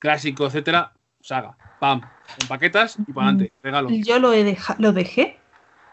[0.00, 0.92] clásico, etcétera?
[1.20, 1.56] Saga.
[1.78, 2.00] ¡Pam!
[2.40, 3.52] En paquetas y para adelante.
[3.62, 3.90] Regalo.
[3.90, 5.38] Yo lo, he deja- lo dejé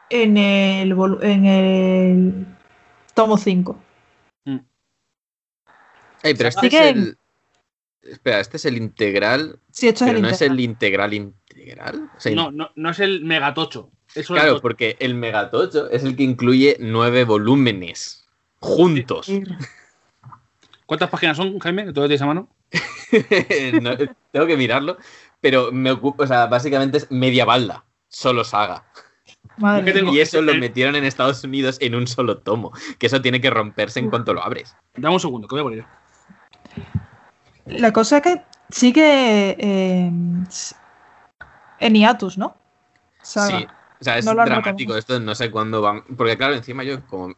[0.09, 2.45] en el, en el
[3.13, 3.79] tomo 5.
[6.23, 7.17] Ey, pero este es el.
[8.03, 9.59] Espera, este es el integral.
[9.71, 10.57] Sí, esto es Pero el no es integral.
[10.57, 12.09] el integral integral.
[12.15, 13.91] O sea, No, no, no es el megatocho.
[14.15, 18.27] Eso Claro, es porque el megatocho es el que incluye nueve volúmenes
[18.59, 19.29] juntos.
[20.85, 21.85] ¿Cuántas páginas son, Jaime?
[21.85, 22.49] ¿Que tú lo tienes a mano?
[23.81, 23.91] No,
[24.31, 24.97] tengo que mirarlo,
[25.41, 28.85] pero me ocupo, o sea, básicamente es media balda, solo saga.
[29.57, 30.03] Madre Es.
[30.13, 33.41] Y eso lo el- metieron en Estados Unidos en un solo tomo, que eso tiene
[33.41, 34.75] que romperse en cuanto lo abres.
[34.95, 35.85] Dame un segundo, que voy a poner.
[37.65, 40.11] La cosa es que sigue eh,
[41.79, 42.55] en hiatus, ¿no?
[43.21, 43.59] Saga.
[43.59, 43.67] Sí,
[43.99, 47.35] o sea, es No dramático esto, no sé cuándo van, porque claro, encima yo como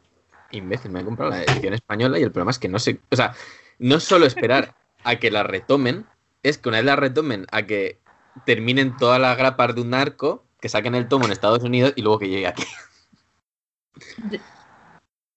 [0.52, 3.16] imbécil me he comprado la edición española y el problema es que no sé, o
[3.16, 3.34] sea,
[3.80, 4.74] no es solo esperar
[5.04, 6.06] a que la retomen,
[6.42, 8.00] es que una vez la retomen a que
[8.46, 12.02] terminen todas las grapas de un narco, que saquen el tomo en Estados Unidos y
[12.02, 12.64] luego que llegue aquí.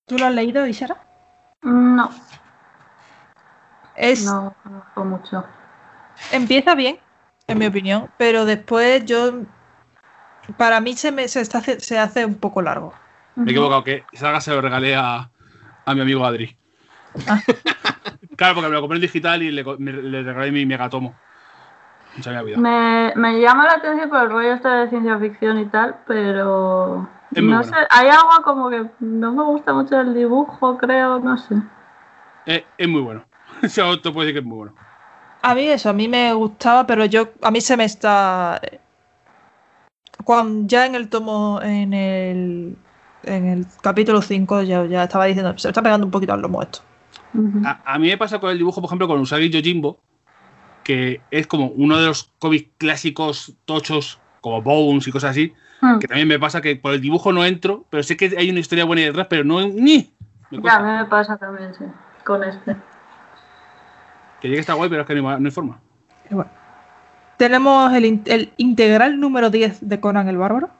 [0.06, 0.96] ¿Tú lo has leído, Ishara?
[1.62, 2.10] No,
[3.96, 5.44] Es, no conozco mucho.
[6.32, 6.98] Empieza bien,
[7.48, 9.32] en mi opinión, pero después yo.
[10.56, 12.92] Para mí se, me, se, está hace, se hace un poco largo.
[13.34, 15.28] Me he equivocado, que Saga se lo regalé a,
[15.84, 16.56] a mi amigo Adri.
[17.28, 17.40] Ah.
[18.36, 21.14] claro, porque me lo compré en digital y le, me- le regalé mi megatomo.
[22.24, 23.12] No me.
[23.14, 27.42] Me, llama la atención por el rollo este de ciencia ficción y tal, pero Es
[27.42, 27.64] no bueno.
[27.64, 31.54] sé, hay algo como que no me gusta mucho el dibujo, creo, no sé.
[32.46, 33.24] Eh, es muy bueno.
[34.02, 34.74] Te puedo decir que es muy bueno.
[35.42, 38.60] A mí eso, a mí me gustaba, pero yo, a mí se me está.
[40.24, 42.76] Cuando ya en el tomo, en el,
[43.22, 46.40] en el capítulo 5, ya, ya estaba diciendo, se me está pegando un poquito al
[46.40, 46.80] lomo esto.
[47.64, 50.00] A, a mí me pasa con el dibujo, por ejemplo, con Usagi Yojimbo,
[50.82, 55.98] que es como uno de los cómics clásicos tochos, como Bones y cosas así, Hmm.
[55.98, 58.60] que también me pasa que por el dibujo no entro, pero sé que hay una
[58.60, 59.60] historia buena detrás, pero no.
[59.68, 60.10] ¡Ni!
[60.50, 61.84] Me Ya, a mí me pasa también, sí,
[62.24, 62.76] con este.
[64.40, 65.80] Que llegue está guay, pero es que no hay, no hay forma.
[66.24, 66.50] Pero bueno.
[67.38, 70.70] Tenemos el, el integral número 10 de Conan el Bárbaro.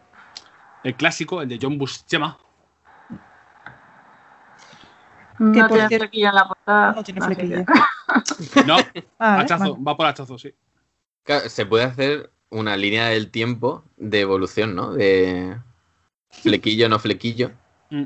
[0.85, 2.39] El clásico, el de John Buscema.
[5.39, 6.93] No Que tiene cierto- flequillo en la portada.
[6.93, 7.65] No tiene así flequillo.
[7.67, 8.77] que- No,
[9.19, 9.43] Ah, ¿eh?
[9.43, 9.85] hachazo, Vale.
[9.85, 10.55] va por hachazo, sí.
[11.25, 14.93] Claro, se puede hacer una línea del tiempo de evolución, ¿no?
[14.93, 15.57] De
[16.31, 17.51] flequillo, no flequillo.
[17.91, 18.05] Mm.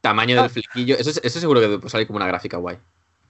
[0.00, 0.42] Tamaño Ah.
[0.42, 0.96] del flequillo.
[0.96, 2.78] Eso, es- eso seguro que puede salir como una gráfica guay.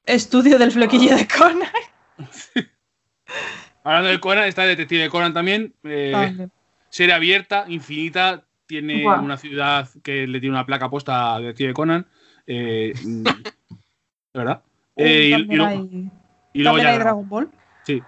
[0.09, 1.69] Estudio del flequillo de Conan.
[3.85, 5.75] Hablando de Conan, está el detective de Conan también.
[5.85, 6.49] eh, Vale.
[6.89, 8.45] serie abierta, infinita.
[8.67, 12.07] Tiene una ciudad que le tiene una placa puesta a detective de Conan.
[12.47, 13.35] eh, mm, ¿De
[14.35, 14.63] verdad?
[14.97, 16.11] Eh, y, luego- hay,
[16.53, 17.51] y luego también ya hay Dragon Ball.
[17.85, 18.03] Sí.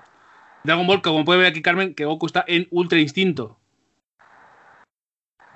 [0.64, 3.59] Dragon Ball, que como puede ver aquí Carmen, que Goku está en Ultra Instinto.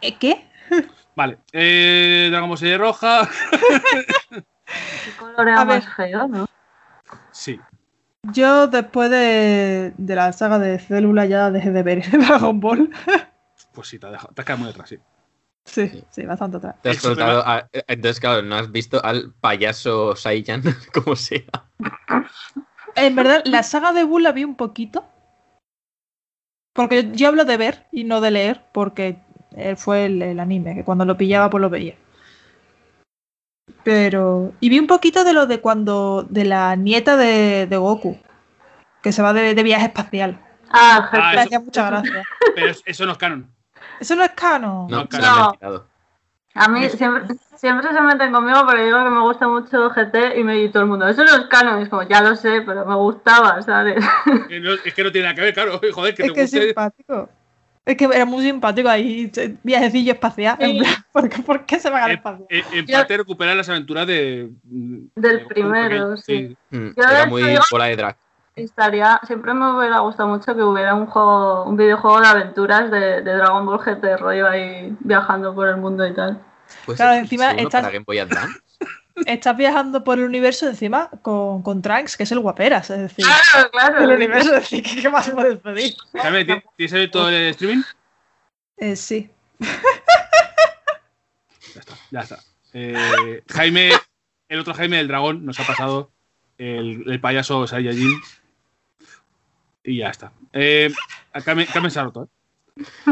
[0.00, 0.46] ¿Eh, ¿Qué?
[1.14, 1.38] Vale.
[1.52, 3.28] Eh, Dragon Ball serie roja.
[4.66, 5.82] Qué ver.
[5.82, 6.46] más feo, ¿no?
[7.32, 7.60] Sí.
[8.32, 12.90] Yo después de, de la saga de Célula ya dejé de ver Dragon Ball.
[13.72, 14.98] Pues sí, te has, dejado- te has quedado muy atrás, sí.
[15.66, 16.04] Sí, Sí.
[16.10, 16.76] sí, bastante atrás.
[16.82, 20.62] Te has a- eh, entonces, claro, no has visto al payaso Saiyan,
[20.92, 21.42] como sea.
[22.96, 25.04] En verdad, la saga de Bull la vi un poquito.
[26.74, 29.16] Porque yo hablo de ver y no de leer, porque
[29.56, 31.94] eh, fue el, el anime, que cuando lo pillaba pues lo veía.
[33.82, 34.52] Pero.
[34.60, 36.26] Y vi un poquito de lo de cuando.
[36.28, 38.18] de la nieta de, de Goku.
[39.02, 40.40] Que se va de, de viaje espacial.
[40.70, 42.22] Ah, Ah, Me eso- hacía mucha gracia.
[42.54, 43.50] Pero es- eso no es canon.
[44.00, 44.86] Eso no es canon.
[44.88, 45.86] No, retirado.
[46.56, 50.44] A mí siempre, siempre se meten conmigo porque digo que me gusta mucho GT y
[50.44, 52.62] me dice todo el mundo, eso no es canon, y es como, ya lo sé,
[52.64, 53.96] pero me gustaba, ¿sabes?
[54.48, 55.80] Que no- es que no tiene nada que ver, claro.
[55.92, 56.66] Joder, que es te que es guste.
[56.66, 57.28] simpático.
[57.86, 59.30] Es que era muy simpático ahí,
[59.62, 60.56] viajecillo espacial.
[60.58, 60.78] en Sí.
[60.80, 62.46] plan, ¿por, qué, por qué se van al Eh, espacio?
[62.48, 64.50] En Yo- parte recuperar las aventuras de.
[64.64, 66.56] Del de- primero, sí.
[66.70, 68.16] Mm, Yo de Era muy digo- bola de drag.
[68.56, 73.20] Estaría, siempre me hubiera gustado mucho que hubiera un juego, un videojuego de aventuras de,
[73.20, 76.40] de Dragon Ball GT, rollo ahí viajando por el mundo y tal.
[76.86, 78.60] Pues Claro, es encima estás- para Game Boy Advance.
[79.26, 83.24] Estás viajando por el universo encima con, con Trunks, que es el guaperas, es decir,
[83.24, 84.00] Claro, claro.
[84.04, 85.94] el universo, es decir, ¿qué, qué más puedes pedir?
[86.14, 87.82] Jaime, ¿ti- ¿tienes abierto el streaming?
[88.76, 89.30] Eh, sí.
[91.74, 92.38] Ya está, ya está.
[92.72, 93.90] Eh, Jaime,
[94.48, 96.10] el otro Jaime del dragón, nos ha pasado
[96.58, 98.20] el, el payaso Saiyajin.
[99.82, 100.32] Y ya está.
[100.52, 100.92] Eh,
[101.32, 102.26] a Carmen, Carmen se ha roto, ¿eh?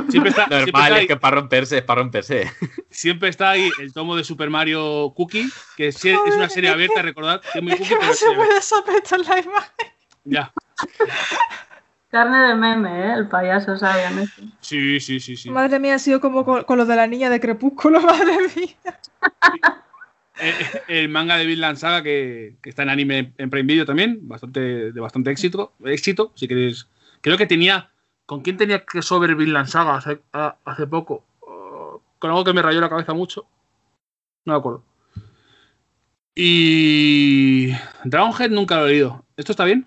[0.08, 2.50] Siempre está, siempre, Normal, está es ahí, que para romperse, es para romperse.
[2.90, 7.40] siempre está ahí el tomo de Super Mario Cookie, que es una serie abierta, recordad,
[7.52, 9.86] que es muy cookie, pero ¿Cómo es se puede sospechar la imagen?
[10.24, 10.52] Ya.
[12.10, 13.14] Carne de meme, ¿eh?
[13.14, 14.18] El payaso, ¿saben?
[14.18, 14.42] Ese.
[14.60, 15.50] Sí, sí, sí, sí.
[15.50, 19.00] Madre mía, ha sido como con, con lo de la niña de Crepúsculo, madre mía.
[20.40, 24.18] Eh, el manga de Vinland Saga que, que está en anime en Prime Video también,
[24.22, 26.88] bastante, de bastante éxito, éxito, si queréis.
[27.20, 27.91] Creo que tenía.
[28.26, 31.24] ¿Con quién tenía que sobre Vinland Saga hace, a- hace poco?
[31.40, 33.46] Oh, con algo que me rayó la cabeza mucho.
[34.44, 34.82] No me acuerdo.
[36.34, 37.72] Y.
[38.04, 39.24] Dragonhead nunca lo he leído.
[39.36, 39.86] ¿Esto está bien?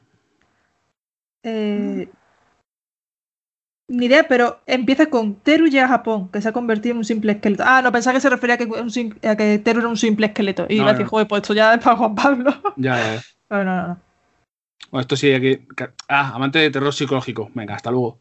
[1.43, 2.09] Eh,
[3.87, 7.05] ni idea, pero empieza con Teru llega a Japón, que se ha convertido en un
[7.05, 7.63] simple esqueleto.
[7.65, 9.97] Ah, no, pensaba que se refería a que, un sim- a que Teru era un
[9.97, 10.65] simple esqueleto.
[10.69, 11.09] Y No, iba a decir, no.
[11.09, 12.51] joder, pues esto ya es para Juan Pablo.
[12.77, 13.99] Ya, ya, no, no, no.
[14.91, 15.67] Bueno, esto sí hay que.
[16.07, 17.49] Ah, amante de terror psicológico.
[17.53, 18.19] Venga, hasta luego.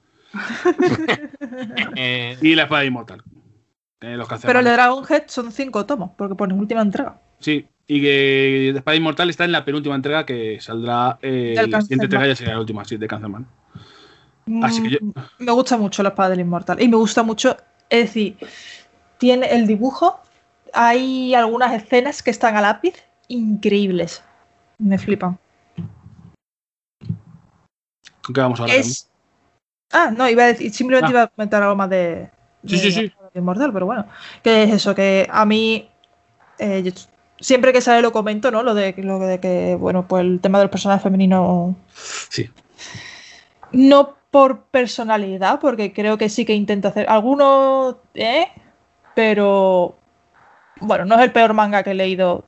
[1.96, 3.22] Eh, Y la espada inmortal.
[4.00, 7.18] Eh, los Pero el de Dragonhead son cinco tomos, porque pone última entrega.
[7.38, 11.80] Sí, y que la Espada Inmortal está en la penúltima entrega que saldrá eh, la
[11.80, 13.46] siguiente entrega ya será la última, sí, de Cancerman.
[14.62, 16.82] Así que yo- Mm, Me gusta mucho la espada del inmortal.
[16.82, 17.56] Y me gusta mucho,
[17.88, 18.36] es decir,
[19.16, 20.20] tiene el dibujo.
[20.74, 22.94] Hay algunas escenas que están a lápiz
[23.28, 24.22] increíbles.
[24.78, 25.38] Me flipan.
[28.22, 28.74] ¿Con qué vamos ahora?
[28.74, 29.10] Es.
[29.94, 31.10] Ah, no, iba a decir, simplemente Ah.
[31.12, 32.28] iba a comentar algo más de.
[32.66, 33.12] Sí, de sí, sí.
[33.34, 34.06] Inmortal, pero bueno.
[34.42, 35.88] Que es eso, que a mí.
[36.58, 36.92] eh, yo
[37.40, 38.62] siempre que sale lo comento, ¿no?
[38.62, 41.74] Lo de, lo de que, bueno, pues el tema del personaje femenino
[42.28, 42.48] Sí.
[43.72, 47.06] No por personalidad, porque creo que sí que intenta hacer.
[47.08, 48.48] Algunos, ¿eh?
[49.14, 49.96] Pero.
[50.80, 52.44] Bueno, no es el peor manga que he leído.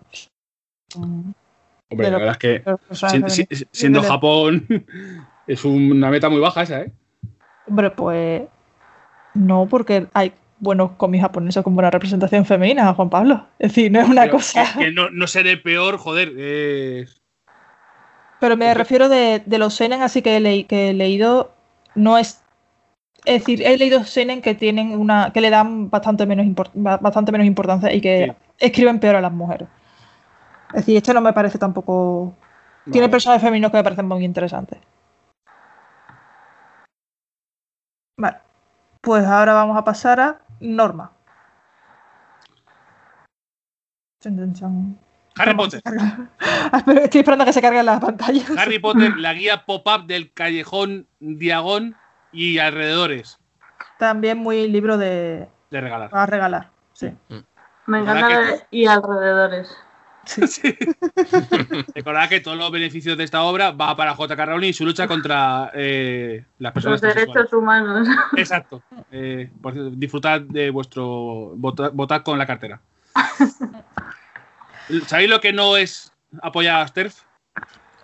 [0.97, 4.67] Hombre, la verdad es que siendo Japón
[5.47, 6.93] es una meta muy baja esa, ¿eh?
[7.69, 8.43] Hombre, pues.
[9.35, 13.47] No, porque hay buenos cómics japoneses con buena representación femenina, Juan Pablo.
[13.59, 14.65] Es decir, no es una Pero cosa.
[14.79, 16.33] Que, que no, no seré peor, joder.
[16.37, 17.07] eh,
[18.41, 21.53] Pero me refiero de, de los seinen, así que he, leí- que he leído,
[21.95, 22.43] no es...
[23.25, 25.33] Es decir, he leído seinen que tienen una...
[25.33, 28.67] que le dan bastante menos, bastante menos importancia y que Sí.
[28.67, 29.69] escriben peor a las mujeres.
[30.71, 32.35] Es decir, este no me parece tampoco...
[32.91, 34.79] Tiene personajes femeninos que me parecen muy interesantes.
[38.19, 38.39] Vale.
[39.01, 41.13] Pues ahora vamos a pasar a Norma.
[45.39, 45.83] Harry Potter.
[47.03, 48.51] Estoy esperando a que se carguen las pantallas.
[48.59, 51.95] Harry Potter, la guía pop-up del callejón Diagón
[52.33, 53.39] y alrededores
[53.99, 56.11] También muy libro de de regalar.
[56.13, 56.71] a regalar.
[56.93, 57.13] Sí.
[57.87, 59.77] Me Ojalá encanta que- y alrededores.
[60.47, 60.77] Sí.
[61.95, 64.45] Recordad que todos los beneficios de esta obra va para J.K.
[64.47, 68.09] Rowling y su lucha contra eh, las personas Los derechos humanos.
[68.37, 68.83] Exacto.
[69.13, 71.53] Eh, por cierto, disfrutad de vuestro.
[71.57, 72.81] Votad, votad con la cartera.
[75.07, 76.13] ¿Sabéis lo que no es
[76.43, 77.23] apoyar a Sterf?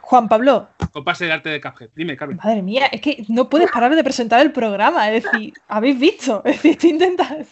[0.00, 1.88] Juan Pablo, Con pase de arte de Cuphead.
[1.94, 2.36] Dime, Carmen.
[2.42, 5.10] madre mía, es que no puedes parar de presentar el programa.
[5.10, 6.42] Es decir, habéis visto.
[6.44, 7.46] Es decir, estoy intentando-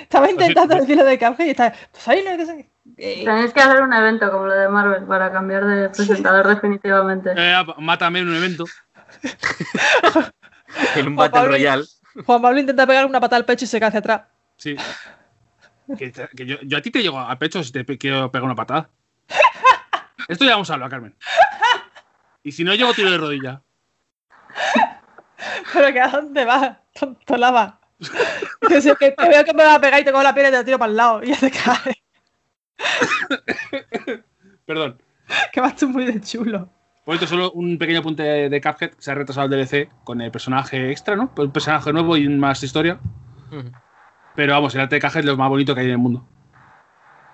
[0.00, 1.74] estaba intentando decir lo de café y está.
[1.92, 5.64] ¿Sabéis lo que Eh, Tenéis que hacer un evento como lo de Marvel para cambiar
[5.64, 7.32] de presentador definitivamente.
[7.36, 8.64] Eh, mátame en un evento.
[10.96, 11.84] en un Juan Battle Royale.
[12.24, 14.22] Juan Pablo intenta pegar una patada al pecho y se cae hacia atrás.
[14.56, 14.76] Sí.
[15.98, 16.12] Que,
[16.46, 18.88] yo, yo a ti te llego al pecho si te pe- quiero pegar una patada.
[20.28, 21.14] Esto ya vamos a hablar, Carmen.
[22.42, 23.62] Y si no llego, tiro de rodilla.
[25.72, 27.80] Pero que a dónde vas, tonto lava.
[28.68, 30.48] Que si que te veo que me va a pegar y te cojo la piedra
[30.48, 32.02] y te la tiro para el lado y ya te cae.
[34.66, 35.00] Perdón.
[35.52, 36.68] Que vas tú muy de chulo.
[37.04, 38.92] Por esto solo un pequeño apunte de, Cuphead.
[38.98, 41.30] Se ha retrasado el DLC con el personaje extra, ¿no?
[41.36, 42.98] Un personaje nuevo y más historia.
[44.34, 46.26] Pero vamos, el arte de Cuphead es lo más bonito que hay en el mundo.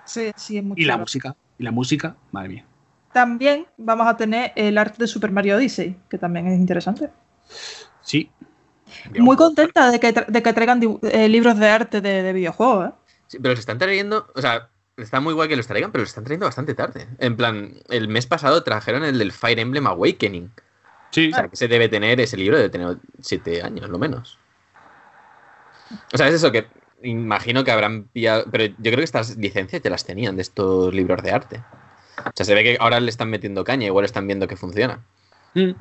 [0.05, 1.03] Sí, sí, es muy Y la chulo.
[1.03, 1.35] música.
[1.57, 2.65] Y la música, madre mía.
[3.13, 7.09] También vamos a tener el arte de Super Mario Odyssey, que también es interesante.
[8.01, 8.31] Sí.
[9.19, 12.89] Muy contenta de que, tra- de que traigan eh, libros de arte de, de videojuegos,
[12.89, 12.93] ¿eh?
[13.27, 16.09] Sí, pero los están trayendo, o sea, está muy guay que los traigan, pero los
[16.09, 17.07] están trayendo bastante tarde.
[17.19, 20.51] En plan, el mes pasado trajeron el del Fire Emblem Awakening.
[21.11, 21.31] Sí.
[21.31, 24.37] O sea, que se debe tener, ese libro debe tener siete años, lo menos.
[26.13, 26.67] O sea, es eso que
[27.03, 30.93] imagino que habrán pillado, pero yo creo que estas licencias ya las tenían de estos
[30.93, 31.63] libros de arte.
[32.19, 34.99] O sea, se ve que ahora le están metiendo caña, igual están viendo que funciona.
[35.53, 35.71] Mm.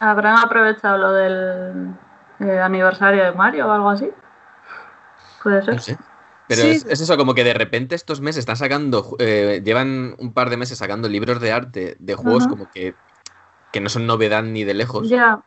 [0.00, 1.94] ¿Habrán aprovechado lo del
[2.40, 4.10] eh, aniversario de Mario o algo así?
[5.42, 5.74] Puede ser.
[5.74, 5.98] No sé.
[6.56, 6.70] Pero Sí.
[6.70, 10.50] es, es eso, como que de repente estos meses están sacando, eh, llevan un par
[10.50, 12.94] de meses sacando libros de arte de juegos como que,
[13.72, 15.08] que no son novedad ni de lejos.
[15.10, 15.42] Ya,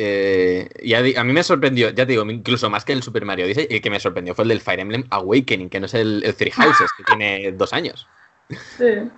[0.00, 0.68] Eh,
[1.02, 3.66] di- a mí me sorprendió, ya te digo, incluso más que el Super Mario Odyssey,
[3.68, 6.36] el que me sorprendió fue el del Fire Emblem Awakening, que no es el, el
[6.36, 8.08] Three Houses, que tiene dos años.
[8.78, 9.10] sí.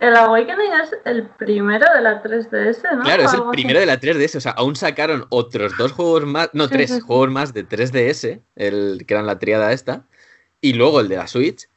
[0.00, 3.02] El Awakening es el primero de la 3DS, ¿no?
[3.02, 3.48] Claro, es el así.
[3.52, 6.90] primero de la 3DS, o sea, aún sacaron otros dos juegos más, no, Sí, tres
[6.90, 10.06] sí, juegos más de 3DS, el, que eran la triada esta,
[10.60, 11.68] y luego el de la Switch,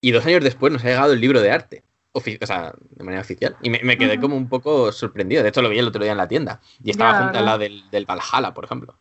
[0.00, 3.20] y dos años después nos ha llegado el libro de arte, o sea, de manera
[3.22, 6.02] oficial, y me, me quedé como un poco sorprendido, de hecho lo vi el otro
[6.02, 8.96] día en la tienda, y estaba Ya, junto al lado del, del Valhalla, por ejemplo.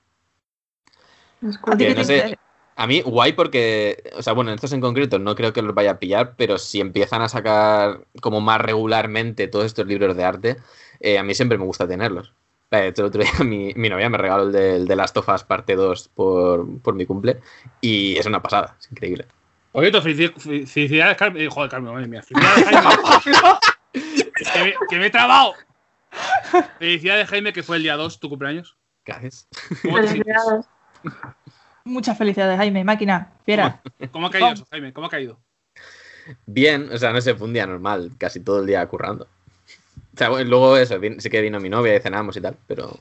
[1.42, 1.86] Es ¿A ti curioso.
[1.86, 2.38] qué Que no sé?
[2.80, 5.92] A mí, guay porque, o sea, bueno, estos en concreto no creo que los vaya
[5.92, 10.58] a pillar, pero si empiezan a sacar como más regularmente todos estos libros de arte,
[11.00, 12.34] eh, a mí siempre me gusta tenerlos.
[12.70, 14.96] Eh, De hecho, el otro día mi, mi novia me regaló el de, el de
[14.96, 17.40] Last of Us parte 2 por, por mi cumple
[17.82, 19.26] y es una pasada, es increíble.
[19.72, 21.42] Oye, felici- fe- felicidades, Carmen.
[21.44, 22.22] Eh, joder, Carmen, madre mía.
[22.24, 23.60] Felicidades, Jaime.
[24.54, 25.54] que, me, que me he trabado.
[26.80, 28.78] Felicidades, Jaime, que fue el día 2, tu cumpleaños.
[29.06, 29.48] Gracias.
[29.82, 30.66] Felicidades.
[31.88, 33.82] Muchas felicidades, Jaime, máquina, fiera.
[34.12, 34.92] ¿Cómo ha caído eso, Jaime?
[34.92, 35.40] ¿Cómo ha caído?
[36.46, 39.26] Bien, o sea, no sé, fue un día normal, casi todo el día currando.
[40.14, 43.00] O sea, bueno, luego eso, sí que vino mi novia y cenamos y tal, pero.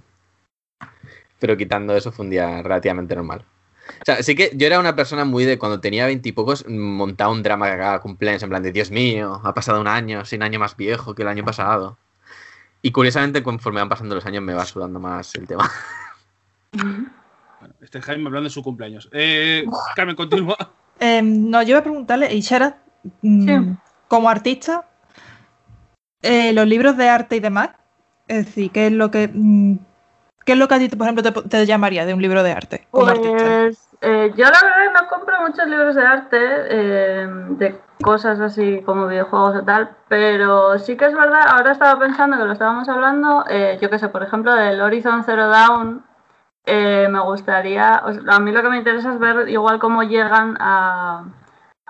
[1.40, 3.44] Pero quitando eso fue un día relativamente normal.
[3.88, 7.42] O sea, sí que yo era una persona muy de cuando tenía veintipocos, montaba un
[7.42, 10.44] drama que cada cumpleaños, en plan de Dios mío, ha pasado un año, soy un
[10.44, 11.98] año más viejo que el año pasado.
[12.82, 15.70] Y curiosamente, conforme van pasando los años, me va sudando más el tema.
[17.66, 19.08] Bueno, este es Jaime hablando de su cumpleaños.
[19.12, 19.64] Eh,
[19.94, 20.56] Carmen, continúa.
[20.98, 22.78] Eh, no, yo iba a preguntarle, Ishara,
[23.20, 23.76] mm, Sí.
[24.08, 24.86] como artista,
[26.22, 27.72] eh, los libros de arte y demás,
[28.28, 29.76] es decir, ¿qué es lo que, mm,
[30.46, 32.50] qué es lo que a ti, por ejemplo, te, te llamaría de un libro de
[32.50, 33.36] arte como artista?
[33.36, 38.80] Pues eh, yo la verdad no compro muchos libros de arte, eh, de cosas así
[38.86, 42.88] como videojuegos y tal, pero sí que es verdad, ahora estaba pensando que lo estábamos
[42.88, 46.02] hablando, eh, yo qué sé, por ejemplo, del Horizon Zero Dawn,
[46.66, 51.24] eh, me gustaría, a mí lo que me interesa es ver igual cómo llegan a,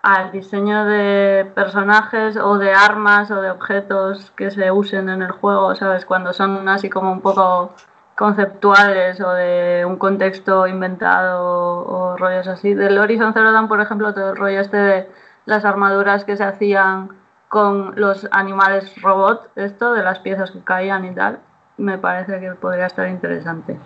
[0.02, 5.32] al diseño de personajes o de armas o de objetos que se usen en el
[5.32, 6.04] juego, ¿sabes?
[6.04, 7.74] Cuando son así como un poco
[8.16, 12.74] conceptuales o de un contexto inventado o rollos así.
[12.74, 15.10] Del Horizon Zero Dawn, por ejemplo, todo el rollo este de
[15.46, 17.10] las armaduras que se hacían
[17.48, 21.40] con los animales robot, esto de las piezas que caían y tal,
[21.78, 23.78] me parece que podría estar interesante.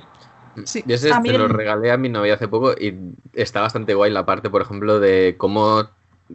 [0.65, 2.95] Sí, Yo ese a mí se lo regalé a mi novia hace poco y
[3.35, 5.89] está bastante guay la parte, por ejemplo, de cómo,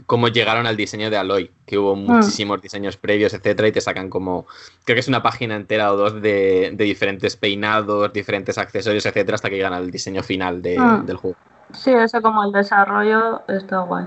[0.05, 4.09] cómo llegaron al diseño de Aloy, que hubo muchísimos diseños previos, etcétera, y te sacan
[4.09, 4.45] como,
[4.85, 9.35] creo que es una página entera o dos de, de diferentes peinados, diferentes accesorios, etcétera,
[9.35, 11.01] hasta que llegan al diseño final de- Ah.
[11.05, 11.37] del juego.
[11.73, 14.05] Sí, eso como el desarrollo está guay.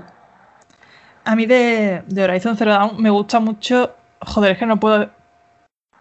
[1.25, 3.91] A mí de, de Horizon Zero Dawn me gusta mucho.
[4.21, 5.09] Joder, es que no puedo.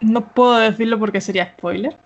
[0.00, 1.96] No puedo decirlo porque sería spoiler.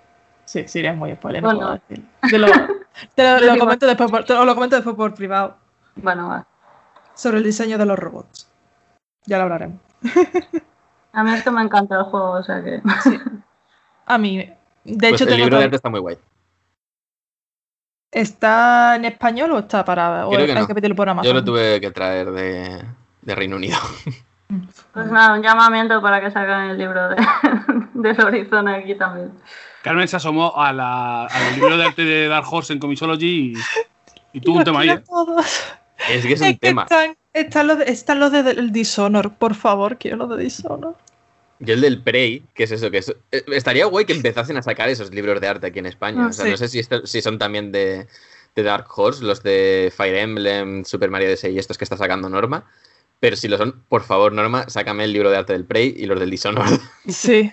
[0.52, 1.60] Sí, sería muy spoiler, no Bueno.
[1.60, 2.04] puedo decirlo.
[2.30, 2.46] Te lo,
[3.14, 5.56] te lo- lo comento después por, te lo, lo comento después por privado
[5.96, 6.46] Bueno, va.
[7.14, 8.50] sobre el diseño de los robots.
[9.24, 9.78] Ya lo hablaremos.
[11.14, 12.82] A mí es que me encanta el juego, o sea que...
[14.06, 14.54] A mí, de
[14.84, 16.18] Pues hecho, el tengo libro de arte está muy guay.
[18.10, 20.26] ¿está en español o está para.?
[20.26, 20.66] O Creo que no.
[20.66, 21.28] que pedirlo por Amazon?
[21.28, 22.84] Yo lo tuve que traer de,
[23.22, 23.78] de Reino Unido.
[24.92, 27.16] Pues nada, un llamamiento para que saquen el libro de,
[27.94, 29.32] del Horizon aquí también.
[29.82, 34.38] Carmen se asomó a la- al libro de arte de Dark Horse en Comisology y,
[34.38, 34.90] y tuvo un tema ahí.
[34.90, 35.02] ¿eh?
[36.10, 36.82] Es que es Es un que tema.
[36.82, 40.96] están, están los están los de- del Dishonor, por favor, quiero los de Dishonor.
[41.60, 44.62] Yo el del Prey, que es eso, que es, eh, estaría guay que empezasen a
[44.62, 46.24] sacar esos libros de arte aquí en España.
[46.24, 46.50] Ah, o sea, sí.
[46.50, 48.08] no sé si, esto- si son también de,
[48.56, 52.28] de Dark Horse, los de Fire Emblem, Super Mario DS y estos que está sacando
[52.28, 52.64] Norma.
[53.20, 56.06] Pero si lo son, por favor, Norma, sácame el libro de arte del Prey y
[56.06, 56.80] los del Dishonored.
[57.08, 57.52] Sí.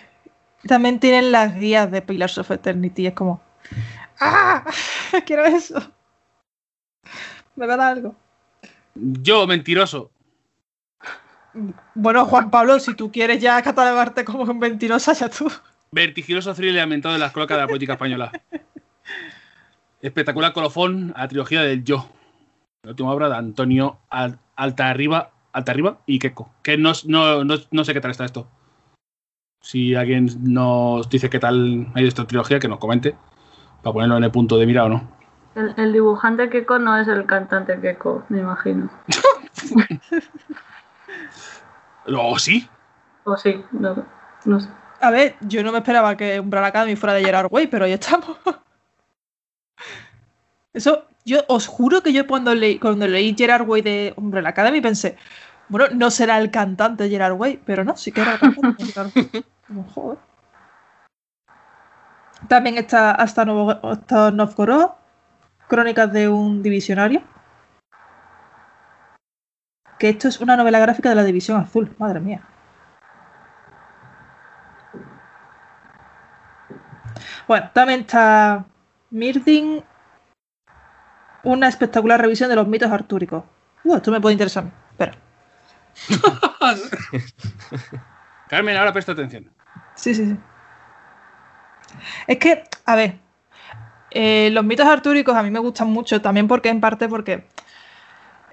[0.67, 3.07] También tienen las guías de Pillars of Eternity.
[3.07, 3.41] Es como.
[4.19, 4.65] ¡Ah!
[5.25, 5.79] Quiero eso.
[7.55, 8.15] Me va a dar algo.
[8.95, 10.11] Yo, mentiroso.
[11.95, 15.51] Bueno, Juan Pablo, si tú quieres ya catalogarte como un mentirosa, ya tú.
[15.91, 18.31] Vertiginoso thriller ambientado en las cloacas de la política española.
[20.01, 22.07] Espectacular colofón a la trilogía del Yo.
[22.83, 26.53] La última obra de Antonio Al- Altarriba, Altarriba y Keiko.
[26.63, 28.47] Que no, no, no, no sé qué tal está esto.
[29.61, 33.15] Si alguien nos dice qué tal hay esta trilogía, que nos comente.
[33.83, 35.09] Para ponerlo en el punto de mira o no.
[35.55, 38.89] El, el dibujante Keko no es el cantante Keko, me imagino.
[42.17, 42.67] O sí.
[43.23, 44.05] O sí, no,
[44.45, 44.69] no sé.
[45.01, 47.95] A ver, yo no me esperaba que Umbrella Academy fuera de Gerard Way, pero ya
[47.95, 48.37] estamos.
[50.73, 54.81] Eso, yo os juro que yo cuando leí, cuando leí Gerard Way de Umbrella Academy
[54.81, 55.17] pensé,
[55.69, 58.85] bueno, no será el cantante de Gerard Way, pero no, sí que era el cantante
[58.85, 59.45] Gerard Way.
[59.67, 60.17] Como, joder.
[62.47, 64.91] También está hasta, Novo, hasta Novgorod,
[65.67, 67.21] Crónicas de un Divisionario.
[69.99, 72.41] Que esto es una novela gráfica de la División Azul, madre mía.
[77.47, 78.65] Bueno, también está
[79.09, 79.83] Mirdin,
[81.43, 83.43] una espectacular revisión de los mitos artúricos.
[83.83, 84.65] Uh, esto me puede interesar.
[88.47, 89.49] Carmen, ahora presta atención.
[89.95, 90.37] Sí, sí, sí.
[92.27, 93.15] Es que, a ver,
[94.11, 97.43] eh, los mitos artúricos a mí me gustan mucho, también porque en parte porque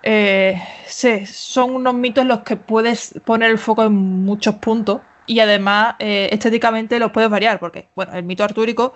[0.02, 5.00] eh, sí, son unos mitos en los que puedes poner el foco en muchos puntos
[5.26, 8.94] y además eh, estéticamente los puedes variar, porque, bueno, el mito artúrico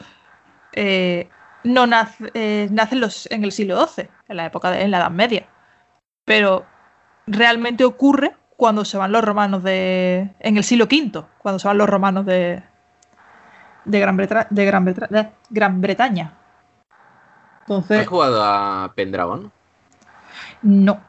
[1.65, 4.99] no nace, nace en, los- en el siglo XII, en la época de en la
[4.99, 5.47] Edad Media,
[6.25, 6.67] pero
[7.27, 10.31] realmente ocurre cuando se van los romanos de.
[10.39, 12.63] en el siglo V, cuando se van los romanos de.
[13.87, 16.35] de Gran, Bretra- de Gran, Bretra- de Gran Bretaña.
[17.63, 19.51] Entonces, ¿Has jugado a Pendragon?
[20.61, 21.01] no.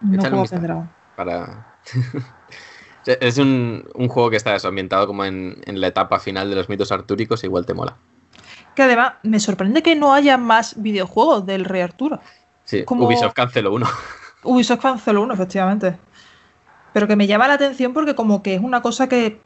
[0.00, 0.60] No Échale un juego vistazo.
[0.60, 0.90] Pendragon.
[1.16, 1.66] Para...
[3.06, 6.56] es un, un juego que está eso, ambientado como en, en la etapa final de
[6.56, 7.96] los mitos artúricos, e igual te mola.
[8.76, 12.20] Que además me sorprende que no haya más videojuegos del Rey Arturo.
[12.64, 13.86] Sí, Como- Ubisoft canceló uno.
[14.44, 15.96] Ubisoft canceló uno, efectivamente.
[16.94, 19.42] Pero que me llama la atención porque como que es una cosa que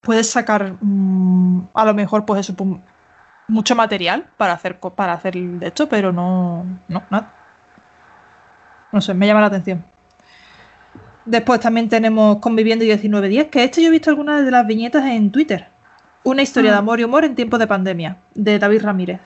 [0.00, 2.70] puedes sacar mm, a lo mejor pues eso, pues,
[3.46, 7.32] mucho material para hacer para hacer de esto, pero no, no, nada.
[8.92, 9.84] No sé, me llama la atención.
[11.26, 15.04] Después también tenemos Conviviendo y 1910, que este yo he visto algunas de las viñetas
[15.04, 15.68] en Twitter.
[16.24, 16.80] Una historia de Ah.
[16.80, 19.20] amor y humor en tiempos de pandemia, de David Ramírez.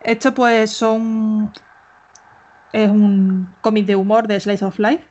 [0.00, 1.52] Esto pues son
[2.72, 5.09] es un cómic de humor de Slice of Life.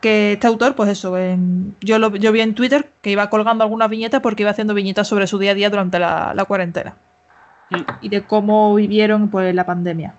[0.00, 3.64] Que este autor, pues eso, en- yo, lo, yo vi en Twitter que iba colgando
[3.64, 6.94] algunas viñetas porque iba haciendo viñetas sobre su día a día durante la, la cuarentena.
[8.00, 10.14] Y de cómo vivieron pues la pandemia.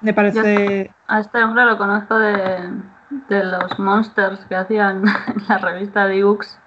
[0.00, 0.92] Me parece.
[1.06, 2.70] A este hombre lo conozco de,
[3.28, 6.58] de los monsters que hacían en la revista Dibux.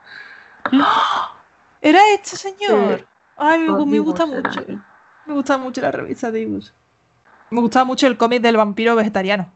[1.81, 2.99] ¿Era este señor?
[2.99, 3.05] Sí.
[3.37, 4.65] Ay, me, Los me gusta Dibux mucho.
[5.25, 6.73] Me gusta mucho la revista Dibus.
[7.51, 9.51] Me gustaba mucho el cómic del vampiro vegetariano.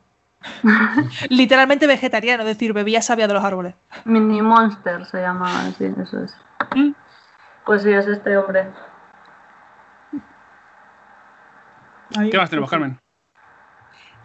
[1.30, 3.76] Literalmente vegetariano, es decir, bebía savia de los árboles.
[4.06, 6.36] Mini Monster se llamaba, sí, eso es.
[6.76, 6.92] Mm.
[7.66, 8.68] Pues sí, es este hombre.
[12.32, 12.70] ¿Qué más tenemos.
[12.70, 13.00] Carmen?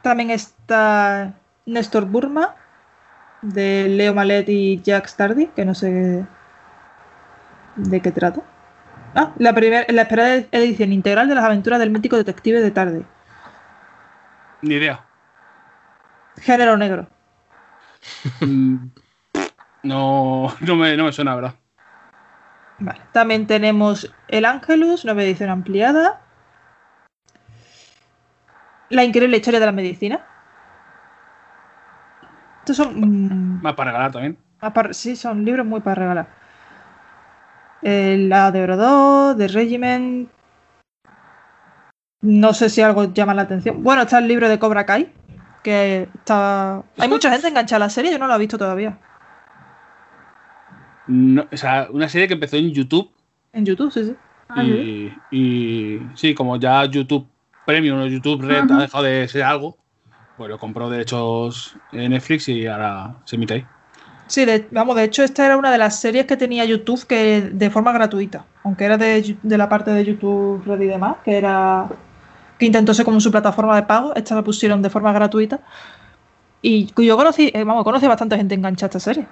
[0.02, 1.32] También está
[1.66, 2.54] Néstor Burma,
[3.42, 6.24] de Leo Malet y Jack Stardy, que no sé
[7.76, 8.42] de qué trata.
[9.14, 13.04] Ah, la, primer- la esperada edición integral de las aventuras del mítico detective de tarde.
[14.62, 15.04] Ni idea.
[16.40, 17.06] Género negro.
[19.84, 21.54] No, no me, no me suena, ¿verdad?
[22.80, 23.00] Vale.
[23.12, 26.20] También tenemos El Ángelus, nueva edición ampliada.
[28.90, 30.20] La increíble historia de la medicina.
[32.60, 33.00] Estos son.
[33.00, 34.36] mm, Más para regalar también.
[34.74, 36.26] Para- sí, son libros muy para regalar.
[37.82, 40.28] La de Brodó, de Regiment.
[42.20, 43.82] No sé si algo llama la atención.
[43.82, 45.12] Bueno, está el libro de Cobra Kai.
[45.62, 46.82] Que está.
[46.98, 48.96] Hay mucha gente enganchada a la serie, yo no la he visto todavía.
[51.06, 53.10] No, o sea, una serie que empezó en YouTube
[53.52, 54.14] En YouTube, sí, sí.
[54.50, 55.12] Ah, sí.
[55.30, 57.26] y, y sí, como ya YouTube
[57.64, 59.76] Premium o YouTube Red ha dejado de ser algo,
[60.36, 63.66] pues lo compró derechos en Netflix y ahora se emite ahí.
[64.26, 67.40] Sí, de- vamos, de hecho, esta era una de las series que tenía YouTube que
[67.40, 71.36] de forma gratuita, aunque era de, de la parte de YouTube Red y demás, que
[71.38, 71.86] era
[72.58, 74.14] que intentó ser como su plataforma de pago.
[74.14, 75.60] Esta la pusieron de forma gratuita.
[76.60, 79.26] Y yo conocí, eh, vamos, conocí bastante gente enganchada a esta serie.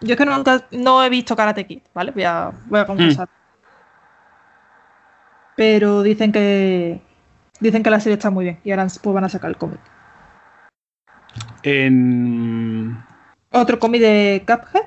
[0.00, 2.10] Yo es que nunca no he visto Karate Kid, ¿vale?
[2.12, 3.28] Voy a, voy a confesar.
[5.56, 7.00] Pero dicen que
[7.60, 9.78] dicen que la serie está muy bien y ahora pues van a sacar el cómic.
[11.62, 12.98] En.
[13.52, 14.86] Otro cómic de Cuphead.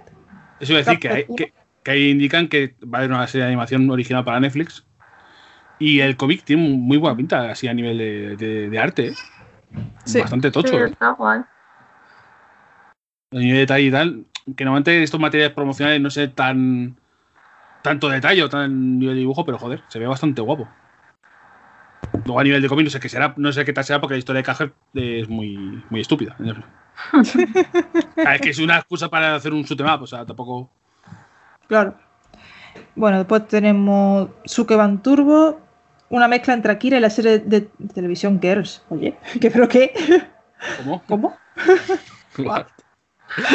[0.59, 3.27] Eso iba a decir que, hay- que, que ahí indican que va a haber una
[3.27, 4.85] serie de animación original para Netflix.
[5.79, 9.07] Y el cómic tiene muy buena pinta, así a nivel de, de- de arte.
[9.09, 9.13] ¿eh?
[10.05, 10.19] Sí.
[10.21, 10.85] Bastante Sí, tocho, ¿eh?
[10.89, 11.41] está guay.
[13.31, 14.25] A nivel de detalle y tal.
[14.55, 16.95] Que normalmente estos materiales promocionales no sé tan.
[17.83, 20.67] Tanto detalle o tan nivel de dibujo, pero joder, se ve bastante guapo.
[22.25, 24.15] Luego a nivel de cómic no sé qué será, no sé qué tal será porque
[24.15, 26.35] la historia de Cajal es muy, muy estúpida.
[28.25, 30.69] Ah, es que es una excusa para hacer un shoot 'em up, o sea, tampoco.
[31.67, 31.93] Claro.
[32.95, 35.59] Bueno, después tenemos Sukeban Turbo,
[36.09, 38.81] una mezcla entre Akira y la serie de, de televisión Girls.
[38.89, 39.93] Oye, ¿qué pero qué?
[40.77, 41.03] ¿Cómo?
[41.07, 41.37] ¿Cómo?
[42.39, 42.65] What?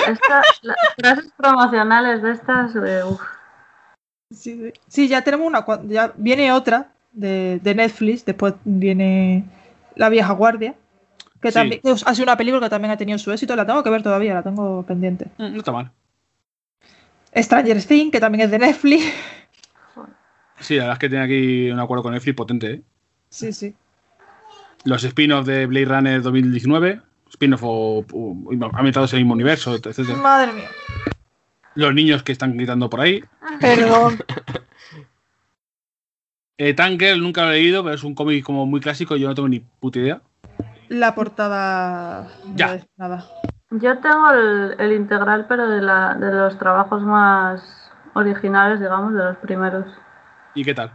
[0.08, 3.20] Esta- las frases promocionales de estas, de, uf,
[4.30, 4.72] Sí, sí.
[4.88, 5.64] Sí, ya tenemos una.
[5.88, 8.24] Ya viene otra de, de Netflix.
[8.24, 9.44] Después viene
[9.94, 10.74] La Vieja Guardia.
[11.40, 11.54] Que Sí.
[11.54, 13.54] también que ha sido una película que también ha tenido su éxito.
[13.56, 15.26] La tengo que ver todavía, la tengo pendiente.
[15.38, 15.90] Mm, No está mal.
[17.34, 19.04] Stranger Things, que también es de Netflix.
[20.62, 22.82] Sí, la verdad es que tiene aquí un acuerdo con Netflix potente, ¿eh?
[23.28, 23.74] Sí, sí.
[24.84, 28.36] Los spin-offs de Blade Runner 2019, spin-off o, o
[28.74, 30.00] ambientados en el mismo universo, etc.
[30.16, 30.68] Madre mía.
[31.74, 33.22] Los niños que están gritando por ahí.
[33.60, 34.18] Perdón.
[36.58, 39.28] Eh, Tanker nunca lo he leído, pero es un cómic como muy clásico y yo
[39.28, 40.20] no tengo ni puta idea.
[40.88, 42.28] La portada.
[42.46, 42.74] no Ya.
[42.76, 43.26] es nada.
[43.70, 49.24] Yo tengo el, el integral, pero de, la, de los trabajos más originales, digamos, de
[49.24, 49.86] los primeros.
[50.54, 50.90] ¿Y qué tal?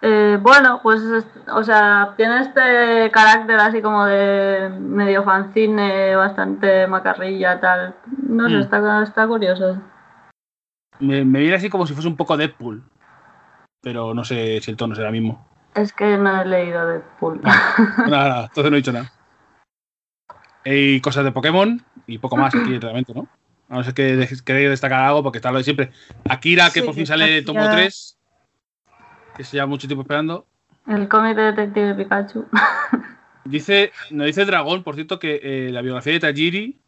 [0.00, 6.86] Eh, bueno, pues, es- o sea, tiene este carácter así como de medio fanzine, bastante
[6.86, 7.94] macarrilla, tal.
[8.28, 8.60] No sé, Mm.
[8.60, 9.80] está, está curioso.
[11.00, 12.82] Me, me viene así como si fuese un poco Deadpool.
[13.82, 15.46] Pero no sé si el tono será el mismo.
[15.74, 17.40] Es que no he leído Deadpool.
[17.42, 17.58] Nada,
[18.06, 19.10] nada, entonces no he dicho nada.
[20.64, 23.26] Hay cosas de Pokémon y poco más aquí realmente, ¿no?
[23.68, 25.90] A no ser que queréis destacar algo, porque está lo de siempre.
[26.28, 27.76] Akira, que Sí, por fin sale el tomo Akira.
[27.82, 28.17] 3,
[29.38, 30.46] que se lleva mucho tiempo esperando.
[30.86, 32.46] El cómic de Detective Pikachu.
[33.44, 36.78] Dice, nos dice Dragón, por cierto, que eh, la biografía de Tajiri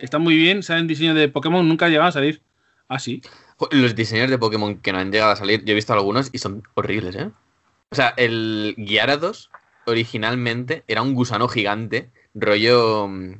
[0.00, 2.42] está muy bien, salen diseños de Pokémon, nunca llegan a salir.
[2.88, 3.22] Ah, sí.
[3.70, 6.38] Los diseños de Pokémon que no han llegado a salir, yo he visto algunos y
[6.38, 7.30] son horribles, ¿eh?
[7.90, 9.50] O sea, el Gyarados
[9.86, 13.08] originalmente era un gusano gigante, rollo...
[13.08, 13.34] mm,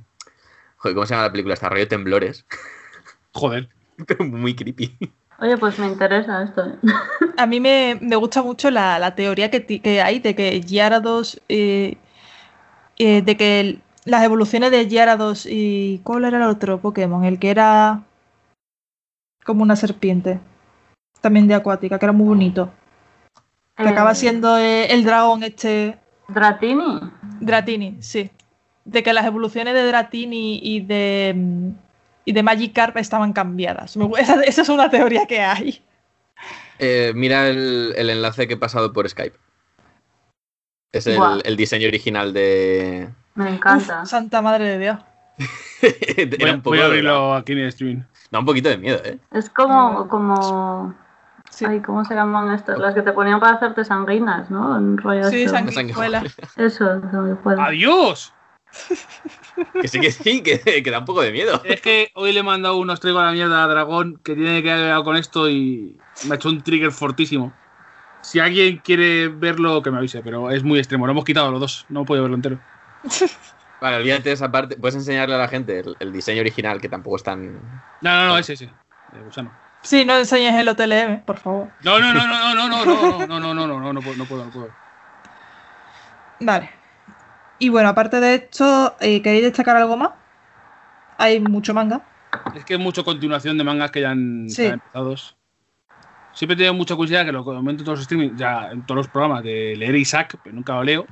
[0.76, 1.52] Joder, ¿cómo se llama la película?
[1.52, 2.46] Está rollo temblores,
[3.34, 3.68] Joder.
[4.06, 4.96] pero muy creepy.
[5.40, 6.66] Oye, pues me interesa esto.
[6.66, 6.74] ¿eh?
[7.38, 11.40] A mí me, me gusta mucho la, la teoría que, que hay de que Gyarados.
[11.48, 11.96] eh,
[12.98, 16.00] eh, de que el- las evoluciones de Gyarados y.
[16.04, 17.24] ¿Cuál era el otro Pokémon?
[17.24, 18.02] El que era.
[19.44, 20.40] Como una serpiente.
[21.20, 22.70] También de acuática, que era muy bonito.
[23.76, 25.98] Que acaba Eh, siendo eh, el dragón este.
[26.28, 27.00] Dratini.
[27.40, 28.30] Dratini, sí.
[28.84, 31.72] De que las evoluciones de Dratini y de.
[32.24, 33.96] Y de Magikarp estaban cambiadas.
[34.18, 35.82] Esa, esa es una teoría que hay.
[36.78, 39.36] Eh, mira el, el enlace que he pasado por Skype.
[40.92, 43.08] Es el, diseño original de...
[43.36, 44.02] Me encanta.
[44.02, 44.98] Uf, santa madre de Dios.
[46.16, 48.02] Era Voy, un poco voy a de- abrirlo aquí en el streaming.
[48.30, 49.18] Da un poquito de miedo, ¿eh?
[49.32, 50.94] Es como, como,
[51.48, 51.64] Sí.
[51.64, 52.78] ay, ¿cómo se llaman estas?
[52.78, 54.76] Las que te ponían para hacerte sanguinas, ¿no?
[54.76, 55.58] En rollo Sí, esto.
[55.72, 56.22] sanguijuela.
[56.56, 57.66] Eso, sanguijuela.
[57.66, 58.32] ¡Adiós!
[59.80, 61.60] Que sí, que sí, que, que da un poco de miedo.
[61.64, 64.62] Es que hoy le he mandado unos traigo a la mierda a Dragón que tiene
[64.62, 67.52] que haber con esto y me ha hecho un trigger fortísimo.
[68.22, 71.06] Si alguien quiere verlo, que me avise, pero es muy extremo.
[71.06, 72.60] Lo hemos quitado los dos, no puedo verlo entero.
[73.80, 74.76] Vale, olvídate de esa parte.
[74.76, 77.54] Puedes enseñarle a la gente el, el diseño original, que tampoco es tan...
[78.02, 78.66] No, no, no, ese, ese.
[79.12, 79.52] De gusano.
[79.82, 81.68] Sí, no enseñes el OTLM, por favor.
[81.82, 84.16] No, no, no, no, no, no, no, no, no, no, no, no, no, no puedo,
[84.16, 84.70] no puedo, no puedo.
[86.40, 86.79] Vale.
[87.60, 90.10] Y bueno, aparte de esto, eh, ¿queréis destacar algo más?
[91.18, 92.00] Hay mucho manga.
[92.54, 94.64] Es que es mucho continuación de mangas que ya han, Sí.
[94.66, 95.14] han empezado.
[96.32, 98.96] Siempre he tenido mucha curiosidad, que lo comento en todos los streamings, ya en todos
[98.96, 101.06] los programas, de leer Isaac, pero nunca lo leo.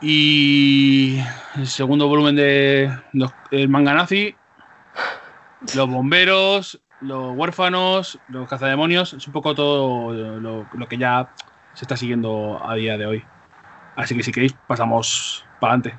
[0.00, 1.18] Y
[1.56, 4.34] el segundo volumen de los- el manga nazi,
[5.74, 11.28] los bomberos, los huérfanos, los cazademonios, es un poco todo lo, lo que ya
[11.74, 13.24] se está siguiendo a día de hoy.
[13.96, 15.98] Así que si queréis, pasamos para adelante.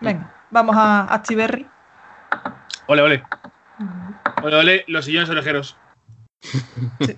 [0.00, 1.66] Venga, vamos a Actiberry.
[2.86, 3.22] Ole, ole.
[4.42, 5.76] Ole, ole, los sillones orejeros.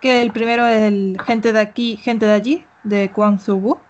[0.00, 3.80] Que el primero es el Gente de aquí, Gente de allí, de Kwang Zubu.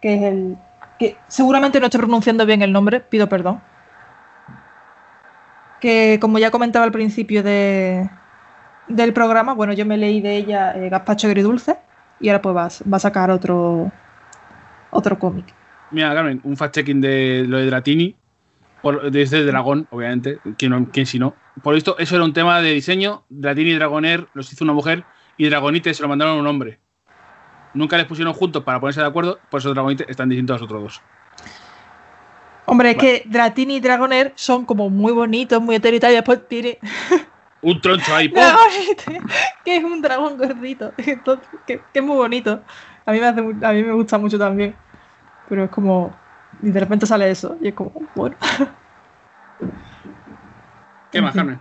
[0.00, 0.58] que es el.
[0.98, 3.62] que seguramente no estoy pronunciando bien el nombre, pido perdón.
[5.80, 8.10] Que como ya comentaba al principio de,
[8.88, 11.78] del programa, bueno, yo me leí de ella eh, Gazpacho Agridulce
[12.18, 13.92] y ahora pues va, va a sacar otro,
[14.92, 15.52] otro cómic.
[15.90, 18.14] Mira, Carmen, un fact-checking de lo de Dratini.
[18.80, 20.38] Por, desde el dragón, obviamente.
[20.56, 21.34] ¿Quién, quién si no?
[21.62, 23.24] Por esto, eso era un tema de diseño.
[23.28, 25.04] Dratini y Dragonair los hizo una mujer
[25.36, 26.78] y Dragonite se lo mandaron a un hombre.
[27.74, 30.64] Nunca les pusieron juntos para ponerse de acuerdo, por eso Dragonite están distintos a los
[30.64, 31.02] otros dos.
[32.66, 36.14] Hombre, es que Dratini y Dragonair son como muy bonitos, muy heteros y tal, y
[36.16, 36.78] después tiene
[37.62, 38.42] Un troncho ahí, ¡pum!
[39.64, 40.92] Que es un dragón gordito,
[41.66, 42.62] que es muy bonito.
[43.04, 44.74] A mí, me hace, a mí me gusta mucho también.
[45.48, 46.14] Pero es como.
[46.62, 47.56] Y de repente sale eso.
[47.60, 48.36] Y es como, bueno.
[51.10, 51.34] ¿Qué más.
[51.34, 51.58] Carmen?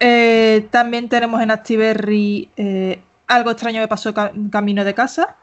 [0.00, 5.36] Eh, también tenemos en Activerry eh, algo extraño que pasó ca- camino de casa.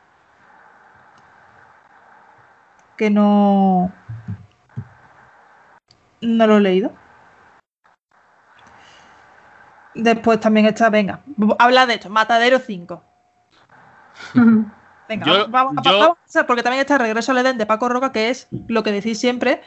[2.97, 3.91] Que no.
[6.21, 6.91] No lo he leído.
[9.95, 11.21] Después también está, venga,
[11.57, 13.01] habla de esto, Matadero 5.
[15.09, 17.65] Venga, Yo- vamos, vamos, yo- vamos a hacer, porque también está Regreso al Edén de
[17.65, 19.61] Paco Roca, que es lo que decís siempre,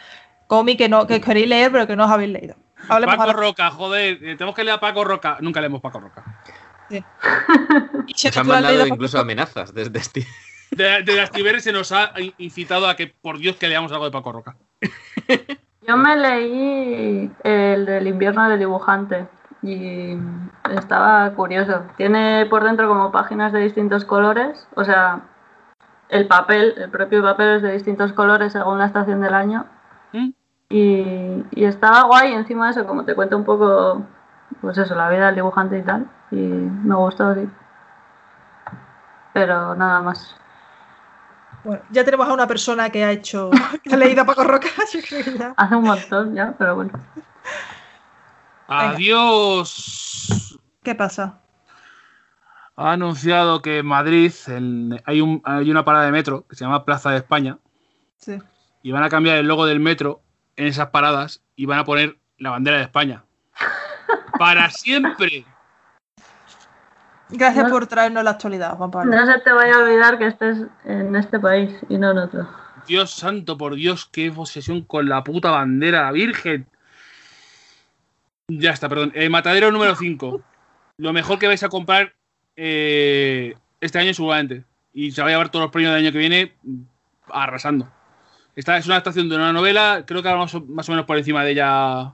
[0.47, 2.55] cómic que, no, que queréis leer, pero que no os habéis leído.
[2.89, 5.39] Hablemos Paco ahora- Roca, joder, eh, tenemos que leer a Paco Roca.
[5.41, 6.25] Nunca leemos Paco Roca.
[8.07, 10.27] y si Nos han mandado incluso amenazas desde este.
[10.71, 11.31] De, de las
[11.63, 14.57] se nos ha incitado a que, por Dios, que leamos algo de Paco Roca.
[15.87, 19.27] Yo me leí el del invierno del dibujante
[19.63, 20.19] y
[20.71, 21.83] estaba curioso.
[21.97, 25.23] Tiene por dentro como páginas de distintos colores, o sea,
[26.09, 29.65] el papel, el propio papel es de distintos colores según la estación del año.
[30.13, 30.31] ¿Mm?
[30.69, 34.03] Y, y estaba guay encima de eso, como te cuento un poco,
[34.61, 36.07] pues eso, la vida del dibujante y tal.
[36.31, 37.49] Y me gustó, sí.
[39.33, 40.37] Pero nada más.
[41.65, 43.51] Bueno, ya tenemos a una persona que ha hecho,
[43.83, 44.69] que ha leído a Paco Roca.
[44.93, 45.55] yo creo que ya.
[45.57, 46.93] Hace un montón ya, pero bueno.
[48.81, 50.59] Adiós.
[50.83, 51.41] ¿Qué pasa?
[52.77, 56.65] Ha anunciado que en Madrid en- hay, un, hay una parada de metro que se
[56.65, 57.59] llama Plaza de España
[58.17, 58.39] Sí.
[58.83, 60.23] y van a cambiar el logo del metro
[60.57, 63.25] en esas paradas y van a poner la bandera de España.
[64.39, 65.45] Para siempre.
[67.31, 69.15] Gracias No- por traernos la actualidad, Juan Pablo.
[69.15, 72.49] No se te vaya a olvidar que estés en este país y no en otro.
[72.87, 76.67] Dios santo, por Dios, qué obsesión con la puta bandera, la Virgen.
[78.49, 79.13] Ya está, perdón.
[79.15, 80.43] Eh, matadero número 5.
[80.99, 82.15] Lo mejor que vais a comprar
[82.57, 84.65] eh, este año seguramente.
[84.93, 86.83] Y se va a llevar todos los premios del año que viene mm,
[87.31, 87.89] arrasando.
[88.55, 91.43] Esta es una adaptación de una novela, creo que hablamos más o menos por encima
[91.43, 92.13] de ella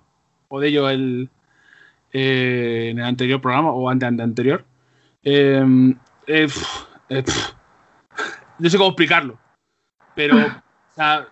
[0.48, 1.28] o de ello el,
[2.12, 4.64] eh, en el anterior programa o ante, ante anterior.
[5.24, 5.64] Eh,
[6.28, 6.48] eh,
[8.59, 9.38] no sé cómo explicarlo.
[10.14, 11.26] Pero, o sea,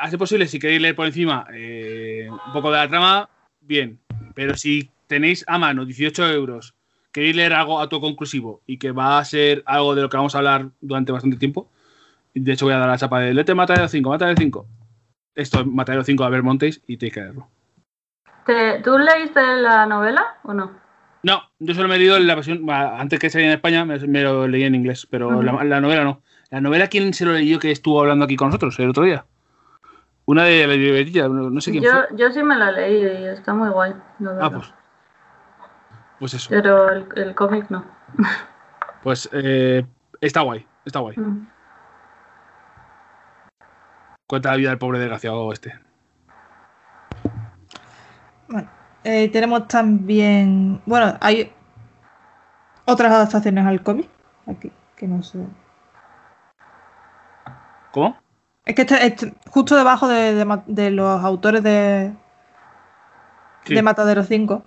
[0.00, 3.28] hace posible, si queréis leer por encima un poco de la trama,
[3.60, 3.98] bien.
[4.38, 6.72] Pero si tenéis a mano 18 euros,
[7.10, 10.38] queréis leer algo autoconclusivo y que va a ser algo de lo que vamos a
[10.38, 11.68] hablar durante bastante tiempo,
[12.34, 14.66] de hecho voy a dar la chapa de Lete Matadero 5, Matadero 5.
[15.34, 17.48] Esto es Matadero 5 de Montes y tenéis que leerlo.
[18.46, 20.70] ¿Te- ¿Tú leíste la novela o no?
[21.24, 23.98] No, yo solo me he leído la versión, bueno, antes que saliera en España, me,
[24.06, 25.42] me lo leí en inglés, pero Ujú.
[25.42, 26.22] la, la novela no.
[26.50, 29.26] La novela, ¿quién se lo leyó que estuvo hablando aquí con nosotros el otro día?
[30.28, 32.18] Una de la librería, no, no sé quién Yo, fue.
[32.18, 33.94] yo sí me la leí y está muy guay.
[34.18, 34.74] la Ah, pues.
[36.18, 36.50] Pues eso.
[36.50, 37.82] Pero el, el cómic no.
[39.02, 39.86] Pues eh,
[40.20, 41.16] está guay, está guay.
[41.16, 41.48] Mm.
[44.26, 45.72] Cuenta la vida del pobre desgraciado este.
[48.48, 48.68] Bueno,
[49.04, 50.82] eh, tenemos también.
[50.84, 51.50] Bueno, hay
[52.84, 54.10] otras adaptaciones al cómic.
[54.46, 55.38] Aquí, que no sé.
[57.92, 58.18] ¿Cómo?
[58.68, 62.12] Es que este- este- justo debajo de, de los autores de,
[63.64, 63.74] Sí.
[63.74, 64.62] de Matadero 5.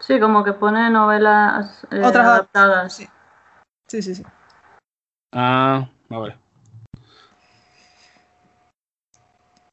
[0.00, 2.92] Sí, como que pone novelas eh, Otras adaptadas.
[2.94, 3.08] Sí.
[3.86, 4.24] Sí, sí, sí.
[5.32, 6.36] Ah, ah, vale.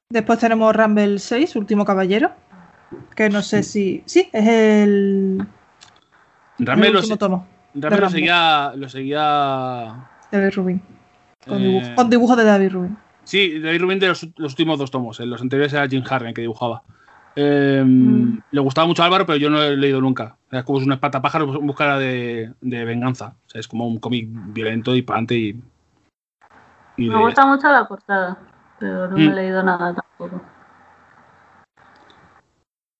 [0.09, 2.31] Después tenemos Rumble 6, Último Caballero.
[3.15, 4.03] Que no sé si.
[4.05, 5.47] Sí, es el.
[6.59, 8.09] Realmente el lo, último tomo Rambe lo Rambo.
[8.11, 8.71] seguía.
[8.75, 10.07] Lo seguía.
[10.31, 10.81] David Rubin.
[11.45, 12.97] Con, eh, dibujo, con dibujo de David Rubin.
[13.25, 15.19] Sí, David Rubin de los, los últimos dos tomos.
[15.19, 16.83] En los anteriores era Jim Harren que dibujaba.
[17.35, 18.39] Eh, Mm.
[18.51, 20.37] Le gustaba mucho a Álvaro, pero yo no lo he leído nunca.
[20.51, 23.35] Es como una espantapájaros en busca de, de venganza.
[23.45, 25.49] O sea, es como un cómic violento y pa'lante y.
[26.97, 28.37] y Me de- gusta mucho la portada,
[28.79, 29.31] pero no me Mm.
[29.31, 30.41] he leído nada tampoco.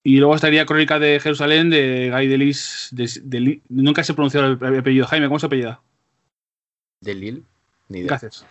[0.03, 2.89] Y luego estaría Crónica de Jerusalén de Guy Delis.
[2.91, 5.07] De, de- nunca se pronunciado el apellido.
[5.07, 5.79] Jaime, ¿cómo se apellida?
[7.01, 7.45] ¿De Lil?
[7.89, 8.09] Ni idea.
[8.09, 8.45] Gracias.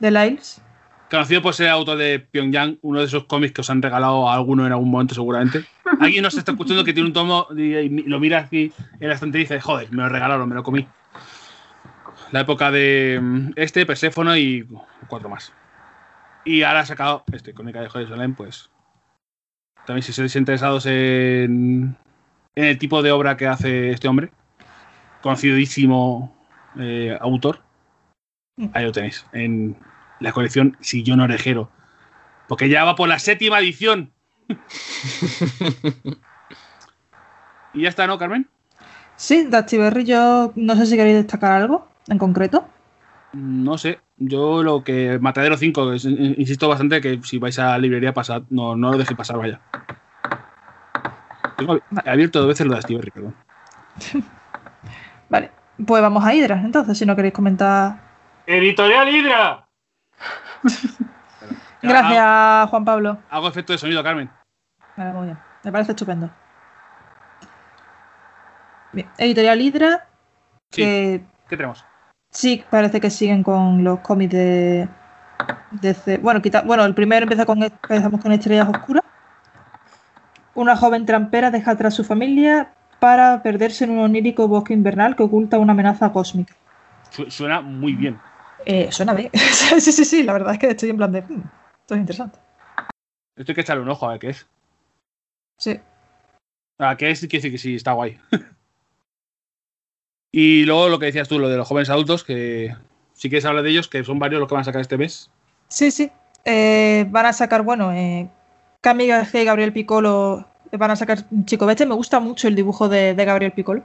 [0.00, 0.62] de Lyles.
[1.10, 4.34] Conocido por ser autor de Pyongyang, uno de esos cómics que os han regalado a
[4.34, 5.64] alguno en algún momento seguramente.
[6.00, 9.44] Alguien nos está escuchando que tiene un tomo y, lo mira aquí en la estantería
[9.44, 10.86] y dice, joder, me lo regalaron, me lo comí.
[12.32, 14.66] La época de mm, este, Perséfono y
[15.06, 15.52] cuatro más.
[16.44, 18.70] Y ahora ha sacado este, Crónica de Jerusalén, pues...
[19.86, 21.96] También si sois interesados en,
[22.56, 24.32] el tipo de obra que hace este hombre,
[25.22, 26.36] conocidísimo
[26.76, 27.62] eh, autor,
[28.72, 29.76] ahí lo tenéis, en
[30.20, 31.70] la colección Sillón Orejero.
[32.48, 34.12] Porque ya va por la séptima edición.
[37.74, 38.48] y ya está, ¿no, Carmen?
[39.16, 42.68] Sí, Dusty Berry, yo no sé si queréis destacar algo en concreto.
[43.32, 47.78] No sé, yo lo que Matadero 5, es- insisto bastante que si vais a la
[47.78, 49.60] librería pasad, no, no lo dejéis pasar, vaya.
[51.56, 53.34] Tengo abierto dos veces lo de Steve perdón.
[55.28, 55.50] Vale,
[55.84, 58.00] pues vamos a Hydra, entonces, si no queréis comentar.
[58.46, 59.65] Editorial Hydra.
[61.82, 63.18] Gracias, Juan Pablo.
[63.30, 64.30] Hago efecto de sonido, Carmen.
[64.96, 65.38] Vale, muy bien.
[65.62, 66.30] Me parece estupendo.
[68.92, 70.06] Bien, Editorial Hydra,
[70.70, 70.82] Sí.
[70.82, 71.84] que ¿Qué tenemos?
[72.30, 74.88] sí parece que siguen con los cómics de.
[76.22, 79.04] bueno, quita- bueno, el primero empieza con, empezamos con Estrellas Oscuras.
[80.54, 85.22] Una joven trampera deja atrás su familia para perderse en un onírico bosque invernal que
[85.22, 86.54] oculta una amenaza cósmica.
[87.10, 88.18] Su- Suena muy bien.
[88.66, 89.30] Eh, suena bien.
[89.78, 91.22] sí, sí, sí, la verdad es que estoy en plan de.
[91.22, 91.42] "Hmm,
[91.80, 92.38] esto es interesante.
[93.36, 94.46] Esto hay que echarle un ojo a ver qué es.
[95.58, 95.80] Sí.
[96.78, 97.20] Ah, ¿qué es?
[97.20, 98.18] Quiere decir que sí, está guay.
[100.32, 102.74] y luego lo que decías tú, lo de los jóvenes adultos, que
[103.14, 105.30] si quieres hablar de ellos, que son varios los que van a sacar este mes.
[105.68, 106.10] Sí, sí.
[106.44, 108.28] Eh, van a sacar, bueno, eh,
[108.82, 111.86] Cami García y Gabriel Piccolo van a sacar Chico Bestia.
[111.86, 113.82] Me gusta mucho el dibujo de, de Gabriel Piccolo.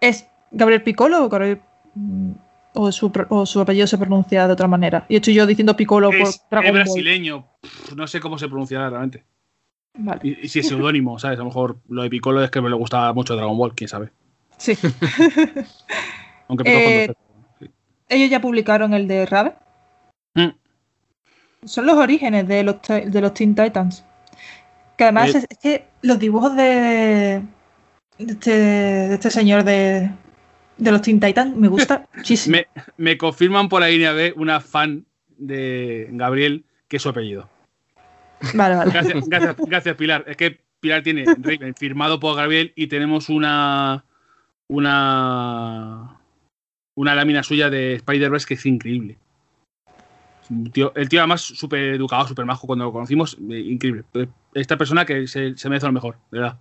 [0.00, 1.60] ¿Es Gabriel Piccolo o, Gabriel-
[2.74, 5.04] o su, o su apellido se pronuncia de otra manera?
[5.08, 6.82] Y estoy yo diciendo Piccolo por Es, es Dragon Ball.
[6.84, 7.46] brasileño.
[7.60, 9.24] Pff, No sé cómo se pronunciará realmente.
[9.98, 10.20] Vale.
[10.22, 11.36] Y, y si es seudónimo, ¿sabes?
[11.38, 13.88] A lo mejor lo de Piccolo es que me le gustaba mucho Dragon Ball, quién
[13.88, 14.10] sabe.
[14.56, 14.74] Sí.
[16.48, 17.68] Aunque Eh, Z.
[18.08, 19.52] Ellos ya publicaron el de Raven.
[20.34, 20.48] Mm.
[21.64, 24.04] Son los orígenes de los, de los Teen Titans.
[24.96, 25.38] Que además Eh.
[25.38, 27.42] es, es que los dibujos de,
[28.18, 30.10] de, este, de este señor de,
[30.80, 32.56] de los Teen Titans me gusta muchísimo.
[32.56, 32.66] Me,
[32.96, 35.04] me confirman por la línea B una fan
[35.38, 37.48] de Gabriel que es su apellido.
[38.54, 38.90] Vale, vale.
[38.90, 40.24] Gracias, gracias, gracias, Pilar.
[40.26, 44.04] Es que Pilar tiene Raven firmado por Gabriel y tenemos una
[44.68, 46.16] una
[46.96, 49.16] una lámina suya de Spider-Verse que es increíble.
[50.72, 54.04] Tío- el tío además súper educado, súper majo cuando lo conocimos, eh, increíble.
[54.52, 56.58] Esta persona que se, se merece lo mejor, de verdad.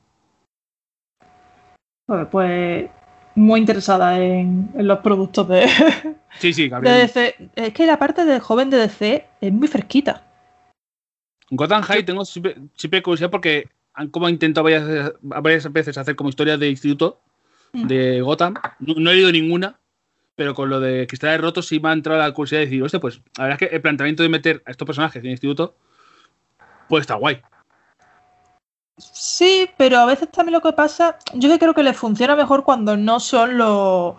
[2.32, 2.90] Pues
[3.36, 5.68] muy interesada en, en los productos de,
[6.40, 6.98] Sí, sí, de Gabriel.
[7.02, 7.36] DC.
[7.56, 10.24] Es que la parte del joven de DC es muy fresquita.
[11.52, 16.30] Gotham High tengo siempre, siempre curiosidad porque han como intentado varias, varias veces hacer como
[16.30, 17.22] historias de instituto
[17.72, 17.88] Mm.
[17.88, 18.56] de Gotham.
[18.80, 19.80] No, no he leído ninguna,
[20.36, 23.00] pero con lo de Cristales Rotos sí me ha entrado la curiosidad de decir, hostia,
[23.00, 25.76] pues la verdad es que el planteamiento de meter a estos personajes en instituto,
[26.88, 27.42] pues está guay.
[29.00, 32.64] Sí, pero a veces también lo que pasa, yo que creo que les funciona mejor
[32.64, 34.16] cuando no son los,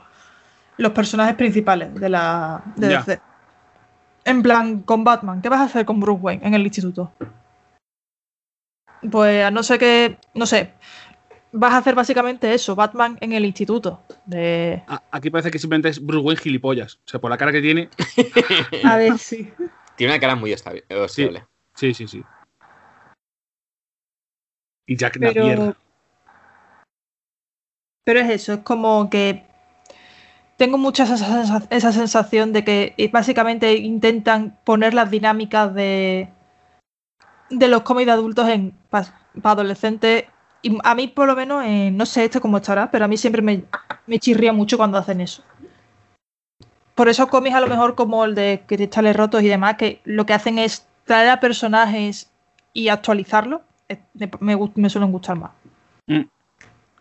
[0.76, 2.88] los personajes principales de la de.
[2.88, 3.20] DC.
[4.24, 7.12] En plan, con Batman, ¿qué vas a hacer con Bruce Wayne en el instituto?
[9.10, 10.74] Pues a no ser que, no sé,
[11.52, 14.02] vas a hacer básicamente eso, Batman en el instituto.
[14.26, 14.82] De...
[15.10, 16.96] Aquí parece que simplemente es Bruce Wayne gilipollas.
[16.96, 17.88] O sea, por la cara que tiene.
[18.84, 19.52] A ver, sí.
[19.96, 20.84] Tiene una cara muy estable.
[21.74, 22.22] Sí, sí, sí.
[24.90, 25.76] Y Jack Pero, Napier.
[28.04, 29.44] pero es eso, es como que
[30.56, 36.28] tengo mucha esa, sensa- esa sensación de que eh, básicamente intentan poner las dinámicas de,
[37.50, 39.06] de los cómics de adultos en para
[39.44, 40.24] adolescentes.
[40.62, 43.16] Y a mí, por lo menos, eh, no sé esto cómo estará, pero a mí
[43.16, 43.62] siempre me,
[44.08, 45.44] me chirría mucho cuando hacen eso.
[46.96, 50.26] Por esos cómics, a lo mejor como el de Cristales Rotos y demás, que lo
[50.26, 52.28] que hacen es traer a personajes
[52.72, 53.60] y actualizarlos,
[54.14, 55.50] me, me gust- me suelen gustar más.
[56.06, 56.22] Mm.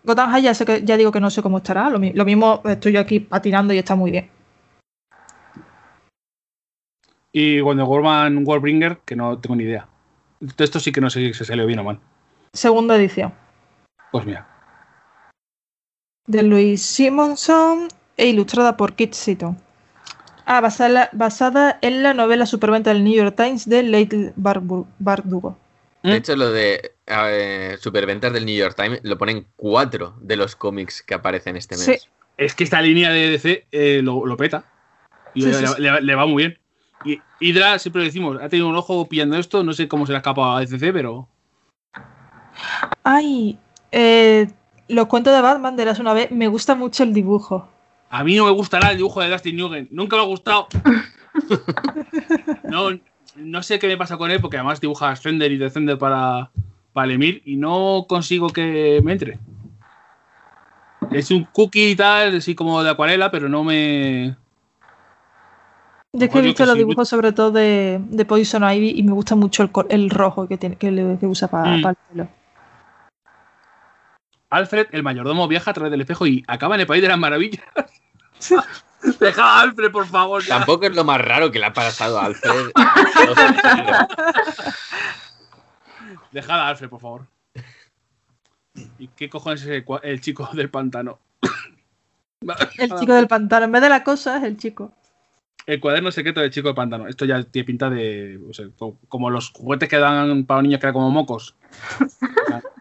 [0.04, 1.90] Gotham High ya, sé que, ya digo que no sé cómo estará.
[1.90, 4.30] Lo, mi- lo mismo estoy yo aquí patinando y está muy bien.
[7.32, 9.88] Y Wonder Woman Warbringer, que no tengo ni idea.
[10.40, 12.00] De esto sí que no sé si se salió bien o mal.
[12.54, 13.34] Segunda edición.
[14.12, 14.48] Pues mira.
[16.26, 17.88] De Louis Simonson
[18.18, 19.58] e ilustrada por Kit Seaton.
[20.46, 25.58] Ah, basada, basada en la novela superventa del New York Times de Leigh Bardugo.
[26.04, 26.10] ¿Mm?
[26.10, 30.56] De hecho, lo de eh, superventas del New York Times lo ponen cuatro de los
[30.56, 31.86] cómics que aparecen este mes.
[31.86, 31.96] Sí.
[32.38, 34.64] Es que esta línea de DC eh, lo, lo peta.
[35.34, 35.82] Y Sí, le, sí, sí.
[35.82, 36.60] le- le va muy bien.
[37.06, 40.12] Y Hydra, siempre lo decimos, ha tenido un ojo pillando esto, no sé cómo se
[40.14, 41.28] le ha escapado a DCC, pero.
[43.04, 43.58] Ay,
[43.92, 44.48] eh,
[44.88, 47.70] los cuentos de Batman de las una vez, me gusta mucho el dibujo.
[48.10, 50.68] A mí no me gustará el dibujo de Dustin Nugent, nunca me ha gustado.
[52.64, 52.90] no,
[53.40, 56.52] no sé qué me pasa con él, porque además dibuja Fender y Descender para,
[56.94, 59.40] para el Emir y no consigo que me entre.
[61.12, 64.36] Es un cookie y tal, así como de acuarela, pero no me.
[66.14, 69.12] Yo es que he visto los dibujos sobre todo de, de, Poison Ivy y me
[69.12, 71.86] gusta mucho el, el rojo que, tiene, que, le, que usa para Mm.
[71.88, 72.28] el pelo.
[74.50, 77.20] Alfred, el mayordomo, viaja a través del espejo y acaba en el país de las
[77.20, 77.64] maravillas.
[79.20, 80.44] Deja a Alfred, por favor.
[80.44, 80.58] ya.
[80.58, 82.72] Tampoco es lo más raro que le ha pasado a Alfred.
[86.32, 87.28] Dejad a Alfred, por favor.
[88.98, 91.20] ¿Y qué cojones es el, chico del pantano?
[92.78, 94.94] El chico del pantano, en vez de la cosa, es el chico.
[95.66, 97.08] El cuaderno secreto del chico del pantano.
[97.08, 98.40] Esto ya tiene pinta de.
[98.50, 101.56] o sea, co- como los juguetes que dan para los niños que eran como mocos.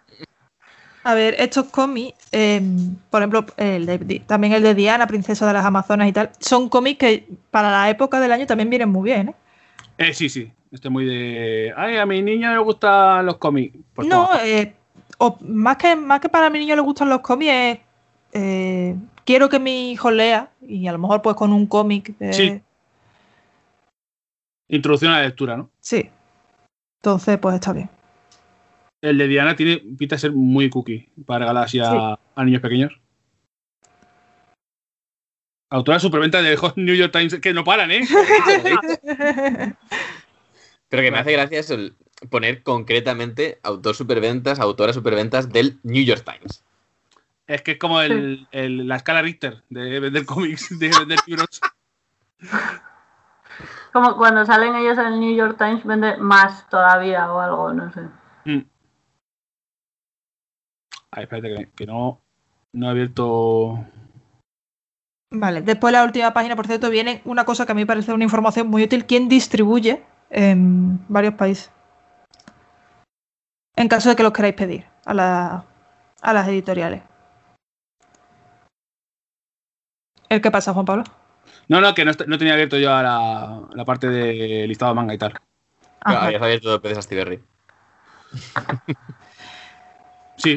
[1.09, 2.60] A ver, estos cómics, eh,
[3.09, 6.68] por ejemplo, el de- también el de Diana, Princesa de las Amazonas y tal, son
[6.68, 9.35] cómics que para la época del año también vienen muy bien, ¿eh?
[9.97, 10.52] Eh, sí, sí.
[10.70, 11.72] Estoy muy de.
[11.74, 13.74] Ay, a mi niño le gustan los cómics.
[13.94, 14.74] Pues no, eh,
[15.16, 17.78] o más que, más que para mi niño le gustan los cómics, es,
[18.35, 18.94] eh,
[19.24, 22.18] quiero que mi hijo lea y a lo mejor pues con un cómic.
[22.18, 22.60] de- Sí.
[24.68, 25.70] Introducción a la lectura, ¿no?
[25.80, 26.10] Sí.
[27.01, 27.89] Entonces, pues está bien.
[29.01, 32.61] El de Diana tiene pinta de ser muy cookie para regalar así a, a niños
[32.62, 32.93] pequeños.
[35.70, 38.01] Autora de superventa de New York Times, que no paran, ¿eh?
[40.89, 41.95] Pero que me hace gracia eso, el
[42.31, 46.65] poner concretamente autor superventas, autora superventas del New York Times.
[47.47, 51.61] Es que es como el, el- la escala Richter de vender cómics, de vender libros.
[53.93, 57.93] Como cuando salen ellos en el New York Times vende más todavía o algo, no
[57.93, 58.01] sé.
[58.45, 58.61] Mm.
[61.19, 62.20] Ay, espérate, que, que no,
[62.74, 63.85] no he abierto.
[65.32, 68.12] Vale, después la última página, por cierto, viene una cosa que a mí me parece
[68.12, 71.73] una información muy útil, quién distribuye en varios países.
[73.77, 75.65] En caso de que los queráis pedir a, la-
[76.23, 77.03] a las editoriales.
[80.28, 81.03] ¿El qué pasa, Juan Pablo?
[81.66, 84.97] No, no, que no, no tenía abierto yo a la, la parte de listado de
[84.97, 85.35] manga y tal.
[86.07, 87.43] Ya sabéis todo Peces Astiberri.
[90.36, 90.57] Sí,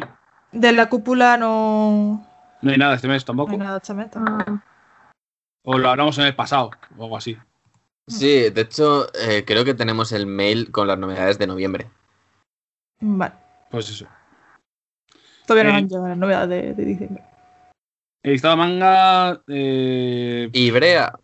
[0.52, 2.26] De la cúpula no,
[2.62, 3.52] no hay nada este mes no tampoco.
[3.52, 4.08] hay nada este mes.
[4.16, 4.58] Mm,
[5.64, 7.38] O lo hablamos en el pasado, o algo así.
[8.08, 11.90] Sí, de hecho, eh, creo que tenemos el mail con las novedades de noviembre.
[13.00, 13.34] Vale,
[13.70, 14.06] Pues eso.
[15.46, 17.24] todavía no Eh, han llegado las novedades de, de diciembre.
[18.24, 19.42] El listado de manga.
[19.48, 21.18] Eh, Ibrea,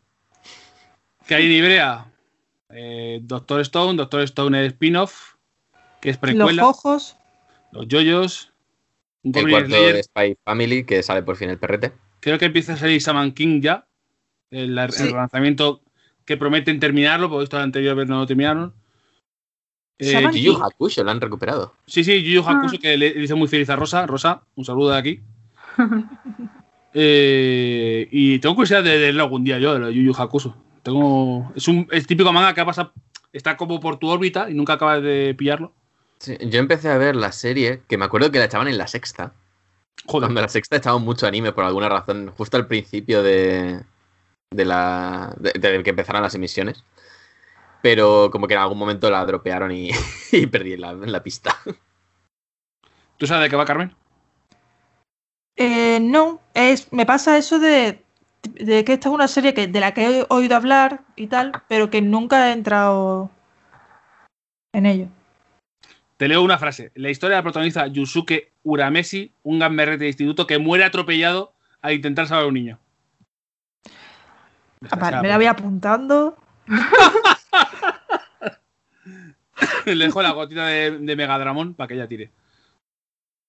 [1.27, 2.05] que hay en Ibrea.
[2.69, 5.35] Eh, Doctor Stone, Doctor Stone es spin-off,
[5.99, 6.65] que es Los precuela.
[6.67, 7.17] ojos,
[7.71, 8.51] Los Yoyos.
[9.33, 9.95] El cuarto Slayer.
[9.95, 11.93] de Spy Family, que sale por fin el perrete.
[12.19, 13.85] Creo que empieza a salir Saman King ya.
[14.51, 15.03] El, el Sí.
[15.05, 15.81] relanzamiento
[16.25, 18.73] que prometen terminarlo, porque esto anterior vez no lo terminaron.
[19.99, 21.73] Eh, Yu Hakusho lo han recuperado.
[21.87, 22.79] sí, sí, Yu Yu Hakusho, Ah.
[22.81, 24.05] que le le hizo muy feliz a Rosa.
[24.05, 25.19] Rosa, un saludo de aquí.
[26.99, 30.55] Eh, y tengo curiosidad de leerlo algún día yo, de lo de Yu Yu Hakusho.
[30.81, 32.91] Tengo, es un es típico manga que pasa,
[33.31, 35.73] está como por tu órbita y nunca acabas de pillarlo.
[36.19, 38.87] Sí, yo empecé a ver la serie, que me acuerdo que la echaban en la
[38.87, 39.33] sexta.
[40.05, 43.81] Joder, Cuando la sexta echaba mucho anime por alguna razón, justo al principio de,
[44.51, 46.83] de la de, de que empezaran las emisiones.
[47.81, 49.91] Pero como que en algún momento la dropearon y,
[50.31, 51.57] y perdí la, la pista.
[53.17, 53.95] ¿tú sabes de qué va Carmen?
[55.57, 58.03] Eh, no, es, me pasa eso de,
[58.43, 61.63] de que esta es una serie que, de la que he oído hablar y tal,
[61.67, 63.31] pero que nunca he entrado
[64.73, 65.07] en ello.
[66.17, 66.91] Te leo una frase.
[66.95, 72.27] La historia la protagoniza Yusuke Urameshi, un gamberrete de instituto que muere atropellado al intentar
[72.27, 72.79] salvar a un niño.
[74.91, 76.37] Ah, me la voy apuntando.
[79.85, 82.29] Le dejo la gotita de, de Megadramón para que ella tire.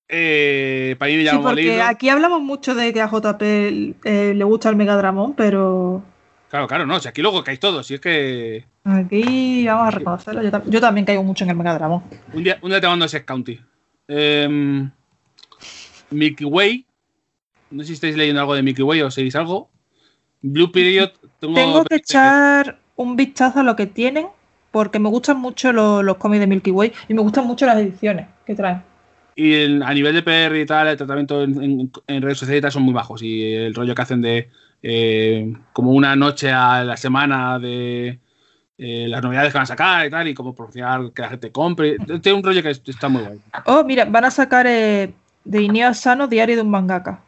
[0.08, 1.82] Eh, ya Sí, porque leído.
[1.82, 6.02] aquí hablamos mucho de que a JP eh, le gusta el Megadramón, pero
[6.50, 6.98] Claro, claro, no.
[7.00, 7.86] Si aquí luego caéis todos.
[7.86, 10.42] Si es que aquí vamos a reconocerlo.
[10.42, 12.02] Yo, tam- yo también caigo mucho en el Megadramón.
[12.32, 13.60] un día, un día te mando ese County.
[14.08, 14.88] Eh,
[16.10, 16.86] Mickey Way.
[17.70, 19.68] No sé si estáis leyendo algo de Mickey Way o seguís algo.
[20.40, 21.10] Blue Period.
[21.40, 24.26] Tengo, Tengo que echar un vistazo a lo que tienen,
[24.70, 27.76] porque me gustan mucho lo- los cómics de Milky Way y me gustan mucho las
[27.76, 28.82] ediciones que traen.
[29.36, 32.58] Y el- a nivel de PR y tal, el tratamiento en, en- en redes sociales
[32.60, 33.22] y tal son muy bajos.
[33.22, 34.48] Y el rollo que hacen de
[34.82, 38.18] eh, como una noche a la semana de,
[38.78, 41.50] eh, las novedades que van a sacar y tal, y cómo promocionar que la gente
[41.52, 41.98] compre.
[42.22, 43.40] Tiene un rollo que es- está muy guay.
[43.66, 45.12] Oh, mira, van a sacar eh,
[45.44, 47.20] de Inio Asano Diario de un mangaka.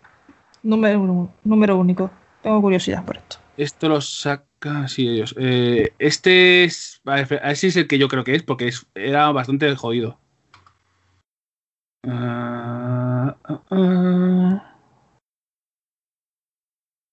[0.63, 2.11] Número, uno- número único.
[2.43, 3.37] Tengo curiosidad por esto.
[3.57, 5.35] Esto lo saca, sí, ellos.
[5.39, 7.03] Eh, este es,
[7.55, 10.19] si es el que yo creo que es, porque es- era bastante jodido.
[12.07, 13.37] Ah,
[13.71, 14.70] ah.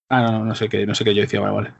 [0.09, 1.73] Ah, no, no, no sé qué, no sé qué yo decía, vale, vale.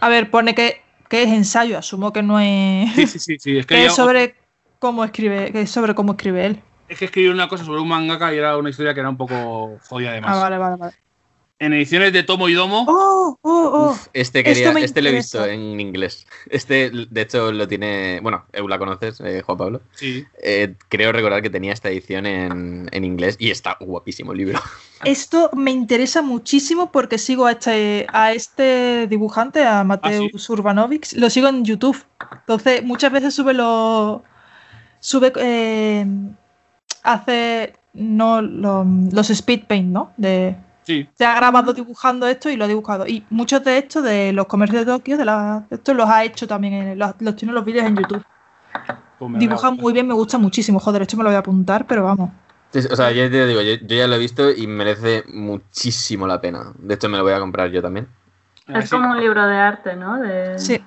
[0.00, 2.94] A ver, pone que, que es ensayo, asumo que no es.
[2.94, 3.58] Sí, sí, sí, sí.
[3.58, 4.34] Es que, es sobre
[4.78, 6.60] cómo escribe, que es sobre cómo escribe él.
[6.88, 9.16] es que escribí una cosa sobre un mangaka y era una historia que era un
[9.18, 10.36] poco jodida además.
[10.36, 10.94] Ah, vale, vale, vale.
[11.60, 13.90] En ediciones de Tomo y Domo, Oh, oh, oh.
[13.90, 16.24] Uf, este quería, este lo he visto en inglés.
[16.50, 18.20] Este, de hecho, lo tiene.
[18.22, 19.80] Bueno, Eu la conoces, eh, Juan Pablo.
[19.92, 20.24] sí.
[20.40, 24.60] Eh, creo recordar que tenía esta edición en, en inglés y está guapísimo el libro.
[25.04, 31.28] Esto me interesa muchísimo porque sigo a este, a este dibujante, a Mateusz Urbanovic, lo
[31.28, 31.98] sigo en YouTube.
[32.40, 34.20] Entonces, muchas veces sube los.
[35.00, 35.32] Sube.
[35.36, 36.06] eh,
[37.02, 37.72] hace.
[37.94, 40.12] No, lo- los speed paint, ¿no?
[40.16, 40.54] De,
[40.88, 43.06] Sí, se ha grabado dibujando esto y lo ha dibujado.
[43.06, 46.48] Y muchos de estos, de los comercios de Tokio, de la, estos los ha hecho
[46.48, 48.24] también, en, los, los tiene en los vídeos en YouTube.
[49.18, 50.80] pues me Dibuja muy bien, me gusta muchísimo.
[50.80, 52.30] Joder, esto me lo voy a apuntar, pero vamos.
[52.90, 56.40] O sea, yo te digo, yo, yo ya lo he visto y merece muchísimo la
[56.40, 56.72] pena.
[56.78, 58.08] De hecho, me lo voy a comprar yo también.
[58.68, 60.18] Es como un libro de arte, ¿no?
[60.18, 60.58] De...
[60.58, 60.82] Sí.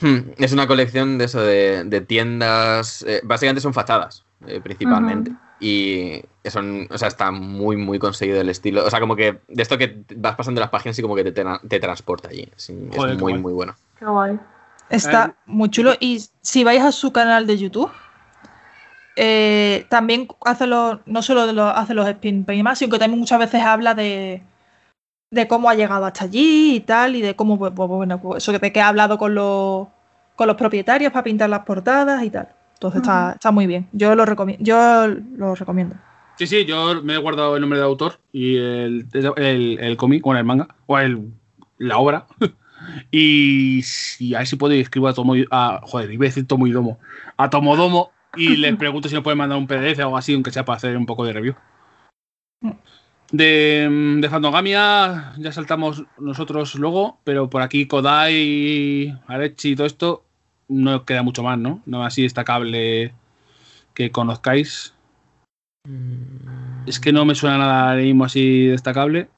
[0.00, 3.04] Hmm, Es una colección de eso, de, de tiendas.
[3.06, 5.32] eh, básicamente son fachadas, eh, principalmente.
[5.58, 8.84] Y son, o sea, está muy, muy conseguido el estilo.
[8.84, 11.44] O sea, como que de esto que vas pasando las páginas y como que te,
[11.68, 12.48] te transporta allí.
[12.56, 13.42] Sí, Joder, es muy, guay.
[13.42, 13.74] muy bueno.
[13.98, 14.38] Qué guay.
[14.90, 15.94] Está muy chulo.
[15.98, 17.90] Y si vais a su canal de YouTube,
[19.16, 23.18] eh, también hace los, no solo de los, hace los spin más, sino que también
[23.18, 24.42] muchas veces habla de,
[25.30, 28.42] de cómo ha llegado hasta allí y tal, y de cómo, pues, pues, bueno, pues
[28.42, 29.88] eso de que ha hablado con los,
[30.36, 32.48] con los propietarios para pintar las portadas y tal.
[32.76, 33.88] Entonces está, está muy bien.
[33.92, 34.62] Yo lo recomiendo.
[34.62, 35.96] Yo lo recomiendo.
[36.36, 40.22] Sí, sí, yo me he guardado el nombre de autor y el, el, el cómic,
[40.22, 41.30] bueno, el manga, o el,
[41.78, 42.26] la obra.
[43.10, 46.28] y si, a ver si puedo y escribo a Tomo, y- a, joder, iba a
[46.28, 46.98] decir Tomo y Domo,
[47.38, 50.50] a Tomodomo y les pregunto si me pueden mandar un PDF o algo así, aunque
[50.52, 51.54] sea para hacer un poco de review.
[53.32, 53.88] De,
[54.20, 60.25] de Fandogamia ya saltamos nosotros luego, pero por aquí Kodai, Arechi y todo esto
[60.68, 61.82] no queda mucho más, ¿no?
[61.86, 63.12] No así destacable
[63.94, 64.94] que conozcáis.
[66.86, 69.28] Es que no me suena nada ahora mismo así destacable.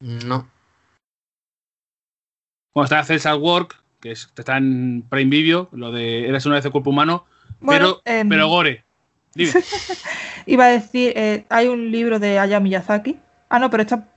[0.00, 0.48] No.
[2.74, 6.56] Bueno, está Cells at Work, que es- está en Prime Video, lo de Eres una
[6.56, 7.26] vez el cuerpo humano,
[7.60, 8.84] Bueno, pero, em, pero gore.
[9.34, 9.52] Dime.
[10.46, 13.18] Iba a decir, eh, hay un libro de Hayao Miyazaki.
[13.48, 14.08] Ah, no, pero está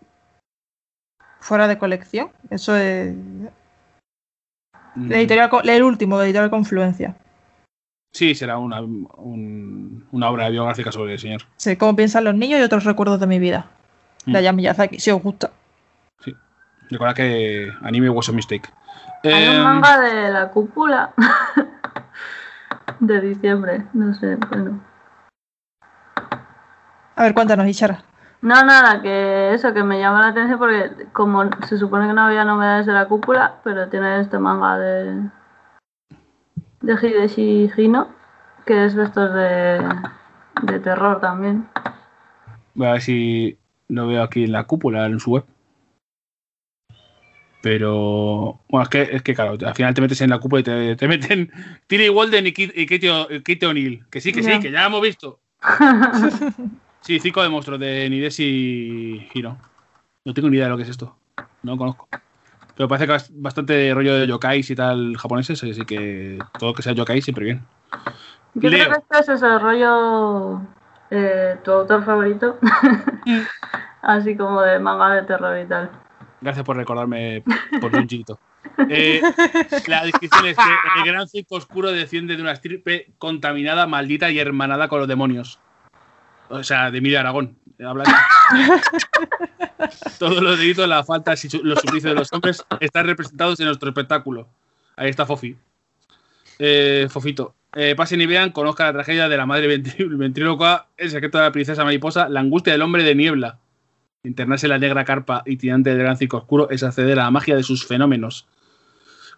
[1.39, 2.31] fuera de colección.
[2.49, 3.13] Eso es.
[4.95, 7.15] Mm, de editorial, el último, de editorial Confluencia.
[8.13, 11.41] Sí, será una, un- una obra biográfica sobre el señor.
[11.57, 13.67] Sí, cómo piensan los niños y otros recuerdos de mi vida.
[14.25, 14.31] Mm.
[14.31, 15.51] De Hayao Miyazaki, si os gusta.
[16.89, 18.69] Recuerda que anime was a mistake.
[19.23, 21.13] Hay Em, un manga de la cúpula
[22.99, 23.85] de diciembre.
[23.93, 24.79] No sé, bueno.
[27.15, 28.03] A ver, cuéntanos, Ichara.
[28.45, 32.21] No, nada, que eso, que me llama la atención porque como se supone que no
[32.21, 35.31] había novedades de la cúpula, pero tiene este manga de,
[36.81, 38.07] de Hideshi Hino,
[38.67, 39.83] que es de estos de,
[40.61, 41.67] de terror también.
[42.75, 43.57] Voy a ver si
[43.87, 45.45] lo veo aquí en la cúpula, en su web.
[47.63, 48.59] Pero.
[48.69, 50.95] Bueno, es que, es que claro, al final te metes en la cúpula y te,
[50.95, 51.51] te meten
[51.87, 54.05] Tilly Walden y Katie O'Neill.
[54.11, 55.39] Que sí, que sí, que ya hemos visto.
[57.05, 59.55] Sí, cinco de monstruos de Nideshi Hiro.
[60.25, 61.15] No tengo ni idea de lo que es esto.
[61.61, 62.07] No lo conozco.
[62.75, 66.81] Pero parece que es bastante rollo de yokais y tal japoneses, así que todo que
[66.81, 67.63] sea yokai siempre bien.
[68.55, 68.85] Yo Leo.
[68.85, 70.61] creo que este es ese rollo,
[71.11, 72.57] eh, tu autor favorito,
[74.01, 75.91] así como de manga de terror y tal.
[76.41, 77.43] Gracias por recordarme
[77.81, 78.39] por un chiquito.
[78.89, 79.21] Eh,
[79.85, 84.39] la descripción es que el gran circo oscuro desciende de una estirpe contaminada, maldita y
[84.39, 85.59] hermanada con los demonios.
[86.49, 87.57] O sea, de Emilia Aragón.
[87.83, 88.05] Habla
[90.19, 93.89] Todos los delitos, las faltas y los suplicios de los hombres están representados en nuestro
[93.89, 94.47] espectáculo.
[94.95, 95.55] Ahí está Fofi.
[96.59, 97.53] Eh, Fofito.
[97.75, 101.43] Eh, pasen y vean, conozcan la tragedia de la madre ventrí- ventríloca, el secreto de
[101.43, 103.57] la princesa mariposa, la angustia del hombre de niebla.
[104.23, 107.31] Internarse en la negra carpa y tirante del gran circo oscuro es acceder a la
[107.31, 108.47] magia de sus fenómenos.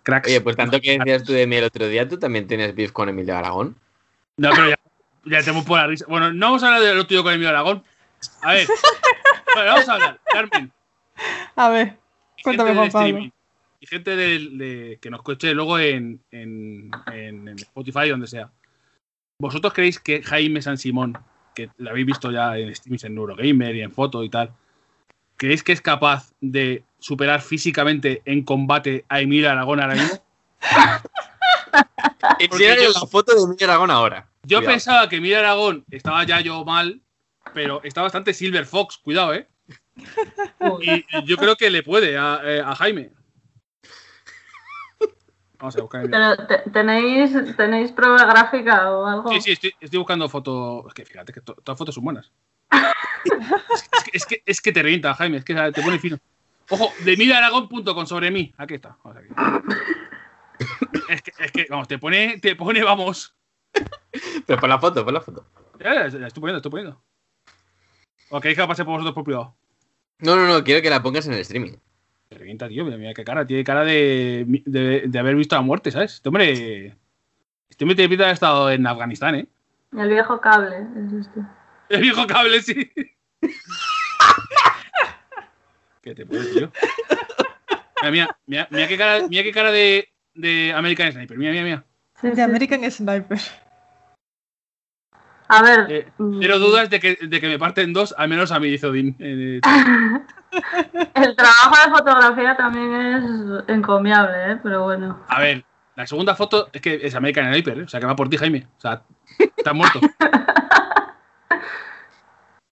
[0.03, 0.27] Cracks.
[0.29, 2.91] Oye, pues tanto que decías tú de mí el otro día, ¿tú también tienes beef
[2.91, 3.75] con Emilio Aragón?
[4.37, 4.76] No, pero ya,
[5.29, 6.05] ya tenemos por la risa.
[6.07, 7.83] Bueno, no vamos a hablar de lo tuyo con Emilio Aragón.
[8.41, 8.67] A ver.
[9.53, 10.19] Bueno, vamos a hablar.
[10.25, 10.71] Carmen.
[11.55, 11.97] A ver,
[12.43, 13.19] cuéntame, Juan Pablo.
[13.79, 18.49] y gente de- que nos escuche luego en, en, en- en Spotify, donde sea.
[19.39, 21.17] ¿Vosotros creéis que Jaime San Simón,
[21.55, 24.51] que lo habéis visto ya en streams en Neurogamer y en foto y tal,
[25.37, 30.17] creéis que es capaz de superar físicamente en combate a Emilio Aragón ahora mismo?
[32.39, 34.26] Enséñale yo- la foto de Emilio Aragón ahora.
[34.47, 34.73] Yo Cuidado.
[34.75, 37.01] pensaba que Emilio Aragón estaba ya yo mal,
[37.53, 39.47] pero está bastante Silver Fox, cuidado, ¿eh?
[40.81, 43.11] Y yo creo que le puede a, eh, a Jaime.
[45.59, 46.05] Vamos a buscar.
[46.05, 49.31] el tenéis, tenéis prueba gráfica o algo.
[49.33, 50.85] Sí, sí, estoy, estoy buscando fotos.
[50.87, 52.31] Es que fíjate que to- todas las fotos son buenas.
[52.71, 56.17] es, que, es, que, es que te revienta, Jaime, es que te pone fino.
[56.69, 58.53] Ojo, de emilioaragón.com sobre mí.
[58.57, 58.97] Aquí está.
[59.03, 59.29] Vamos aquí.
[61.09, 63.33] Es que, es que, vamos, te pone, te pone, vamos.
[64.45, 65.45] Pero pon la foto, pon la foto.
[65.79, 67.01] Ya, ya, ya, estoy poniendo, estoy poniendo.
[68.29, 69.55] ¿O queréis que la pase por vosotros por privado?
[70.19, 71.73] No, no, no, quiero que la pongas en el streaming.
[72.29, 72.83] Te revienta, tío.
[72.83, 73.45] Mira, mira qué cara.
[73.45, 76.15] Tiene cara de, de, de haber visto la muerte, ¿sabes?
[76.15, 76.97] Este hombre.
[77.69, 79.47] Este hombre tiene pinta de haber estado en Afganistán, ¿eh?
[79.95, 81.41] El viejo cable es este.
[81.89, 82.91] El viejo cable, sí.
[86.01, 86.71] ¿Qué te puede, tío?
[88.01, 91.37] Mira, mira, mira, mira qué cara, mira qué cara de, de American Sniper.
[91.37, 91.85] Mira, mira, mira.
[92.35, 92.41] De.
[92.41, 93.39] American Sniper.
[95.49, 95.85] A ver.
[95.89, 98.69] Eh, mm, Pero dudas de que, de que me parten dos, al menos a mí
[98.69, 99.15] dice Odín.
[99.19, 99.61] Eh,
[101.13, 103.23] El trabajo de fotografía también es
[103.69, 104.59] encomiable, ¿eh?
[104.63, 105.23] Pero bueno.
[105.27, 105.63] a ver,
[105.95, 107.83] la segunda foto es que es American Sniper, ¿eh?
[107.83, 108.67] o sea, que va por ti, Jaime.
[108.77, 109.01] O sea,
[109.57, 109.99] estás muerto.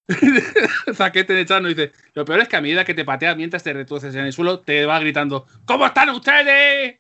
[0.94, 3.74] Zaquete de Chano dice: Lo peor es que a medida que te patea mientras te
[3.74, 7.00] retuerces en el suelo, te va gritando: ¿Cómo están ustedes?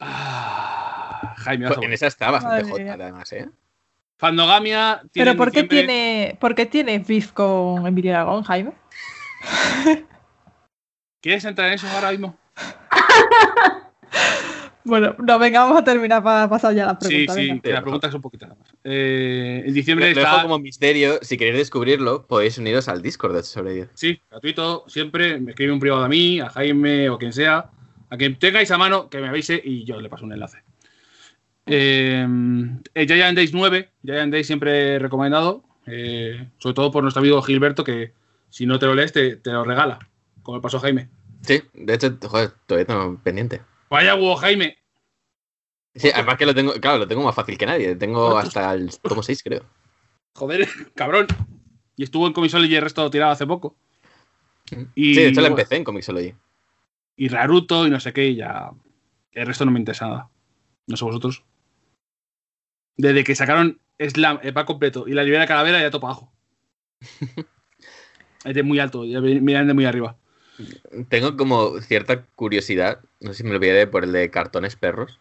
[0.00, 3.48] Ah, Jaime, Pues en esa está bastante jota, además, ¿eh?
[4.18, 5.00] Fandogamia.
[5.12, 8.72] tiene Pero ¿por qué diciembre- tiene, por qué tiene beef con Emilio Aragón, Jaime?
[11.22, 12.36] ¿Quieres entrar en eso ahora mismo?
[14.84, 17.34] Bueno, no, venga, vamos a terminar para pasar ya a la Sí, pregunta.
[17.34, 18.74] sí, la pregunta es un poquito nada más.
[18.84, 20.42] Eh, en diciembre Lo dejo está.
[20.44, 21.18] como misterio.
[21.20, 23.88] Si queréis descubrirlo, podéis uniros al Discord de sobre ello.
[23.92, 25.38] Sí, gratuito, siempre.
[25.40, 27.68] Me escribe un privado a mí, a Jaime o quien sea.
[28.08, 30.62] A quien tengáis a mano, que me avise y yo le paso un enlace.
[31.68, 32.26] Eh,
[32.94, 38.12] Giant Days 9, Giant Days siempre recomendado, eh, sobre todo por nuestro amigo Gilberto, que
[38.50, 39.98] si no te lo lees, te, te lo regala,
[40.42, 41.08] como pasó Jaime.
[41.42, 43.62] Sí, de hecho, joder, todavía tengo pendiente.
[43.90, 44.76] Vaya huevo, Jaime.
[45.94, 47.96] Sí, además que lo tengo, claro, lo tengo más fácil que nadie.
[47.96, 49.64] Tengo hasta el tomo 6, creo.
[50.34, 51.26] Joder, cabrón.
[51.96, 53.76] Y estuvo en Comisol y el resto tirado hace poco.
[54.94, 56.34] Y, sí, de hecho la empecé en Comixology.
[57.16, 58.70] y Raruto y no sé qué, y ya.
[59.32, 60.28] El resto no me interesa nada.
[60.86, 61.42] No sé vosotros.
[62.98, 66.32] Desde que sacaron Slam, el pack completo, y la libera calavera, ya topa abajo.
[68.44, 70.16] es de muy alto, ya miran de muy arriba.
[71.08, 75.20] Tengo como cierta curiosidad, no sé si me olvidaré por el de cartones perros.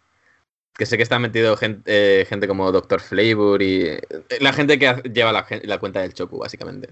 [0.73, 1.81] Que sé que está metido gente,
[2.21, 2.99] eh, gente como Dr.
[2.99, 4.01] Flavor y eh,
[4.41, 6.89] la gente que lleva la, cuenta del Choku, básicamente.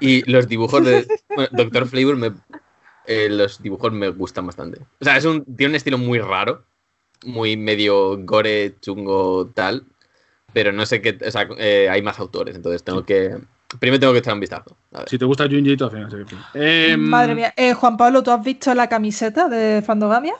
[0.00, 1.86] Y los dibujos de bueno, Dr.
[1.86, 2.32] Flavor, me,
[3.06, 4.80] eh, los dibujos me gustan bastante.
[5.00, 6.64] O sea, es un, tiene un estilo muy raro,
[7.24, 9.84] muy medio gore, chungo, tal.
[10.52, 13.38] Pero no sé qué, o sea, eh, hay más autores, entonces tengo que...
[13.80, 14.76] Primero tengo que echar un vistazo.
[14.92, 15.08] A ver.
[15.08, 16.26] Si te gusta Junji, al final.
[16.52, 17.54] Eh, Madre mía.
[17.56, 20.34] Eh, Juan Pablo, ¿tú has visto la camiseta de Fandogamia?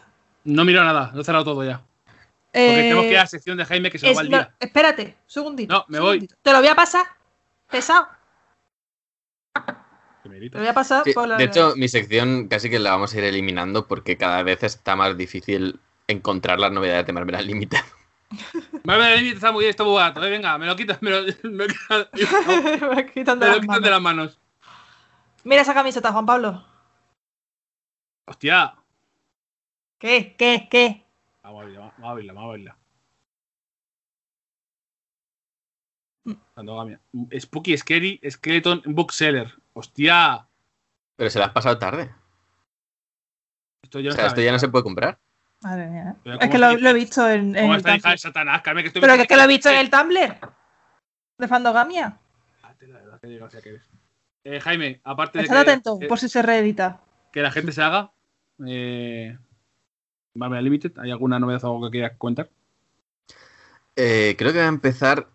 [0.44, 1.78] No miro nada, lo he cerrado todo ya.
[2.04, 4.28] Porque Eh, tenemos que ir a la sección de Jaime que se es- va el
[4.30, 4.54] no, día.
[4.60, 5.72] espérate, segundito.
[5.72, 6.28] No, me voy.
[6.42, 7.06] Te lo voy a pasar.
[7.70, 8.06] Pesado.
[10.22, 11.36] Te lo voy a pasar Sí, por la.
[11.36, 14.94] De hecho, mi sección casi que la vamos a ir eliminando porque cada vez está
[14.94, 17.78] más difícil encontrar las novedades de Marvel Unlimited.
[18.84, 20.24] Vale, el límite está muy bien, está muy barato.
[20.24, 22.08] eh, venga, me lo quitas, me lo, me lo quitas-
[22.80, 23.82] Me va quitando me lo las quitas manos.
[23.84, 24.38] de las manos.
[25.44, 26.64] Mira esa camiseta, Juan Pablo.
[28.26, 28.74] Hostia.
[29.98, 30.34] ¿Qué?
[30.38, 30.68] ¿Qué?
[30.70, 31.04] ¿Qué?
[31.42, 32.78] Vamos a verla, vamos a verla, vamos a verla.
[36.24, 37.38] Mm.
[37.40, 39.52] Spooky Scary Skeleton Bookseller.
[39.74, 40.46] Hostia.
[41.16, 42.14] Pero se la has pasado tarde.
[43.82, 45.18] Esto ya O sea, esto ya no se puede comprar.
[45.62, 46.16] Madre mía.
[46.24, 48.18] Es ¿cómo que lo, he visto en, en ¿Cómo el está hija de Tumblr.
[48.18, 48.62] Satanás?
[48.62, 50.38] Carmen, que estoy Pero que es que lo he visto en el Tumblr.
[51.38, 52.18] De Fandogamia.
[52.80, 53.82] La verdad, que eres.
[54.44, 57.00] Eh, Jaime, aparte de Estad atento, que- por si se reedita.
[57.32, 58.10] que la gente se haga,
[58.66, 59.38] eh,
[60.34, 62.50] Marvel Unlimited, ¿hay alguna novedad o algo que quieras contar?
[63.94, 65.28] Eh, creo que va a empezar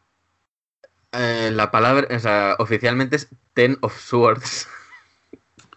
[1.14, 4.68] eh, la palabra, o sea, oficialmente es Ten of Swords.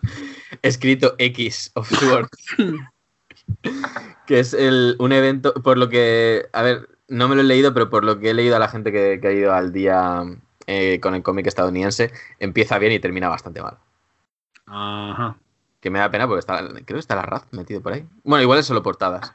[0.63, 2.31] Escrito X of Swords.
[4.31, 7.75] que es el, un evento, por lo que, a ver, no me lo he leído,
[7.75, 10.23] pero por lo que he leído a la gente que, que ha ido al día
[10.69, 13.79] eh, con el cómic estadounidense, empieza bien y termina bastante mal.
[14.67, 15.37] Ajá.
[15.81, 18.07] Que me da pena porque está, creo que está la Raz metido por ahí.
[18.23, 19.35] Bueno, igual es solo portadas.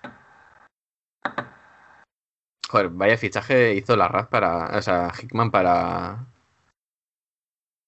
[2.69, 4.77] Joder, vaya fichaje hizo la Raz para.
[4.77, 6.25] O sea, Hickman para.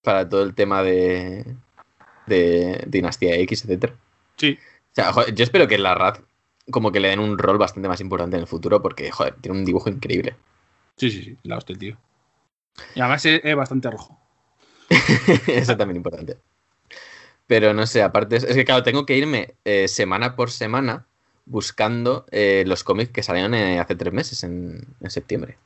[0.04, 1.56] Para todo el tema de.
[2.26, 3.96] De Dinastía X, etcétera.
[4.36, 4.60] Sí.
[4.92, 6.27] O sea, joder, yo espero que la Raz
[6.72, 9.58] como que le den un rol bastante más importante en el futuro porque, joder, tiene
[9.58, 10.36] un dibujo increíble.
[10.98, 11.38] Sí, sí, sí.
[11.44, 11.98] La hostia, tío.
[12.96, 14.20] Y además es, es bastante rojo.
[15.48, 16.38] Eso también es importante.
[17.48, 21.06] Pero no sé, aparte, es, es que claro, tengo que irme eh, semana por semana
[21.46, 25.58] buscando eh, los cómics que salieron eh, hace tres meses, en, en septiembre.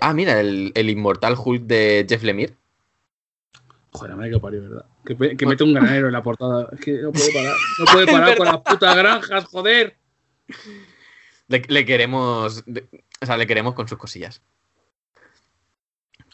[0.00, 2.54] Ah, mira, el, el Inmortal Hulk de Jeff Lemire.
[3.92, 4.84] Joder, me que parió, ¿verdad?
[5.04, 6.68] Que, mete un granero en la portada.
[6.72, 7.56] Es que no puede parar.
[7.78, 9.96] No puede parar con las putas granjas, joder.
[11.48, 12.64] Le, le queremos.
[13.20, 14.42] o sea, le queremos con sus cosillas.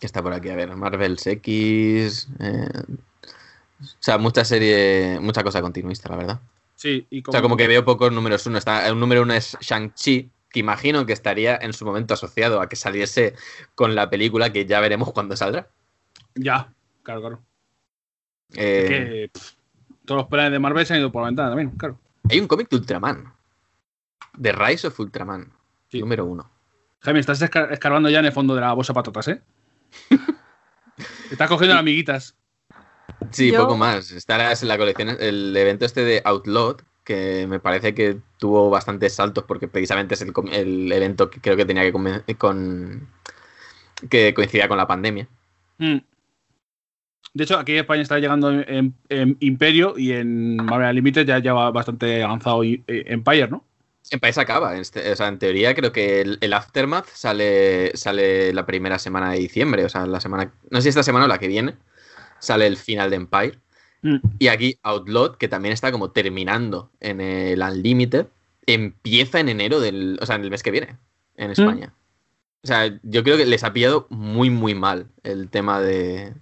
[0.00, 2.28] Que está por aquí, a ver, Marvel's X.
[2.40, 2.68] eh,
[3.80, 6.40] o sea, mucha serie, mucha cosa continuista, la verdad.
[6.74, 8.58] Sí, y O sea, como que veo pocos números uno.
[8.58, 12.68] Está, el número uno es Shang-Chi, que imagino que estaría en su momento asociado a
[12.68, 13.34] que saliese
[13.74, 15.68] con la película que ya veremos cuando saldrá.
[16.34, 16.72] Ya,
[17.04, 17.42] claro, claro.
[18.54, 19.52] Eh, Que pff,
[20.04, 21.98] todos los planes de Marvel se han ido por la ventana también, claro.
[22.28, 23.32] hay un cómic de Ultraman.
[24.40, 25.52] The Rise of Ultraman.
[25.88, 26.00] Sí.
[26.00, 26.50] Número uno.
[27.00, 29.42] Jaime, estás esca- escarbando ya en el fondo de la bolsa de patatas, ¿eh?
[31.30, 32.36] estás cogiendo las amiguitas.
[33.30, 34.10] Sí, Yo- poco más.
[34.10, 39.14] Estará en la colección, el evento este de Outlaw, que me parece que tuvo bastantes
[39.14, 43.08] saltos porque precisamente es el, evento que creo que tenía que, con,
[44.08, 45.28] que coincidía con la pandemia.
[45.78, 45.98] Mm.
[47.34, 51.40] De hecho, aquí en España está llegando en, en Imperio y en Marvel Unlimited ya
[51.40, 53.64] lleva bastante avanzado eh, Empire, ¿no?
[54.10, 54.76] En país acaba.
[54.76, 59.32] este- o sea, en teoría creo que el, el Aftermath sale, sale la primera semana
[59.32, 59.84] de diciembre.
[59.84, 60.52] O sea, la semana.
[60.70, 61.74] No sé si esta semana o la que viene.
[62.38, 63.58] Sale el final de Empire.
[64.02, 64.16] Mm.
[64.38, 68.26] Y aquí Outlaw, que también está como terminando en el Unlimited,
[68.66, 70.18] empieza en enero del.
[70.20, 70.98] O sea, en el mes que viene.
[71.36, 71.92] En España.
[72.62, 76.32] O sea, yo creo que les ha pillado muy, muy mal el tema de.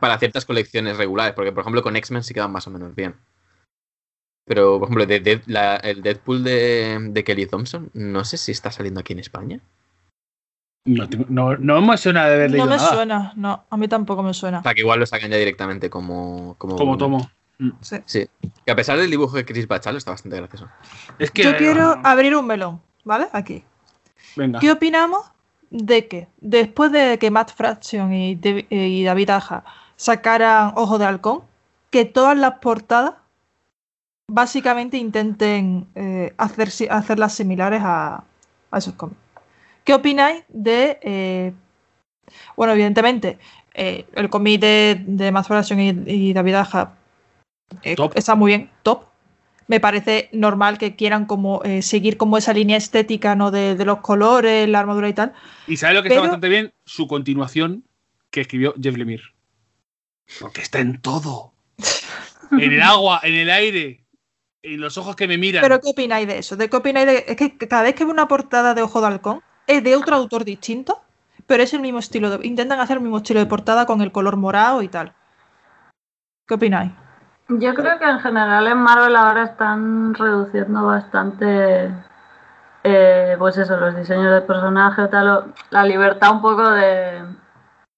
[0.00, 1.34] Para ciertas colecciones regulares.
[1.34, 3.14] Porque, por ejemplo, con X-Men sí quedan más o menos bien.
[4.46, 8.50] Pero, por ejemplo, de, Dead- la- el Deadpool de, de Kelly Thompson, no sé si
[8.52, 9.60] está saliendo aquí en España.
[10.86, 12.88] No, no, no me suena de haber No leído me nada.
[12.94, 14.60] suena, no, a mí tampoco me suena.
[14.60, 16.54] O sea, que igual lo sacan ya directamente como.
[16.56, 17.30] Como, Como tomo.
[17.82, 17.98] Sí.
[18.06, 18.28] Sí.
[18.64, 20.66] Que a pesar del dibujo de Chris Bachalo está bastante gracioso.
[21.18, 21.42] Es que.
[21.42, 23.26] Yo quiero ah, abrir un melón, ¿vale?
[23.34, 23.62] Aquí.
[24.34, 24.60] Venga.
[24.60, 25.30] ¿Qué opinamos
[25.70, 29.64] de que después de que Matt Fraction y, Dav- y David Aja
[29.96, 31.42] sacaran Ojo de Halcón,
[31.90, 33.14] que todas las portadas
[34.30, 38.24] básicamente intenten eh, hacer, hacerlas similares a,
[38.70, 39.20] a esos cómics?
[39.84, 40.98] ¿Qué opináis de...
[41.02, 41.52] eh,
[42.56, 43.38] bueno, evidentemente,
[43.72, 46.92] eh, el cómic de, de Matt Fraction y, y David Aja
[47.82, 49.04] eh, está muy bien, top.
[49.68, 53.50] Me parece normal que quieran como eh, seguir como esa línea estética ¿no?
[53.50, 55.34] de, de los colores, la armadura y tal.
[55.66, 56.72] Y sabes lo que Pero- está bastante bien?
[56.86, 57.84] Su continuación
[58.30, 59.22] que escribió Jeff Lemire.
[60.40, 61.52] Porque está en todo.
[62.50, 64.04] En el agua, en el aire,
[64.62, 65.62] en los ojos que me miran.
[65.62, 66.56] ¿Pero qué opináis de eso?
[66.56, 67.24] ¿De qué opináis de.?
[67.28, 70.16] Es que cada vez que veo una portada de Ojo de Halcón es de otro
[70.16, 71.02] autor distinto,
[71.46, 72.30] pero es el mismo estilo.
[72.30, 75.12] De, intentan hacer el mismo estilo de portada con el color morado y tal.
[76.46, 76.90] ¿Qué opináis?
[77.48, 81.90] Yo creo que en general en Marvel ahora están reduciendo bastante,
[82.84, 87.22] eh, pues eso, los diseños de personaje o tal, la libertad un poco de,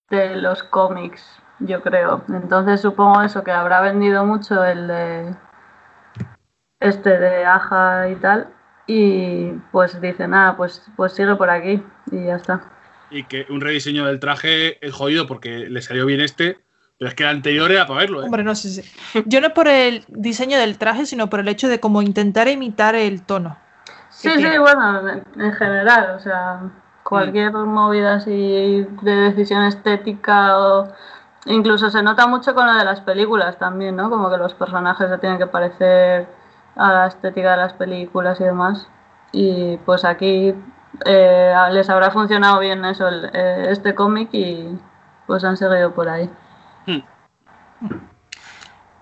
[0.09, 2.23] de los cómics, yo creo.
[2.29, 5.35] Entonces supongo eso, que habrá vendido mucho el de
[6.79, 8.49] este de Aja y tal,
[8.87, 12.61] y pues dicen, ah, pues, pues sigue por aquí y ya está.
[13.11, 16.59] Y que un rediseño del traje es jodido porque le salió bien este,
[17.01, 18.27] pero es que el anterior era para verlo, ¿eh?
[18.27, 18.85] Hombre, no sé.
[19.25, 22.47] Yo no es por el diseño del traje, sino por el hecho de como intentar
[22.47, 23.57] imitar el tono.
[24.11, 24.59] Sí, sí, tiene.
[24.59, 26.61] bueno, en en general, o sea,
[27.05, 30.89] cualquier movida así de decisión estética o
[31.47, 34.11] incluso se nota mucho con lo de las películas también, ¿no?
[34.11, 36.27] Como que los personajes se tienen que parecer
[36.77, 38.89] a la estética de las películas y demás.
[39.33, 40.55] Y pues aquí
[41.07, 44.77] eh, les habrá funcionado bien eso, el- eh, este cómic y
[45.27, 46.29] pues han seguido por ahí.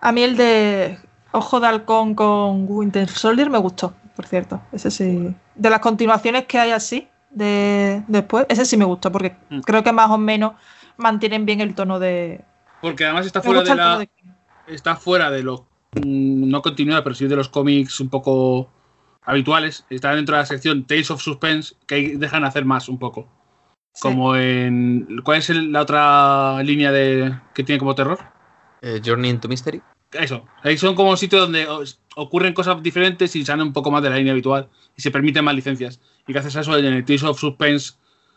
[0.00, 0.98] A mí el de
[1.32, 4.60] Ojo de Halcón con Winter Soldier me gustó, por cierto.
[4.72, 5.34] Ese sí.
[5.54, 9.60] De las continuaciones que hay así, de después, ese sí me gustó, porque Mm.
[9.60, 10.52] creo que más o menos
[10.96, 12.44] mantienen bien el tono de.
[12.80, 13.98] Porque además está fuera de la.
[13.98, 14.08] de-
[14.66, 15.62] Está fuera de los.
[15.94, 18.68] mm, No continuidad, pero sí de los cómics un poco
[19.24, 19.84] habituales.
[19.90, 23.26] Está dentro de la sección Tales of Suspense, que ahí dejan hacer más un poco.
[23.98, 24.02] Sí.
[24.02, 25.20] Como en.
[25.24, 28.20] ¿Cuál es el- la otra línea de que tiene como terror?
[28.80, 29.82] Eh, Journey into Mystery.
[30.12, 30.44] eso.
[30.62, 34.08] Ahí son como sitios donde os- ocurren cosas diferentes y salen un poco más de
[34.10, 36.00] la línea habitual y se permiten más licencias.
[36.28, 37.94] Y gracias a eso, en el Tales of Suspense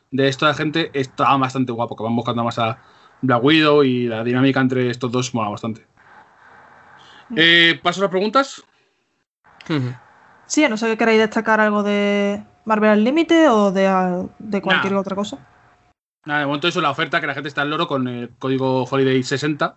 [0.10, 2.80] de esta gente está bastante guapo, que van buscando más a
[3.22, 5.86] Black Widow y la dinámica entre estos dos mola bastante.
[7.36, 8.64] Eh, ¿Paso a las preguntas?
[10.48, 14.62] Sí, a no sé que queráis destacar algo de Marvel al límite o de, de
[14.62, 15.00] cualquier Nah.
[15.00, 15.38] otra cosa.
[16.26, 18.84] Nada, de momento eso, la oferta que la gente está al loro con el código
[18.84, 19.76] Holiday 60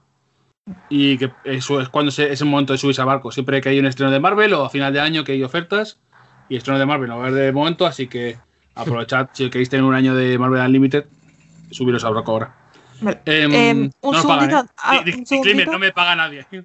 [0.89, 3.33] y que eso es cuando se- es el momento de subirse a barco.
[3.33, 5.99] Siempre que hay un estreno de Marvel o a final de año que hay ofertas
[6.49, 8.37] y estreno de Marvel no va a haber de momento, así que
[8.75, 11.07] aprovechad si queréis tener un año de Marvel Unlimited,
[11.71, 12.55] subiros al barco ahora.
[13.01, 13.21] Vale.
[13.25, 14.69] Em, Em, un no pagan, ¿eh?
[14.83, 15.73] ah, un segundito.
[15.73, 16.47] no me paga nadie.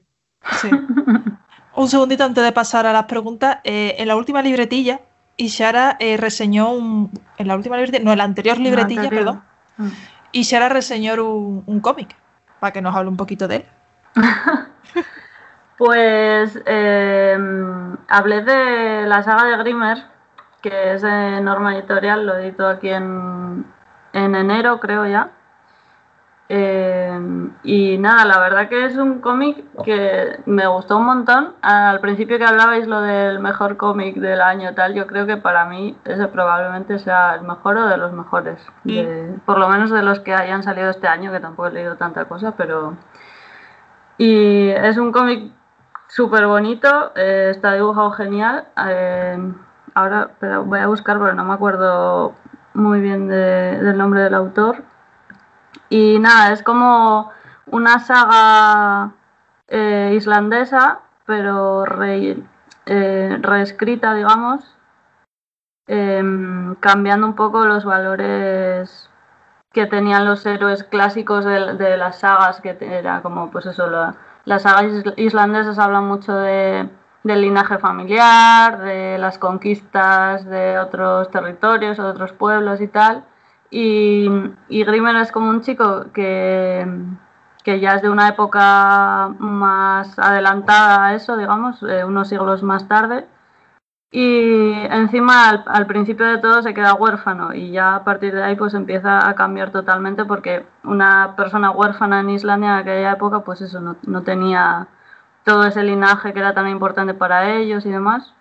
[0.62, 0.70] Sí.
[1.76, 3.60] Un segundito antes de pasar a las preguntas.
[3.64, 5.02] eh, en la última libretilla,
[5.38, 7.12] Ishara eh, reseñó un.
[7.38, 9.26] En la última libretilla, no, en la anterior libretilla, anterior.
[9.26, 9.44] perdón.
[9.80, 9.90] Mm.
[10.34, 12.16] Ishara reseñó un, un cómic.
[12.60, 13.66] Para que nos hable un poquito de él.
[15.80, 17.38] Pues eh,
[18.10, 20.04] hablé de la saga de Grimmer,
[20.62, 23.66] que es de Norma Editorial, lo edito aquí en,
[24.12, 25.32] en enero, creo ya.
[26.52, 27.20] Eh,
[27.62, 31.54] y nada, la verdad que es un cómic que me gustó un montón.
[31.62, 35.66] Al principio que hablabais lo del mejor cómic del año tal, yo creo que para
[35.66, 38.60] mí ese probablemente sea el mejor o de los mejores.
[39.04, 41.96] de- por lo menos de los que hayan salido este año, que tampoco he leído
[41.98, 42.96] tanta cosa, pero...
[44.18, 45.52] Y es un cómic
[46.08, 48.66] súper bonito, eh, está dibujado genial.
[48.88, 49.38] eh,
[49.96, 52.34] ahora pero voy a buscar porque no me acuerdo
[52.74, 54.84] muy bien de- del nombre del autor.
[55.90, 57.32] Y nada, es como
[57.68, 59.14] una saga
[59.68, 62.44] eh, islandesa, pero re-
[62.86, 64.78] eh, reescrita, digamos,
[65.88, 69.10] em, cambiando un poco los valores
[69.72, 74.16] que tenían los héroes clásicos de, las sagas, que era como, pues eso, la-
[74.46, 76.90] las sagas is- islandesas hablan mucho de,
[77.24, 83.24] del linaje familiar, de las conquistas de otros territorios, de otros pueblos y tal.
[83.72, 84.28] Y,
[84.68, 86.86] y es como un chico que,
[87.64, 92.88] que ya es de una época más adelantada a eso, digamos, eh, unos siglos más
[92.88, 93.28] tarde.
[94.12, 98.42] Y encima al, al principio de todo se queda huérfano y ya a partir de
[98.44, 103.42] ahí pues empieza a cambiar totalmente porque una persona huérfana en Islandia en aquella época
[103.44, 104.88] pues eso no, no tenía
[105.44, 108.34] todo ese linaje que era tan importante para ellos y demás.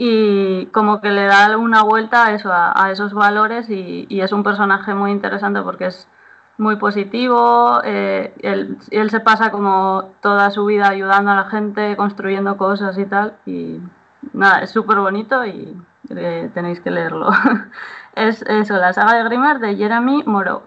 [0.00, 4.20] Y como que le da una vuelta a eso, a, a esos valores y, y
[4.20, 6.08] es un personaje muy interesante porque es
[6.58, 11.96] muy positivo, eh, él, él se pasa como toda su vida ayudando a la gente,
[11.96, 13.78] construyendo cosas y tal, y
[14.32, 15.74] nada, es súper bonito y
[16.10, 17.30] eh, tenéis que leerlo.
[18.16, 20.62] es eso, la saga de Grimmer de Jeremy Moreau.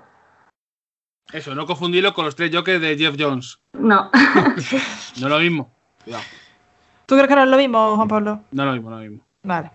[1.34, 3.60] Eso, no confundirlo con los tres Jokers de Jeff Jones.
[3.74, 4.10] No,
[5.22, 5.72] No lo mismo.
[6.03, 6.24] Cuidado.
[7.11, 8.40] ¿Tú crees que no es lo mismo, Juan Pablo?
[8.51, 9.25] No es lo mismo, no lo mismo.
[9.43, 9.69] Vale.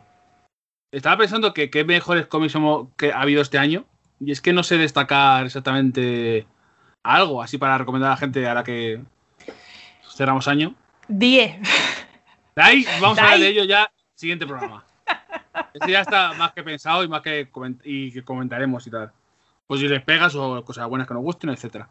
[0.90, 3.84] Estaba pensando que qué mejores cómics hemos- que ha habido este año.
[4.20, 6.46] Y es que no sé destacar exactamente
[7.04, 9.02] algo así para recomendar a la gente ahora que
[10.16, 10.74] cerramos año.
[11.08, 11.60] 10.
[12.56, 14.82] De ahí vamos a hablar de ello ya siguiente programa.
[15.74, 19.12] Este ya está más que pensado y más que, coment- y que comentaremos y tal.
[19.66, 21.86] Pues si les pegas o cosas buenas que nos gusten, etcétera.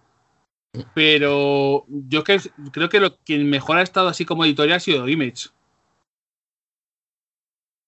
[0.93, 2.39] Pero yo que,
[2.71, 5.49] creo que lo, quien mejor ha estado así como editorial ha sido Image.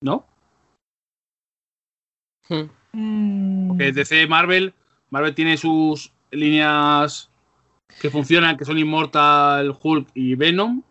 [0.02, 0.26] ¿No?
[2.94, 4.74] Mm, Que DC Marvel,
[5.10, 7.30] Marvel tiene sus líneas
[8.00, 10.84] que funcionan, que son Immortal, Hulk y Venom.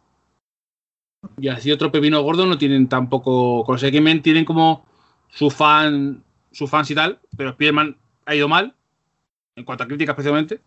[1.38, 3.64] Y así otro pepino gordo no tienen tampoco.
[3.64, 4.84] Con los X-Men tienen como
[5.28, 8.74] su fan, sus fans y tal, pero Spider-Man ha ido mal,
[9.56, 10.60] en cuanto a crítica especialmente.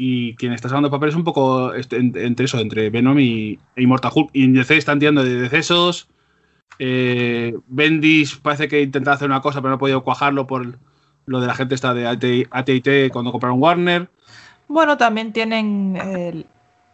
[0.00, 3.82] Y quien está sacando papel es un poco en- entre eso, entre Venom y e
[3.82, 4.30] Immortal Hulk.
[4.32, 6.08] Y en DC están tirando de decesos.
[6.78, 10.78] Eh, Bendis parece que intentaba hacer una cosa, pero no ha podido cuajarlo por
[11.26, 12.06] lo de la gente esta de
[12.50, 14.08] AT&T cuando compraron Warner.
[14.68, 16.46] Bueno, también tienen el,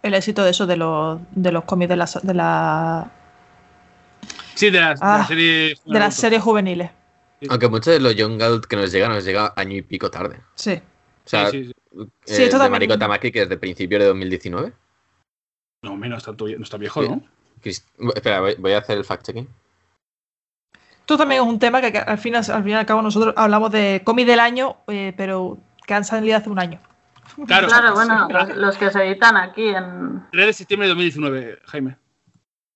[0.03, 3.11] el éxito de eso de los, de los cómics de la, de la,
[4.55, 6.91] Sí, de, las- Ah, de las series juveniles.
[7.51, 10.41] Aunque muchos de los Young Adult que nos llegan nos llega año y pico tarde.
[10.55, 10.81] Sí.
[11.25, 11.73] O sea, Sí, sí,
[12.27, 12.43] sí.
[12.43, 14.73] eh, de Mariko Tamaki, que es de principios de 2019.
[15.83, 17.09] No, menos, tanto, no está viejo, Sí.
[17.09, 17.23] ¿no?
[17.63, 19.47] Crist- Espera, voy, voy a hacer el fact-checking.
[21.01, 23.35] Esto también es un tema que, que al, fin, al fin y al cabo nosotros
[23.37, 26.81] hablamos de cómic del año, eh, pero que han salido hace un año.
[27.47, 30.23] Claro, claro, bueno, los, los que se editan aquí en...
[30.33, 31.97] 3 de septiembre de 2019, Jaime.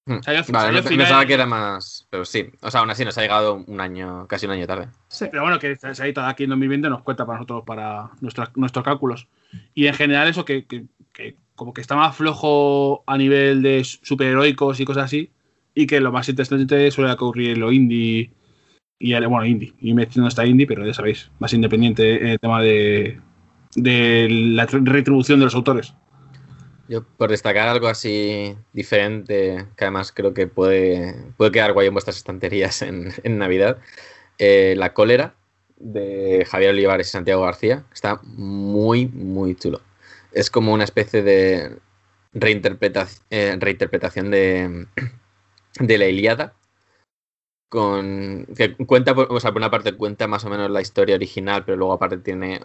[0.09, 0.23] Hmm.
[0.23, 2.07] Salió- Vale, final- pensaba que era más.
[2.11, 4.89] Pero sí, o sea, aún así nos ha llegado un año, casi un año tarde.
[5.09, 5.27] Sí.
[5.31, 8.57] Pero bueno, que se ha editado aquí en 2020 nos cuenta para nosotros, para nuestras-
[8.57, 9.29] nuestros cálculos.
[9.75, 13.83] Y en general eso que, que- que como que está más flojo a nivel de
[13.85, 15.31] superheroicos y cosas así,
[15.75, 18.33] y que lo más interesante suele ocurrir en lo indie,
[19.01, 22.63] y bueno, indie, y no está indie, pero ya sabéis, más independiente en el tema
[22.63, 23.21] de,
[23.75, 25.95] de la tr- retribución de los autores.
[26.89, 31.93] Yo, por destacar algo así diferente, que además creo que puede, puede quedar guay en
[31.93, 33.79] vuestras estanterías en, en Navidad,
[34.39, 35.35] eh, La cólera
[35.77, 39.83] de Javier Olivares y Santiago García está muy, muy chulo.
[40.33, 41.77] Es como una especie de
[42.33, 44.87] reinterpreta- eh, reinterpretación de,
[45.81, 46.55] de la Ilíada.
[47.69, 51.65] Con, que cuenta, o sea, por una parte cuenta más o menos la historia original,
[51.67, 52.63] pero luego aparte tiene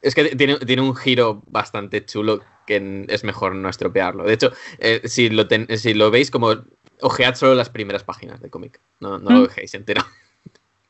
[0.00, 4.24] es que tiene, tiene un giro bastante chulo que es mejor no estropearlo.
[4.24, 6.54] De hecho, eh, si, lo ten- si lo veis, como
[7.00, 8.80] ojead solo las primeras páginas del cómic.
[9.00, 9.44] No, no lo Mm.
[9.44, 10.02] dejéis entero.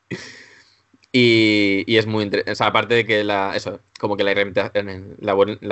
[1.11, 2.51] y, y es muy interesante.
[2.51, 4.33] O sea, aparte de que la, eso, como que la,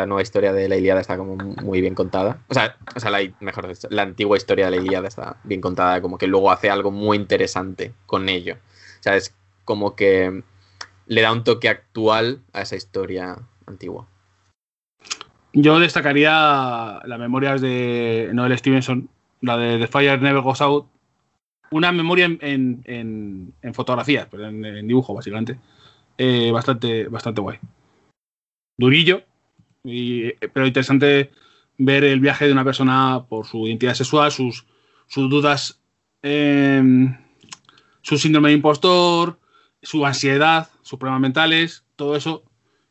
[0.06, 2.40] nueva historia de la Ilíada está como muy bien contada.
[2.48, 5.60] O sea, o sea la, mejor dicho, la antigua historia de la Ilíada está bien
[5.62, 8.56] contada, como que luego hace algo muy interesante con ello.
[8.56, 9.34] O sea, es
[9.66, 10.44] como que
[11.08, 14.08] le da un toque actual a esa historia antigua.
[15.54, 19.08] Yo destacaría las memorias de Noel Stevenson,
[19.42, 20.88] la de The Fire Never Goes Out.
[21.72, 25.58] Una memoria en, en, en- en fotografía, pero en, en dibujo, básicamente.
[26.18, 27.58] Eh, bastante, bastante guay.
[28.78, 29.24] Durillo,
[29.84, 31.32] y- eh, pero interesante
[31.78, 34.66] ver el viaje de una persona por su identidad sexual, sus,
[35.08, 35.80] sus dudas,
[36.24, 37.16] em,
[38.02, 39.40] su síndrome de impostor,
[39.82, 42.44] su ansiedad, sus problemas mentales, todo eso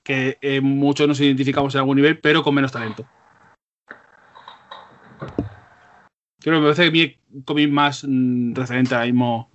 [0.05, 3.05] que eh, muchos nos identificamos en algún nivel, pero con menos talento.
[6.41, 9.49] Creo que me parece que mi cómic más mm, referente ahora mismo,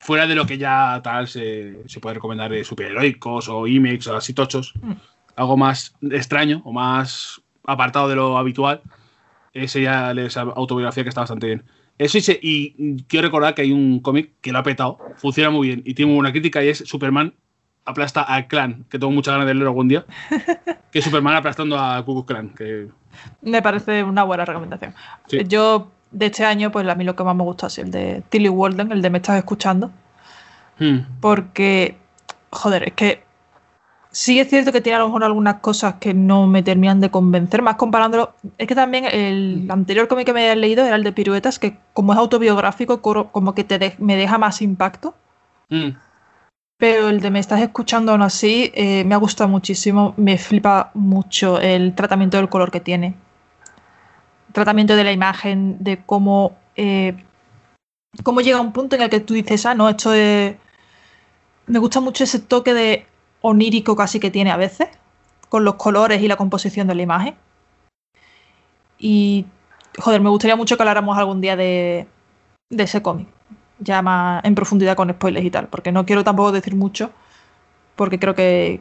[0.00, 4.16] fuera de lo que ya tal se, se puede recomendar de superheroicos o IMEX o
[4.16, 4.92] así tochos, Mm.
[5.36, 8.80] algo más extraño o más apartado de lo habitual,
[9.52, 11.62] ese ya esa autobiografía que está bastante bien.
[11.98, 15.50] Eso y, se- y quiero recordar que hay un cómic que lo ha petado, funciona
[15.50, 17.34] muy bien y tiene buena crítica y es Superman
[17.84, 20.04] aplasta al clan, que tengo muchas ganas de leerlo algún día.
[20.90, 22.50] que Superman aplastando a Ku Klan.
[22.50, 22.88] Que,
[23.42, 24.94] Me parece una buena recomendación.
[25.26, 25.38] Sí.
[25.48, 28.22] Yo, de este año, pues a mí lo que más me gusta es el de
[28.28, 29.90] Tilly Walden, el de Me estás escuchando.
[30.78, 31.96] hmm, Porque,
[32.50, 33.24] joder, es que
[34.10, 37.10] sí es cierto que tiene a lo mejor algunas cosas que no me terminan de
[37.10, 38.34] convencer, más comparándolo.
[38.58, 41.78] Es que también el anterior cómic que me había leído era el de Piruetas, que
[41.94, 45.14] como es autobiográfico, como que te de- me deja más impacto.
[45.70, 45.88] hmm.
[46.82, 50.90] Pero el de Me estás escuchando aún así eh, me ha gustado muchísimo, me flipa
[50.94, 53.14] mucho el tratamiento del color que tiene.
[54.50, 57.14] Tratamiento de la imagen, de cómo, eh,
[58.24, 60.56] cómo llega un punto en el que tú dices, ah, no, esto es...
[61.68, 63.06] Me gusta mucho ese toque de
[63.42, 64.88] onírico casi que tiene a veces,
[65.48, 67.36] con los colores y la composición de la imagen.
[68.98, 69.46] Y,
[70.00, 72.08] joder, me gustaría mucho que habláramos algún día de,
[72.70, 73.28] de ese cómic
[73.82, 77.10] ya más en profundidad con spoilers y tal, porque no quiero tampoco decir mucho,
[77.96, 78.80] porque creo que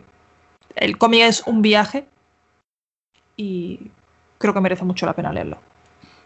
[0.75, 2.05] el cómic es un viaje
[3.35, 3.91] y
[4.38, 5.57] creo que merece mucho la pena leerlo,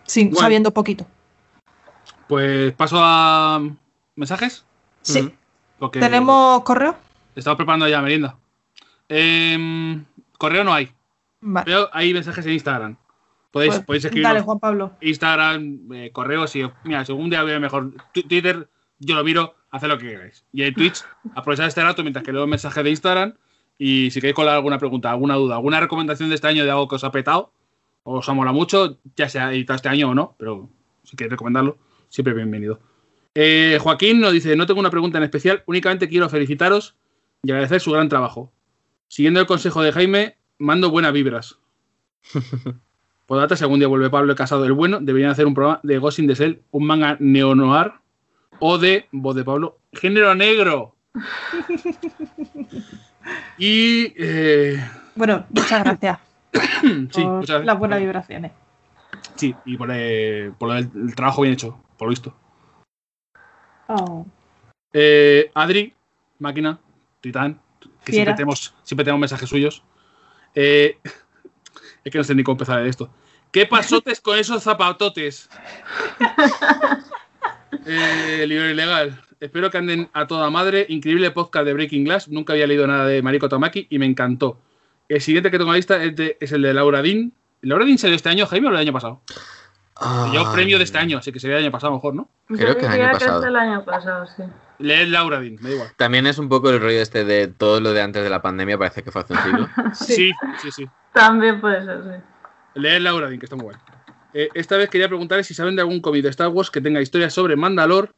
[0.03, 0.41] sin, Bueno.
[0.41, 1.05] sabiendo poquito.
[2.27, 3.61] Pues paso a
[4.15, 4.65] mensajes.
[5.01, 5.31] Sí.
[5.77, 6.95] Porque ¿tenemos correo?
[7.35, 8.35] Estamos preparando ya merienda.
[9.09, 10.03] Em,
[10.37, 10.89] correo no hay,
[11.41, 11.65] Vale.
[11.65, 12.95] pero hay mensajes en Instagram.
[13.55, 14.97] Podéis, Pues, podéis escribirnos dale, Juan Pablo.
[14.99, 18.67] Instagram, eh, correo, si mira, si algún día veo mejor Twitter,
[18.99, 20.45] yo lo miro, haced lo que queráis.
[20.51, 23.35] Y en Twitch, aprovechad este rato mientras que leo el mensaje de Instagram
[23.77, 26.89] y si queréis colar alguna pregunta, alguna duda, alguna recomendación de este año de algo
[26.89, 27.53] que os ha petado,
[28.03, 30.69] o os ha molado mucho, ya sea editado este año o no, pero
[31.05, 31.77] si queréis recomendarlo,
[32.09, 32.81] siempre bienvenido.
[33.35, 36.97] Eh, Joaquín nos dice, no tengo una pregunta en especial, únicamente quiero felicitaros
[37.41, 38.51] y agradecer su gran trabajo.
[39.07, 41.57] Siguiendo el consejo de Jaime, mando buenas vibras.
[43.25, 45.97] Por data, si algún día vuelve Pablo Casado el Bueno, deberían hacer un programa de
[45.97, 47.93] Ghost in the Shell, un manga neo-noir
[48.59, 50.95] o de voz de Pablo, género negro.
[53.57, 54.77] y eh,
[55.15, 56.19] Bueno, muchas gracias
[56.51, 56.91] sí, por
[57.25, 57.65] muchas gracias.
[57.65, 58.51] las buenas vibraciones.
[59.35, 62.33] Sí, y por, eh, por el, el trabajo bien hecho, por lo visto.
[63.87, 64.25] Oh.
[64.93, 65.93] Eh, Adri,
[66.39, 66.79] máquina,
[67.21, 67.59] titán,
[68.03, 69.83] que siempre tenemos, siempre tenemos mensajes suyos.
[70.53, 70.97] Eh,
[72.05, 73.09] es que no sé ni cómo empezar de esto.
[73.51, 75.49] ¿Qué pasotes con esos zapatotes?
[77.85, 79.19] eh, libro ilegal.
[79.39, 80.85] Espero que anden a toda madre.
[80.89, 82.29] Increíble podcast de Breaking Glass.
[82.29, 84.59] Nunca había leído nada de Mariko Tamaki y me encantó.
[85.09, 87.33] El siguiente que tengo en la lista es, de- es el de Laura Dean.
[87.61, 89.21] ¿Laura Dean salió este año, Jaime, o el año pasado?
[90.33, 92.29] Yo premio de este año, así que sería el año pasado mejor, ¿no?
[92.47, 93.39] Creo Yo que el año que pasado.
[93.39, 94.43] es del año pasado, sí.
[94.79, 95.89] Lee Laura Dean, me da igual.
[95.97, 98.77] También es un poco el rollo este de todo lo de antes de la pandemia,
[98.77, 99.69] parece que fue hace un siglo.
[99.93, 100.31] Sí,
[100.61, 100.87] sí, sí.
[101.13, 102.79] También puede ser, sí.
[102.79, 103.79] Leer Laura Dean, que está muy bueno.
[104.33, 107.01] Eh, esta vez quería preguntarles si saben de algún cómic de Star Wars que tenga
[107.01, 108.13] historias sobre Mandalor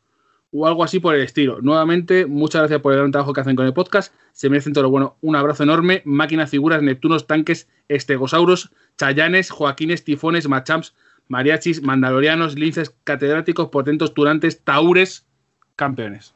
[0.51, 1.61] o algo así por el estilo.
[1.61, 4.13] Nuevamente, muchas gracias por el gran trabajo que hacen con el podcast.
[4.31, 5.17] Se merecen todo lo bueno.
[5.21, 6.01] Un abrazo enorme.
[6.05, 10.95] Máquinas, figuras, Neptunos, tanques, estegosauros, chayanes, joaquines, tifones, machamps,
[11.27, 15.27] mariachis, mandalorianos, linces, catedráticos, potentos, turantes, taures,
[15.75, 16.33] campeones.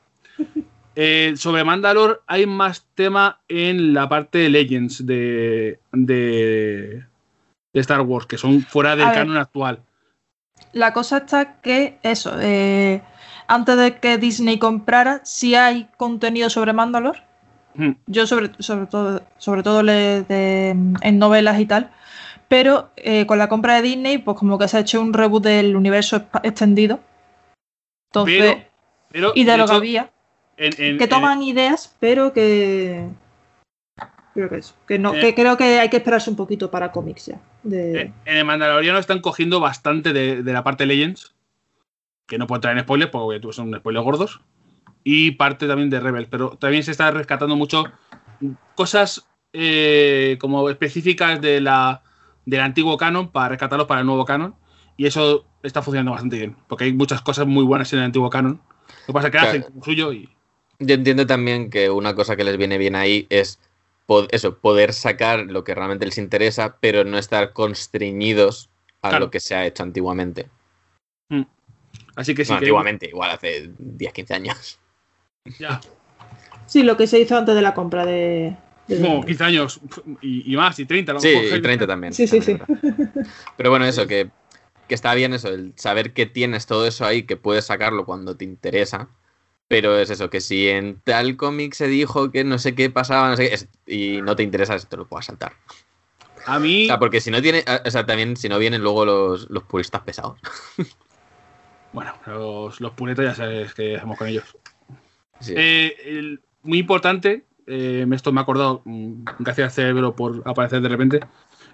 [0.95, 7.05] Eh, sobre Mandalor hay más tema en la parte de Legends de, de,
[7.73, 9.19] de Star Wars, que son fuera del A ver.
[9.19, 9.79] canon actual.
[10.73, 13.01] La cosa está que eso, eh,
[13.47, 17.17] antes de que Disney comprara, si hay contenido sobre Mandalor.
[17.73, 17.91] Hmm.
[18.07, 21.89] Yo sobre, sobre todo, sobre todo le- de- en novelas y tal.
[22.49, 25.43] Pero eh, con la compra de Disney, pues como que se ha hecho un reboot
[25.43, 26.99] del universo extendido.
[28.09, 28.63] Entonces, Pero,
[29.09, 30.11] pero, y de, lo que había,
[30.61, 33.07] en- en- que en- toman ideas, pero que.
[34.33, 34.75] Creo que eso.
[34.87, 35.19] Que, no, Eh.
[35.19, 37.39] que creo que hay que esperarse un poquito para cómics ya.
[37.63, 41.35] de- En, en el Mandaloriano están cogiendo bastante de, de la parte Legends,
[42.27, 44.41] que no puedo traer en spoilers porque son spoilers gordos,
[45.03, 47.83] y parte también de Rebels, pero también se está rescatando mucho
[48.75, 52.01] cosas eh, como específicas de la,
[52.45, 54.55] del antiguo canon para rescatarlos para el nuevo canon,
[54.97, 58.29] y eso está funcionando bastante bien, porque hay muchas cosas muy buenas en el antiguo
[58.29, 58.61] canon.
[59.01, 59.49] Lo que pasa es que Claro.
[59.49, 60.29] hacen como suyo y...
[60.83, 63.59] Yo entiendo también que una cosa que les viene bien ahí es
[64.31, 68.69] eso, poder sacar lo que realmente les interesa, pero no estar constreñidos
[69.01, 69.25] a Claro.
[69.25, 70.49] lo que se ha hecho antiguamente.
[72.15, 74.79] Así que sí, Bueno, que- antiguamente, igual hace 10, 15 años.
[75.59, 75.79] ya,
[76.65, 78.55] Sí, lo que se hizo antes de la compra de.
[78.87, 79.25] de como Disney.
[79.25, 79.79] 15 años
[80.21, 81.57] y, y más, y 30 a lo Sí, mejor.
[81.57, 82.13] y 30 también.
[82.13, 82.67] Sí, sí, verdad.
[83.57, 84.29] Pero bueno, eso, que,
[84.89, 88.35] que está bien eso, el saber que tienes todo eso ahí, que puedes sacarlo cuando
[88.35, 89.07] te interesa.
[89.71, 93.29] Pero es eso, que si en tal cómic se dijo que no sé qué pasaba,
[93.29, 95.53] no sé qué, es- y no te interesa, te lo puedes saltar.
[96.45, 96.83] A mí...
[96.83, 99.63] O sea, porque si no tiene, o sea, también si no vienen luego los, los
[99.63, 100.37] puristas pesados.
[101.93, 104.45] Bueno, los, los puletos ya sabes qué hacemos con ellos.
[105.41, 105.53] Sí.
[105.57, 110.79] Eh, el- muy importante, eh, esto me ha acordado, mm, gracias al cerebro por aparecer
[110.81, 111.19] de repente,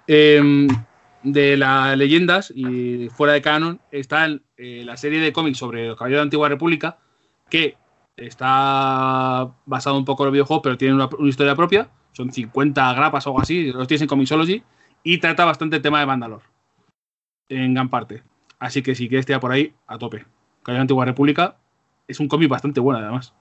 [0.08, 0.66] eh,
[1.22, 5.96] de las leyendas y fuera de canon está eh, la serie de cómics sobre los
[5.96, 6.98] caballeros de la Antigua República,
[7.48, 7.76] que
[8.18, 13.26] está basado un poco en los videojuegos, pero tiene una, historia propia, son 50 grapas
[13.26, 14.62] o algo así, los tienes en Comixology,
[15.02, 16.42] y trata bastante el tema de Mandalor,
[17.48, 18.22] en gran parte.
[18.58, 20.24] Así que si quieres tirar por ahí, a tope.
[20.66, 21.56] La Antigua República
[22.06, 23.32] es un cómic bastante bueno, además.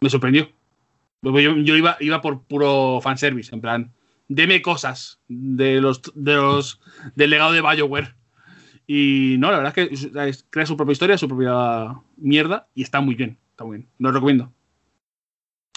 [0.00, 0.48] Me sorprendió.
[1.22, 3.92] Yo, iba, iba por puro fanservice, en plan,
[4.28, 6.80] deme cosas de los, de los
[7.14, 8.14] del legado de Bioware.
[8.86, 13.00] Y no, la verdad es que crea su propia historia, su propia mierda, y está
[13.00, 13.38] muy bien.
[13.56, 13.88] Está muy bien.
[13.98, 14.52] Lo recomiendo.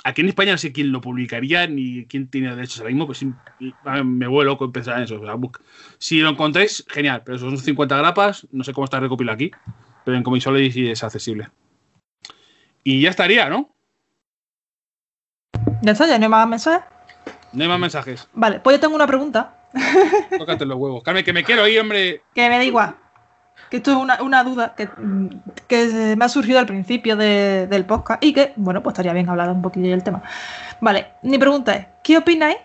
[0.04, 3.20] Aquí en España no sé quién lo publicaría ni quién tiene derechos ahora mismo, pues
[3.20, 5.16] sí, y- a mí me vuelve loco pensar en eso.
[5.22, 5.58] o sea, bu-
[5.98, 9.52] si lo encontráis, genial, pero son 50 grapas, no sé cómo está recopilado aquí,
[10.04, 11.50] pero en Comixology sí es accesible.
[12.84, 13.74] Y ya estaría, ¿no?
[15.82, 16.06] ¿Ya está?
[16.08, 16.84] ¿Ya no hay más mensajes?
[17.54, 18.28] No hay más mensajes.
[18.34, 19.56] Vale, pues yo tengo una pregunta
[20.38, 21.02] Tócate los huevos.
[21.04, 22.24] Carmen, que me quiero ir, hombre.
[22.34, 22.96] que me da igual.
[23.70, 24.90] Que esto es una, una duda que,
[25.68, 29.30] que me ha surgido al principio de- del podcast y que, bueno, pues estaría bien
[29.30, 30.24] hablar un poquillo del tema.
[30.82, 32.58] Vale, mi pregunta es, ¿qué opináis,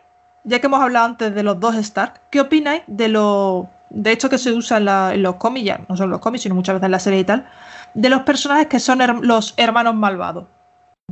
[0.44, 4.30] ya que hemos hablado antes de los dos Stark, ¿qué opináis de lo, de hecho
[4.30, 6.74] que se usa en, la- los cómics, ya no solo en los cómics, sino muchas
[6.74, 7.46] veces en la serie y tal,
[7.92, 10.46] de los personajes que son los hermanos malvados?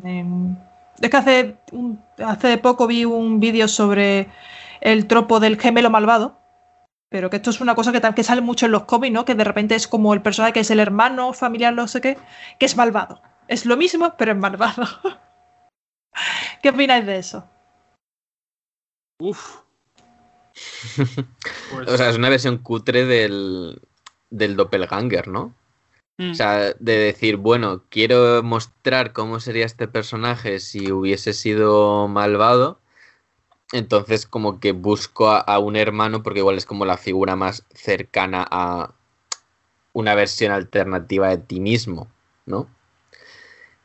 [0.05, 0.57] Em,
[1.01, 1.57] es que hace,
[2.25, 4.29] hace poco vi un vídeo sobre
[4.81, 6.39] el tropo del gemelo malvado,
[7.13, 9.25] pero que esto es una cosa que, que sale mucho en los cómics, ¿no?
[9.25, 12.19] Que de repente es como el personaje que es el hermano familiar, no sé qué,
[12.59, 13.23] que es malvado.
[13.47, 14.89] Es lo mismo, pero es malvado.
[16.63, 17.49] ¿Qué opináis de eso?
[19.21, 19.61] Uf.
[20.97, 23.81] Pues, O sea, es una versión cutre del,
[24.31, 25.55] del doppelganger, ¿no?
[26.19, 32.09] mm, O sea, de decir, bueno, quiero mostrar cómo sería este personaje si hubiese sido
[32.09, 32.82] malvado.
[33.73, 37.65] Entonces, como que busco a, a un hermano, porque igual es como la figura más
[37.75, 38.93] cercana a
[39.95, 42.09] una versión alternativa de ti mismo,
[42.47, 42.69] ¿no?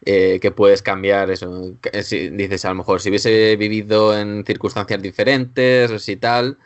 [0.06, 1.74] Eh, que puedes cambiar eso.
[2.03, 6.57] Si- dices, a lo mejor si hubiese vivido en circunstancias diferentes o si tal.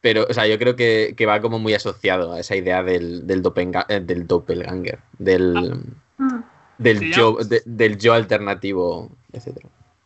[0.00, 3.26] Pero, o sea, yo creo que, que va como muy asociado a esa idea del,
[3.26, 5.80] del, doppelga- eh, del doppelganger, del,
[6.18, 6.42] Mm.
[6.78, 9.58] del, yo, de- del yo alternativo, etc.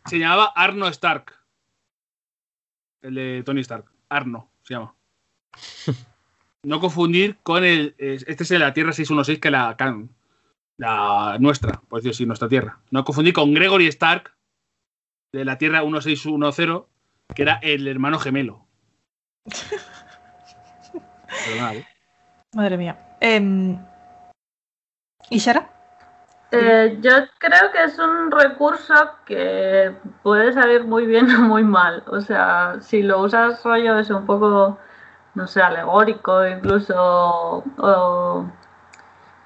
[0.07, 1.33] se llamaba Arno Stark.
[3.07, 3.85] El de Tony Stark.
[4.09, 4.95] Arno se llama.
[6.65, 7.95] No confundir con el.
[7.97, 9.77] es- Este es de la Tierra 616, que la.
[10.79, 12.81] La nuestra, por decirlo así, nuestra Tierra.
[12.91, 14.35] No confundir con Gregory Stark,
[15.33, 16.83] de la Tierra 1610,
[17.37, 18.67] que era el hermano gemelo.
[21.49, 21.87] ¿eh?
[22.53, 23.17] Madre mía.
[23.21, 23.79] Em,
[25.31, 25.71] ¿Y Shara?
[26.59, 28.95] Eh, yo creo que es un recurso
[29.25, 32.03] que puede salir muy bien o muy mal.
[32.07, 34.79] O sea, si lo usas rollo es un poco,
[35.35, 38.47] no sé, alegórico incluso, o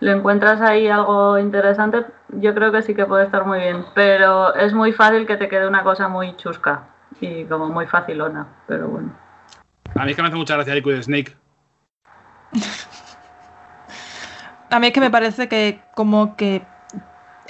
[0.01, 3.85] le encuentras ahí algo interesante, yo creo que sí que puede estar muy bien.
[3.95, 6.85] Pero es muy fácil que te quede una cosa muy chusca
[7.21, 8.47] y como muy facilona.
[8.67, 9.13] Pero bueno.
[9.95, 11.37] A mí es que me hace mucha gracia Liquid Snake.
[14.71, 16.63] A mí es que me parece que como que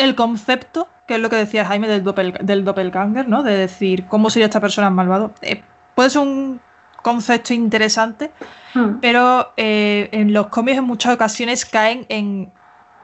[0.00, 3.42] el concepto, que es lo que decía Jaime del, doppel, del doppelganger, ¿no?
[3.42, 5.62] De decir cómo sería esta persona malvado, eh,
[5.94, 6.60] puede ser un
[7.02, 8.30] concepto interesante,
[8.74, 9.00] Hmm.
[9.00, 12.52] pero eh, en los cómics en muchas ocasiones caen en...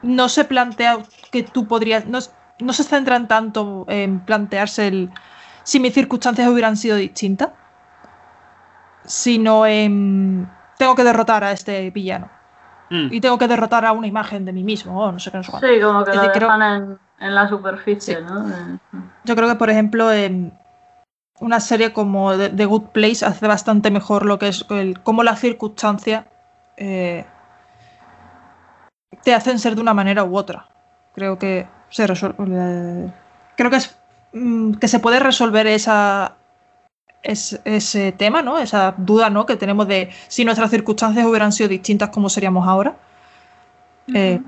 [0.01, 0.99] No se plantea
[1.31, 2.05] que tú podrías...
[2.05, 2.19] No,
[2.59, 5.11] no se centran tanto en plantearse el...
[5.63, 7.49] Si mis circunstancias hubieran sido distintas,
[9.05, 10.49] sino en...
[10.77, 12.29] Tengo que derrotar a este villano.
[12.89, 13.07] Mm.
[13.11, 15.43] Y tengo que derrotar a una imagen de mí mismo, o no sé qué, no
[15.43, 15.67] sé cuánto.
[15.67, 18.21] Sí, como que Es lo decir, creo- dejan en, en la superficie, Sí.
[18.23, 18.47] ¿no?
[18.49, 18.77] Eh,
[19.25, 20.53] Yo creo que, por ejemplo, en
[21.39, 25.39] una serie como The, Good Place hace bastante mejor lo que es el, cómo las
[25.39, 26.25] circunstancias
[26.77, 27.25] eh,
[29.23, 30.67] te hacen ser de una manera u otra.
[31.13, 33.11] Creo que se resuelve.
[33.55, 33.99] Creo que es
[34.33, 36.35] mm, que se puede resolver esa
[37.27, 38.57] es- ese tema, ¿no?
[38.57, 39.45] Esa duda, ¿no?
[39.45, 42.95] Que tenemos de si nuestras circunstancias hubieran sido distintas, ¿cómo seríamos ahora?
[44.13, 44.41] Eh,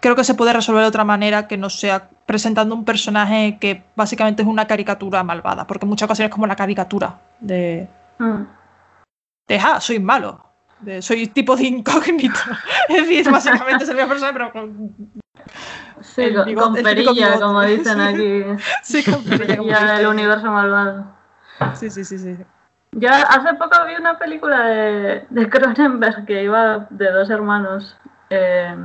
[0.00, 3.82] creo que se puede resolver de otra manera que no sea presentando un personaje que
[3.96, 8.42] básicamente es una caricatura malvada, porque en muchas ocasiones es como la caricatura de, mm.
[9.48, 10.44] de ah, soy malo,
[10.80, 12.38] de, soy tipo de incógnito.
[12.88, 14.90] es decir, básicamente es el mismo personaje, pero con,
[16.02, 18.42] Sí, El con, bigote- perilla, como dicen aquí.
[18.82, 20.08] sí, con perilla, como Perilla del dice.
[20.08, 21.19] universo malvado.
[21.74, 22.36] Sí, sí, sí, sí.
[22.92, 27.96] Yo hace poco vi una película de, de Cronenberg que iba de dos hermanos.
[28.30, 28.76] Eh,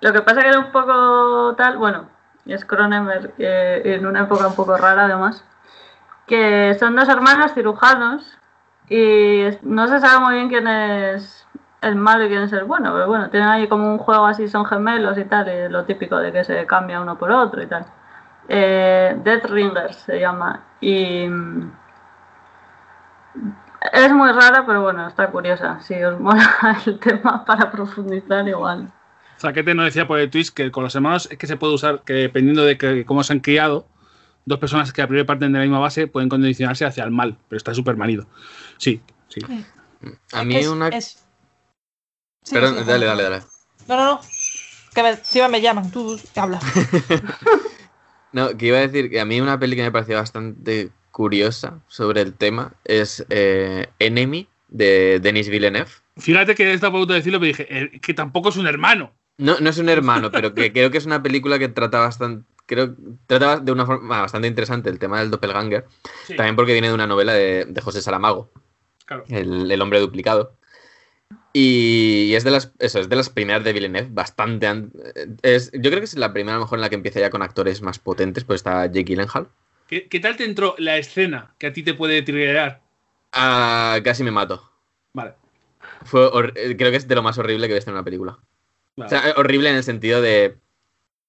[0.00, 2.08] lo que pasa que era un poco tal, bueno,
[2.46, 5.44] es Cronenberg eh, en una época un poco rara además,
[6.26, 8.38] que son dos hermanos cirujanos
[8.88, 11.46] y no se sabe muy bien quién es
[11.82, 14.48] el malo y quién es el bueno, pero bueno, tienen ahí como un juego así,
[14.48, 17.66] son gemelos y tal, y lo típico de que se cambia uno por otro y
[17.66, 17.84] tal.
[18.48, 21.28] Eh, Death Ringers se llama y...
[23.92, 25.80] es muy rara, pero bueno, está curiosa.
[25.80, 28.92] Si os mola el tema para profundizar, igual.
[29.40, 32.02] Zaquete nos decía por el Twitch que con los hermanos es que se puede usar,
[32.04, 33.86] que dependiendo de que, cómo se han criado,
[34.46, 37.36] dos personas que a priori parten de la misma base pueden condicionarse hacia el mal,
[37.48, 38.26] pero está súper manido.
[38.78, 39.40] Sí, sí.
[40.32, 40.88] A mí Es- una...
[40.88, 41.20] es-
[42.44, 43.42] Sí, Perdón, sí, dale, dale, dale.
[43.88, 44.20] No, no, no.
[44.94, 46.62] Que me, encima me llaman, tú hablas.
[48.32, 51.78] No, que iba a decir que a mí una peli que me pareció bastante curiosa
[51.86, 55.88] sobre el tema es eh, Enemy de Denis Villeneuve.
[56.16, 59.12] Fíjate que estaba a punto de decirlo, pero dije, eh, que tampoco es un hermano.
[59.38, 62.44] No, no es un hermano, pero que creo que es una película que trata bastante,
[62.66, 62.96] creo,
[63.28, 65.84] trata de una forma bastante interesante el tema del doppelganger.
[66.26, 68.50] Sí, También porque viene de una novela de, de José Salamago,
[69.06, 69.24] claro.
[69.28, 70.56] el, el hombre duplicado.
[71.52, 74.66] Y es de las, eso, es de las primeras de Villeneuve, bastante.
[74.66, 74.90] an-
[75.42, 77.30] Es, yo creo que es la primera, a lo mejor, en la que empieza ya
[77.30, 79.46] con actores más potentes, pues está Jake Gyllenhaal.
[79.86, 82.80] ¿Qué, qué tal te entró la escena que a ti te puede triggerar?
[83.32, 84.70] Ah, casi me mato.
[85.12, 85.34] Vale.
[86.04, 88.38] Fue eh, creo que es de lo más horrible que he visto en una película.
[88.96, 89.06] vale.
[89.06, 90.56] O sea, eh, horrible en el sentido de,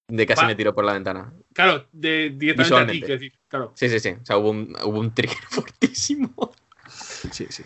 [0.08, 1.32] de casi me tiro por la ventana.
[1.52, 3.32] claro, de, directamente a ti, decir.
[3.48, 3.72] Claro.
[3.74, 4.10] Sí, sí, sí.
[4.10, 6.52] O sea, hubo un, hubo un trigger fortísimo.
[6.88, 7.64] Sí, sí.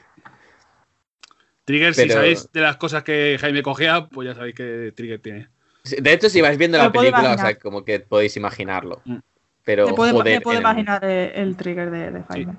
[1.64, 5.48] Trigger, si sabéis de las cosas que Jaime cogea, pues ya sabéis qué trigger tiene.
[5.84, 9.02] De hecho, si vais viendo la película, o sea, como que podéis imaginarlo.
[9.04, 9.18] Mm.
[9.64, 12.54] Pero, me puedo, joder, me puedo en- imaginar el trigger de, de Jaime.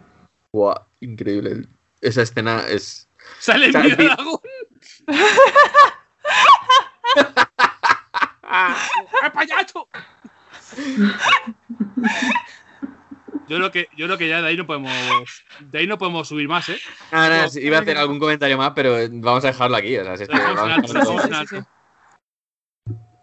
[0.53, 1.67] Buah, increíble.
[2.01, 3.09] Esa escena es...
[3.39, 4.39] ¡Sale vi- Dragón!
[9.23, 9.88] ¡El payaso!
[13.47, 15.43] Yo creo que, yo creo que ya de ahí no podemos.
[15.59, 16.80] De ahí no podemos subir más, ¿eh?
[17.11, 19.97] Ah, no, sí, iba a hacer algún comentario más, pero vamos a dejarlo aquí.
[19.97, 21.27] O sea, si es que Lo dejamos vamos en a alto, dejarlo lo todo.
[21.27, 21.69] dejamos en sí, alto.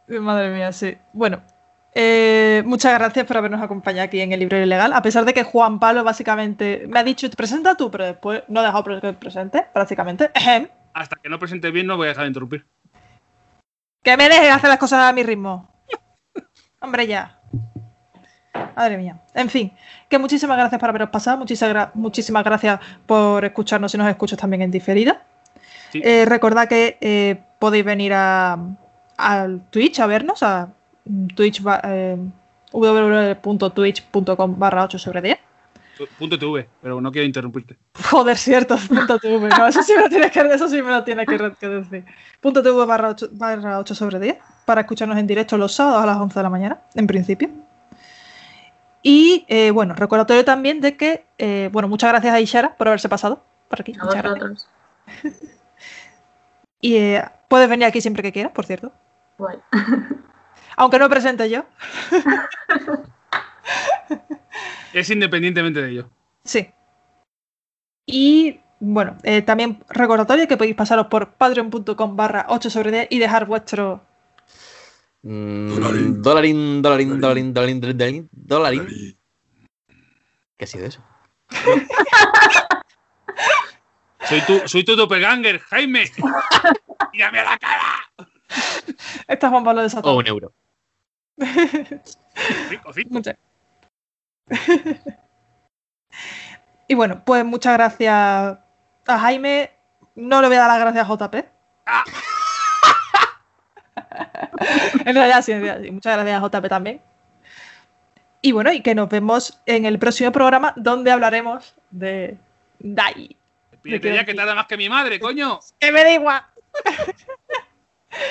[0.09, 0.19] sí.
[0.19, 0.97] Madre mía, sí.
[1.15, 1.43] Bueno,
[1.95, 4.93] eh, muchas gracias por habernos acompañado aquí en el libro ilegal.
[4.93, 8.61] A pesar de que Juan Pablo básicamente me ha dicho, presenta tú, pero después no
[8.61, 10.31] ha dejado que presente, prácticamente.
[10.35, 10.69] Ejem.
[10.95, 12.67] Hasta que no presente bien, no voy a dejar de interrumpir.
[14.03, 15.69] Que me deje hacer las cosas a mi ritmo.
[16.81, 17.39] Hombre, ya.
[18.77, 19.17] Madre mía.
[19.35, 19.73] En fin,
[20.09, 21.37] que muchísimas gracias por haberos pasado.
[21.39, 25.23] Muchísimas, gra- muchísimas gracias por escucharnos y nos escuchas también en diferida.
[25.91, 26.01] Sí.
[26.05, 28.59] Eh, recordad que eh, podéis venir a,
[29.17, 30.69] al Twitch a vernos, a
[31.35, 32.17] Twitch, eh,
[32.73, 35.39] www.twitch.com barra 8 sobre 10.
[36.19, 37.77] Punto TV, pero no quiero interrumpirte.
[38.11, 39.49] Joder, cierto, punto TV.
[39.49, 42.05] No, eso sí me lo tienes que, eso sí me lo tienes que, que decir.
[42.41, 46.07] Punto TV barra 8, barra 8 sobre 10 para escucharnos en directo los sábados a
[46.07, 47.51] las 11 de la mañana, en principio.
[49.03, 53.09] Y eh, bueno, recordatorio también de que, eh, bueno, muchas gracias a Ishara por haberse
[53.09, 53.95] pasado por aquí.
[53.99, 54.69] A Muchas gracias.
[56.81, 58.93] Y eh, puedes venir aquí siempre que quieras, por cierto.
[60.79, 61.65] Aunque no presente yo.
[64.93, 66.11] Es independientemente de ello.
[66.45, 66.71] Sí.
[68.07, 73.19] Y bueno, eh, también recordatorio que podéis pasaros por patreon.com barra 8 sobre 10 y
[73.19, 74.05] dejar vuestro...
[75.23, 76.23] Mm, Dolarín.
[76.23, 79.19] dolarín, dolarín, dolarín, dolarín, dolarín, dolarín.
[80.57, 81.03] ¿Qué ha sido eso?
[84.29, 86.05] Soy tu, soy tu doppelganger, Jaime.
[87.13, 88.29] ¡Mírame a la cara!
[89.27, 90.53] Esta es Juan Pablo de O un euro.
[92.69, 93.11] Cinco, cinco.
[93.11, 93.37] Muchas.
[96.89, 99.71] y bueno, pues muchas gracias a Jaime.
[100.15, 101.35] No le voy a dar las gracias a JP.
[101.87, 102.05] Ah.
[105.05, 105.91] en realidad sí, en realidad sí.
[105.91, 107.01] Muchas gracias a JP también.
[108.41, 112.37] Y bueno, y que nos vemos en el próximo programa donde hablaremos de
[112.79, 113.37] Dai.
[113.83, 115.61] Pídete que tarda más que mi madre, coño.
[115.79, 116.43] ¡Que me da igual!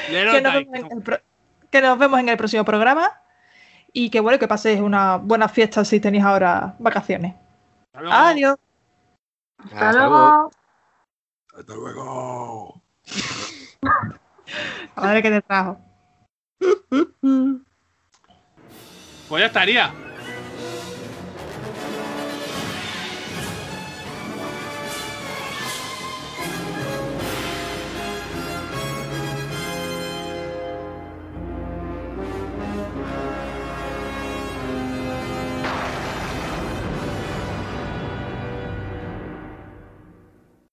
[0.08, 1.22] Que nos, vemos en el
[1.72, 3.22] que nos vemos en el próximo programa
[3.94, 7.36] y que bueno, que paséis una buena fiesta si tenéis ahora vacaciones.
[7.94, 8.16] Hasta luego.
[8.16, 8.58] Adiós.
[9.58, 10.52] Hasta Hasta luego.
[11.58, 12.82] Hasta luego.
[14.96, 15.80] A ver qué te trajo.
[19.30, 19.94] Pues ya estaría.